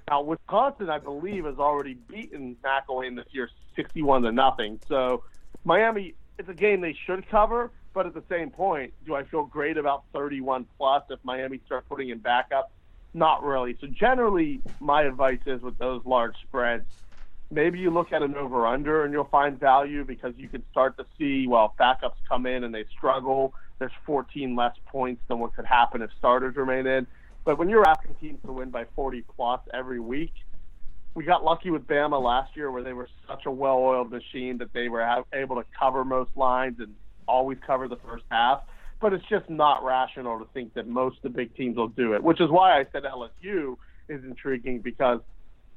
Now, 0.07 0.21
Wisconsin, 0.21 0.89
I 0.89 0.99
believe, 0.99 1.45
has 1.45 1.57
already 1.57 1.95
beaten 1.95 2.55
McElwain 2.63 3.15
this 3.15 3.25
year, 3.31 3.49
sixty-one 3.75 4.21
to 4.23 4.31
nothing. 4.31 4.79
So 4.87 5.23
Miami, 5.63 6.13
it's 6.37 6.49
a 6.49 6.53
game 6.53 6.81
they 6.81 6.95
should 7.05 7.27
cover, 7.29 7.71
but 7.93 8.05
at 8.05 8.13
the 8.13 8.23
same 8.29 8.49
point, 8.49 8.93
do 9.05 9.15
I 9.15 9.23
feel 9.23 9.43
great 9.43 9.77
about 9.77 10.03
31 10.13 10.65
plus 10.77 11.03
if 11.09 11.19
Miami 11.23 11.59
starts 11.65 11.87
putting 11.89 12.09
in 12.09 12.19
backup? 12.19 12.71
Not 13.13 13.43
really. 13.43 13.77
So 13.81 13.87
generally, 13.87 14.61
my 14.79 15.03
advice 15.03 15.39
is 15.45 15.61
with 15.61 15.77
those 15.77 16.01
large 16.05 16.35
spreads, 16.43 16.85
maybe 17.51 17.79
you 17.79 17.89
look 17.89 18.11
at 18.11 18.21
an 18.21 18.35
over 18.35 18.67
under 18.67 19.03
and 19.03 19.13
you'll 19.13 19.23
find 19.25 19.59
value 19.59 20.03
because 20.03 20.33
you 20.37 20.47
can 20.47 20.63
start 20.71 20.97
to 20.97 21.05
see 21.17 21.47
well 21.47 21.73
backups 21.79 22.17
come 22.27 22.45
in 22.45 22.63
and 22.63 22.73
they 22.73 22.85
struggle. 22.95 23.53
There's 23.79 23.91
14 24.05 24.55
less 24.55 24.75
points 24.85 25.21
than 25.27 25.39
what 25.39 25.55
could 25.55 25.65
happen 25.65 26.01
if 26.01 26.11
starters 26.17 26.55
remain 26.55 26.85
in. 26.85 27.07
But 27.45 27.57
when 27.57 27.69
you're 27.69 27.87
asking 27.87 28.15
teams 28.15 28.39
to 28.45 28.51
win 28.51 28.69
by 28.69 28.85
40 28.95 29.23
plus 29.35 29.61
every 29.73 29.99
week, 29.99 30.33
we 31.15 31.23
got 31.23 31.43
lucky 31.43 31.71
with 31.71 31.87
Bama 31.87 32.21
last 32.21 32.55
year 32.55 32.69
where 32.69 32.83
they 32.83 32.93
were 32.93 33.09
such 33.27 33.45
a 33.45 33.51
well-oiled 33.51 34.11
machine 34.11 34.59
that 34.59 34.71
they 34.73 34.89
were 34.89 35.23
able 35.33 35.55
to 35.55 35.65
cover 35.77 36.05
most 36.05 36.29
lines 36.35 36.79
and 36.79 36.93
always 37.27 37.57
cover 37.65 37.87
the 37.87 37.95
first 37.95 38.25
half. 38.29 38.61
But 39.01 39.13
it's 39.13 39.25
just 39.29 39.49
not 39.49 39.83
rational 39.83 40.39
to 40.39 40.45
think 40.53 40.73
that 40.73 40.87
most 40.87 41.17
of 41.17 41.23
the 41.23 41.29
big 41.29 41.55
teams 41.55 41.77
will 41.77 41.87
do 41.87 42.13
it, 42.13 42.23
which 42.23 42.41
is 42.41 42.49
why 42.49 42.77
I 42.79 42.85
said 42.91 43.03
LSU 43.03 43.75
is 44.09 44.23
intriguing 44.23 44.81
because 44.81 45.19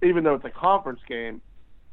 even 0.02 0.24
though 0.24 0.34
it's 0.34 0.44
a 0.44 0.50
conference 0.50 1.00
game, 1.08 1.40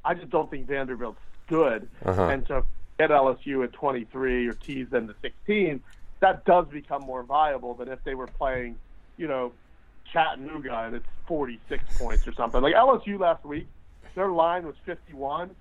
I 0.04 0.16
just 0.16 0.30
don't 0.30 0.50
think 0.50 0.68
Vanderbilt's 0.68 1.20
good. 1.48 1.88
Uh-huh. 2.04 2.24
And 2.24 2.46
so 2.48 2.66
get 2.98 3.12
LSU 3.12 3.64
at 3.64 3.74
23 3.74 4.48
or 4.48 4.54
tease 4.54 4.90
them 4.90 5.08
to 5.08 5.16
16, 5.22 5.82
that 6.22 6.44
does 6.46 6.66
become 6.72 7.04
more 7.04 7.24
viable 7.24 7.76
than 7.76 7.88
if 7.90 8.00
they 8.04 8.16
were 8.16 8.28
playing, 8.28 8.76
you 9.18 9.28
know, 9.28 9.54
Chattanooga 10.12 10.86
and 10.86 10.96
it's 10.96 11.06
46 11.28 11.84
points 11.96 12.26
or 12.28 12.34
something. 12.34 12.62
Like 12.62 12.74
LSU 12.74 13.20
last 13.20 13.46
week, 13.46 13.68
their 14.16 14.32
line 14.32 14.66
was 14.66 14.76
51 14.86 15.52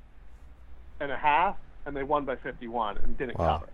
and 1.01 1.13
a 1.13 1.17
half, 1.17 1.57
and 1.87 1.97
they 1.97 2.03
won 2.03 2.25
by 2.25 2.37
51 2.37 2.99
and 2.99 3.17
didn't 3.19 3.39
Wow. 3.39 3.59
cover. 3.59 3.73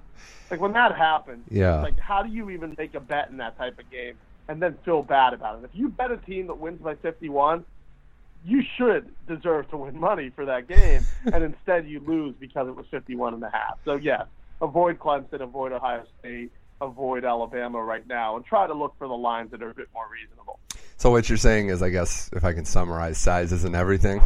Like 0.51 0.61
when 0.61 0.73
that 0.73 0.97
happens, 0.97 1.45
Yeah. 1.51 1.81
like 1.83 1.99
how 1.99 2.23
do 2.23 2.31
you 2.31 2.51
even 2.51 2.75
make 2.79 2.95
a 2.95 3.01
bet 3.01 3.31
in 3.31 3.39
that 3.39 3.57
type 3.59 3.79
of 3.79 3.91
game 3.91 4.15
and 4.49 4.61
then 4.62 4.77
feel 4.85 5.03
bad 5.03 5.33
about 5.35 5.59
it? 5.59 5.65
If 5.65 5.71
you 5.75 5.89
bet 5.89 6.11
a 6.11 6.17
team 6.19 6.47
that 6.49 6.59
wins 6.59 6.81
by 6.81 6.95
51, 6.97 7.65
you 8.45 8.62
should 8.77 9.11
deserve 9.27 9.71
to 9.71 9.77
win 9.79 9.99
money 9.99 10.31
for 10.31 10.45
that 10.45 10.69
game, 10.69 11.03
and 11.33 11.43
instead 11.43 11.87
you 11.89 12.01
lose 12.01 12.35
because 12.39 12.69
it 12.69 12.77
was 12.77 12.87
51 12.91 13.35
and 13.35 13.43
a 13.43 13.51
half. 13.51 13.79
So 13.85 13.95
yes, 13.95 14.27
avoid 14.61 14.99
Clemson, 14.99 15.41
avoid 15.41 15.73
Ohio 15.73 16.05
State, 16.21 16.53
avoid 16.81 17.25
Alabama 17.25 17.83
right 17.83 18.07
now, 18.07 18.37
and 18.37 18.45
try 18.45 18.67
to 18.67 18.75
look 18.75 18.95
for 18.99 19.09
the 19.09 19.15
lines 19.15 19.51
that 19.53 19.62
are 19.62 19.71
a 19.71 19.75
bit 19.75 19.89
more 19.95 20.05
reasonable. 20.12 20.59
So 20.97 21.11
what 21.11 21.29
you're 21.29 21.39
saying 21.39 21.69
is, 21.69 21.83
I 21.83 21.89
guess, 21.89 22.31
if 22.35 22.45
I 22.45 22.53
can 22.53 22.65
summarize, 22.65 23.19
size 23.19 23.53
isn't 23.53 23.75
everything. 23.75 24.21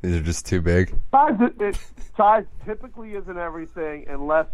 These 0.00 0.16
are 0.16 0.22
just 0.22 0.46
too 0.46 0.60
big. 0.60 0.94
Size, 1.12 1.36
it, 1.40 1.60
it, 1.60 1.78
size 2.16 2.44
typically 2.64 3.14
isn't 3.14 3.38
everything 3.38 4.06
unless 4.08 4.46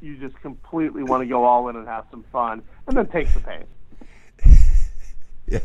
you 0.00 0.16
just 0.16 0.40
completely 0.40 1.02
want 1.02 1.22
to 1.22 1.26
go 1.26 1.44
all 1.44 1.68
in 1.68 1.76
and 1.76 1.86
have 1.86 2.06
some 2.10 2.24
fun, 2.32 2.62
and 2.86 2.96
then 2.96 3.06
take 3.08 3.32
the 3.34 3.40
pain. 3.40 3.64
Yeah, 5.46 5.58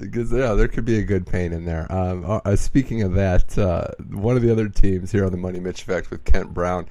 because 0.00 0.32
yeah, 0.32 0.54
there 0.54 0.68
could 0.68 0.86
be 0.86 0.98
a 0.98 1.02
good 1.02 1.26
pain 1.26 1.52
in 1.52 1.66
there. 1.66 1.90
Um, 1.92 2.24
uh, 2.24 2.40
uh, 2.46 2.56
speaking 2.56 3.02
of 3.02 3.12
that, 3.12 3.58
uh, 3.58 3.88
one 4.10 4.36
of 4.36 4.42
the 4.42 4.50
other 4.50 4.70
teams 4.70 5.12
here 5.12 5.26
on 5.26 5.32
the 5.32 5.36
Money 5.36 5.60
Mitch 5.60 5.82
Effect 5.82 6.10
with 6.10 6.24
Kent 6.24 6.54
Brown 6.54 6.86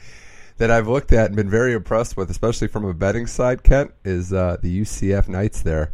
that 0.57 0.69
I've 0.69 0.87
looked 0.87 1.11
at 1.11 1.27
and 1.27 1.35
been 1.35 1.49
very 1.49 1.73
impressed 1.73 2.15
with, 2.15 2.29
especially 2.29 2.67
from 2.67 2.85
a 2.85 2.93
betting 2.93 3.25
side, 3.25 3.63
Kent, 3.63 3.91
is 4.03 4.31
uh, 4.31 4.57
the 4.61 4.81
UCF 4.81 5.27
Knights. 5.27 5.63
There, 5.63 5.93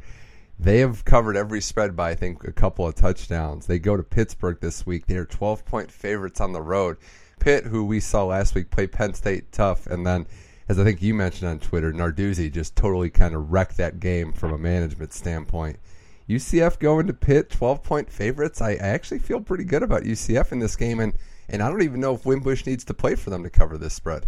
they 0.59 0.80
have 0.80 1.05
covered 1.05 1.38
every 1.38 1.61
spread 1.61 1.95
by 1.95 2.09
I 2.09 2.15
think 2.15 2.43
a 2.43 2.51
couple 2.51 2.86
of 2.86 2.95
touchdowns. 2.95 3.67
They 3.67 3.80
go 3.80 3.95
to 3.95 4.03
Pittsburgh 4.03 4.59
this 4.59 4.86
week. 4.86 5.05
They 5.05 5.15
are 5.15 5.25
12 5.25 5.63
point 5.63 5.89
favorites 5.89 6.41
on 6.41 6.51
the 6.51 6.61
road. 6.61 6.97
Pitt, 7.39 7.65
who 7.65 7.86
we 7.86 8.01
saw 8.01 8.25
last 8.25 8.53
week, 8.53 8.69
play 8.69 8.88
Penn 8.88 9.13
State 9.13 9.53
tough, 9.53 9.88
and 9.88 10.05
then. 10.05 10.28
As 10.70 10.78
I 10.78 10.84
think 10.84 11.01
you 11.01 11.13
mentioned 11.13 11.49
on 11.49 11.59
Twitter, 11.59 11.93
Narduzzi 11.93 12.51
just 12.51 12.76
totally 12.76 13.09
kind 13.09 13.34
of 13.34 13.51
wrecked 13.51 13.78
that 13.78 14.01
game 14.01 14.34
from 14.34 14.51
a 14.51 14.57
management 14.57 15.13
standpoint. 15.13 15.80
UCF 16.28 16.78
going 16.80 17.07
to 17.07 17.13
Pitt, 17.13 17.49
12 17.49 17.84
point 17.84 18.11
favorites. 18.11 18.61
I, 18.61 18.72
I 18.72 18.76
actually 18.76 19.20
feel 19.20 19.39
pretty 19.39 19.63
good 19.63 19.82
about 19.82 20.03
UCF 20.03 20.51
in 20.51 20.59
this 20.59 20.76
game, 20.76 20.99
and, 20.99 21.13
and 21.47 21.63
I 21.63 21.70
don't 21.70 21.84
even 21.84 22.01
know 22.01 22.15
if 22.15 22.26
Wimbush 22.26 22.65
needs 22.65 22.84
to 22.86 22.93
play 22.93 23.15
for 23.15 23.30
them 23.30 23.43
to 23.43 23.49
cover 23.49 23.78
this 23.78 23.93
spread. 23.93 24.28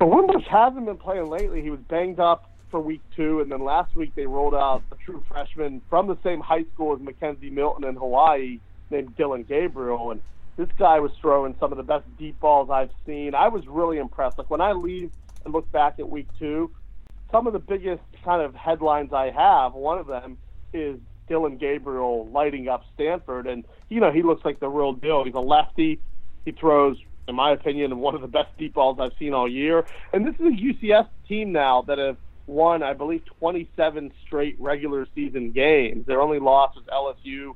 But 0.00 0.08
Wimbush 0.08 0.46
hasn't 0.50 0.86
been 0.86 0.96
playing 0.96 1.28
lately. 1.28 1.62
He 1.62 1.70
was 1.70 1.80
banged 1.80 2.18
up 2.18 2.50
for 2.72 2.80
week 2.80 3.02
two, 3.14 3.40
and 3.40 3.52
then 3.52 3.62
last 3.62 3.94
week 3.94 4.14
they 4.16 4.26
rolled 4.26 4.54
out 4.54 4.82
a 4.90 4.96
true 4.96 5.22
freshman 5.28 5.80
from 5.88 6.08
the 6.08 6.18
same 6.24 6.40
high 6.40 6.64
school 6.74 6.94
as 6.94 7.00
McKenzie 7.00 7.52
Milton 7.52 7.84
in 7.84 7.94
Hawaii 7.94 8.58
named 8.90 9.16
Dillon 9.16 9.44
Gabriel. 9.44 10.10
And 10.10 10.20
this 10.60 10.68
guy 10.78 11.00
was 11.00 11.10
throwing 11.22 11.56
some 11.58 11.72
of 11.72 11.78
the 11.78 11.82
best 11.82 12.04
deep 12.18 12.38
balls 12.38 12.68
I've 12.70 12.90
seen. 13.06 13.34
I 13.34 13.48
was 13.48 13.66
really 13.66 13.96
impressed. 13.96 14.36
Like 14.36 14.50
when 14.50 14.60
I 14.60 14.72
leave 14.72 15.10
and 15.46 15.54
look 15.54 15.70
back 15.72 15.94
at 15.98 16.06
week 16.06 16.28
two, 16.38 16.70
some 17.32 17.46
of 17.46 17.54
the 17.54 17.58
biggest 17.58 18.02
kind 18.22 18.42
of 18.42 18.54
headlines 18.54 19.10
I 19.14 19.30
have, 19.30 19.72
one 19.72 19.96
of 19.96 20.06
them 20.06 20.36
is 20.74 21.00
Dillon 21.28 21.56
Gabriel 21.56 22.28
lighting 22.28 22.68
up 22.68 22.84
Stanford. 22.92 23.46
And, 23.46 23.64
you 23.88 24.00
know, 24.00 24.12
he 24.12 24.22
looks 24.22 24.44
like 24.44 24.60
the 24.60 24.68
real 24.68 24.92
deal. 24.92 25.24
He's 25.24 25.32
a 25.32 25.40
lefty. 25.40 25.98
He 26.44 26.52
throws, 26.52 26.98
in 27.26 27.34
my 27.34 27.52
opinion, 27.52 27.96
one 27.98 28.14
of 28.14 28.20
the 28.20 28.28
best 28.28 28.50
deep 28.58 28.74
balls 28.74 28.98
I've 29.00 29.12
seen 29.18 29.32
all 29.32 29.48
year. 29.48 29.86
And 30.12 30.26
this 30.26 30.34
is 30.34 30.40
a 30.40 30.50
UCF 30.50 31.08
team 31.26 31.52
now 31.52 31.80
that 31.82 31.96
have 31.96 32.18
won, 32.46 32.82
I 32.82 32.92
believe, 32.92 33.24
27 33.38 34.12
straight 34.26 34.56
regular 34.60 35.06
season 35.14 35.52
games. 35.52 36.04
Their 36.04 36.20
only 36.20 36.38
loss 36.38 36.74
was 36.76 36.84
LSU, 36.84 37.54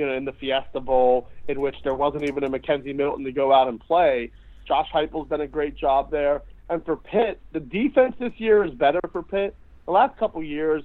you 0.00 0.06
know, 0.06 0.14
in 0.14 0.24
the 0.24 0.32
Fiesta 0.32 0.80
Bowl, 0.80 1.28
in 1.46 1.60
which 1.60 1.76
there 1.84 1.94
wasn't 1.94 2.24
even 2.24 2.42
a 2.42 2.48
McKenzie 2.48 2.96
Milton 2.96 3.22
to 3.26 3.32
go 3.32 3.52
out 3.52 3.68
and 3.68 3.78
play. 3.78 4.30
Josh 4.66 4.88
Heupel's 4.94 5.28
done 5.28 5.42
a 5.42 5.46
great 5.46 5.76
job 5.76 6.10
there. 6.10 6.42
And 6.70 6.82
for 6.86 6.96
Pitt, 6.96 7.38
the 7.52 7.60
defense 7.60 8.14
this 8.18 8.32
year 8.38 8.64
is 8.64 8.72
better 8.72 9.00
for 9.12 9.22
Pitt. 9.22 9.54
The 9.84 9.92
last 9.92 10.16
couple 10.16 10.42
years, 10.42 10.82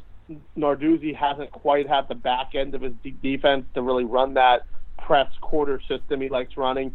Narduzzi 0.57 1.15
hasn't 1.15 1.51
quite 1.51 1.87
had 1.87 2.09
the 2.09 2.15
back 2.15 2.55
end 2.55 2.75
of 2.75 2.81
his 2.81 2.93
de- 3.03 3.11
defense 3.11 3.65
to 3.73 3.81
really 3.81 4.03
run 4.03 4.33
that 4.33 4.63
press 4.97 5.31
quarter 5.39 5.79
system 5.87 6.19
he 6.19 6.27
likes 6.27 6.57
running. 6.57 6.93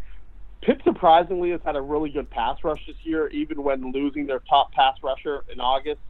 Pitt 0.61 0.83
surprisingly 0.85 1.53
has 1.53 1.61
had 1.65 1.77
a 1.77 1.81
really 1.81 2.11
good 2.11 2.29
pass 2.29 2.59
rush 2.63 2.85
this 2.87 2.97
year, 3.03 3.29
even 3.29 3.63
when 3.63 3.93
losing 3.93 4.27
their 4.27 4.41
top 4.41 4.73
pass 4.73 4.97
rusher 5.03 5.43
in 5.51 5.59
August 5.59 6.01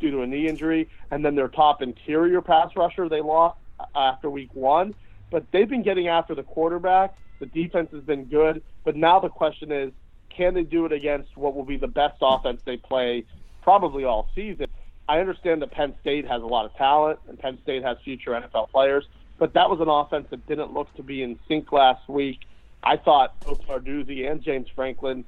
due 0.00 0.10
to 0.12 0.22
a 0.22 0.26
knee 0.26 0.48
injury, 0.48 0.88
and 1.10 1.22
then 1.22 1.34
their 1.34 1.48
top 1.48 1.82
interior 1.82 2.40
pass 2.40 2.70
rusher 2.74 3.06
they 3.06 3.20
lost 3.20 3.58
after 3.94 4.30
week 4.30 4.54
one. 4.54 4.94
But 5.32 5.50
they've 5.50 5.68
been 5.68 5.82
getting 5.82 6.06
after 6.06 6.36
the 6.36 6.44
quarterback. 6.44 7.16
The 7.40 7.46
defense 7.46 7.90
has 7.90 8.04
been 8.04 8.26
good, 8.26 8.62
but 8.84 8.94
now 8.94 9.18
the 9.18 9.28
question 9.28 9.72
is, 9.72 9.90
can 10.28 10.54
they 10.54 10.62
do 10.62 10.86
it 10.86 10.92
against 10.92 11.36
what 11.36 11.56
will 11.56 11.64
be 11.64 11.76
the 11.76 11.88
best 11.88 12.18
offense 12.22 12.62
they 12.64 12.76
play 12.76 13.24
probably 13.62 14.04
all 14.04 14.28
season? 14.34 14.66
I 15.08 15.18
understand 15.18 15.60
that 15.62 15.72
Penn 15.72 15.94
State 16.00 16.28
has 16.28 16.42
a 16.42 16.46
lot 16.46 16.66
of 16.66 16.74
talent 16.76 17.18
and 17.28 17.38
Penn 17.38 17.58
State 17.62 17.82
has 17.82 17.98
future 18.04 18.30
NFL 18.30 18.70
players, 18.70 19.04
but 19.38 19.54
that 19.54 19.68
was 19.68 19.80
an 19.80 19.88
offense 19.88 20.28
that 20.30 20.46
didn't 20.46 20.72
look 20.72 20.94
to 20.94 21.02
be 21.02 21.22
in 21.22 21.38
sync 21.48 21.72
last 21.72 22.08
week. 22.08 22.40
I 22.84 22.96
thought 22.96 23.38
both 23.40 23.60
Narduzzi 23.66 24.30
and 24.30 24.42
James 24.42 24.68
Franklin 24.74 25.24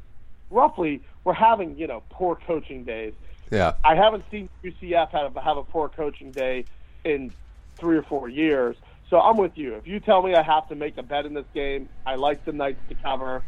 roughly 0.51 1.03
were 1.25 1.35
having, 1.35 1.77
you 1.77 1.87
know, 1.87 2.03
poor 2.11 2.37
coaching 2.47 2.85
days. 2.85 3.15
Yeah. 3.51 3.75
I 3.85 3.95
haven't 3.95 4.25
seen 4.31 4.49
UCF 4.63 5.11
have, 5.11 5.35
have 5.37 5.57
a 5.57 5.65
poor 5.65 5.89
coaching 5.89 6.31
day 6.31 6.65
in 7.05 7.33
three 7.77 7.97
or 7.97 8.03
four 8.03 8.29
years. 8.29 8.77
So 9.11 9.21
I'm 9.21 9.37
with 9.37 9.53
you. 9.57 9.77
If 9.77 9.87
you 9.87 10.01
tell 10.01 10.23
me 10.23 10.35
I 10.35 10.43
have 10.43 10.69
to 10.69 10.75
make 10.75 10.97
a 10.99 11.03
bet 11.03 11.27
in 11.27 11.35
this 11.35 11.45
game, 11.55 11.89
I 12.07 12.15
like 12.17 12.45
the 12.45 12.53
Knights 12.53 12.81
to 12.89 12.95
cover. 12.95 13.45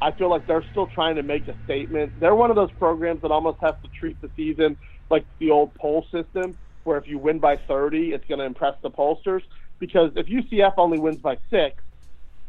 I 0.00 0.12
feel 0.12 0.30
like 0.30 0.46
they're 0.46 0.64
still 0.70 0.86
trying 0.86 1.16
to 1.16 1.22
make 1.22 1.48
a 1.48 1.56
statement. 1.64 2.12
They're 2.20 2.34
one 2.34 2.50
of 2.50 2.56
those 2.56 2.70
programs 2.78 3.22
that 3.22 3.30
almost 3.30 3.58
has 3.62 3.74
to 3.82 3.90
treat 3.98 4.20
the 4.20 4.30
season 4.36 4.76
like 5.10 5.26
the 5.40 5.50
old 5.50 5.74
poll 5.74 6.04
system, 6.12 6.56
where 6.84 6.98
if 6.98 7.08
you 7.08 7.18
win 7.18 7.38
by 7.38 7.56
30, 7.66 8.12
it's 8.12 8.24
going 8.28 8.38
to 8.38 8.44
impress 8.44 8.74
the 8.82 8.90
pollsters. 8.90 9.40
Because 9.80 10.10
if 10.16 10.26
UCF 10.26 10.74
only 10.76 10.98
wins 10.98 11.20
by 11.20 11.38
six, 11.50 11.82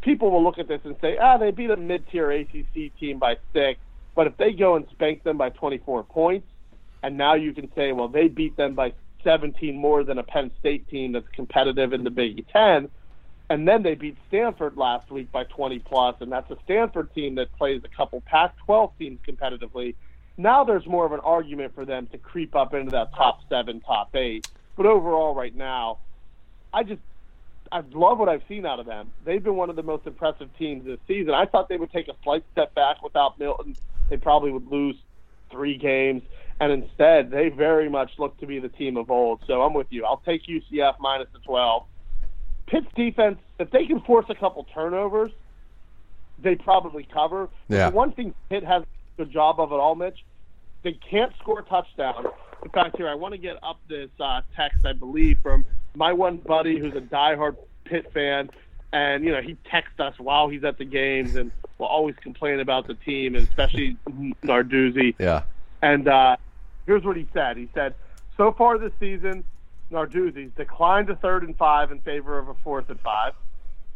people 0.04 0.30
will 0.32 0.44
look 0.44 0.60
at 0.60 0.68
this 0.68 0.82
and 0.84 0.96
say, 1.02 1.18
ah, 1.20 1.38
they 1.38 1.52
beat 1.52 1.72
a 1.72 1.78
mid-tier 1.78 2.32
ACC 2.32 2.96
team 3.00 3.20
by 3.20 3.36
six. 3.54 3.80
But 4.16 4.28
if 4.28 4.38
they 4.38 4.52
go 4.54 4.76
and 4.76 4.86
spank 4.92 5.24
them 5.24 5.38
by 5.38 5.50
24 5.50 6.04
points, 6.04 6.48
and 7.02 7.18
now 7.18 7.36
you 7.36 7.54
can 7.54 7.72
say, 7.76 7.94
well, 7.94 8.10
they 8.10 8.28
beat 8.28 8.58
them 8.58 8.76
by 8.76 8.94
17 9.24 9.78
more 9.78 10.04
than 10.04 10.18
a 10.18 10.24
Penn 10.24 10.52
State 10.60 10.88
team 10.90 11.14
that's 11.14 11.28
competitive 11.30 11.94
in 11.94 12.04
the 12.04 12.10
Big 12.10 12.48
Ten. 12.50 12.90
And 13.50 13.68
then 13.68 13.82
they 13.82 13.96
beat 13.96 14.16
Stanford 14.28 14.78
last 14.78 15.10
week 15.10 15.32
by 15.32 15.44
20 15.46 15.80
plus, 15.80 16.16
and 16.20 16.32
that's 16.32 16.50
a 16.52 16.58
Stanford 16.66 17.14
team 17.16 17.36
that 17.36 17.52
plays 17.58 17.82
a 17.84 17.88
couple 17.88 18.22
Pac-12 18.22 18.92
teams 19.00 19.20
competitively. 19.28 19.96
Now 20.38 20.64
there's 20.64 20.86
more 20.86 21.06
of 21.06 21.12
an 21.12 21.20
argument 21.22 21.74
for 21.74 21.84
them 21.84 22.08
to 22.12 22.18
creep 22.18 22.56
up 22.56 22.74
into 22.74 22.92
that 22.92 23.14
top 23.16 23.42
seven, 23.50 23.82
top 23.82 24.16
eight. 24.16 24.48
But 24.78 24.86
overall, 24.86 25.34
right 25.34 25.54
now, 25.54 25.98
I 26.72 26.84
just 26.84 27.02
I 27.72 27.82
love 27.92 28.20
what 28.20 28.30
I've 28.30 28.44
seen 28.48 28.66
out 28.66 28.80
of 28.80 28.86
them. 28.86 29.12
They've 29.26 29.44
been 29.44 29.56
one 29.56 29.70
of 29.70 29.76
the 29.76 29.84
most 29.84 30.08
impressive 30.08 30.50
teams 30.58 30.86
this 30.86 31.00
season. 31.08 31.34
I 31.34 31.46
thought 31.46 31.70
they 31.70 31.78
would 31.78 31.92
take 31.92 32.08
a 32.08 32.16
slight 32.24 32.44
step 32.52 32.74
back 32.74 33.04
without 33.04 33.38
Milton. 33.40 33.76
They 34.10 34.18
probably 34.18 34.52
would 34.52 34.68
lose 34.68 34.96
three 35.52 35.78
games 35.78 36.24
and 36.60 36.72
instead 36.72 37.32
they 37.32 37.50
very 37.50 37.90
much 37.90 38.12
look 38.18 38.38
to 38.40 38.46
be 38.46 38.60
the 38.60 38.70
team 38.70 38.98
of 38.98 39.10
old. 39.10 39.42
So 39.48 39.62
I'm 39.62 39.74
with 39.74 39.88
you. 39.90 40.06
I'll 40.06 40.22
take 40.26 40.44
UCF 40.46 40.96
minus 41.00 41.28
the 41.34 41.40
12. 41.40 41.84
Pitt's 42.68 42.88
defense, 42.96 43.40
if 43.58 43.72
they 43.72 43.86
can 43.86 44.02
force 44.02 44.26
a 44.30 44.36
couple 44.36 44.66
turnovers, 44.74 45.32
they 46.42 46.56
probably 46.56 47.08
cover. 47.12 47.50
Yeah. 47.68 47.90
The 47.90 47.96
one 47.96 48.12
thing 48.12 48.34
Pitt 48.50 48.64
has 48.64 48.84
a 48.84 48.86
good 49.18 49.32
job 49.32 49.60
of 49.60 49.72
it 49.72 49.76
all, 49.76 49.96
Mitch, 49.96 50.24
they 50.84 50.94
can't 50.94 51.34
score 51.40 51.62
touchdowns. 51.64 52.28
In 52.64 52.70
fact, 52.70 52.98
here 52.98 53.08
I 53.08 53.16
want 53.16 53.34
to 53.34 53.38
get 53.38 53.58
up 53.64 53.80
this 53.88 54.10
uh, 54.20 54.42
text, 54.56 54.86
I 54.86 54.94
believe, 54.94 55.40
from 55.42 55.66
my 55.96 56.14
one 56.14 56.38
buddy 56.38 56.78
who's 56.78 56.96
a 56.96 57.02
diehard 57.02 57.56
Pitt 57.86 58.12
fan, 58.14 58.50
and 58.94 59.24
you 59.24 59.32
know 59.32 59.42
he 59.42 59.58
texts 59.70 60.00
us 60.00 60.14
while 60.20 60.48
he's 60.50 60.64
at 60.64 60.78
the 60.78 60.86
games 60.86 61.36
and 61.36 61.52
will 61.78 61.88
always 61.88 62.16
complain 62.18 62.60
about 62.60 62.88
the 62.88 62.94
team, 62.94 63.36
and 63.36 63.48
especially 63.48 63.98
Narduzzi. 64.44 65.16
Yeah. 65.18 65.44
And 65.82 66.08
uh, 66.08 66.38
here's 66.90 67.04
what 67.04 67.16
he 67.16 67.28
said. 67.34 67.56
He 67.56 67.70
said, 67.76 67.94
so 68.36 68.52
far 68.52 68.80
this 68.80 68.92
season, 69.00 69.44
Narduzzi's 69.92 70.52
declined 70.58 71.08
a 71.12 71.16
third 71.16 71.44
and 71.44 71.56
five 71.56 71.92
in 71.92 72.00
favor 72.00 72.40
of 72.40 72.50
a 72.50 72.56
fourth 72.64 72.90
and 72.90 73.00
five, 73.02 73.34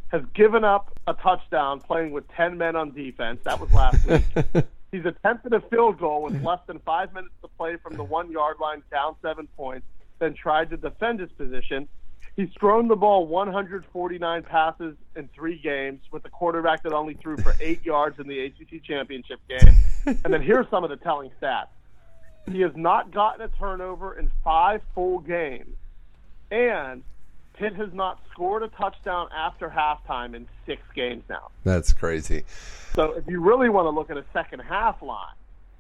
has 0.10 0.22
given 0.36 0.64
up 0.64 0.96
a 1.08 1.16
touchdown 1.16 1.80
playing 1.80 2.12
with 2.12 2.28
10 2.38 2.56
men 2.56 2.76
on 2.76 2.92
defense. 2.92 3.40
That 3.46 3.60
was 3.60 3.74
last 3.74 4.06
week. 4.06 4.24
He's 4.92 5.06
attempted 5.06 5.54
a 5.54 5.62
field 5.72 5.98
goal 5.98 6.22
with 6.22 6.40
less 6.44 6.60
than 6.68 6.78
five 6.86 7.12
minutes 7.16 7.34
to 7.42 7.48
play 7.58 7.78
from 7.78 7.98
the 7.98 8.04
one 8.04 8.32
yard 8.32 8.58
line, 8.62 8.84
down 8.92 9.16
seven 9.24 9.48
points, 9.58 9.88
then 10.20 10.36
tried 10.36 10.70
to 10.70 10.78
defend 10.78 11.20
his 11.20 11.32
position. 11.32 11.88
He's 12.36 12.50
thrown 12.60 12.88
the 12.88 12.96
ball 12.96 13.26
149 13.26 14.44
passes 14.44 14.96
in 15.16 15.30
three 15.34 15.58
games 15.58 16.02
with 16.12 16.26
a 16.26 16.30
quarterback 16.30 16.84
that 16.84 16.94
only 16.94 17.16
threw 17.16 17.38
for 17.38 17.56
eight 17.60 17.84
yards 17.84 18.20
in 18.20 18.28
the 18.28 18.40
ACC 18.46 18.84
championship 18.84 19.40
game. 19.50 19.76
And 20.06 20.32
then 20.32 20.44
here's 20.44 20.70
some 20.70 20.84
of 20.84 20.92
the 20.92 20.98
telling 20.98 21.32
stats. 21.42 21.68
He 22.52 22.62
has 22.62 22.76
not 22.76 23.12
gotten 23.12 23.42
a 23.42 23.48
turnover 23.48 24.18
in 24.18 24.32
five 24.44 24.82
full 24.94 25.20
games. 25.20 25.76
And 26.52 27.04
Pitt 27.54 27.76
has 27.76 27.94
not 27.94 28.20
scored 28.32 28.64
a 28.64 28.68
touchdown 28.70 29.30
after 29.34 29.70
halftime 29.70 30.36
in 30.36 30.48
six 30.66 30.82
games 30.96 31.24
now. 31.30 31.50
That's 31.64 31.94
crazy. 31.94 32.44
So 32.96 33.14
if 33.14 33.26
you 33.28 33.42
really 33.42 33.70
want 33.70 33.86
to 33.86 33.90
look 33.90 34.10
at 34.10 34.18
a 34.18 34.26
second 34.34 34.60
half 34.60 35.02
line, 35.02 35.34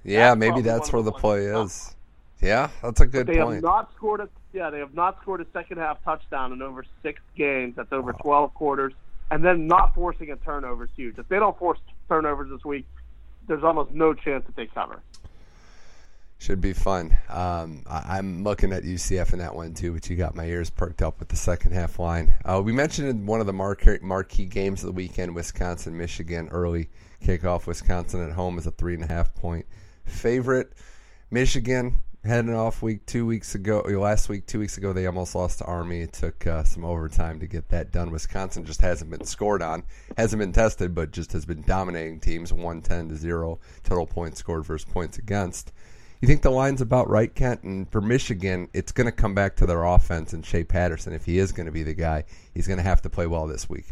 Yeah, 0.03 0.30
That's 0.30 0.39
maybe 0.39 0.61
that's 0.61 0.91
where 0.91 1.01
the 1.01 1.11
play 1.11 1.45
is. 1.45 1.95
Yeah, 2.41 2.70
that's 2.82 2.99
a 2.99 3.05
good 3.05 3.28
they 3.28 3.38
have 3.38 3.61
not 3.61 3.93
scored 3.95 4.20
a 4.20 4.28
yeah 4.51 4.70
they 4.70 4.80
have 4.80 4.93
not 4.93 5.22
scored 5.22 5.39
a 5.39 5.45
second 5.53 5.78
half 5.78 6.03
touchdown 6.03 6.51
in 6.51 6.61
over 6.61 6.84
six 7.01 7.22
games. 7.38 7.76
That's 7.78 7.93
over 7.93 8.11
12 8.11 8.53
quarters, 8.53 8.93
and 9.32 9.43
then 9.45 9.68
not 9.68 9.95
forcing 9.95 10.30
a 10.32 10.36
turnover 10.36 10.84
is 10.84 10.89
huge. 10.95 11.18
If 11.18 11.30
they 11.30 11.39
don't 11.39 11.57
force 11.57 11.80
turnovers 12.09 12.49
this 12.49 12.66
week, 12.66 12.86
there's 13.47 13.64
almost 13.64 13.91
no 13.91 14.14
chance 14.14 14.45
that 14.45 14.55
they 14.57 14.66
cover. 14.66 15.01
Should 16.44 16.60
be 16.60 16.74
fun. 16.74 17.16
Um, 17.30 17.84
I, 17.89 18.18
I'm 18.18 18.44
looking 18.44 18.74
at 18.74 18.84
UCF 18.84 19.32
in 19.32 19.39
that 19.39 19.56
one 19.56 19.74
too, 19.74 19.94
but 19.94 20.10
you 20.10 20.18
got 20.18 20.36
my 20.36 20.44
ears 20.44 20.70
perked 20.70 21.02
up 21.02 21.20
with 21.20 21.30
the 21.30 21.38
second 21.38 21.72
half 21.72 22.00
line. 22.00 22.34
Uh, 22.44 22.62
we 22.62 22.74
mentioned 22.74 23.08
in 23.08 23.26
one 23.26 23.39
of 23.39 23.46
the 23.46 23.54
marquee, 23.54 24.00
marquee 24.02 24.44
games 24.44 24.84
of 24.84 24.88
the 24.88 24.91
weekend, 24.91 25.34
Wisconsin, 25.34 25.98
Michigan, 25.98 26.50
early 26.52 26.89
kickoff. 27.24 27.66
Wisconsin 27.66 28.22
at 28.28 28.34
home 28.34 28.58
is 28.58 28.68
a 28.68 28.72
three 28.72 28.94
and 28.94 29.06
a 29.06 29.08
half 29.08 29.34
point 29.34 29.66
favorite. 30.04 30.74
Michigan 31.32 32.00
heading 32.26 32.54
off 32.54 32.82
week 32.82 33.06
two 33.06 33.26
weeks 33.26 33.56
ago, 33.56 33.80
last 33.80 34.28
week, 34.28 34.46
two 34.46 34.60
weeks 34.60 34.78
ago, 34.78 34.91
they 34.91 35.06
almost 35.06 35.36
lost 35.36 35.60
to 35.60 35.64
Army. 35.64 36.02
It 36.02 36.12
took 36.12 36.46
uh, 36.46 36.66
some 36.66 36.84
overtime 36.84 37.39
to 37.39 37.48
get 37.48 37.70
that 37.70 37.94
done. 37.94 38.12
Wisconsin 38.12 38.66
just 38.66 38.82
hasn't 38.82 39.10
been 39.10 39.24
scored 39.24 39.62
on, 39.62 39.84
hasn't 40.18 40.41
been 40.41 40.52
tested, 40.52 40.94
but 40.94 41.12
just 41.12 41.32
has 41.32 41.46
been 41.46 41.62
dominating 41.62 42.20
teams, 42.20 42.52
one 42.52 42.82
ten 42.82 43.08
to 43.08 43.16
zero 43.16 43.62
total 43.86 44.06
points 44.06 44.39
scored 44.39 44.66
versus 44.66 44.91
points 44.91 45.18
against. 45.18 45.72
You 46.24 46.28
think 46.28 46.41
the 46.41 46.51
line's 46.51 46.80
about 46.80 47.09
right, 47.09 47.36
Kent? 47.36 47.63
And 47.63 47.91
for 47.91 47.99
Michigan, 47.99 48.69
it's 48.71 48.93
going 48.93 49.07
to 49.07 49.11
come 49.11 49.36
back 49.36 49.57
to 49.57 49.65
their 49.65 49.84
offense 49.84 50.32
and 50.32 50.45
Shea 50.45 50.63
Patterson. 50.63 51.11
If 51.11 51.26
he 51.26 51.38
is 51.38 51.51
going 51.51 51.65
to 51.65 51.71
be 51.74 51.84
the 51.84 51.93
guy, 51.93 52.24
he's 52.53 52.65
going 52.65 52.78
to 52.78 52.84
have 52.84 53.01
to 53.01 53.09
play 53.09 53.28
well 53.28 53.45
this 53.45 53.69
week. 53.69 53.88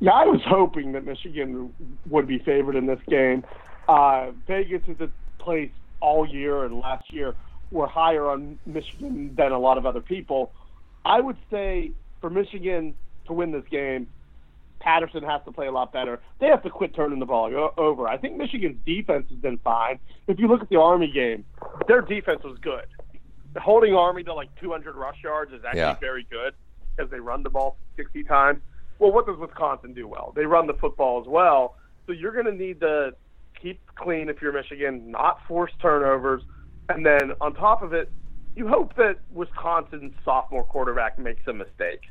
Yeah, 0.00 0.10
I 0.10 0.24
was 0.24 0.40
hoping 0.44 0.90
that 0.94 1.06
Michigan 1.06 1.72
would 2.10 2.26
be 2.26 2.40
favored 2.40 2.74
in 2.74 2.86
this 2.86 2.98
game. 3.06 3.44
Uh, 3.86 4.32
Vegas 4.48 4.82
is 4.88 5.00
a 5.00 5.08
place 5.38 5.70
all 6.00 6.26
year, 6.26 6.64
and 6.64 6.80
last 6.80 7.12
year 7.12 7.36
were 7.70 7.86
higher 7.86 8.28
on 8.28 8.58
Michigan 8.66 9.32
than 9.36 9.52
a 9.52 9.58
lot 9.60 9.78
of 9.78 9.86
other 9.86 10.00
people. 10.00 10.50
I 11.04 11.20
would 11.20 11.36
say 11.52 11.92
for 12.20 12.30
Michigan 12.30 12.96
to 13.26 13.32
win 13.32 13.52
this 13.52 13.68
game, 13.70 14.08
Patterson 14.82 15.22
has 15.22 15.40
to 15.44 15.52
play 15.52 15.68
a 15.68 15.72
lot 15.72 15.92
better. 15.92 16.20
They 16.40 16.48
have 16.48 16.62
to 16.64 16.70
quit 16.70 16.92
turning 16.94 17.20
the 17.20 17.26
ball 17.26 17.70
over. 17.76 18.08
I 18.08 18.16
think 18.16 18.36
Michigan's 18.36 18.76
defense 18.84 19.26
has 19.30 19.38
been 19.38 19.58
fine. 19.58 20.00
If 20.26 20.40
you 20.40 20.48
look 20.48 20.60
at 20.60 20.68
the 20.70 20.80
Army 20.80 21.10
game, 21.10 21.44
their 21.86 22.02
defense 22.02 22.42
was 22.42 22.58
good. 22.58 22.84
Holding 23.56 23.94
Army 23.94 24.24
to 24.24 24.34
like 24.34 24.48
200 24.60 24.96
rush 24.96 25.22
yards 25.22 25.52
is 25.52 25.64
actually 25.64 25.80
Yeah. 25.80 25.94
very 26.00 26.24
good 26.24 26.54
because 26.96 27.10
they 27.12 27.20
run 27.20 27.44
the 27.44 27.50
ball 27.50 27.76
60 27.96 28.24
times. 28.24 28.60
Well, 28.98 29.12
what 29.12 29.26
does 29.26 29.36
Wisconsin 29.38 29.94
do 29.94 30.08
well? 30.08 30.32
They 30.34 30.46
run 30.46 30.66
the 30.66 30.74
football 30.74 31.20
as 31.20 31.28
well. 31.28 31.76
So 32.06 32.12
you're 32.12 32.32
going 32.32 32.46
to 32.46 32.52
need 32.52 32.80
to 32.80 33.14
keep 33.60 33.80
clean 33.94 34.28
if 34.28 34.42
you're 34.42 34.52
Michigan, 34.52 35.10
not 35.12 35.38
force 35.46 35.70
turnovers, 35.80 36.42
and 36.88 37.06
then 37.06 37.32
on 37.40 37.54
top 37.54 37.82
of 37.82 37.92
it, 37.92 38.10
you 38.56 38.66
hope 38.66 38.96
that 38.96 39.18
Wisconsin's 39.32 40.12
sophomore 40.24 40.64
quarterback 40.64 41.18
makes 41.18 41.46
a 41.46 41.52
mistake. 41.52 42.02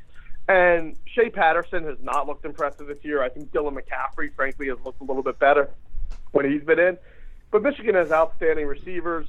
And 0.48 0.96
Shea 1.06 1.30
Patterson 1.30 1.84
has 1.84 1.98
not 2.02 2.26
looked 2.26 2.44
impressive 2.44 2.86
this 2.86 2.98
year. 3.02 3.22
I 3.22 3.28
think 3.28 3.52
Dylan 3.52 3.78
McCaffrey, 3.78 4.34
frankly, 4.34 4.68
has 4.68 4.78
looked 4.84 5.00
a 5.00 5.04
little 5.04 5.22
bit 5.22 5.38
better 5.38 5.70
when 6.32 6.50
he's 6.50 6.62
been 6.62 6.78
in. 6.78 6.98
But 7.50 7.62
Michigan 7.62 7.94
has 7.94 8.10
outstanding 8.10 8.66
receivers. 8.66 9.26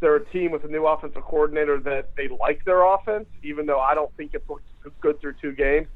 They're 0.00 0.16
a 0.16 0.24
team 0.26 0.50
with 0.50 0.64
a 0.64 0.68
new 0.68 0.86
offensive 0.86 1.22
coordinator 1.22 1.78
that 1.80 2.14
they 2.16 2.28
like 2.28 2.64
their 2.64 2.82
offense, 2.84 3.26
even 3.42 3.66
though 3.66 3.80
I 3.80 3.94
don't 3.94 4.14
think 4.16 4.34
it's 4.34 4.48
looked 4.48 4.64
good 5.00 5.20
through 5.20 5.34
two 5.40 5.52
games. 5.52 5.88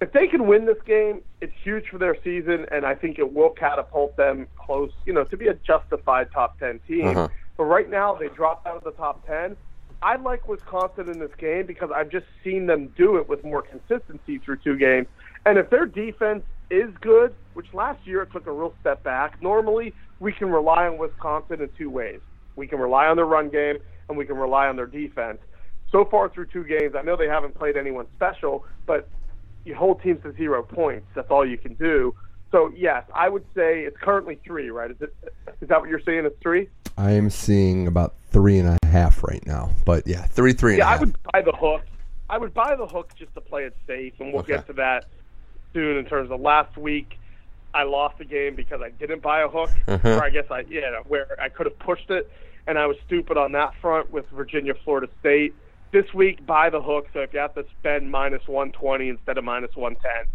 If 0.00 0.12
they 0.12 0.26
can 0.26 0.46
win 0.46 0.66
this 0.66 0.80
game, 0.84 1.22
it's 1.40 1.54
huge 1.64 1.88
for 1.88 1.96
their 1.96 2.16
season, 2.22 2.66
and 2.70 2.84
I 2.84 2.94
think 2.94 3.18
it 3.18 3.32
will 3.32 3.48
catapult 3.48 4.14
them 4.16 4.46
close, 4.56 4.92
you 5.06 5.14
know, 5.14 5.24
to 5.24 5.36
be 5.38 5.48
a 5.48 5.54
justified 5.54 6.30
top 6.32 6.58
10 6.58 6.80
team. 6.86 7.08
Uh-huh. 7.08 7.28
But 7.56 7.64
right 7.64 7.88
now, 7.88 8.14
they 8.14 8.28
dropped 8.28 8.66
out 8.66 8.76
of 8.76 8.84
the 8.84 8.92
top 8.92 9.26
10. 9.26 9.56
I 10.02 10.16
like 10.16 10.46
Wisconsin 10.48 11.08
in 11.10 11.18
this 11.18 11.30
game 11.38 11.66
because 11.66 11.90
I've 11.94 12.10
just 12.10 12.26
seen 12.44 12.66
them 12.66 12.92
do 12.96 13.16
it 13.16 13.28
with 13.28 13.42
more 13.44 13.62
consistency 13.62 14.38
through 14.38 14.58
two 14.58 14.76
games. 14.76 15.06
And 15.44 15.58
if 15.58 15.70
their 15.70 15.86
defense 15.86 16.44
is 16.70 16.90
good, 17.00 17.34
which 17.54 17.72
last 17.72 18.06
year 18.06 18.22
it 18.22 18.32
took 18.32 18.46
a 18.46 18.52
real 18.52 18.74
step 18.80 19.02
back, 19.02 19.40
normally 19.42 19.94
we 20.20 20.32
can 20.32 20.50
rely 20.50 20.86
on 20.86 20.98
Wisconsin 20.98 21.60
in 21.60 21.68
two 21.78 21.90
ways. 21.90 22.20
We 22.56 22.66
can 22.66 22.78
rely 22.78 23.06
on 23.06 23.16
their 23.16 23.26
run 23.26 23.48
game 23.48 23.78
and 24.08 24.16
we 24.16 24.26
can 24.26 24.36
rely 24.36 24.68
on 24.68 24.76
their 24.76 24.86
defense. 24.86 25.38
So 25.92 26.04
far 26.04 26.28
through 26.28 26.46
two 26.46 26.64
games, 26.64 26.94
I 26.96 27.02
know 27.02 27.16
they 27.16 27.28
haven't 27.28 27.54
played 27.54 27.76
anyone 27.76 28.06
special, 28.16 28.64
but 28.86 29.08
you 29.64 29.74
hold 29.74 30.02
teams 30.02 30.22
to 30.22 30.32
zero 30.34 30.62
points. 30.62 31.06
That's 31.14 31.30
all 31.30 31.46
you 31.46 31.58
can 31.58 31.74
do. 31.74 32.14
So 32.52 32.72
yes, 32.76 33.04
I 33.14 33.28
would 33.28 33.44
say 33.54 33.80
it's 33.80 33.96
currently 34.00 34.38
three, 34.44 34.70
right? 34.70 34.90
Is 34.90 34.96
it? 35.00 35.14
Is 35.60 35.68
that 35.68 35.80
what 35.80 35.88
you're 35.88 36.00
saying? 36.00 36.24
It's 36.26 36.40
three. 36.40 36.68
I 36.96 37.12
am 37.12 37.28
seeing 37.30 37.86
about 37.86 38.14
three 38.30 38.58
and 38.58 38.68
a 38.68 38.85
half 38.96 39.22
right 39.22 39.44
now, 39.46 39.70
but 39.84 40.06
yeah, 40.06 40.22
three, 40.26 40.52
three. 40.52 40.72
And 40.72 40.78
yeah, 40.78 40.86
a 40.86 40.88
half. 40.88 41.00
I 41.00 41.04
would 41.04 41.16
buy 41.32 41.42
the 41.42 41.52
hook. 41.56 41.82
I 42.28 42.38
would 42.38 42.54
buy 42.54 42.74
the 42.76 42.86
hook 42.86 43.10
just 43.18 43.32
to 43.34 43.40
play 43.40 43.64
it 43.64 43.76
safe, 43.86 44.14
and 44.18 44.32
we'll 44.32 44.40
Okay. 44.42 44.54
get 44.54 44.66
to 44.68 44.72
that 44.74 45.04
soon. 45.72 45.96
In 45.96 46.04
terms 46.06 46.30
of 46.30 46.40
last 46.40 46.76
week, 46.76 47.18
I 47.74 47.82
lost 47.84 48.18
the 48.18 48.24
game 48.24 48.54
because 48.54 48.80
I 48.82 48.88
didn't 48.90 49.22
buy 49.22 49.42
a 49.42 49.48
hook, 49.48 49.70
Uh-huh. 49.86 50.16
or 50.16 50.24
I 50.24 50.30
guess 50.30 50.46
I 50.50 50.60
yeah, 50.68 51.00
where 51.06 51.26
I 51.40 51.48
could 51.48 51.66
have 51.66 51.78
pushed 51.78 52.10
it, 52.10 52.30
and 52.66 52.78
I 52.78 52.86
was 52.86 52.96
stupid 53.06 53.36
on 53.36 53.52
that 53.52 53.74
front 53.80 54.10
with 54.10 54.26
Virginia, 54.30 54.74
Florida 54.84 55.08
State. 55.20 55.54
This 55.92 56.12
week, 56.14 56.44
buy 56.44 56.68
the 56.70 56.80
hook. 56.82 57.06
So 57.12 57.20
if 57.20 57.32
you 57.32 57.38
have 57.38 57.54
to 57.54 57.64
spend 57.78 58.10
minus 58.10 58.46
120 58.48 59.08
instead 59.08 59.38
of 59.38 59.44
minus 59.44 59.76
110, 59.76 60.26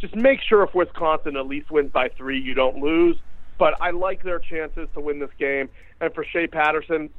just 0.00 0.14
make 0.14 0.40
sure 0.40 0.62
if 0.62 0.74
Wisconsin 0.74 1.36
at 1.36 1.46
least 1.46 1.70
wins 1.70 1.90
by 1.90 2.08
three, 2.10 2.38
you 2.40 2.54
don't 2.54 2.76
lose. 2.78 3.16
But 3.58 3.74
I 3.80 3.90
like 3.90 4.22
their 4.22 4.38
chances 4.38 4.88
to 4.94 5.00
win 5.00 5.18
this 5.18 5.30
game. 5.38 5.68
And 6.00 6.14
for 6.14 6.24
Shea 6.24 6.46
Patterson, 6.46 7.10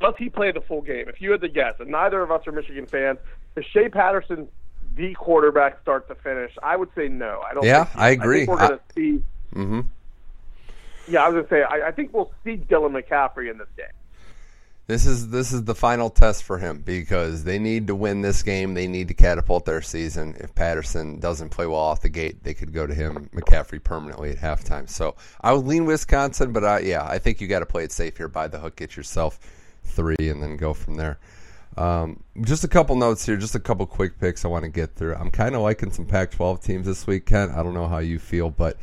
does 0.00 0.14
he 0.18 0.28
play 0.28 0.52
the 0.52 0.60
full 0.60 0.80
game? 0.82 1.08
If 1.08 1.20
you 1.20 1.32
had 1.32 1.40
to 1.40 1.48
guess, 1.48 1.74
and 1.80 1.90
neither 1.90 2.22
of 2.22 2.30
us 2.30 2.46
are 2.46 2.52
Michigan 2.52 2.86
fans, 2.86 3.18
is 3.56 3.64
Shea 3.66 3.88
Patterson 3.88 4.48
the 4.94 5.14
quarterback 5.14 5.80
start 5.82 6.08
to 6.08 6.14
finish? 6.14 6.52
I 6.62 6.76
would 6.76 6.90
say 6.94 7.08
no. 7.08 7.42
I 7.48 7.54
don't. 7.54 7.64
Yeah, 7.64 7.84
think 7.84 7.98
I 7.98 8.10
agree. 8.10 8.46
think 8.46 8.50
we're 8.50 8.68
going 8.68 8.78
to 8.78 8.94
see. 8.94 9.22
hmm 9.52 9.80
Yeah, 11.08 11.24
I 11.24 11.28
was 11.28 11.34
going 11.34 11.44
to 11.44 11.50
say. 11.50 11.62
I, 11.62 11.88
I 11.88 11.90
think 11.92 12.12
we'll 12.12 12.32
see 12.44 12.56
Dylan 12.56 13.00
McCaffrey 13.00 13.50
in 13.50 13.58
this 13.58 13.68
game. 13.76 13.86
This 14.88 15.06
is 15.06 15.30
this 15.30 15.52
is 15.52 15.62
the 15.64 15.76
final 15.76 16.10
test 16.10 16.42
for 16.42 16.58
him 16.58 16.82
because 16.84 17.44
they 17.44 17.58
need 17.60 17.86
to 17.86 17.94
win 17.94 18.20
this 18.20 18.42
game. 18.42 18.74
They 18.74 18.88
need 18.88 19.08
to 19.08 19.14
catapult 19.14 19.64
their 19.64 19.80
season. 19.80 20.34
If 20.40 20.54
Patterson 20.56 21.20
doesn't 21.20 21.50
play 21.50 21.66
well 21.66 21.78
off 21.78 22.00
the 22.00 22.08
gate, 22.08 22.42
they 22.42 22.52
could 22.52 22.72
go 22.72 22.86
to 22.86 22.92
him 22.92 23.30
McCaffrey 23.32 23.82
permanently 23.82 24.30
at 24.32 24.38
halftime. 24.38 24.88
So 24.88 25.14
I 25.40 25.52
would 25.52 25.66
lean 25.66 25.86
Wisconsin, 25.86 26.52
but 26.52 26.64
I, 26.64 26.80
yeah, 26.80 27.06
I 27.06 27.18
think 27.18 27.40
you 27.40 27.46
got 27.46 27.60
to 27.60 27.66
play 27.66 27.84
it 27.84 27.92
safe 27.92 28.16
here. 28.16 28.26
Buy 28.26 28.48
the 28.48 28.58
hook, 28.58 28.74
get 28.74 28.96
yourself 28.96 29.38
three, 29.84 30.16
and 30.18 30.42
then 30.42 30.56
go 30.56 30.74
from 30.74 30.96
there. 30.96 31.18
Um, 31.76 32.22
just 32.42 32.64
a 32.64 32.68
couple 32.68 32.96
notes 32.96 33.24
here, 33.24 33.36
just 33.36 33.54
a 33.54 33.60
couple 33.60 33.86
quick 33.86 34.18
picks 34.18 34.44
I 34.44 34.48
want 34.48 34.64
to 34.64 34.70
get 34.70 34.94
through. 34.94 35.14
I'm 35.14 35.30
kind 35.30 35.54
of 35.54 35.62
liking 35.62 35.90
some 35.90 36.04
Pac-12 36.04 36.62
teams 36.62 36.86
this 36.86 37.06
week, 37.06 37.26
Ken. 37.26 37.50
I 37.50 37.62
don't 37.62 37.74
know 37.74 37.88
how 37.88 37.98
you 37.98 38.18
feel, 38.18 38.50
but 38.50 38.76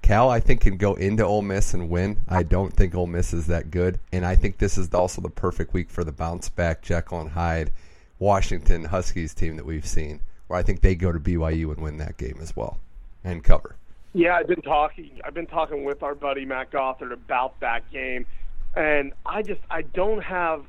Cal, 0.00 0.30
I 0.30 0.40
think, 0.40 0.62
can 0.62 0.76
go 0.76 0.94
into 0.94 1.24
Ole 1.24 1.42
Miss 1.42 1.74
and 1.74 1.90
win. 1.90 2.20
I 2.28 2.42
don't 2.42 2.72
think 2.72 2.94
Ole 2.94 3.06
Miss 3.06 3.32
is 3.32 3.46
that 3.48 3.70
good, 3.70 4.00
and 4.12 4.24
I 4.24 4.36
think 4.36 4.58
this 4.58 4.78
is 4.78 4.92
also 4.92 5.20
the 5.20 5.30
perfect 5.30 5.72
week 5.74 5.90
for 5.90 6.04
the 6.04 6.12
bounce 6.12 6.48
back 6.48 6.82
Jekyll 6.82 7.20
and 7.20 7.30
Hyde 7.30 7.70
Washington 8.18 8.84
Huskies 8.84 9.34
team 9.34 9.56
that 9.56 9.66
we've 9.66 9.86
seen, 9.86 10.20
where 10.46 10.58
I 10.58 10.62
think 10.62 10.80
they 10.80 10.94
go 10.94 11.12
to 11.12 11.18
BYU 11.20 11.72
and 11.72 11.82
win 11.82 11.98
that 11.98 12.16
game 12.16 12.38
as 12.40 12.54
well 12.54 12.78
and 13.24 13.42
cover. 13.42 13.76
Yeah, 14.12 14.36
I've 14.36 14.46
been 14.46 14.62
talking. 14.62 15.20
I've 15.24 15.34
been 15.34 15.46
talking 15.46 15.84
with 15.84 16.02
our 16.02 16.14
buddy 16.14 16.44
Matt 16.44 16.70
Gothard 16.70 17.12
about 17.12 17.58
that 17.60 17.90
game, 17.90 18.26
and 18.76 19.12
I 19.24 19.42
just 19.42 19.60
I 19.70 19.82
don't 19.82 20.22
have. 20.22 20.64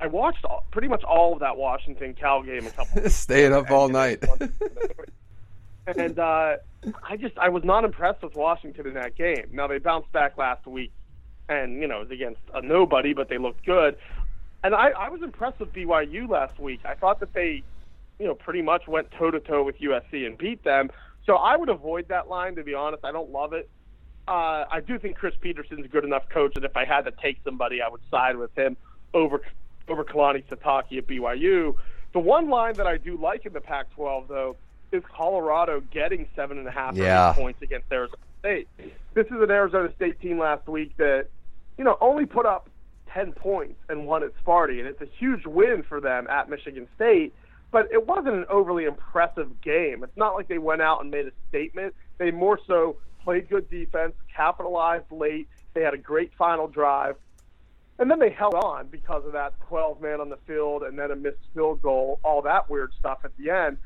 I 0.00 0.06
watched 0.06 0.44
all, 0.44 0.64
pretty 0.70 0.86
much 0.86 1.02
all 1.02 1.32
of 1.32 1.40
that 1.40 1.56
Washington 1.56 2.14
Cal 2.14 2.42
game 2.42 2.66
a 2.66 2.70
couple. 2.70 3.10
Staying 3.10 3.52
up 3.52 3.70
all 3.70 3.88
night. 3.88 4.24
and 5.86 6.18
uh, 6.18 6.56
I 7.02 7.16
just 7.16 7.36
I 7.38 7.48
was 7.48 7.64
not 7.64 7.84
impressed 7.84 8.22
with 8.22 8.34
Washington 8.34 8.86
in 8.86 8.94
that 8.94 9.16
game. 9.16 9.48
Now 9.52 9.66
they 9.66 9.78
bounced 9.78 10.12
back 10.12 10.38
last 10.38 10.66
week, 10.66 10.92
and 11.48 11.80
you 11.80 11.88
know 11.88 11.96
it 11.96 12.08
was 12.08 12.10
against 12.10 12.40
a 12.54 12.62
nobody, 12.62 13.12
but 13.12 13.28
they 13.28 13.38
looked 13.38 13.64
good. 13.64 13.96
And 14.64 14.74
I, 14.74 14.88
I 14.90 15.08
was 15.08 15.22
impressed 15.22 15.60
with 15.60 15.72
BYU 15.72 16.28
last 16.28 16.58
week. 16.58 16.80
I 16.84 16.94
thought 16.94 17.20
that 17.20 17.32
they, 17.32 17.62
you 18.18 18.26
know, 18.26 18.34
pretty 18.34 18.60
much 18.60 18.88
went 18.88 19.08
toe 19.12 19.30
to 19.30 19.38
toe 19.38 19.62
with 19.62 19.78
USC 19.78 20.26
and 20.26 20.36
beat 20.36 20.64
them. 20.64 20.90
So 21.26 21.36
I 21.36 21.56
would 21.56 21.68
avoid 21.68 22.08
that 22.08 22.28
line 22.28 22.56
to 22.56 22.64
be 22.64 22.74
honest. 22.74 23.04
I 23.04 23.12
don't 23.12 23.30
love 23.30 23.52
it. 23.52 23.70
Uh, 24.28 24.66
I 24.70 24.80
do 24.80 24.98
think 24.98 25.16
Chris 25.16 25.34
Petersen's 25.40 25.84
a 25.84 25.88
good 25.88 26.04
enough 26.04 26.28
coach 26.28 26.54
that 26.54 26.64
if 26.64 26.76
I 26.76 26.84
had 26.84 27.02
to 27.06 27.12
take 27.22 27.38
somebody, 27.44 27.80
I 27.80 27.88
would 27.88 28.02
side 28.10 28.36
with 28.36 28.54
him 28.56 28.76
over 29.14 29.40
over 29.88 30.04
Kalani 30.04 30.44
Sitake 30.44 30.98
at 30.98 31.06
BYU. 31.06 31.74
The 32.12 32.18
one 32.18 32.50
line 32.50 32.74
that 32.76 32.86
I 32.86 32.98
do 32.98 33.16
like 33.16 33.46
in 33.46 33.54
the 33.54 33.60
Pac-12 33.60 34.28
though 34.28 34.56
is 34.92 35.02
Colorado 35.16 35.80
getting 35.80 36.26
seven 36.36 36.58
and 36.58 36.68
a 36.68 36.70
half 36.70 36.94
Yeah. 36.94 37.32
points 37.34 37.62
against 37.62 37.90
Arizona 37.90 38.18
State. 38.40 38.68
This 39.14 39.26
is 39.28 39.40
an 39.40 39.50
Arizona 39.50 39.90
State 39.96 40.20
team 40.20 40.38
last 40.38 40.66
week 40.68 40.94
that, 40.98 41.28
you 41.78 41.84
know, 41.84 41.96
only 42.02 42.26
put 42.26 42.44
up 42.44 42.68
ten 43.12 43.32
points 43.32 43.80
and 43.88 44.06
won 44.06 44.22
at 44.22 44.30
Sparty, 44.44 44.78
and 44.78 44.86
it's 44.86 45.00
a 45.00 45.06
huge 45.18 45.46
win 45.46 45.82
for 45.88 46.00
them 46.02 46.26
at 46.28 46.50
Michigan 46.50 46.86
State. 46.96 47.32
But 47.70 47.88
it 47.92 48.06
wasn't 48.06 48.34
an 48.34 48.46
overly 48.50 48.84
impressive 48.84 49.60
game. 49.62 50.02
It's 50.04 50.16
not 50.16 50.34
like 50.34 50.48
they 50.48 50.58
went 50.58 50.82
out 50.82 51.00
and 51.02 51.10
made 51.10 51.26
a 51.26 51.32
statement. 51.48 51.94
They 52.18 52.30
more 52.30 52.58
so 52.66 52.96
played 53.28 53.50
good 53.50 53.68
defense, 53.68 54.14
capitalized 54.34 55.04
late. 55.10 55.48
They 55.74 55.82
had 55.82 55.92
a 55.92 55.98
great 55.98 56.32
final 56.38 56.66
drive. 56.66 57.16
And 57.98 58.10
then 58.10 58.18
they 58.18 58.30
held 58.30 58.54
on 58.54 58.86
because 58.86 59.22
of 59.26 59.32
that 59.32 59.52
12 59.68 60.00
man 60.00 60.22
on 60.22 60.30
the 60.30 60.38
field 60.46 60.82
and 60.82 60.98
then 60.98 61.10
a 61.10 61.16
missed 61.16 61.36
field 61.52 61.82
goal, 61.82 62.20
all 62.24 62.40
that 62.40 62.70
weird 62.70 62.90
stuff 62.98 63.18
at 63.24 63.32
the 63.36 63.50
end. 63.50 63.76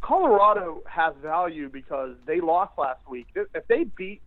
Colorado 0.00 0.82
has 0.86 1.14
value 1.22 1.68
because 1.68 2.16
they 2.26 2.40
lost 2.40 2.76
last 2.76 3.08
week. 3.08 3.28
If 3.36 3.68
they 3.68 3.84
beat 3.84 4.20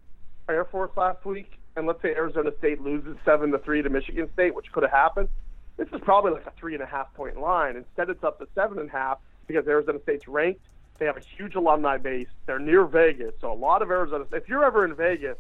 Air 0.48 0.64
Force 0.64 0.92
last 0.96 1.26
week, 1.26 1.60
and 1.76 1.86
let's 1.86 2.02
say 2.02 2.16
Arizona 2.16 2.52
State 2.60 2.80
loses 2.80 3.18
seven 3.26 3.52
to 3.52 3.58
three 3.58 3.82
to 3.82 3.90
Michigan 3.90 4.30
State, 4.36 4.56
which 4.56 4.72
could 4.72 4.84
have 4.84 4.92
happened, 4.94 5.28
this 5.76 5.90
is 5.92 6.00
probably 6.06 6.32
like 6.32 6.46
a 6.46 6.54
three 6.58 6.76
and 6.76 6.82
a 6.82 6.86
half 6.86 7.14
point 7.14 7.38
line. 7.38 7.76
Instead, 7.76 8.10
it's 8.10 8.24
up 8.24 8.40
to 8.40 8.48
seven 8.56 8.80
and 8.80 8.88
a 8.88 8.94
half 8.94 9.18
because 9.48 9.68
Arizona 9.68 10.00
State's 10.04 10.30
ranked. 10.30 10.66
They 10.98 11.06
have 11.06 11.18
a 11.18 11.22
huge 11.38 11.56
alumni 11.56 11.98
base. 11.98 12.28
They're 12.46 12.60
near 12.60 12.86
Vegas, 12.86 13.34
so 13.42 13.52
a 13.52 13.54
lot 13.54 13.82
of 13.82 13.92
Arizona. 13.92 14.26
If 14.32 14.48
you're 14.48 14.64
ever 14.64 14.86
in 14.86 14.96
Vegas 14.96 15.38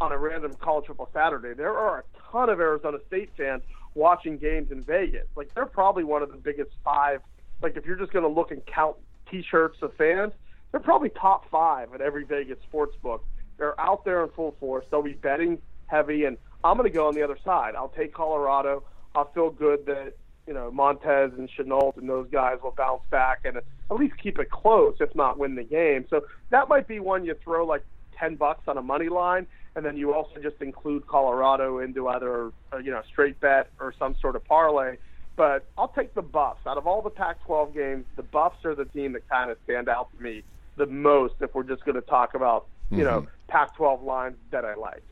on 0.00 0.12
a 0.12 0.18
random 0.18 0.54
college 0.54 0.86
football 0.86 1.10
Saturday, 1.12 1.54
there 1.54 1.76
are 1.76 2.00
a 2.00 2.32
ton 2.32 2.50
of 2.50 2.60
Arizona 2.60 2.98
State 3.06 3.30
fans 3.36 3.62
watching 3.94 4.36
games 4.36 4.70
in 4.70 4.82
Vegas. 4.82 5.26
Like 5.36 5.54
they're 5.54 5.66
probably 5.66 6.04
one 6.04 6.22
of 6.22 6.30
the 6.30 6.36
biggest 6.36 6.72
five. 6.84 7.20
Like 7.62 7.76
if 7.76 7.86
you're 7.86 7.96
just 7.96 8.12
going 8.12 8.24
to 8.24 8.28
look 8.28 8.50
and 8.50 8.64
count 8.66 8.96
T-shirts 9.30 9.78
of 9.82 9.94
fans, 9.94 10.32
they're 10.70 10.80
probably 10.80 11.08
top 11.10 11.48
five 11.50 11.94
at 11.94 12.00
every 12.00 12.24
Vegas 12.24 12.58
sports 12.62 12.96
book. 12.96 13.24
They're 13.58 13.80
out 13.80 14.04
there 14.04 14.22
in 14.24 14.30
full 14.30 14.56
force. 14.60 14.84
They'll 14.90 15.02
be 15.02 15.14
betting 15.14 15.62
heavy, 15.86 16.24
and 16.24 16.36
I'm 16.62 16.76
going 16.76 16.90
to 16.90 16.94
go 16.94 17.08
on 17.08 17.14
the 17.14 17.22
other 17.22 17.38
side. 17.44 17.74
I'll 17.74 17.88
take 17.88 18.12
Colorado. 18.12 18.82
I'll 19.14 19.30
feel 19.32 19.50
good 19.50 19.86
that 19.86 20.14
you 20.46 20.54
know 20.54 20.70
Montez 20.70 21.32
and 21.36 21.48
Shenault 21.50 21.96
and 21.96 22.08
those 22.08 22.28
guys 22.30 22.58
will 22.62 22.74
bounce 22.76 23.02
back 23.10 23.40
and 23.44 23.56
at 23.56 23.64
least 23.90 24.14
keep 24.22 24.38
it 24.38 24.50
close, 24.50 24.96
if 25.00 25.14
not 25.14 25.38
win 25.38 25.54
the 25.54 25.64
game. 25.64 26.06
So 26.08 26.22
that 26.50 26.68
might 26.68 26.86
be 26.86 27.00
one 27.00 27.24
you 27.24 27.34
throw 27.42 27.66
like 27.66 27.84
ten 28.18 28.36
bucks 28.36 28.62
on 28.68 28.78
a 28.78 28.82
money 28.82 29.08
line, 29.08 29.46
and 29.74 29.84
then 29.84 29.96
you 29.96 30.14
also 30.14 30.40
just 30.42 30.60
include 30.60 31.06
Colorado 31.06 31.78
into 31.78 32.08
either 32.08 32.52
uh, 32.72 32.78
you 32.78 32.90
know 32.90 33.02
straight 33.10 33.38
bet 33.40 33.70
or 33.80 33.94
some 33.98 34.16
sort 34.20 34.36
of 34.36 34.44
parlay. 34.44 34.96
But 35.36 35.66
I'll 35.76 35.88
take 35.88 36.14
the 36.14 36.22
Buffs 36.22 36.66
out 36.66 36.78
of 36.78 36.86
all 36.86 37.02
the 37.02 37.10
Pac-12 37.10 37.74
games. 37.74 38.06
The 38.16 38.22
Buffs 38.22 38.64
are 38.64 38.74
the 38.74 38.86
team 38.86 39.12
that 39.12 39.28
kind 39.28 39.50
of 39.50 39.58
stand 39.64 39.86
out 39.86 40.08
to 40.16 40.22
me 40.22 40.42
the 40.76 40.86
most. 40.86 41.34
If 41.40 41.54
we're 41.54 41.62
just 41.62 41.84
going 41.84 41.96
to 41.96 42.00
talk 42.00 42.34
about 42.34 42.66
you 42.90 43.04
know 43.04 43.26
Pac-12 43.48 44.04
lines 44.04 44.36
that 44.50 44.64
I 44.64 44.74
like. 44.74 45.02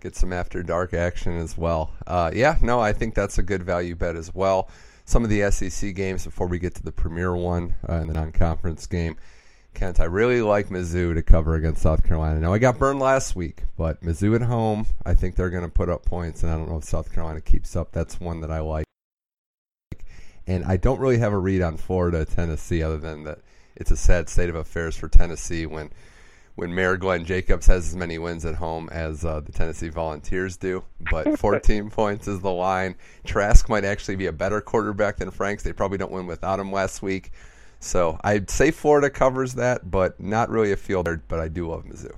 Get 0.00 0.16
some 0.16 0.32
after 0.32 0.62
dark 0.62 0.94
action 0.94 1.36
as 1.36 1.56
well. 1.56 1.92
Uh, 2.06 2.30
yeah, 2.34 2.56
no, 2.60 2.80
I 2.80 2.92
think 2.92 3.14
that's 3.14 3.38
a 3.38 3.42
good 3.42 3.62
value 3.62 3.94
bet 3.94 4.16
as 4.16 4.34
well. 4.34 4.68
Some 5.04 5.24
of 5.24 5.30
the 5.30 5.50
SEC 5.50 5.94
games 5.94 6.24
before 6.24 6.46
we 6.46 6.58
get 6.58 6.74
to 6.76 6.82
the 6.82 6.92
premier 6.92 7.34
one 7.34 7.74
uh, 7.88 7.94
and 7.94 8.08
the 8.08 8.14
non-conference 8.14 8.86
game. 8.86 9.16
Kent, 9.74 10.00
I 10.00 10.04
really 10.04 10.42
like 10.42 10.68
Mizzou 10.68 11.14
to 11.14 11.22
cover 11.22 11.54
against 11.54 11.82
South 11.82 12.02
Carolina. 12.04 12.40
Now 12.40 12.52
I 12.52 12.58
got 12.58 12.78
burned 12.78 12.98
last 12.98 13.36
week, 13.36 13.62
but 13.76 14.02
Mizzou 14.02 14.34
at 14.34 14.42
home, 14.42 14.86
I 15.06 15.14
think 15.14 15.36
they're 15.36 15.50
going 15.50 15.62
to 15.62 15.68
put 15.68 15.88
up 15.88 16.04
points, 16.04 16.42
and 16.42 16.50
I 16.50 16.56
don't 16.56 16.68
know 16.68 16.78
if 16.78 16.84
South 16.84 17.12
Carolina 17.12 17.40
keeps 17.40 17.76
up. 17.76 17.92
That's 17.92 18.20
one 18.20 18.40
that 18.40 18.50
I 18.50 18.60
like. 18.60 18.84
And 20.46 20.64
I 20.64 20.76
don't 20.76 20.98
really 20.98 21.18
have 21.18 21.32
a 21.32 21.38
read 21.38 21.62
on 21.62 21.76
Florida, 21.76 22.24
Tennessee, 22.24 22.82
other 22.82 22.98
than 22.98 23.24
that 23.24 23.38
it's 23.76 23.90
a 23.90 23.96
sad 23.96 24.28
state 24.28 24.50
of 24.50 24.56
affairs 24.56 24.96
for 24.96 25.08
Tennessee 25.08 25.66
when 25.66 25.90
when 26.60 26.74
Mayor 26.74 26.98
Glenn 26.98 27.24
Jacobs 27.24 27.66
has 27.68 27.88
as 27.88 27.96
many 27.96 28.18
wins 28.18 28.44
at 28.44 28.54
home 28.54 28.90
as 28.92 29.24
uh, 29.24 29.40
the 29.40 29.50
Tennessee 29.50 29.88
Volunteers 29.88 30.58
do. 30.58 30.84
But 31.10 31.38
14 31.38 31.88
points 31.88 32.28
is 32.28 32.40
the 32.40 32.50
line. 32.50 32.96
Trask 33.24 33.66
might 33.70 33.86
actually 33.86 34.16
be 34.16 34.26
a 34.26 34.32
better 34.32 34.60
quarterback 34.60 35.16
than 35.16 35.30
Franks. 35.30 35.62
They 35.62 35.72
probably 35.72 35.96
don't 35.96 36.12
win 36.12 36.26
without 36.26 36.60
him 36.60 36.70
last 36.70 37.00
week. 37.00 37.32
So 37.78 38.20
I'd 38.22 38.50
say 38.50 38.72
Florida 38.72 39.08
covers 39.08 39.54
that, 39.54 39.90
but 39.90 40.20
not 40.20 40.50
really 40.50 40.70
a 40.70 40.76
field. 40.76 41.08
But 41.28 41.40
I 41.40 41.48
do 41.48 41.66
love 41.66 41.86
Mizzou. 41.86 42.14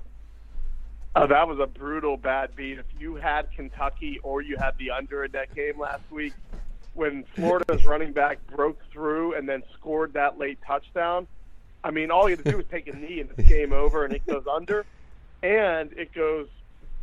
Oh, 1.15 1.25
that 1.25 1.47
was 1.47 1.59
a 1.59 1.67
brutal 1.67 2.17
bad 2.17 2.53
beat. 2.53 2.79
If 2.79 2.85
you 2.99 3.15
had 3.15 3.49
Kentucky 3.55 4.19
or 4.23 4.41
you 4.41 4.57
had 4.57 4.77
the 4.77 4.91
under 4.91 5.23
in 5.23 5.31
that 5.31 5.55
game 5.55 5.79
last 5.79 6.03
week, 6.11 6.33
when 6.95 7.23
Florida's 7.33 7.85
running 7.85 8.11
back 8.11 8.45
broke 8.47 8.81
through 8.91 9.35
and 9.35 9.47
then 9.47 9.63
scored 9.73 10.11
that 10.13 10.37
late 10.37 10.59
touchdown. 10.67 11.27
I 11.83 11.91
mean, 11.91 12.11
all 12.11 12.29
you 12.29 12.35
had 12.35 12.45
to 12.45 12.51
do 12.51 12.57
was 12.57 12.65
take 12.71 12.87
a 12.87 12.95
knee 12.95 13.19
and 13.19 13.29
it's 13.37 13.47
game 13.47 13.73
over, 13.73 14.05
and 14.05 14.13
it 14.13 14.25
goes 14.25 14.45
under, 14.51 14.85
and 15.41 15.91
it 15.93 16.13
goes. 16.13 16.47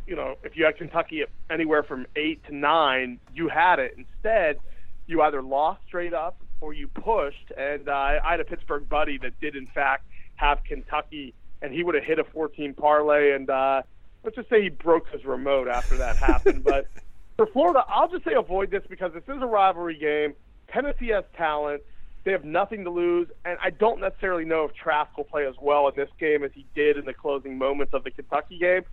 You 0.07 0.15
know, 0.15 0.35
if 0.43 0.57
you 0.57 0.65
had 0.65 0.77
Kentucky 0.77 1.21
at 1.21 1.29
anywhere 1.49 1.83
from 1.83 2.07
eight 2.15 2.43
to 2.47 2.55
nine, 2.55 3.19
you 3.33 3.47
had 3.47 3.79
it. 3.79 3.95
Instead, 3.97 4.59
you 5.05 5.21
either 5.21 5.41
lost 5.41 5.81
straight 5.87 6.13
up 6.13 6.35
or 6.61 6.73
you 6.73 6.87
pushed. 6.87 7.51
And 7.57 7.89
uh, 7.89 8.19
I 8.23 8.31
had 8.31 8.39
a 8.39 8.45
Pittsburgh 8.45 8.87
buddy 8.87 9.17
that 9.19 9.39
did, 9.41 9.55
in 9.55 9.67
fact, 9.67 10.05
have 10.35 10.63
Kentucky, 10.63 11.33
and 11.61 11.73
he 11.73 11.83
would 11.83 11.95
have 11.95 12.03
hit 12.03 12.19
a 12.19 12.23
14 12.23 12.73
parlay. 12.73 13.31
And 13.31 13.49
uh, 13.49 13.81
let's 14.23 14.35
just 14.35 14.49
say 14.49 14.63
he 14.63 14.69
broke 14.69 15.09
his 15.09 15.25
remote 15.25 15.67
after 15.67 15.97
that 15.97 16.15
happened. 16.15 16.63
but 16.65 16.87
for 17.35 17.47
Florida, 17.47 17.83
I'll 17.87 18.09
just 18.09 18.23
say 18.23 18.33
avoid 18.33 18.71
this 18.71 18.83
because 18.89 19.13
this 19.13 19.23
is 19.23 19.41
a 19.41 19.47
rivalry 19.47 19.97
game. 19.97 20.33
Tennessee 20.67 21.09
has 21.09 21.25
talent. 21.35 21.81
They 22.23 22.31
have 22.31 22.45
nothing 22.45 22.83
to 22.83 22.91
lose, 22.91 23.27
and 23.45 23.57
I 23.61 23.71
don't 23.71 23.99
necessarily 23.99 24.45
know 24.45 24.65
if 24.65 24.75
Trask 24.75 25.15
will 25.17 25.23
play 25.23 25.47
as 25.47 25.55
well 25.59 25.87
in 25.87 25.95
this 25.95 26.09
game 26.19 26.43
as 26.43 26.51
he 26.53 26.65
did 26.75 26.97
in 26.97 27.05
the 27.05 27.13
closing 27.13 27.57
moments 27.57 27.93
of 27.93 28.03
the 28.03 28.11
Kentucky 28.11 28.59
game. 28.59 28.83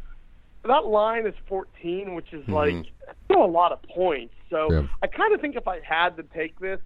That 0.65 0.87
line 0.87 1.27
is 1.27 1.35
14, 1.47 2.15
which 2.15 2.33
is 2.33 2.49
like 2.49 2.75
mm-hmm. 2.75 3.13
still 3.27 3.45
a 3.45 3.47
lot 3.47 3.73
of 3.73 3.83
points. 3.83 4.35
So 4.51 4.73
Yeah. 4.73 4.87
I 5.03 5.07
kind 5.07 5.35
of 5.35 5.41
think 5.41 5.57
if 5.57 5.69
I 5.69 5.81
had 5.81 6.17
to 6.17 6.23
take 6.23 6.59
this, 6.59 6.81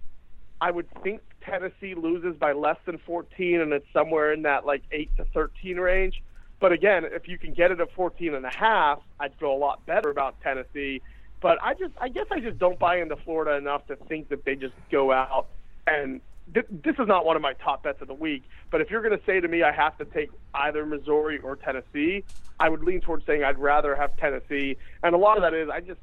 I 0.59 0.71
would 0.71 0.87
think 1.01 1.21
Tennessee 1.41 1.95
loses 1.95 2.35
by 2.35 2.51
less 2.51 2.77
than 2.85 2.97
14, 2.99 3.61
and 3.61 3.73
it's 3.73 3.85
somewhere 3.93 4.33
in 4.33 4.43
that 4.43 4.65
like 4.65 4.83
8 4.91 5.09
to 5.17 5.25
13 5.33 5.77
range. 5.77 6.21
But 6.59 6.71
again, 6.71 7.03
if 7.05 7.27
you 7.27 7.37
can 7.37 7.53
get 7.53 7.71
it 7.71 7.79
at 7.79 7.91
14 7.93 8.33
and 8.33 8.45
a 8.45 8.55
half, 8.55 8.99
I'd 9.19 9.33
feel 9.35 9.51
a 9.51 9.57
lot 9.57 9.85
better 9.85 10.09
about 10.09 10.39
Tennessee. 10.41 11.01
But 11.41 11.61
I 11.61 11.73
just, 11.73 11.93
I 11.99 12.07
guess 12.07 12.27
I 12.31 12.39
just 12.39 12.57
don't 12.57 12.79
buy 12.79 13.01
into 13.01 13.17
Florida 13.17 13.57
enough 13.57 13.85
to 13.87 13.97
think 13.97 14.29
that 14.29 14.45
they 14.45 14.55
just 14.55 14.73
go 14.89 15.11
out 15.11 15.47
and 15.85 16.21
th- 16.53 16.65
this 16.69 16.95
is 16.99 17.07
not 17.07 17.25
one 17.25 17.35
of 17.35 17.41
my 17.41 17.53
top 17.53 17.83
bets 17.83 18.01
of 18.01 18.07
the 18.07 18.13
week. 18.13 18.43
But 18.71 18.81
if 18.81 18.89
you're 18.89 19.01
going 19.01 19.17
to 19.17 19.25
say 19.25 19.39
to 19.39 19.47
me 19.47 19.63
I 19.63 19.71
have 19.71 19.97
to 19.99 20.05
take 20.05 20.29
either 20.53 20.85
Missouri 20.85 21.39
or 21.39 21.55
Tennessee, 21.55 22.23
I 22.59 22.69
would 22.69 22.83
lean 22.83 23.01
towards 23.01 23.25
saying 23.25 23.43
I'd 23.43 23.59
rather 23.59 23.95
have 23.95 24.15
Tennessee. 24.17 24.77
And 25.03 25.13
a 25.13 25.17
lot 25.17 25.37
of 25.37 25.43
that 25.43 25.53
is 25.53 25.69
I 25.69 25.81
just, 25.81 25.99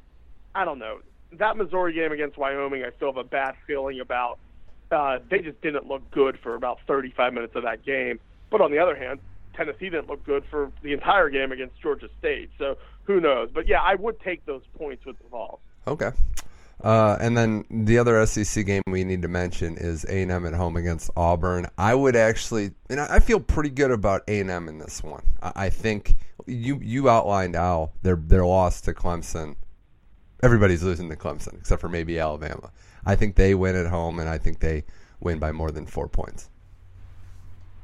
I 0.54 0.64
don't 0.64 0.78
know 0.78 1.00
that 1.32 1.56
Missouri 1.56 1.92
game 1.92 2.12
against 2.12 2.36
Wyoming. 2.36 2.84
I 2.84 2.90
still 2.96 3.08
have 3.08 3.16
a 3.16 3.24
bad 3.24 3.54
feeling 3.66 4.00
about. 4.00 4.38
Uh, 4.90 5.20
they 5.30 5.38
just 5.38 5.60
didn't 5.60 5.86
look 5.86 6.08
good 6.10 6.38
for 6.42 6.56
about 6.56 6.80
35 6.86 7.32
minutes 7.32 7.54
of 7.54 7.62
that 7.62 7.84
game. 7.84 8.18
But 8.50 8.60
on 8.60 8.72
the 8.72 8.78
other 8.78 8.96
hand, 8.96 9.20
Tennessee 9.54 9.88
didn't 9.88 10.08
look 10.08 10.24
good 10.24 10.44
for 10.50 10.72
the 10.82 10.92
entire 10.92 11.28
game 11.30 11.52
against 11.52 11.80
Georgia 11.80 12.08
State. 12.18 12.50
So 12.58 12.76
who 13.04 13.20
knows? 13.20 13.50
But 13.52 13.68
yeah, 13.68 13.80
I 13.80 13.94
would 13.94 14.18
take 14.20 14.44
those 14.46 14.62
points 14.76 15.04
with 15.04 15.16
the 15.18 15.28
Vols. 15.28 15.60
Okay. 15.86 16.10
Uh, 16.82 17.16
and 17.20 17.36
then 17.36 17.64
the 17.70 17.98
other 17.98 18.24
SEC 18.24 18.64
game 18.64 18.82
we 18.86 19.04
need 19.04 19.22
to 19.22 19.28
mention 19.28 19.76
is 19.76 20.04
A 20.04 20.22
and 20.22 20.30
M 20.30 20.46
at 20.46 20.54
home 20.54 20.76
against 20.76 21.10
Auburn. 21.16 21.66
I 21.76 21.94
would 21.94 22.16
actually, 22.16 22.72
and 22.88 22.98
I 23.00 23.18
feel 23.18 23.38
pretty 23.38 23.70
good 23.70 23.90
about 23.90 24.22
A 24.28 24.40
and 24.40 24.50
M 24.50 24.68
in 24.68 24.78
this 24.78 25.02
one. 25.02 25.24
I, 25.42 25.52
I 25.56 25.70
think 25.70 26.16
you 26.46 26.80
you 26.82 27.08
outlined 27.10 27.54
Al 27.54 27.92
their 28.02 28.16
their 28.16 28.46
loss 28.46 28.80
to 28.82 28.94
Clemson. 28.94 29.56
Everybody's 30.42 30.82
losing 30.82 31.10
to 31.10 31.16
Clemson 31.16 31.58
except 31.58 31.82
for 31.82 31.88
maybe 31.88 32.18
Alabama. 32.18 32.70
I 33.04 33.14
think 33.14 33.36
they 33.36 33.54
win 33.54 33.76
at 33.76 33.86
home, 33.86 34.18
and 34.18 34.28
I 34.28 34.38
think 34.38 34.60
they 34.60 34.84
win 35.20 35.38
by 35.38 35.52
more 35.52 35.70
than 35.70 35.86
four 35.86 36.08
points. 36.08 36.48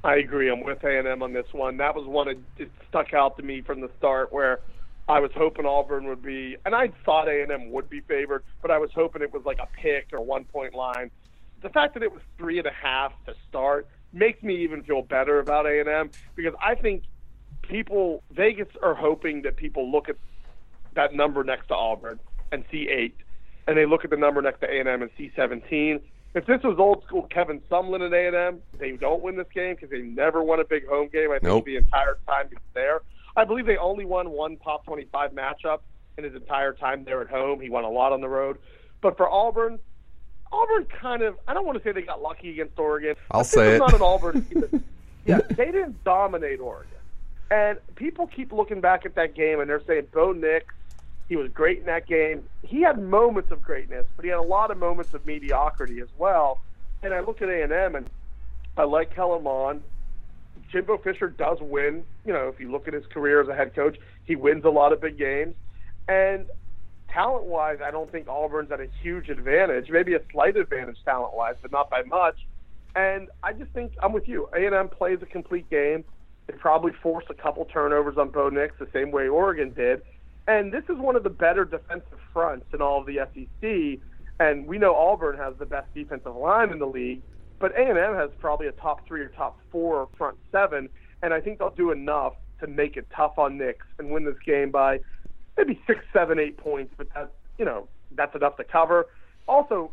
I 0.05 0.17
agree. 0.17 0.51
I'm 0.51 0.63
with 0.63 0.85
A&M 0.85 1.23
on 1.23 1.33
this 1.33 1.53
one. 1.53 1.79
That 1.79 1.95
was 1.95 2.07
one 2.07 2.29
that 2.59 2.71
stuck 2.89 3.13
out 3.13 3.37
to 3.39 3.43
me 3.43 3.61
from 3.61 3.81
the 3.81 3.91
start 3.99 4.33
where 4.33 4.61
I 5.09 5.21
was 5.21 5.31
hoping 5.37 5.67
Auburn 5.67 6.09
would 6.09 6.23
be, 6.23 6.57
and 6.65 6.75
I 6.75 6.89
thought 7.05 7.29
A&M 7.29 7.71
would 7.71 7.89
be 7.89 8.01
favored, 8.01 8.43
but 8.61 8.71
I 8.71 8.79
was 8.79 8.91
hoping 8.93 9.23
it 9.23 9.33
was 9.33 9.45
like 9.45 9.59
a 9.61 9.69
pick 9.81 10.09
or 10.13 10.21
one 10.21 10.45
point 10.45 10.75
line. 10.75 11.11
The 11.63 11.69
fact 11.69 11.95
that 11.95 12.03
it 12.03 12.13
was 12.13 12.23
three 12.37 12.59
and 12.59 12.67
a 12.67 12.73
half 12.73 13.13
to 13.27 13.35
start 13.49 13.87
makes 14.13 14.43
me 14.43 14.57
even 14.57 14.83
feel 14.83 15.03
better 15.03 15.39
about 15.39 15.67
A&M 15.67 16.11
because 16.35 16.55
I 16.63 16.75
think 16.75 17.05
people 17.63 18.23
Vegas 18.33 18.69
are 18.83 18.95
hoping 18.95 19.43
that 19.43 19.57
people 19.57 19.91
look 19.91 20.09
at 20.09 20.17
that 20.95 21.15
number 21.15 21.45
next 21.45 21.69
to 21.69 21.75
Auburn 21.75 22.19
and 22.51 22.65
see 22.71 22.89
eight, 22.89 23.17
and 23.69 23.77
they 23.77 23.87
look 23.87 24.05
at 24.05 24.11
the 24.11 24.17
number 24.17 24.43
next 24.43 24.61
to 24.61 24.67
A&M 24.69 25.03
and 25.03 25.11
see 25.17 25.31
17. 25.37 26.01
If 26.35 26.47
this 26.47 26.63
was 26.65 26.77
old 26.79 27.05
school 27.05 27.23
Kevin 27.31 27.61
Sumlin 27.71 28.05
at 28.07 28.13
A&M, 28.13 28.61
they 28.79 28.93
don't 28.93 29.23
win 29.23 29.37
this 29.37 29.47
game 29.55 29.75
because 29.77 29.91
they 29.91 30.01
never 30.03 30.43
won 30.43 30.61
a 30.61 30.65
big 30.65 30.87
home 30.87 31.09
game. 31.13 31.31
I 31.31 31.35
think 31.35 31.45
Nope. 31.45 31.65
the 31.65 31.77
entire 31.77 32.19
time 32.27 32.49
he 32.49 32.57
was 32.57 32.63
there. 32.75 33.01
I 33.37 33.45
believe 33.45 33.67
they 33.67 33.77
only 33.77 34.05
won 34.05 34.31
one 34.31 34.57
top 34.57 34.85
25 34.87 35.33
matchup 35.33 35.81
in 36.17 36.25
his 36.25 36.35
entire 36.35 36.73
time 36.73 37.05
there 37.05 37.21
at 37.21 37.29
home. 37.29 37.61
He 37.61 37.69
won 37.69 37.85
a 37.85 37.91
lot 37.91 38.13
on 38.13 38.21
the 38.21 38.29
road. 38.29 38.59
But 39.03 39.17
for 39.17 39.29
Auburn, 39.29 39.79
Auburn 40.51 40.87
kind 40.87 41.23
of, 41.23 41.37
I 41.47 41.55
don't 41.55 41.67
want 41.67 41.79
to 41.79 41.85
say 41.85 41.93
they 41.93 42.03
got 42.03 42.23
lucky 42.23 42.51
against 42.51 42.79
Oregon. 42.79 43.17
I'll 43.31 43.45
say 43.45 43.77
it. 43.77 43.79
not 43.79 43.95
an 43.95 44.03
Auburn 44.03 44.85
yeah, 45.27 45.41
they 45.51 45.67
didn't 45.67 46.03
dominate 46.05 46.61
Oregon. 46.61 46.93
And 47.51 47.79
people 47.95 48.27
keep 48.27 48.53
looking 48.53 48.81
back 48.81 49.05
at 49.07 49.15
that 49.17 49.35
game 49.35 49.61
and 49.61 49.69
they're 49.69 49.83
saying 49.87 50.09
Bo 50.13 50.33
Nix, 50.33 50.75
he 51.29 51.37
was 51.37 51.51
great 51.51 51.81
in 51.81 51.87
that 51.87 52.07
game. 52.07 52.45
He 52.63 52.83
had 52.83 52.99
moments 52.99 53.51
of 53.51 53.63
greatness, 53.63 54.07
but 54.17 54.25
he 54.25 54.31
had 54.31 54.39
a 54.39 54.43
lot 54.43 54.71
of 54.71 54.79
moments 54.79 55.13
of 55.15 55.27
mediocrity 55.27 56.01
as 56.01 56.09
well. 56.19 56.61
And 57.03 57.13
I 57.13 57.21
look 57.21 57.43
at 57.43 57.49
A 57.49 57.63
and 57.63 57.73
M 57.73 57.97
and 57.97 58.09
I 58.77 58.85
like 58.85 59.15
Kellen 59.15 59.43
Mond. 59.43 59.83
Jimbo 60.71 60.99
Fisher 60.99 61.29
does 61.29 61.59
win. 61.61 62.05
You 62.25 62.33
know, 62.33 62.49
if 62.49 62.61
you 62.61 62.71
look 62.71 62.89
at 62.89 62.95
his 62.95 63.07
career 63.07 63.41
as 63.41 63.49
a 63.49 63.55
head 63.55 63.75
coach, 63.75 63.97
he 64.25 64.37
wins 64.37 64.65
a 64.65 64.71
lot 64.71 64.93
of 64.93 65.01
big 65.01 65.19
games. 65.19 65.55
And 66.09 66.47
talent 67.09 67.45
wise, 67.45 67.79
I 67.85 67.91
don't 67.91 68.11
think 68.11 68.29
Auburn's 68.29 68.71
at 68.71 68.81
a 68.81 68.89
huge 69.03 69.29
advantage. 69.29 69.89
Maybe 69.91 70.15
a 70.15 70.21
slight 70.33 70.57
advantage 70.57 70.99
talent 71.05 71.35
wise, 71.35 71.57
but 71.63 71.73
not 71.73 71.91
by 71.91 72.03
much. 72.03 72.37
And 72.95 73.29
I 73.43 73.53
just 73.53 73.71
think 73.73 73.93
I'm 74.03 74.13
with 74.13 74.29
you. 74.29 74.49
A 74.55 74.67
and 74.67 74.75
M 74.75 74.89
plays 74.89 75.19
a 75.23 75.27
complete 75.27 75.69
game. 75.71 76.05
They 76.47 76.55
probably 76.55 76.93
force 77.03 77.25
a 77.29 77.35
couple 77.35 77.65
turnovers 77.67 78.17
on 78.17 78.31
Bo 78.31 78.49
Nix 78.49 78.75
the 78.79 78.89
same 78.93 79.11
way 79.11 79.29
Oregon 79.29 79.73
did. 79.73 80.03
And 80.49 80.73
this 80.73 80.85
is 80.89 80.97
one 80.97 81.17
of 81.17 81.25
the 81.25 81.31
better 81.31 81.65
defensive 81.65 82.19
fronts 82.33 82.67
in 82.73 82.81
all 82.81 83.01
of 83.01 83.07
the 83.07 83.19
SEC. 83.35 84.01
And 84.39 84.67
we 84.67 84.79
know 84.79 84.95
Auburn 84.95 85.37
has 85.39 85.55
the 85.59 85.67
best 85.67 85.93
defensive 85.95 86.37
line 86.37 86.71
in 86.71 86.79
the 86.79 86.87
league, 86.87 87.23
but 87.59 87.73
A&M 87.73 88.15
has 88.15 88.31
probably 88.39 88.67
a 88.67 88.73
top 88.73 89.07
three 89.07 89.21
or 89.21 89.29
top 89.29 89.59
four 89.71 90.09
front 90.17 90.37
seven. 90.53 90.89
And 91.23 91.33
I 91.33 91.41
think 91.41 91.59
they'll 91.59 91.71
do 91.71 91.91
enough 91.91 92.35
to 92.61 92.67
make 92.67 92.97
it 92.97 93.07
tough 93.15 93.39
on 93.39 93.59
Nix 93.59 93.87
and 93.99 94.11
win 94.11 94.25
this 94.25 94.37
game 94.45 94.71
by 94.71 95.01
maybe 95.57 95.81
six, 95.87 96.01
seven, 96.13 96.39
eight 96.39 96.57
points. 96.57 96.95
But 96.97 97.09
that's 97.15 97.31
you 97.59 97.65
know 97.65 97.89
that's 98.13 98.35
enough 98.35 98.57
to 98.57 98.65
cover. 98.65 99.07
Also, 99.49 99.91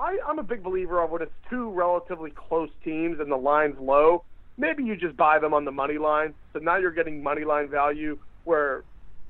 I, 0.00 0.18
I'm 0.26 0.38
a 0.38 0.42
big 0.42 0.62
believer 0.62 1.02
of 1.02 1.10
when 1.10 1.22
it's 1.22 1.32
two 1.50 1.70
relatively 1.70 2.30
close 2.30 2.70
teams 2.84 3.20
and 3.20 3.30
the 3.30 3.36
line's 3.36 3.76
low. 3.80 4.24
Maybe 4.56 4.84
you 4.84 4.96
just 4.96 5.16
buy 5.16 5.38
them 5.38 5.54
on 5.54 5.64
the 5.64 5.72
money 5.72 5.98
line. 5.98 6.34
So 6.52 6.58
now 6.58 6.76
you're 6.76 6.92
getting 6.92 7.22
money 7.22 7.44
line 7.44 7.68
value 7.68 8.18
where, 8.44 8.84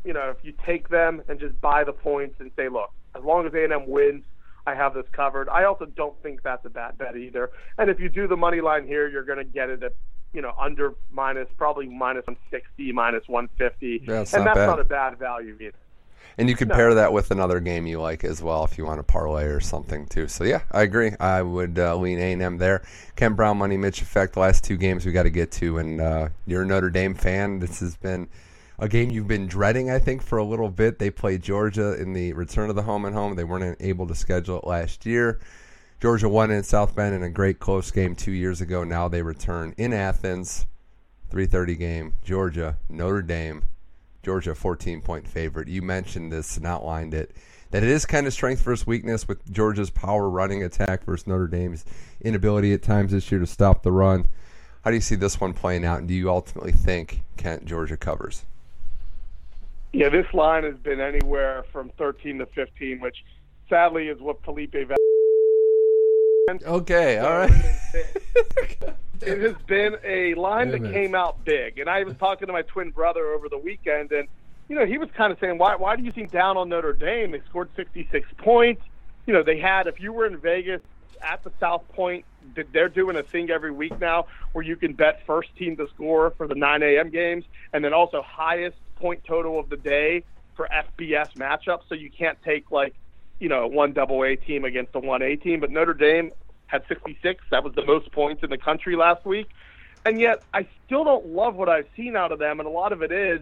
you 0.04 0.12
know, 0.12 0.30
if 0.30 0.38
you 0.42 0.52
take 0.66 0.88
them 0.88 1.22
and 1.28 1.38
just 1.38 1.60
buy 1.60 1.84
the 1.84 1.92
points 1.92 2.36
and 2.38 2.50
say, 2.56 2.68
look, 2.68 2.90
as 3.14 3.22
long 3.22 3.46
as 3.46 3.52
A&M 3.54 3.88
wins, 3.88 4.24
I 4.66 4.74
have 4.74 4.94
this 4.94 5.06
covered. 5.12 5.48
I 5.48 5.64
also 5.64 5.86
don't 5.86 6.20
think 6.22 6.42
that's 6.42 6.64
a 6.64 6.70
bad 6.70 6.98
bet 6.98 7.16
either. 7.16 7.50
And 7.78 7.90
if 7.90 7.98
you 7.98 8.08
do 8.08 8.28
the 8.28 8.36
money 8.36 8.60
line 8.60 8.86
here, 8.86 9.08
you're 9.08 9.24
going 9.24 9.38
to 9.38 9.44
get 9.44 9.70
it 9.70 9.82
at, 9.82 9.94
you 10.32 10.40
know, 10.40 10.52
under 10.58 10.94
minus, 11.10 11.48
probably 11.56 11.86
minus 11.86 12.26
160, 12.26 12.92
minus 12.92 13.26
150. 13.26 14.04
Yeah, 14.06 14.20
it's 14.20 14.32
and 14.32 14.46
that's 14.46 14.56
bad. 14.56 14.66
not 14.66 14.80
a 14.80 14.84
bad 14.84 15.18
value 15.18 15.56
either. 15.60 15.76
And 16.38 16.48
you 16.48 16.56
could 16.56 16.70
pair 16.70 16.94
that 16.94 17.12
with 17.12 17.30
another 17.30 17.60
game 17.60 17.86
you 17.86 18.00
like 18.00 18.24
as 18.24 18.42
well 18.42 18.64
if 18.64 18.78
you 18.78 18.86
want 18.86 18.98
to 18.98 19.02
parlay 19.02 19.44
or 19.44 19.60
something 19.60 20.06
too. 20.06 20.28
So 20.28 20.44
yeah, 20.44 20.62
I 20.70 20.82
agree. 20.82 21.12
I 21.20 21.42
would 21.42 21.78
uh, 21.78 21.96
lean 21.96 22.18
A 22.18 22.32
and 22.32 22.40
M 22.40 22.58
there. 22.58 22.82
Ken 23.16 23.34
Brown, 23.34 23.58
Money 23.58 23.76
Mitch 23.76 24.00
effect. 24.00 24.34
The 24.34 24.40
last 24.40 24.64
two 24.64 24.76
games 24.76 25.04
we 25.04 25.12
got 25.12 25.24
to 25.24 25.30
get 25.30 25.50
to, 25.52 25.78
and 25.78 26.00
uh, 26.00 26.28
you're 26.46 26.62
a 26.62 26.66
Notre 26.66 26.90
Dame 26.90 27.14
fan. 27.14 27.58
This 27.58 27.80
has 27.80 27.96
been 27.96 28.28
a 28.82 28.88
game 28.88 29.12
you've 29.12 29.28
been 29.28 29.46
dreading, 29.46 29.92
I 29.92 30.00
think, 30.00 30.22
for 30.22 30.38
a 30.38 30.44
little 30.44 30.68
bit. 30.68 30.98
They 30.98 31.08
played 31.08 31.40
Georgia 31.40 31.94
in 31.94 32.14
the 32.14 32.32
return 32.32 32.68
of 32.68 32.74
the 32.74 32.82
home 32.82 33.04
and 33.04 33.14
home. 33.14 33.36
They 33.36 33.44
weren't 33.44 33.76
able 33.78 34.08
to 34.08 34.14
schedule 34.16 34.58
it 34.58 34.66
last 34.66 35.06
year. 35.06 35.38
Georgia 36.00 36.28
won 36.28 36.50
in 36.50 36.64
South 36.64 36.92
Bend 36.96 37.14
in 37.14 37.22
a 37.22 37.30
great 37.30 37.60
close 37.60 37.92
game 37.92 38.16
two 38.16 38.32
years 38.32 38.60
ago. 38.60 38.82
Now 38.82 39.06
they 39.06 39.22
return 39.22 39.72
in 39.78 39.92
Athens. 39.92 40.66
3:30 41.30 41.78
game. 41.78 42.14
Georgia, 42.24 42.76
Notre 42.88 43.22
Dame. 43.22 43.62
Georgia 44.20 44.52
14 44.52 45.00
point 45.00 45.28
favorite. 45.28 45.68
You 45.68 45.80
mentioned 45.80 46.32
this 46.32 46.56
and 46.56 46.66
outlined 46.66 47.14
it. 47.14 47.36
That 47.70 47.84
it 47.84 47.88
is 47.88 48.04
kind 48.04 48.26
of 48.26 48.32
strength 48.32 48.62
versus 48.62 48.84
weakness 48.84 49.28
with 49.28 49.48
Georgia's 49.52 49.90
power 49.90 50.28
running 50.28 50.64
attack 50.64 51.04
versus 51.04 51.28
Notre 51.28 51.46
Dame's 51.46 51.84
inability 52.20 52.72
at 52.72 52.82
times 52.82 53.12
this 53.12 53.30
year 53.30 53.38
to 53.38 53.46
stop 53.46 53.84
the 53.84 53.92
run. 53.92 54.26
How 54.82 54.90
do 54.90 54.96
you 54.96 55.00
see 55.00 55.14
this 55.14 55.40
one 55.40 55.52
playing 55.52 55.84
out? 55.84 56.00
And 56.00 56.08
do 56.08 56.14
you 56.14 56.28
ultimately 56.28 56.72
think 56.72 57.22
Kent 57.36 57.64
Georgia 57.64 57.96
covers? 57.96 58.44
Yeah, 59.92 60.08
this 60.08 60.26
line 60.32 60.64
has 60.64 60.76
been 60.76 61.00
anywhere 61.00 61.64
from 61.70 61.90
13 61.98 62.38
to 62.38 62.46
15, 62.46 63.00
which 63.00 63.16
sadly 63.68 64.08
is 64.08 64.18
what 64.20 64.42
Felipe. 64.42 64.74
Okay, 66.50 67.18
all 67.18 67.30
right. 67.30 67.64
it 69.20 69.40
has 69.40 69.54
been 69.66 69.96
a 70.02 70.34
line 70.34 70.70
that 70.70 70.82
came 70.92 71.14
out 71.14 71.44
big, 71.44 71.78
and 71.78 71.90
I 71.90 72.02
was 72.04 72.16
talking 72.16 72.46
to 72.46 72.52
my 72.52 72.62
twin 72.62 72.90
brother 72.90 73.28
over 73.32 73.48
the 73.48 73.58
weekend, 73.58 74.12
and 74.12 74.28
you 74.68 74.76
know 74.76 74.86
he 74.86 74.96
was 74.96 75.10
kind 75.14 75.30
of 75.30 75.38
saying, 75.38 75.58
"Why? 75.58 75.76
Why 75.76 75.94
do 75.96 76.02
you 76.02 76.10
think 76.10 76.30
down 76.30 76.56
on 76.56 76.70
Notre 76.70 76.94
Dame? 76.94 77.32
They 77.32 77.42
scored 77.48 77.68
66 77.76 78.26
points. 78.38 78.82
you 79.26 79.32
know, 79.32 79.42
they 79.42 79.58
had, 79.58 79.86
if 79.86 80.00
you 80.00 80.12
were 80.12 80.26
in 80.26 80.38
Vegas 80.38 80.80
at 81.22 81.44
the 81.44 81.52
South 81.60 81.86
Point, 81.94 82.24
they're 82.72 82.88
doing 82.88 83.16
a 83.16 83.22
thing 83.22 83.50
every 83.50 83.70
week 83.70 83.98
now 84.00 84.26
where 84.52 84.64
you 84.64 84.74
can 84.74 84.94
bet 84.94 85.20
first 85.26 85.54
team 85.56 85.76
to 85.76 85.86
score 85.94 86.32
for 86.36 86.48
the 86.48 86.56
9 86.56 86.82
a.m. 86.82 87.10
games 87.10 87.44
and 87.72 87.84
then 87.84 87.92
also 87.94 88.22
highest 88.22 88.76
point 89.02 89.24
total 89.24 89.58
of 89.58 89.68
the 89.68 89.76
day 89.76 90.22
for 90.54 90.68
FBS 90.72 91.34
matchups. 91.34 91.82
So 91.88 91.94
you 91.96 92.08
can't 92.08 92.38
take 92.42 92.70
like, 92.70 92.94
you 93.40 93.48
know, 93.48 93.66
one 93.66 93.92
double 93.92 94.22
A 94.22 94.36
team 94.36 94.64
against 94.64 94.94
a 94.94 95.00
one 95.00 95.20
A 95.20 95.36
team. 95.36 95.60
But 95.60 95.70
Notre 95.70 95.92
Dame 95.92 96.30
had 96.68 96.84
66. 96.88 97.44
That 97.50 97.64
was 97.64 97.74
the 97.74 97.84
most 97.84 98.12
points 98.12 98.42
in 98.44 98.50
the 98.50 98.56
country 98.56 98.96
last 98.96 99.26
week. 99.26 99.48
And 100.06 100.20
yet 100.20 100.42
I 100.54 100.66
still 100.86 101.04
don't 101.04 101.26
love 101.26 101.56
what 101.56 101.68
I've 101.68 101.88
seen 101.96 102.16
out 102.16 102.30
of 102.32 102.38
them. 102.38 102.60
And 102.60 102.66
a 102.66 102.70
lot 102.70 102.92
of 102.92 103.02
it 103.02 103.10
is 103.10 103.40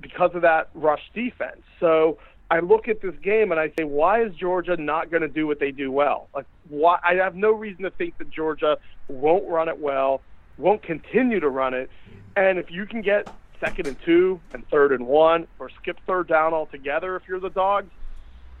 because 0.00 0.34
of 0.34 0.42
that 0.42 0.70
rush 0.74 1.02
defense. 1.14 1.62
So 1.78 2.18
I 2.50 2.60
look 2.60 2.88
at 2.88 3.02
this 3.02 3.14
game 3.22 3.52
and 3.52 3.60
I 3.60 3.72
say, 3.78 3.84
why 3.84 4.22
is 4.22 4.34
Georgia 4.34 4.76
not 4.76 5.10
going 5.10 5.22
to 5.22 5.28
do 5.28 5.46
what 5.46 5.60
they 5.60 5.70
do 5.70 5.92
well? 5.92 6.28
Like, 6.34 6.46
why? 6.68 6.98
I 7.04 7.14
have 7.14 7.34
no 7.34 7.52
reason 7.52 7.84
to 7.84 7.90
think 7.90 8.16
that 8.18 8.30
Georgia 8.30 8.78
won't 9.08 9.48
run 9.48 9.68
it 9.68 9.78
well, 9.78 10.22
won't 10.56 10.82
continue 10.82 11.40
to 11.40 11.48
run 11.48 11.74
it, 11.74 11.90
and 12.36 12.58
if 12.58 12.70
you 12.70 12.86
can 12.86 13.02
get 13.02 13.28
second 13.62 13.86
and 13.86 13.96
two 14.04 14.40
and 14.52 14.68
third 14.68 14.92
and 14.92 15.06
one, 15.06 15.46
or 15.58 15.70
skip 15.80 15.98
third 16.06 16.28
down 16.28 16.52
altogether, 16.52 17.16
if 17.16 17.22
you're 17.28 17.40
the 17.40 17.50
dogs, 17.50 17.90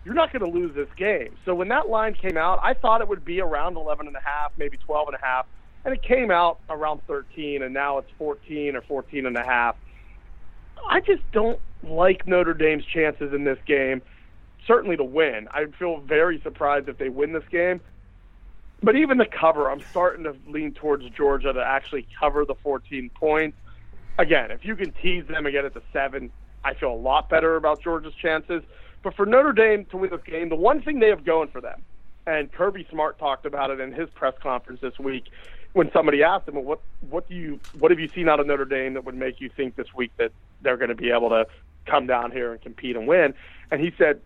you're 0.04 0.14
not 0.14 0.32
going 0.32 0.44
to 0.44 0.58
lose 0.58 0.74
this 0.74 0.88
game. 0.96 1.34
So 1.44 1.54
when 1.54 1.68
that 1.68 1.88
line 1.88 2.14
came 2.14 2.36
out, 2.36 2.60
I 2.62 2.74
thought 2.74 3.00
it 3.00 3.08
would 3.08 3.24
be 3.24 3.40
around 3.40 3.76
11 3.76 4.06
and 4.06 4.16
a 4.16 4.20
half, 4.20 4.52
maybe 4.56 4.76
12 4.78 5.08
and 5.08 5.16
a 5.16 5.24
half, 5.24 5.46
and 5.84 5.94
it 5.94 6.02
came 6.02 6.30
out 6.30 6.58
around 6.68 7.00
13, 7.06 7.62
and 7.62 7.74
now 7.74 7.98
it's 7.98 8.10
14 8.18 8.76
or 8.76 8.82
14 8.82 9.26
and 9.26 9.36
a 9.36 9.44
half. 9.44 9.76
I 10.88 11.00
just 11.00 11.22
don't 11.32 11.58
like 11.82 12.26
Notre 12.26 12.54
Dame's 12.54 12.84
chances 12.84 13.32
in 13.32 13.44
this 13.44 13.58
game, 13.66 14.02
certainly 14.66 14.96
to 14.96 15.04
win. 15.04 15.48
I'd 15.50 15.74
feel 15.76 15.98
very 15.98 16.40
surprised 16.42 16.88
if 16.88 16.98
they 16.98 17.08
win 17.08 17.32
this 17.32 17.46
game. 17.50 17.80
But 18.84 18.96
even 18.96 19.18
the 19.18 19.26
cover, 19.26 19.70
I'm 19.70 19.80
starting 19.90 20.24
to 20.24 20.34
lean 20.48 20.72
towards 20.74 21.08
Georgia 21.10 21.52
to 21.52 21.62
actually 21.64 22.06
cover 22.18 22.44
the 22.44 22.56
14 22.56 23.10
points. 23.14 23.56
Again, 24.18 24.50
if 24.50 24.64
you 24.64 24.76
can 24.76 24.92
tease 24.92 25.26
them 25.26 25.46
and 25.46 25.52
get 25.52 25.64
it 25.64 25.74
to 25.74 25.82
seven, 25.92 26.30
I 26.64 26.74
feel 26.74 26.92
a 26.92 26.94
lot 26.94 27.28
better 27.28 27.56
about 27.56 27.82
Georgia's 27.82 28.14
chances. 28.14 28.62
But 29.02 29.14
for 29.14 29.26
Notre 29.26 29.52
Dame 29.52 29.84
to 29.86 29.96
win 29.96 30.10
this 30.10 30.22
game, 30.24 30.48
the 30.48 30.54
one 30.54 30.82
thing 30.82 31.00
they 31.00 31.08
have 31.08 31.24
going 31.24 31.48
for 31.48 31.60
them, 31.60 31.82
and 32.26 32.52
Kirby 32.52 32.86
Smart 32.90 33.18
talked 33.18 33.46
about 33.46 33.70
it 33.70 33.80
in 33.80 33.92
his 33.92 34.08
press 34.10 34.34
conference 34.40 34.80
this 34.80 34.98
week, 34.98 35.24
when 35.72 35.90
somebody 35.92 36.22
asked 36.22 36.46
him, 36.46 36.54
well, 36.54 36.64
"What 36.64 36.80
what 37.08 37.28
do 37.28 37.34
you 37.34 37.58
what 37.78 37.90
have 37.90 37.98
you 37.98 38.08
seen 38.08 38.28
out 38.28 38.38
of 38.38 38.46
Notre 38.46 38.64
Dame 38.64 38.94
that 38.94 39.04
would 39.04 39.16
make 39.16 39.40
you 39.40 39.48
think 39.48 39.74
this 39.74 39.92
week 39.94 40.12
that 40.18 40.30
they're 40.60 40.76
going 40.76 40.90
to 40.90 40.94
be 40.94 41.10
able 41.10 41.30
to 41.30 41.46
come 41.86 42.06
down 42.06 42.30
here 42.30 42.52
and 42.52 42.60
compete 42.60 42.94
and 42.94 43.08
win?" 43.08 43.34
And 43.70 43.80
he 43.80 43.92
said 43.96 44.20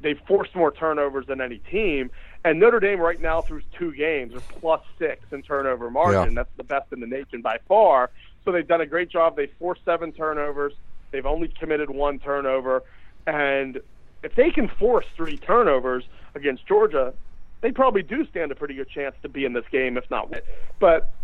they've 0.00 0.20
forced 0.26 0.54
more 0.54 0.70
turnovers 0.70 1.26
than 1.26 1.40
any 1.40 1.58
team, 1.58 2.10
and 2.44 2.60
Notre 2.60 2.80
Dame 2.80 3.00
right 3.00 3.20
now 3.20 3.42
through 3.42 3.62
two 3.76 3.92
games 3.92 4.34
are 4.34 4.40
plus 4.60 4.82
six 4.98 5.20
in 5.32 5.42
turnover 5.42 5.90
margin. 5.90 6.34
Yeah. 6.34 6.42
That's 6.42 6.56
the 6.56 6.64
best 6.64 6.92
in 6.92 7.00
the 7.00 7.06
nation 7.06 7.42
by 7.42 7.58
far. 7.68 8.10
So 8.44 8.52
they've 8.52 8.66
done 8.66 8.80
a 8.80 8.86
great 8.86 9.10
job. 9.10 9.36
They 9.36 9.48
forced 9.58 9.84
seven 9.84 10.12
turnovers. 10.12 10.72
They've 11.10 11.26
only 11.26 11.48
committed 11.48 11.90
one 11.90 12.18
turnover, 12.18 12.82
and 13.26 13.80
if 14.22 14.34
they 14.34 14.50
can 14.50 14.68
force 14.68 15.06
three 15.16 15.36
turnovers 15.36 16.04
against 16.34 16.66
Georgia, 16.66 17.14
they 17.60 17.70
probably 17.70 18.02
do 18.02 18.26
stand 18.26 18.50
a 18.50 18.54
pretty 18.54 18.74
good 18.74 18.88
chance 18.88 19.14
to 19.22 19.28
be 19.28 19.44
in 19.44 19.52
this 19.52 19.64
game, 19.70 19.96
if 19.96 20.10
not 20.10 20.30
win. 20.30 20.40
But 20.80 21.14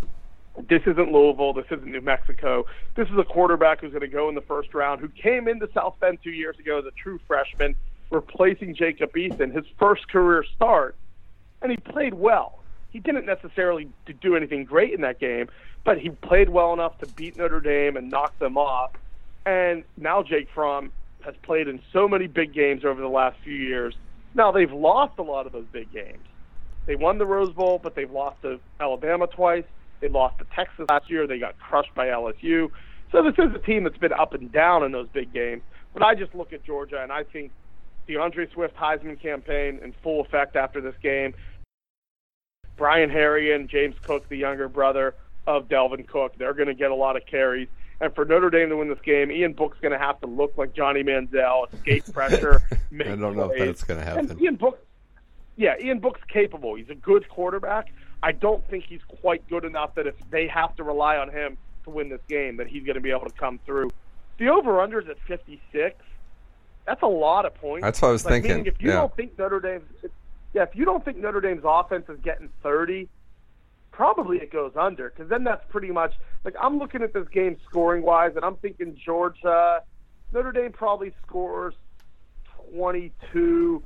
this 0.68 0.82
isn't 0.86 1.12
Louisville. 1.12 1.52
This 1.52 1.66
isn't 1.70 1.90
New 1.90 2.00
Mexico. 2.00 2.66
This 2.94 3.08
is 3.08 3.18
a 3.18 3.24
quarterback 3.24 3.80
who's 3.80 3.90
going 3.90 4.00
to 4.02 4.08
go 4.08 4.28
in 4.28 4.34
the 4.34 4.40
first 4.42 4.72
round, 4.74 5.00
who 5.00 5.08
came 5.08 5.48
into 5.48 5.68
South 5.74 5.94
Bend 6.00 6.18
two 6.22 6.30
years 6.30 6.58
ago 6.58 6.78
as 6.78 6.84
a 6.84 6.92
true 6.92 7.18
freshman, 7.26 7.74
replacing 8.10 8.74
Jacob 8.74 9.12
Eason, 9.14 9.52
his 9.52 9.64
first 9.78 10.08
career 10.08 10.44
start, 10.54 10.96
and 11.62 11.70
he 11.70 11.76
played 11.76 12.14
well. 12.14 12.59
He 12.90 12.98
didn't 12.98 13.26
necessarily 13.26 13.88
do 14.20 14.36
anything 14.36 14.64
great 14.64 14.92
in 14.92 15.00
that 15.02 15.18
game, 15.18 15.48
but 15.84 15.98
he 15.98 16.10
played 16.10 16.48
well 16.48 16.72
enough 16.72 16.98
to 16.98 17.06
beat 17.06 17.36
Notre 17.36 17.60
Dame 17.60 17.96
and 17.96 18.10
knock 18.10 18.38
them 18.38 18.56
off. 18.56 18.92
And 19.46 19.84
now 19.96 20.22
Jake 20.22 20.48
Fromm 20.52 20.92
has 21.24 21.34
played 21.42 21.68
in 21.68 21.80
so 21.92 22.08
many 22.08 22.26
big 22.26 22.52
games 22.52 22.84
over 22.84 23.00
the 23.00 23.08
last 23.08 23.38
few 23.44 23.54
years. 23.54 23.94
Now 24.34 24.52
they've 24.52 24.72
lost 24.72 25.18
a 25.18 25.22
lot 25.22 25.46
of 25.46 25.52
those 25.52 25.66
big 25.72 25.92
games, 25.92 26.24
they 26.86 26.96
won 26.96 27.18
the 27.18 27.26
Rose 27.26 27.52
Bowl, 27.52 27.78
but 27.80 27.94
they've 27.94 28.10
lost 28.10 28.42
to 28.42 28.58
Alabama 28.80 29.26
twice. 29.26 29.64
They 30.00 30.08
lost 30.08 30.38
to 30.38 30.46
Texas 30.56 30.86
last 30.88 31.10
year. 31.10 31.26
They 31.26 31.38
got 31.38 31.58
crushed 31.58 31.94
by 31.94 32.06
LSU. 32.06 32.70
So 33.12 33.22
this 33.22 33.34
is 33.38 33.54
a 33.54 33.58
team 33.58 33.84
that's 33.84 33.98
been 33.98 34.12
up 34.12 34.34
and 34.34 34.50
down 34.50 34.82
in 34.82 34.92
those 34.92 35.08
big 35.12 35.32
games. 35.32 35.62
But 35.92 36.02
I 36.02 36.14
just 36.14 36.34
look 36.34 36.52
at 36.52 36.64
Georgia 36.64 37.02
and 37.02 37.12
I 37.12 37.24
think 37.24 37.52
D'Andre 38.08 38.50
Swift 38.52 38.76
Heisman 38.76 39.20
campaign 39.20 39.78
in 39.82 39.94
full 40.02 40.20
effect 40.20 40.56
after 40.56 40.80
this 40.80 40.94
game. 41.02 41.34
Brian 42.80 43.10
Herrien, 43.10 43.68
James 43.68 43.94
Cook, 44.02 44.26
the 44.30 44.38
younger 44.38 44.66
brother 44.66 45.14
of 45.46 45.68
Dalvin 45.68 46.08
Cook, 46.08 46.38
they're 46.38 46.54
going 46.54 46.68
to 46.68 46.74
get 46.74 46.90
a 46.90 46.94
lot 46.94 47.14
of 47.14 47.26
carries. 47.26 47.68
And 48.00 48.14
for 48.14 48.24
Notre 48.24 48.48
Dame 48.48 48.70
to 48.70 48.76
win 48.78 48.88
this 48.88 48.98
game, 49.04 49.30
Ian 49.30 49.52
Book's 49.52 49.78
going 49.80 49.92
to 49.92 49.98
have 49.98 50.18
to 50.22 50.26
look 50.26 50.56
like 50.56 50.72
Johnny 50.72 51.02
Manziel, 51.02 51.70
escape 51.74 52.04
pressure. 52.14 52.62
I 52.72 53.02
don't 53.02 53.36
know 53.36 53.48
plays. 53.48 53.60
if 53.60 53.66
that's 53.66 53.84
going 53.84 54.00
to 54.00 54.06
happen. 54.06 54.30
And 54.30 54.40
Ian 54.40 54.56
Book, 54.56 54.82
yeah, 55.58 55.74
Ian 55.78 55.98
Book's 55.98 56.22
capable. 56.26 56.74
He's 56.74 56.88
a 56.88 56.94
good 56.94 57.28
quarterback. 57.28 57.92
I 58.22 58.32
don't 58.32 58.66
think 58.70 58.84
he's 58.84 59.02
quite 59.20 59.46
good 59.50 59.66
enough 59.66 59.94
that 59.96 60.06
if 60.06 60.14
they 60.30 60.48
have 60.48 60.74
to 60.76 60.82
rely 60.82 61.18
on 61.18 61.28
him 61.28 61.58
to 61.84 61.90
win 61.90 62.08
this 62.08 62.22
game, 62.30 62.56
that 62.56 62.66
he's 62.66 62.84
going 62.84 62.94
to 62.94 63.02
be 63.02 63.10
able 63.10 63.26
to 63.26 63.38
come 63.38 63.60
through. 63.66 63.90
The 64.38 64.48
over/under 64.48 65.00
is 65.00 65.08
at 65.10 65.18
56. 65.28 66.02
That's 66.86 67.02
a 67.02 67.06
lot 67.06 67.44
of 67.44 67.54
points. 67.56 67.84
That's 67.84 68.00
what 68.00 68.08
I 68.08 68.12
was 68.12 68.24
like, 68.24 68.42
thinking. 68.42 68.64
If 68.64 68.80
you 68.80 68.88
yeah. 68.88 68.96
don't 68.96 69.14
think 69.14 69.38
Notre 69.38 69.60
Dame's, 69.60 69.84
yeah, 70.52 70.62
if 70.62 70.74
you 70.74 70.84
don't 70.84 71.04
think 71.04 71.18
Notre 71.18 71.40
Dame's 71.40 71.62
offense 71.64 72.06
is 72.08 72.18
getting 72.22 72.48
30, 72.62 73.08
probably 73.92 74.38
it 74.38 74.52
goes 74.52 74.72
under 74.76 75.10
because 75.10 75.28
then 75.28 75.44
that's 75.44 75.64
pretty 75.68 75.90
much 75.90 76.14
like 76.44 76.54
I'm 76.60 76.78
looking 76.78 77.02
at 77.02 77.12
this 77.12 77.28
game 77.28 77.56
scoring 77.68 78.02
wise, 78.02 78.32
and 78.36 78.44
I'm 78.44 78.56
thinking 78.56 78.96
Georgia, 79.04 79.82
Notre 80.32 80.52
Dame 80.52 80.72
probably 80.72 81.12
scores 81.26 81.74
22. 82.72 83.82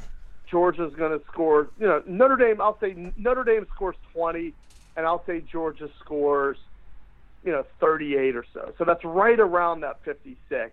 Georgia's 0.51 0.95
going 0.95 1.19
to 1.19 1.25
score. 1.27 1.69
You 1.81 1.87
know, 1.87 2.03
Notre 2.07 2.37
Dame. 2.37 2.61
I'll 2.61 2.79
say 2.79 3.13
Notre 3.17 3.45
Dame 3.45 3.67
scores 3.75 3.97
20, 4.13 4.53
and 4.97 5.07
I'll 5.07 5.25
say 5.27 5.41
Georgia 5.41 5.89
scores, 6.01 6.59
you 7.45 7.51
know, 7.51 7.65
38 7.81 8.37
or 8.37 8.45
so. 8.53 8.73
So 8.79 8.85
that's 8.85 9.05
right 9.05 9.41
around 9.41 9.81
that 9.81 10.05
56. 10.05 10.73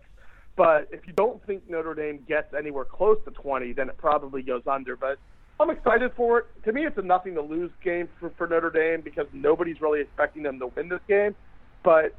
But 0.55 0.89
if 0.91 1.07
you 1.07 1.13
don't 1.13 1.43
think 1.45 1.69
Notre 1.69 1.95
Dame 1.95 2.23
gets 2.27 2.53
anywhere 2.53 2.85
close 2.85 3.17
to 3.25 3.31
20, 3.31 3.73
then 3.73 3.89
it 3.89 3.97
probably 3.97 4.43
goes 4.43 4.63
under. 4.67 4.95
But 4.95 5.17
I'm 5.61 5.69
excited 5.69 6.11
for 6.15 6.39
it. 6.39 6.45
To 6.65 6.73
me, 6.73 6.85
it's 6.85 6.97
a 6.97 7.01
nothing 7.01 7.35
to 7.35 7.41
lose 7.41 7.71
game 7.83 8.09
for, 8.19 8.31
for 8.37 8.47
Notre 8.47 8.71
Dame 8.71 9.01
because 9.01 9.27
nobody's 9.31 9.79
really 9.79 10.01
expecting 10.01 10.43
them 10.43 10.59
to 10.59 10.67
win 10.67 10.89
this 10.89 11.01
game. 11.07 11.35
But 11.83 12.15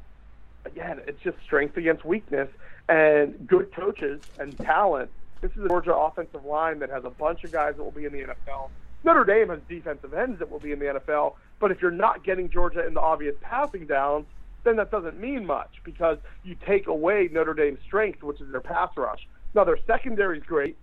again, 0.65 1.01
it's 1.07 1.21
just 1.23 1.37
strength 1.45 1.77
against 1.77 2.05
weakness 2.05 2.49
and 2.89 3.47
good 3.47 3.73
coaches 3.75 4.21
and 4.39 4.57
talent 4.59 5.09
this 5.43 5.51
is 5.57 5.65
a 5.65 5.67
Georgia 5.67 5.93
offensive 5.93 6.45
line 6.45 6.79
that 6.79 6.89
has 6.89 7.03
a 7.03 7.09
bunch 7.09 7.43
of 7.43 7.51
guys 7.51 7.73
that 7.75 7.83
will 7.83 7.91
be 7.91 8.05
in 8.05 8.13
the 8.13 8.19
NFL. 8.19 8.69
Notre 9.03 9.25
Dame 9.25 9.49
has 9.49 9.59
defensive 9.67 10.13
ends 10.13 10.39
that 10.39 10.49
will 10.49 10.61
be 10.61 10.71
in 10.71 10.79
the 10.79 10.85
NFL, 10.85 11.33
but 11.59 11.69
if 11.69 11.81
you're 11.81 11.91
not 11.91 12.23
getting 12.23 12.49
Georgia 12.49 12.87
in 12.87 12.93
the 12.93 13.01
obvious 13.01 13.35
passing 13.41 13.85
downs, 13.85 14.25
then 14.63 14.77
that 14.77 14.89
doesn't 14.89 15.19
mean 15.19 15.45
much 15.45 15.69
because 15.83 16.17
you 16.43 16.55
take 16.65 16.87
away 16.87 17.27
Notre 17.29 17.53
Dame's 17.53 17.79
strength, 17.85 18.23
which 18.23 18.39
is 18.39 18.49
their 18.51 18.61
pass 18.61 18.91
rush. 18.95 19.19
Now 19.53 19.65
their 19.65 19.77
secondary 19.85 20.37
is 20.37 20.45
great. 20.45 20.77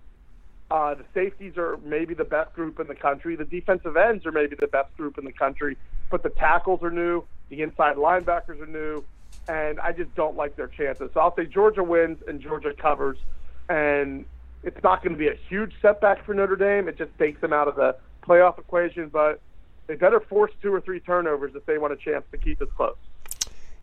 Uh, 0.71 0.95
the 0.95 1.05
safeties 1.13 1.57
are 1.57 1.79
maybe 1.85 2.15
the 2.15 2.25
best 2.25 2.53
group 2.55 2.79
in 2.79 2.87
the 2.87 2.95
country. 2.95 3.35
The 3.35 3.45
defensive 3.45 3.97
ends 3.97 4.25
are 4.25 4.33
maybe 4.33 4.55
the 4.55 4.69
best 4.69 4.97
group 4.97 5.19
in 5.19 5.25
the 5.25 5.33
country, 5.33 5.77
but 6.11 6.23
the 6.23 6.31
tackles 6.31 6.83
are 6.83 6.93
new. 6.93 7.25
The 7.49 7.63
inside 7.63 7.97
linebackers 7.97 8.61
are 8.61 8.67
new, 8.67 9.05
and 9.49 9.81
I 9.81 9.91
just 9.93 10.15
don't 10.15 10.37
like 10.37 10.55
their 10.55 10.69
chances. 10.69 11.11
So 11.13 11.21
I'll 11.21 11.35
say 11.35 11.47
Georgia 11.47 11.83
wins 11.83 12.19
and 12.29 12.41
Georgia 12.41 12.73
covers, 12.73 13.19
and 13.69 14.25
it's 14.63 14.81
not 14.85 15.03
going 15.03 15.13
to 15.15 15.19
be 15.19 15.27
a 15.27 15.39
huge 15.49 15.73
setback 15.83 16.25
for 16.25 16.35
Notre 16.35 16.55
Dame. 16.55 16.87
It 16.89 16.97
just 16.97 17.17
takes 17.19 17.41
them 17.41 17.53
out 17.53 17.67
of 17.67 17.75
the 17.75 17.97
playoff 18.23 18.59
equation, 18.59 19.09
but 19.09 19.41
they 19.89 19.97
better 19.97 20.21
force 20.21 20.53
two 20.63 20.73
or 20.73 20.81
three 20.81 21.01
turnovers 21.01 21.57
if 21.57 21.67
they 21.67 21.79
want 21.79 21.93
a 21.93 21.97
chance 21.97 22.25
to 22.31 22.39
keep 22.39 22.61
this 22.61 22.69
close. 22.77 22.95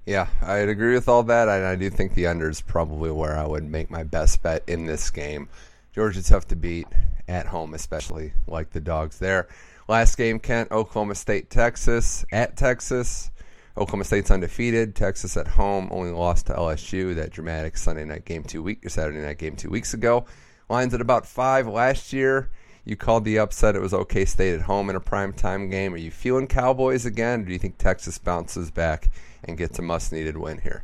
Yeah, 0.05 0.27
I'd 0.41 0.69
agree 0.69 0.93
with 0.93 1.09
all 1.09 1.23
that, 1.23 1.49
and 1.49 1.65
I 1.65 1.75
do 1.75 1.89
think 1.89 2.13
the 2.13 2.27
under 2.27 2.49
is 2.49 2.61
probably 2.61 3.11
where 3.11 3.37
I 3.37 3.45
would 3.45 3.69
make 3.69 3.89
my 3.91 4.03
best 4.03 4.41
bet 4.41 4.63
in 4.65 4.85
this 4.85 5.09
game. 5.09 5.49
Georgia's 5.97 6.29
tough 6.29 6.47
to 6.49 6.55
beat 6.55 6.85
at 7.27 7.47
home, 7.47 7.73
especially 7.73 8.31
like 8.45 8.69
the 8.69 8.79
dogs 8.79 9.17
there. 9.17 9.47
Last 9.87 10.15
game, 10.15 10.37
Kent, 10.37 10.71
Oklahoma 10.71 11.15
State, 11.15 11.49
Texas 11.49 12.23
at 12.31 12.55
Texas. 12.55 13.31
Oklahoma 13.75 14.03
State's 14.03 14.29
undefeated. 14.29 14.95
Texas 14.95 15.35
at 15.37 15.47
home 15.47 15.87
only 15.89 16.11
lost 16.11 16.45
to 16.45 16.53
LSU. 16.53 17.15
That 17.15 17.31
dramatic 17.31 17.79
Sunday 17.79 18.05
night 18.05 18.25
game 18.25 18.43
two 18.43 18.61
week 18.61 18.85
or 18.85 18.89
Saturday 18.89 19.17
night 19.17 19.39
game 19.39 19.55
two 19.55 19.71
weeks 19.71 19.95
ago. 19.95 20.27
Lines 20.69 20.93
at 20.93 21.01
about 21.01 21.25
five 21.25 21.67
last 21.67 22.13
year. 22.13 22.51
You 22.85 22.95
called 22.95 23.25
the 23.25 23.39
upset. 23.39 23.75
It 23.75 23.81
was 23.81 23.91
OK 23.91 24.23
State 24.25 24.53
at 24.53 24.61
home 24.61 24.91
in 24.91 24.95
a 24.95 24.99
prime 24.99 25.33
time 25.33 25.67
game. 25.71 25.95
Are 25.95 25.97
you 25.97 26.11
feeling 26.11 26.45
Cowboys 26.45 27.07
again, 27.07 27.41
or 27.41 27.45
do 27.45 27.53
you 27.53 27.57
think 27.59 27.79
Texas 27.79 28.19
bounces 28.19 28.69
back 28.69 29.09
and 29.43 29.57
gets 29.57 29.79
a 29.79 29.81
must 29.81 30.11
needed 30.11 30.37
win 30.37 30.59
here? 30.59 30.83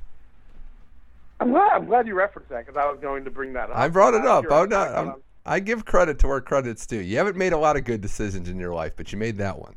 I'm 1.40 1.52
glad. 1.52 1.72
I'm 1.74 1.86
glad 1.86 2.08
you 2.08 2.16
referenced 2.16 2.50
that 2.50 2.66
because 2.66 2.78
I 2.78 2.90
was 2.90 3.00
going 3.02 3.26
to 3.26 3.32
bring 3.32 3.54
that 3.54 3.70
up. 3.70 3.78
I 3.78 3.88
brought 3.90 4.14
it 4.14 4.26
up. 4.26 4.46
I'm 4.50 4.70
not. 4.70 4.96
I'm, 4.96 5.16
I 5.46 5.60
give 5.60 5.86
credit 5.86 6.20
to 6.20 6.28
where 6.28 6.40
credit's 6.42 6.86
due. 6.88 7.00
You 7.00 7.18
haven't 7.18 7.36
made 7.36 7.54
a 7.54 7.58
lot 7.58 7.76
of 7.76 7.84
good 7.84 8.02
decisions 8.02 8.48
in 8.48 8.58
your 8.58 8.74
life, 8.74 8.94
but 8.96 9.12
you 9.12 9.18
made 9.18 9.38
that 9.38 9.60
one. 9.60 9.76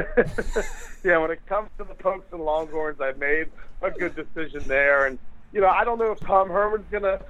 yeah, 1.04 1.18
when 1.18 1.30
it 1.32 1.46
comes 1.46 1.70
to 1.78 1.84
the 1.84 1.94
Pokes 1.94 2.26
and 2.32 2.42
Longhorns, 2.42 3.00
I 3.00 3.12
made 3.14 3.50
a 3.82 3.92
good 3.92 4.16
decision 4.16 4.64
there. 4.68 5.06
And, 5.06 5.20
you 5.54 5.62
know, 5.62 5.68
I 5.68 5.84
don't 5.84 6.00
know 6.00 6.12
if 6.12 6.20
Tom 6.20 6.50
Herman's 6.50 6.86
going 6.90 7.04
to 7.04 7.22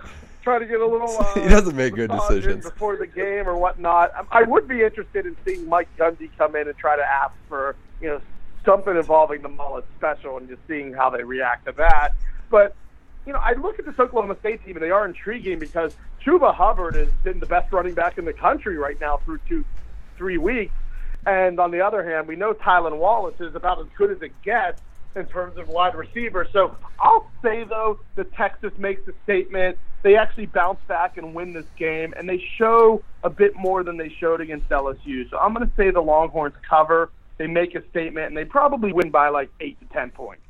try 0.42 0.58
to 0.58 0.66
get 0.66 0.80
a 0.80 0.88
little. 0.88 1.08
Uh, 1.20 1.42
he 1.42 1.50
doesn't 1.50 1.76
make 1.76 1.96
good 1.96 2.12
decisions 2.12 2.64
before 2.64 2.96
the 2.96 3.08
game 3.08 3.48
or 3.48 3.58
whatnot. 3.58 4.12
I 4.32 4.44
would 4.44 4.68
be 4.68 4.84
interested 4.84 5.26
in 5.26 5.36
seeing 5.46 5.68
Mike 5.68 5.90
Gundy 5.98 6.30
come 6.38 6.56
in 6.56 6.68
and 6.68 6.78
try 6.78 6.96
to 6.96 7.04
ask 7.04 7.34
for, 7.50 7.76
you 8.02 8.08
know, 8.08 8.22
something 8.66 8.96
involving 8.96 9.42
the 9.42 9.50
mullet 9.50 9.86
special 9.98 10.38
and 10.38 10.48
just 10.48 10.62
seeing 10.68 10.94
how 10.94 11.10
they 11.10 11.24
react 11.24 11.66
to 11.66 11.74
that. 11.74 12.14
But 12.50 12.76
you 13.28 13.34
know, 13.34 13.40
I 13.40 13.54
look 13.54 13.78
at 13.78 13.86
this 13.86 14.00
Oklahoma 14.00 14.38
State 14.40 14.64
team 14.64 14.78
and 14.78 14.84
they 14.84 14.90
are 14.90 15.06
intriguing 15.06 15.60
because 15.60 15.92
Chuba 16.26 16.56
Hubbard 16.56 16.96
has 16.96 17.10
been 17.24 17.40
the 17.40 17.46
best 17.46 17.72
running 17.74 17.94
back 17.94 18.18
in 18.18 18.24
the 18.24 18.32
country 18.34 18.78
right 18.78 19.00
now 19.02 19.18
through 19.18 19.40
two, 19.50 19.66
three 20.18 20.38
weeks. 20.38 20.74
And 21.26 21.60
on 21.60 21.72
the 21.72 21.82
other 21.82 22.10
hand, 22.10 22.30
we 22.30 22.38
know 22.38 22.54
Tylan 22.54 22.98
Wallace 22.98 23.36
is 23.42 23.54
about 23.54 23.82
as 23.82 23.88
good 23.98 24.12
as 24.12 24.22
it 24.22 24.32
gets 24.44 24.80
in 25.18 25.26
terms 25.26 25.58
of 25.58 25.68
wide 25.68 25.94
receiver. 25.94 26.48
So 26.54 26.78
I'll 27.00 27.30
say 27.44 27.66
though 27.66 28.00
that 28.16 28.34
Texas 28.34 28.72
makes 28.78 29.06
a 29.10 29.14
statement. 29.26 29.78
They 30.04 30.16
actually 30.16 30.46
bounce 30.46 30.80
back 30.88 31.18
and 31.18 31.36
win 31.36 31.52
this 31.52 31.66
game, 31.78 32.14
and 32.16 32.30
they 32.30 32.42
show 32.58 33.04
a 33.24 33.30
bit 33.30 33.58
more 33.58 33.84
than 33.84 33.98
they 33.98 34.10
showed 34.22 34.40
against 34.40 34.70
LSU. 34.70 35.30
So 35.30 35.38
I'm 35.38 35.54
going 35.54 35.68
to 35.68 35.76
say 35.76 35.92
the 35.92 36.02
Longhorns 36.02 36.56
cover. 36.70 37.10
They 37.40 37.48
make 37.48 37.76
a 37.76 37.82
statement, 37.90 38.28
and 38.28 38.38
they 38.38 38.46
probably 38.46 38.94
win 38.94 39.10
by 39.10 39.30
like 39.30 39.50
eight 39.60 39.78
to 39.82 39.86
ten 39.88 40.12
points. 40.12 40.44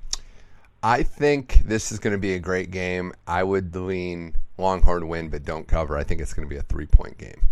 I 0.88 1.04
think 1.04 1.64
this 1.66 1.92
is 1.92 2.00
going 2.00 2.14
to 2.14 2.18
be 2.18 2.36
a 2.36 2.40
great 2.40 2.72
game. 2.72 3.12
I 3.28 3.44
would 3.44 3.76
lean 3.76 4.38
Longhorn 4.58 5.10
win, 5.10 5.28
but 5.28 5.44
don't 5.44 5.68
cover. 5.68 5.98
I 5.98 6.06
think 6.06 6.22
it's 6.22 6.34
going 6.34 6.48
to 6.48 6.50
be 6.50 6.58
a 6.58 6.62
three 6.62 6.86
point 6.86 7.18
game. 7.18 7.50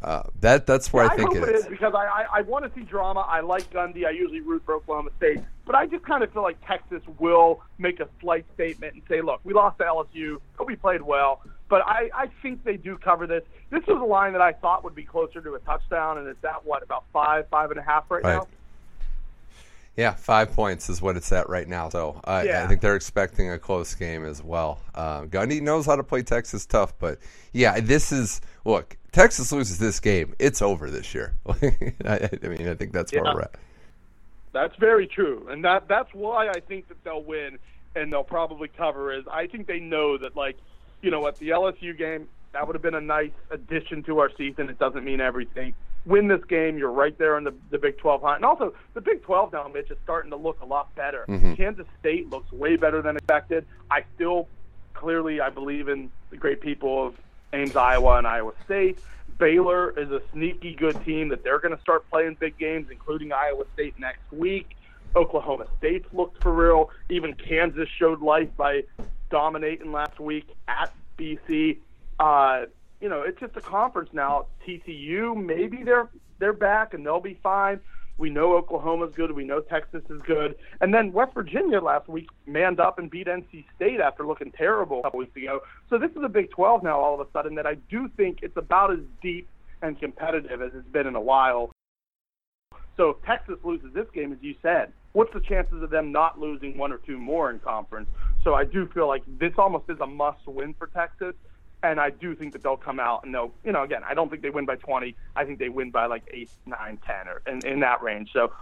Uh, 0.00 0.22
that 0.42 0.64
that's 0.64 0.92
where 0.92 1.06
yeah, 1.06 1.10
I 1.10 1.16
think 1.16 1.34
I 1.34 1.38
it 1.38 1.48
is. 1.48 1.62
is 1.62 1.66
because 1.66 1.92
I, 1.92 2.04
I, 2.06 2.26
I 2.34 2.42
want 2.42 2.64
to 2.64 2.70
see 2.78 2.84
drama. 2.84 3.26
I 3.28 3.40
like 3.40 3.68
Gundy. 3.72 4.06
I 4.06 4.10
usually 4.10 4.42
root 4.42 4.62
for 4.64 4.76
Oklahoma 4.76 5.10
State, 5.16 5.40
but 5.64 5.74
I 5.74 5.86
just 5.86 6.04
kind 6.04 6.22
of 6.22 6.32
feel 6.32 6.42
like 6.42 6.64
Texas 6.64 7.02
will 7.18 7.64
make 7.78 7.98
a 7.98 8.08
slight 8.20 8.46
statement 8.54 8.94
and 8.94 9.02
say, 9.08 9.22
"Look, 9.22 9.40
we 9.42 9.52
lost 9.52 9.78
to 9.78 9.84
LSU, 9.84 10.38
but 10.56 10.68
we 10.68 10.76
played 10.76 11.02
well." 11.02 11.42
But 11.68 11.82
I, 11.84 12.10
I 12.14 12.28
think 12.42 12.62
they 12.62 12.76
do 12.76 12.96
cover 12.96 13.26
this. 13.26 13.42
This 13.70 13.84
was 13.88 14.00
a 14.00 14.04
line 14.04 14.34
that 14.34 14.40
I 14.40 14.52
thought 14.52 14.84
would 14.84 14.94
be 14.94 15.02
closer 15.02 15.40
to 15.40 15.54
a 15.54 15.58
touchdown, 15.58 16.18
and 16.18 16.28
it's 16.28 16.44
at 16.44 16.64
what 16.64 16.84
about 16.84 17.06
five, 17.12 17.48
five 17.48 17.72
and 17.72 17.80
a 17.80 17.82
half 17.82 18.08
right, 18.08 18.22
right. 18.22 18.34
now. 18.36 18.46
Yeah, 19.96 20.12
five 20.12 20.52
points 20.52 20.90
is 20.90 21.00
what 21.00 21.16
it's 21.16 21.32
at 21.32 21.48
right 21.48 21.66
now. 21.66 21.88
So 21.88 22.20
uh, 22.24 22.42
yeah. 22.44 22.62
I 22.62 22.66
think 22.66 22.82
they're 22.82 22.96
expecting 22.96 23.50
a 23.50 23.58
close 23.58 23.94
game 23.94 24.26
as 24.26 24.42
well. 24.42 24.78
Uh, 24.94 25.22
Gundy 25.22 25.62
knows 25.62 25.86
how 25.86 25.96
to 25.96 26.02
play 26.02 26.22
Texas 26.22 26.66
tough, 26.66 26.92
but 26.98 27.18
yeah, 27.52 27.80
this 27.80 28.12
is 28.12 28.40
look. 28.64 28.96
Texas 29.12 29.50
loses 29.50 29.78
this 29.78 29.98
game, 29.98 30.34
it's 30.38 30.60
over 30.60 30.90
this 30.90 31.14
year. 31.14 31.34
I, 31.48 32.28
I, 32.42 32.48
mean, 32.48 32.68
I 32.68 32.74
think 32.74 32.92
that's 32.92 33.10
yeah. 33.10 33.22
where 33.22 33.34
we're 33.34 33.40
at. 33.42 33.54
That's 34.52 34.76
very 34.76 35.06
true, 35.06 35.46
and 35.50 35.64
that 35.64 35.88
that's 35.88 36.12
why 36.12 36.48
I 36.48 36.60
think 36.60 36.88
that 36.88 37.02
they'll 37.02 37.22
win 37.22 37.58
and 37.94 38.12
they'll 38.12 38.24
probably 38.24 38.68
cover. 38.68 39.12
Is 39.12 39.24
I 39.30 39.46
think 39.46 39.66
they 39.66 39.80
know 39.80 40.18
that 40.18 40.36
like 40.36 40.56
you 41.00 41.10
know 41.10 41.26
at 41.26 41.36
the 41.36 41.48
LSU 41.48 41.96
game 41.96 42.28
that 42.56 42.66
would 42.66 42.74
have 42.74 42.82
been 42.82 42.94
a 42.94 43.00
nice 43.00 43.36
addition 43.50 44.02
to 44.04 44.18
our 44.20 44.30
season. 44.36 44.70
It 44.70 44.78
doesn't 44.78 45.04
mean 45.04 45.20
everything 45.20 45.74
win 46.06 46.28
this 46.28 46.42
game, 46.48 46.78
you're 46.78 46.90
right 46.90 47.18
there 47.18 47.36
in 47.36 47.44
the, 47.44 47.52
the 47.70 47.78
Big 47.78 47.98
12 47.98 48.22
hunt. 48.22 48.36
And 48.36 48.44
also, 48.44 48.72
the 48.94 49.00
Big 49.00 49.22
12 49.22 49.52
now, 49.52 49.68
Mitch, 49.68 49.90
is 49.90 49.98
starting 50.04 50.30
to 50.30 50.36
look 50.36 50.60
a 50.62 50.64
lot 50.64 50.94
better. 50.94 51.26
Mm-hmm. 51.28 51.54
Kansas 51.54 51.86
State 52.00 52.30
looks 52.30 52.50
way 52.52 52.76
better 52.76 53.02
than 53.02 53.16
expected. 53.16 53.66
I 53.90 54.04
still, 54.14 54.48
clearly, 54.94 55.40
I 55.40 55.50
believe 55.50 55.88
in 55.88 56.10
the 56.30 56.36
great 56.36 56.60
people 56.60 57.08
of 57.08 57.16
Ames, 57.52 57.76
Iowa, 57.76 58.18
and 58.18 58.26
Iowa 58.26 58.52
State. 58.64 59.00
Baylor 59.38 59.90
is 59.98 60.10
a 60.10 60.22
sneaky 60.32 60.74
good 60.74 61.04
team 61.04 61.28
that 61.28 61.44
they're 61.44 61.58
going 61.58 61.74
to 61.74 61.82
start 61.82 62.08
playing 62.08 62.36
big 62.38 62.56
games, 62.56 62.88
including 62.90 63.32
Iowa 63.32 63.64
State 63.74 63.98
next 63.98 64.32
week. 64.32 64.76
Oklahoma 65.14 65.66
State's 65.78 66.06
looked 66.12 66.42
for 66.42 66.52
real. 66.52 66.90
Even 67.10 67.34
Kansas 67.34 67.88
showed 67.98 68.22
life 68.22 68.48
by 68.56 68.84
dominating 69.30 69.92
last 69.92 70.20
week 70.20 70.46
at 70.68 70.92
BC. 71.18 71.78
Uh, 72.18 72.62
you 73.00 73.08
know, 73.08 73.22
it's 73.22 73.38
just 73.38 73.56
a 73.56 73.60
conference 73.60 74.10
now. 74.12 74.46
TCU, 74.66 75.36
maybe 75.36 75.82
they're 75.82 76.08
they're 76.38 76.52
back 76.52 76.94
and 76.94 77.04
they'll 77.04 77.20
be 77.20 77.38
fine. 77.42 77.80
We 78.18 78.30
know 78.30 78.56
Oklahoma's 78.56 79.14
good. 79.14 79.32
We 79.32 79.44
know 79.44 79.60
Texas 79.60 80.02
is 80.08 80.22
good. 80.26 80.56
And 80.80 80.92
then 80.92 81.12
West 81.12 81.34
Virginia 81.34 81.80
last 81.80 82.08
week 82.08 82.28
manned 82.46 82.80
up 82.80 82.98
and 82.98 83.10
beat 83.10 83.26
NC 83.26 83.64
State 83.76 84.00
after 84.00 84.26
looking 84.26 84.52
terrible 84.52 85.00
a 85.00 85.02
couple 85.02 85.18
weeks 85.18 85.36
ago. 85.36 85.60
So 85.90 85.98
this 85.98 86.10
is 86.12 86.22
a 86.24 86.28
Big 86.28 86.50
12 86.50 86.82
now 86.82 86.98
all 86.98 87.20
of 87.20 87.26
a 87.26 87.30
sudden 87.32 87.54
that 87.56 87.66
I 87.66 87.74
do 87.90 88.08
think 88.16 88.38
it's 88.42 88.56
about 88.56 88.90
as 88.90 89.00
deep 89.22 89.46
and 89.82 89.98
competitive 90.00 90.62
as 90.62 90.72
it's 90.74 90.88
been 90.88 91.06
in 91.06 91.14
a 91.14 91.20
while. 91.20 91.70
So 92.96 93.10
if 93.10 93.22
Texas 93.26 93.56
loses 93.62 93.92
this 93.92 94.06
game, 94.14 94.32
as 94.32 94.38
you 94.40 94.54
said, 94.62 94.92
what's 95.12 95.32
the 95.34 95.40
chances 95.40 95.82
of 95.82 95.90
them 95.90 96.10
not 96.10 96.40
losing 96.40 96.78
one 96.78 96.92
or 96.92 96.98
two 96.98 97.18
more 97.18 97.50
in 97.50 97.58
conference? 97.58 98.08
So 98.42 98.54
I 98.54 98.64
do 98.64 98.88
feel 98.94 99.06
like 99.06 99.22
this 99.38 99.52
almost 99.58 99.90
is 99.90 100.00
a 100.00 100.06
must 100.06 100.46
win 100.46 100.74
for 100.78 100.86
Texas 100.86 101.34
and 101.82 102.00
I 102.00 102.10
do 102.10 102.34
think 102.34 102.52
that 102.52 102.62
they'll 102.62 102.76
come 102.76 102.98
out 102.98 103.24
and 103.24 103.34
they'll, 103.34 103.52
you 103.64 103.72
know, 103.72 103.82
again, 103.82 104.02
I 104.08 104.14
don't 104.14 104.30
think 104.30 104.42
they 104.42 104.50
win 104.50 104.64
by 104.64 104.76
20. 104.76 105.14
I 105.34 105.44
think 105.44 105.58
they 105.58 105.68
win 105.68 105.90
by 105.90 106.06
like 106.06 106.22
8, 106.32 106.48
9, 106.66 106.98
10, 107.06 107.28
or 107.28 107.42
in, 107.46 107.66
in 107.66 107.80
that 107.80 108.02
range. 108.02 108.32
So, 108.32 108.52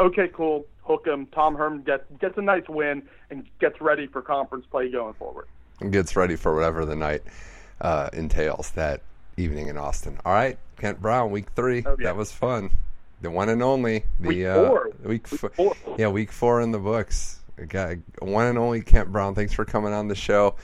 okay, 0.00 0.28
cool. 0.32 0.66
Hook 0.82 1.04
them. 1.04 1.26
Tom 1.26 1.54
Herman 1.54 1.82
gets 1.82 2.04
gets 2.18 2.36
a 2.38 2.42
nice 2.42 2.68
win 2.68 3.02
and 3.30 3.46
gets 3.60 3.80
ready 3.80 4.06
for 4.06 4.20
conference 4.20 4.66
play 4.70 4.90
going 4.90 5.14
forward. 5.14 5.46
And 5.80 5.92
gets 5.92 6.16
ready 6.16 6.36
for 6.36 6.54
whatever 6.54 6.84
the 6.84 6.96
night 6.96 7.22
uh, 7.80 8.10
entails 8.12 8.72
that 8.72 9.02
evening 9.36 9.68
in 9.68 9.76
Austin. 9.76 10.18
All 10.24 10.32
right, 10.32 10.58
Kent 10.78 11.00
Brown, 11.00 11.30
week 11.30 11.46
three. 11.54 11.84
Oh, 11.86 11.96
yeah. 11.98 12.06
That 12.06 12.16
was 12.16 12.32
fun. 12.32 12.70
The 13.20 13.30
one 13.30 13.48
and 13.48 13.62
only. 13.62 14.04
The 14.18 14.28
week 14.28 14.46
four. 14.46 14.88
Uh, 14.88 15.08
week, 15.08 15.30
week 15.30 15.54
four. 15.54 15.76
Yeah, 15.98 16.08
week 16.08 16.32
four 16.32 16.60
in 16.60 16.72
the 16.72 16.80
books. 16.80 17.38
Got 17.68 17.98
one 18.18 18.46
and 18.46 18.58
only 18.58 18.80
Kent 18.80 19.12
Brown. 19.12 19.36
Thanks 19.36 19.52
for 19.52 19.64
coming 19.64 19.92
on 19.92 20.08
the 20.08 20.16
show 20.16 20.56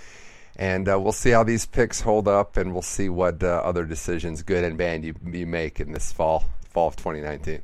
and 0.59 0.89
uh, 0.89 0.99
we'll 0.99 1.13
see 1.13 1.31
how 1.31 1.45
these 1.45 1.65
picks 1.65 2.01
hold 2.01 2.27
up, 2.27 2.57
and 2.57 2.73
we'll 2.73 2.83
see 2.83 3.09
what 3.09 3.43
uh, 3.43 3.63
other 3.65 3.85
decisions, 3.85 4.43
good 4.43 4.65
and 4.65 4.77
bad, 4.77 5.05
you, 5.05 5.15
you 5.25 5.47
make 5.47 5.81
in 5.81 5.93
this 5.93 6.13
fall 6.13 6.45
fall 6.71 6.89
of 6.89 6.97
2019. 6.97 7.63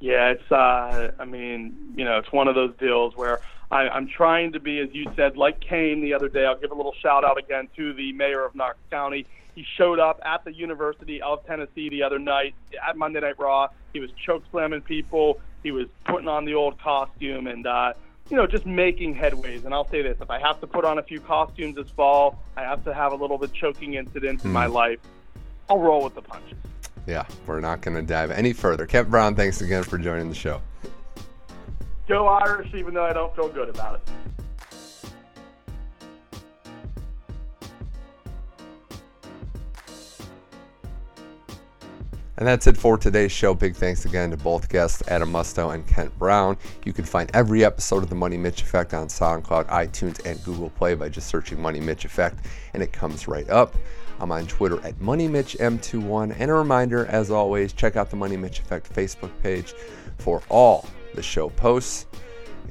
Yeah, 0.00 0.30
it's. 0.30 0.50
Uh, 0.50 1.10
I 1.18 1.24
mean, 1.24 1.92
you 1.96 2.04
know, 2.04 2.18
it's 2.18 2.32
one 2.32 2.48
of 2.48 2.54
those 2.54 2.74
deals 2.78 3.14
where 3.16 3.40
I, 3.70 3.88
I'm 3.88 4.08
trying 4.08 4.52
to 4.52 4.60
be, 4.60 4.78
as 4.78 4.88
you 4.92 5.10
said, 5.14 5.36
like 5.36 5.60
Kane 5.60 6.00
the 6.00 6.14
other 6.14 6.28
day. 6.28 6.46
I'll 6.46 6.58
give 6.58 6.70
a 6.70 6.74
little 6.74 6.94
shout 7.02 7.24
out 7.24 7.38
again 7.38 7.68
to 7.76 7.92
the 7.92 8.12
mayor 8.12 8.44
of 8.44 8.54
Knox 8.54 8.78
County. 8.90 9.26
He 9.54 9.66
showed 9.76 9.98
up 9.98 10.20
at 10.24 10.44
the 10.44 10.54
University 10.54 11.20
of 11.20 11.44
Tennessee 11.44 11.90
the 11.90 12.02
other 12.02 12.18
night 12.18 12.54
at 12.88 12.96
Monday 12.96 13.20
Night 13.20 13.38
Raw. 13.38 13.68
He 13.92 14.00
was 14.00 14.10
choke 14.24 14.42
slamming 14.50 14.80
people. 14.82 15.38
He 15.62 15.70
was 15.70 15.88
putting 16.06 16.28
on 16.28 16.46
the 16.46 16.54
old 16.54 16.80
costume, 16.80 17.46
and 17.46 17.66
uh, 17.66 17.92
you 18.30 18.36
know, 18.36 18.46
just 18.46 18.64
making 18.64 19.14
headways. 19.14 19.64
And 19.64 19.74
I'll 19.74 19.88
say 19.88 20.02
this: 20.02 20.18
if 20.20 20.30
I 20.30 20.38
have 20.38 20.60
to 20.60 20.66
put 20.66 20.84
on 20.84 20.98
a 20.98 21.02
few 21.02 21.20
costumes 21.20 21.76
this 21.76 21.90
fall, 21.90 22.42
I 22.56 22.62
have 22.62 22.84
to 22.84 22.94
have 22.94 23.12
a 23.12 23.16
little 23.16 23.38
bit 23.38 23.52
choking 23.52 23.94
incidents 23.94 24.42
mm. 24.42 24.46
in 24.46 24.52
my 24.52 24.66
hmm. 24.66 24.74
life. 24.74 24.98
I'll 25.68 25.78
roll 25.78 26.02
with 26.04 26.14
the 26.14 26.22
punches. 26.22 26.58
Yeah, 27.06 27.26
we're 27.46 27.60
not 27.60 27.80
going 27.80 27.96
to 27.96 28.02
dive 28.02 28.30
any 28.30 28.52
further. 28.52 28.86
Kent 28.86 29.10
Brown, 29.10 29.34
thanks 29.34 29.60
again 29.60 29.82
for 29.82 29.98
joining 29.98 30.28
the 30.28 30.34
show. 30.34 30.60
Go 32.08 32.26
Irish, 32.26 32.74
even 32.74 32.94
though 32.94 33.04
I 33.04 33.12
don't 33.12 33.34
feel 33.34 33.48
good 33.48 33.68
about 33.68 33.96
it. 33.96 34.39
And 42.40 42.48
that's 42.48 42.66
it 42.66 42.74
for 42.74 42.96
today's 42.96 43.30
show. 43.30 43.52
Big 43.52 43.76
thanks 43.76 44.06
again 44.06 44.30
to 44.30 44.36
both 44.38 44.70
guests, 44.70 45.02
Adam 45.08 45.30
Musto 45.30 45.74
and 45.74 45.86
Kent 45.86 46.18
Brown. 46.18 46.56
You 46.86 46.94
can 46.94 47.04
find 47.04 47.30
every 47.34 47.66
episode 47.66 48.02
of 48.02 48.08
The 48.08 48.14
Money 48.14 48.38
Mitch 48.38 48.62
Effect 48.62 48.94
on 48.94 49.08
SoundCloud, 49.08 49.66
iTunes, 49.66 50.24
and 50.24 50.42
Google 50.42 50.70
Play 50.70 50.94
by 50.94 51.10
just 51.10 51.28
searching 51.28 51.60
Money 51.60 51.80
Mitch 51.80 52.06
Effect, 52.06 52.46
and 52.72 52.82
it 52.82 52.94
comes 52.94 53.28
right 53.28 53.48
up. 53.50 53.76
I'm 54.20 54.32
on 54.32 54.46
Twitter 54.46 54.80
at 54.86 54.98
MoneyMitchM21. 55.00 56.34
And 56.38 56.50
a 56.50 56.54
reminder, 56.54 57.04
as 57.06 57.30
always, 57.30 57.74
check 57.74 57.96
out 57.96 58.08
the 58.08 58.16
Money 58.16 58.38
Mitch 58.38 58.60
Effect 58.60 58.90
Facebook 58.90 59.30
page 59.42 59.74
for 60.16 60.42
all 60.48 60.86
the 61.14 61.22
show 61.22 61.50
posts. 61.50 62.06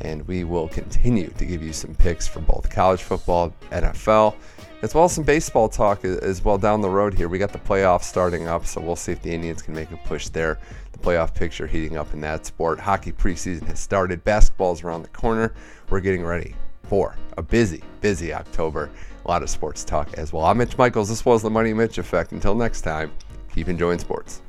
And 0.01 0.27
we 0.27 0.45
will 0.45 0.67
continue 0.69 1.29
to 1.29 1.45
give 1.45 1.61
you 1.61 1.73
some 1.73 1.93
picks 1.93 2.27
for 2.27 2.39
both 2.39 2.71
college 2.71 3.03
football, 3.03 3.53
NFL, 3.71 4.33
as 4.81 4.95
well 4.95 5.05
as 5.05 5.13
some 5.13 5.23
baseball 5.23 5.67
talk 5.67 6.05
as 6.05 6.43
well 6.43 6.57
down 6.57 6.81
the 6.81 6.89
road 6.89 7.13
here. 7.13 7.27
We 7.27 7.37
got 7.37 7.51
the 7.51 7.59
playoffs 7.59 8.03
starting 8.03 8.47
up, 8.47 8.65
so 8.65 8.79
we'll 8.79 8.95
see 8.95 9.11
if 9.11 9.21
the 9.21 9.31
Indians 9.33 9.61
can 9.61 9.73
make 9.73 9.91
a 9.91 9.97
push 9.97 10.29
there. 10.29 10.59
The 10.93 10.99
playoff 10.99 11.35
picture 11.35 11.67
heating 11.67 11.97
up 11.97 12.13
in 12.13 12.21
that 12.21 12.45
sport. 12.45 12.79
Hockey 12.79 13.11
preseason 13.11 13.67
has 13.67 13.79
started. 13.79 14.23
Basketball's 14.23 14.83
around 14.83 15.03
the 15.03 15.09
corner. 15.09 15.53
We're 15.89 15.99
getting 15.99 16.23
ready 16.23 16.55
for 16.83 17.15
a 17.37 17.41
busy, 17.41 17.83
busy 18.01 18.33
October. 18.33 18.89
A 19.25 19.27
lot 19.27 19.43
of 19.43 19.49
sports 19.49 19.83
talk 19.83 20.13
as 20.13 20.31
well. 20.31 20.45
I'm 20.45 20.57
Mitch 20.57 20.77
Michaels. 20.77 21.09
This 21.09 21.25
was 21.25 21.41
the 21.41 21.49
Money 21.49 21.73
Mitch 21.73 21.97
Effect. 21.97 22.31
Until 22.31 22.55
next 22.55 22.81
time, 22.81 23.11
keep 23.53 23.67
enjoying 23.67 23.99
sports. 23.99 24.41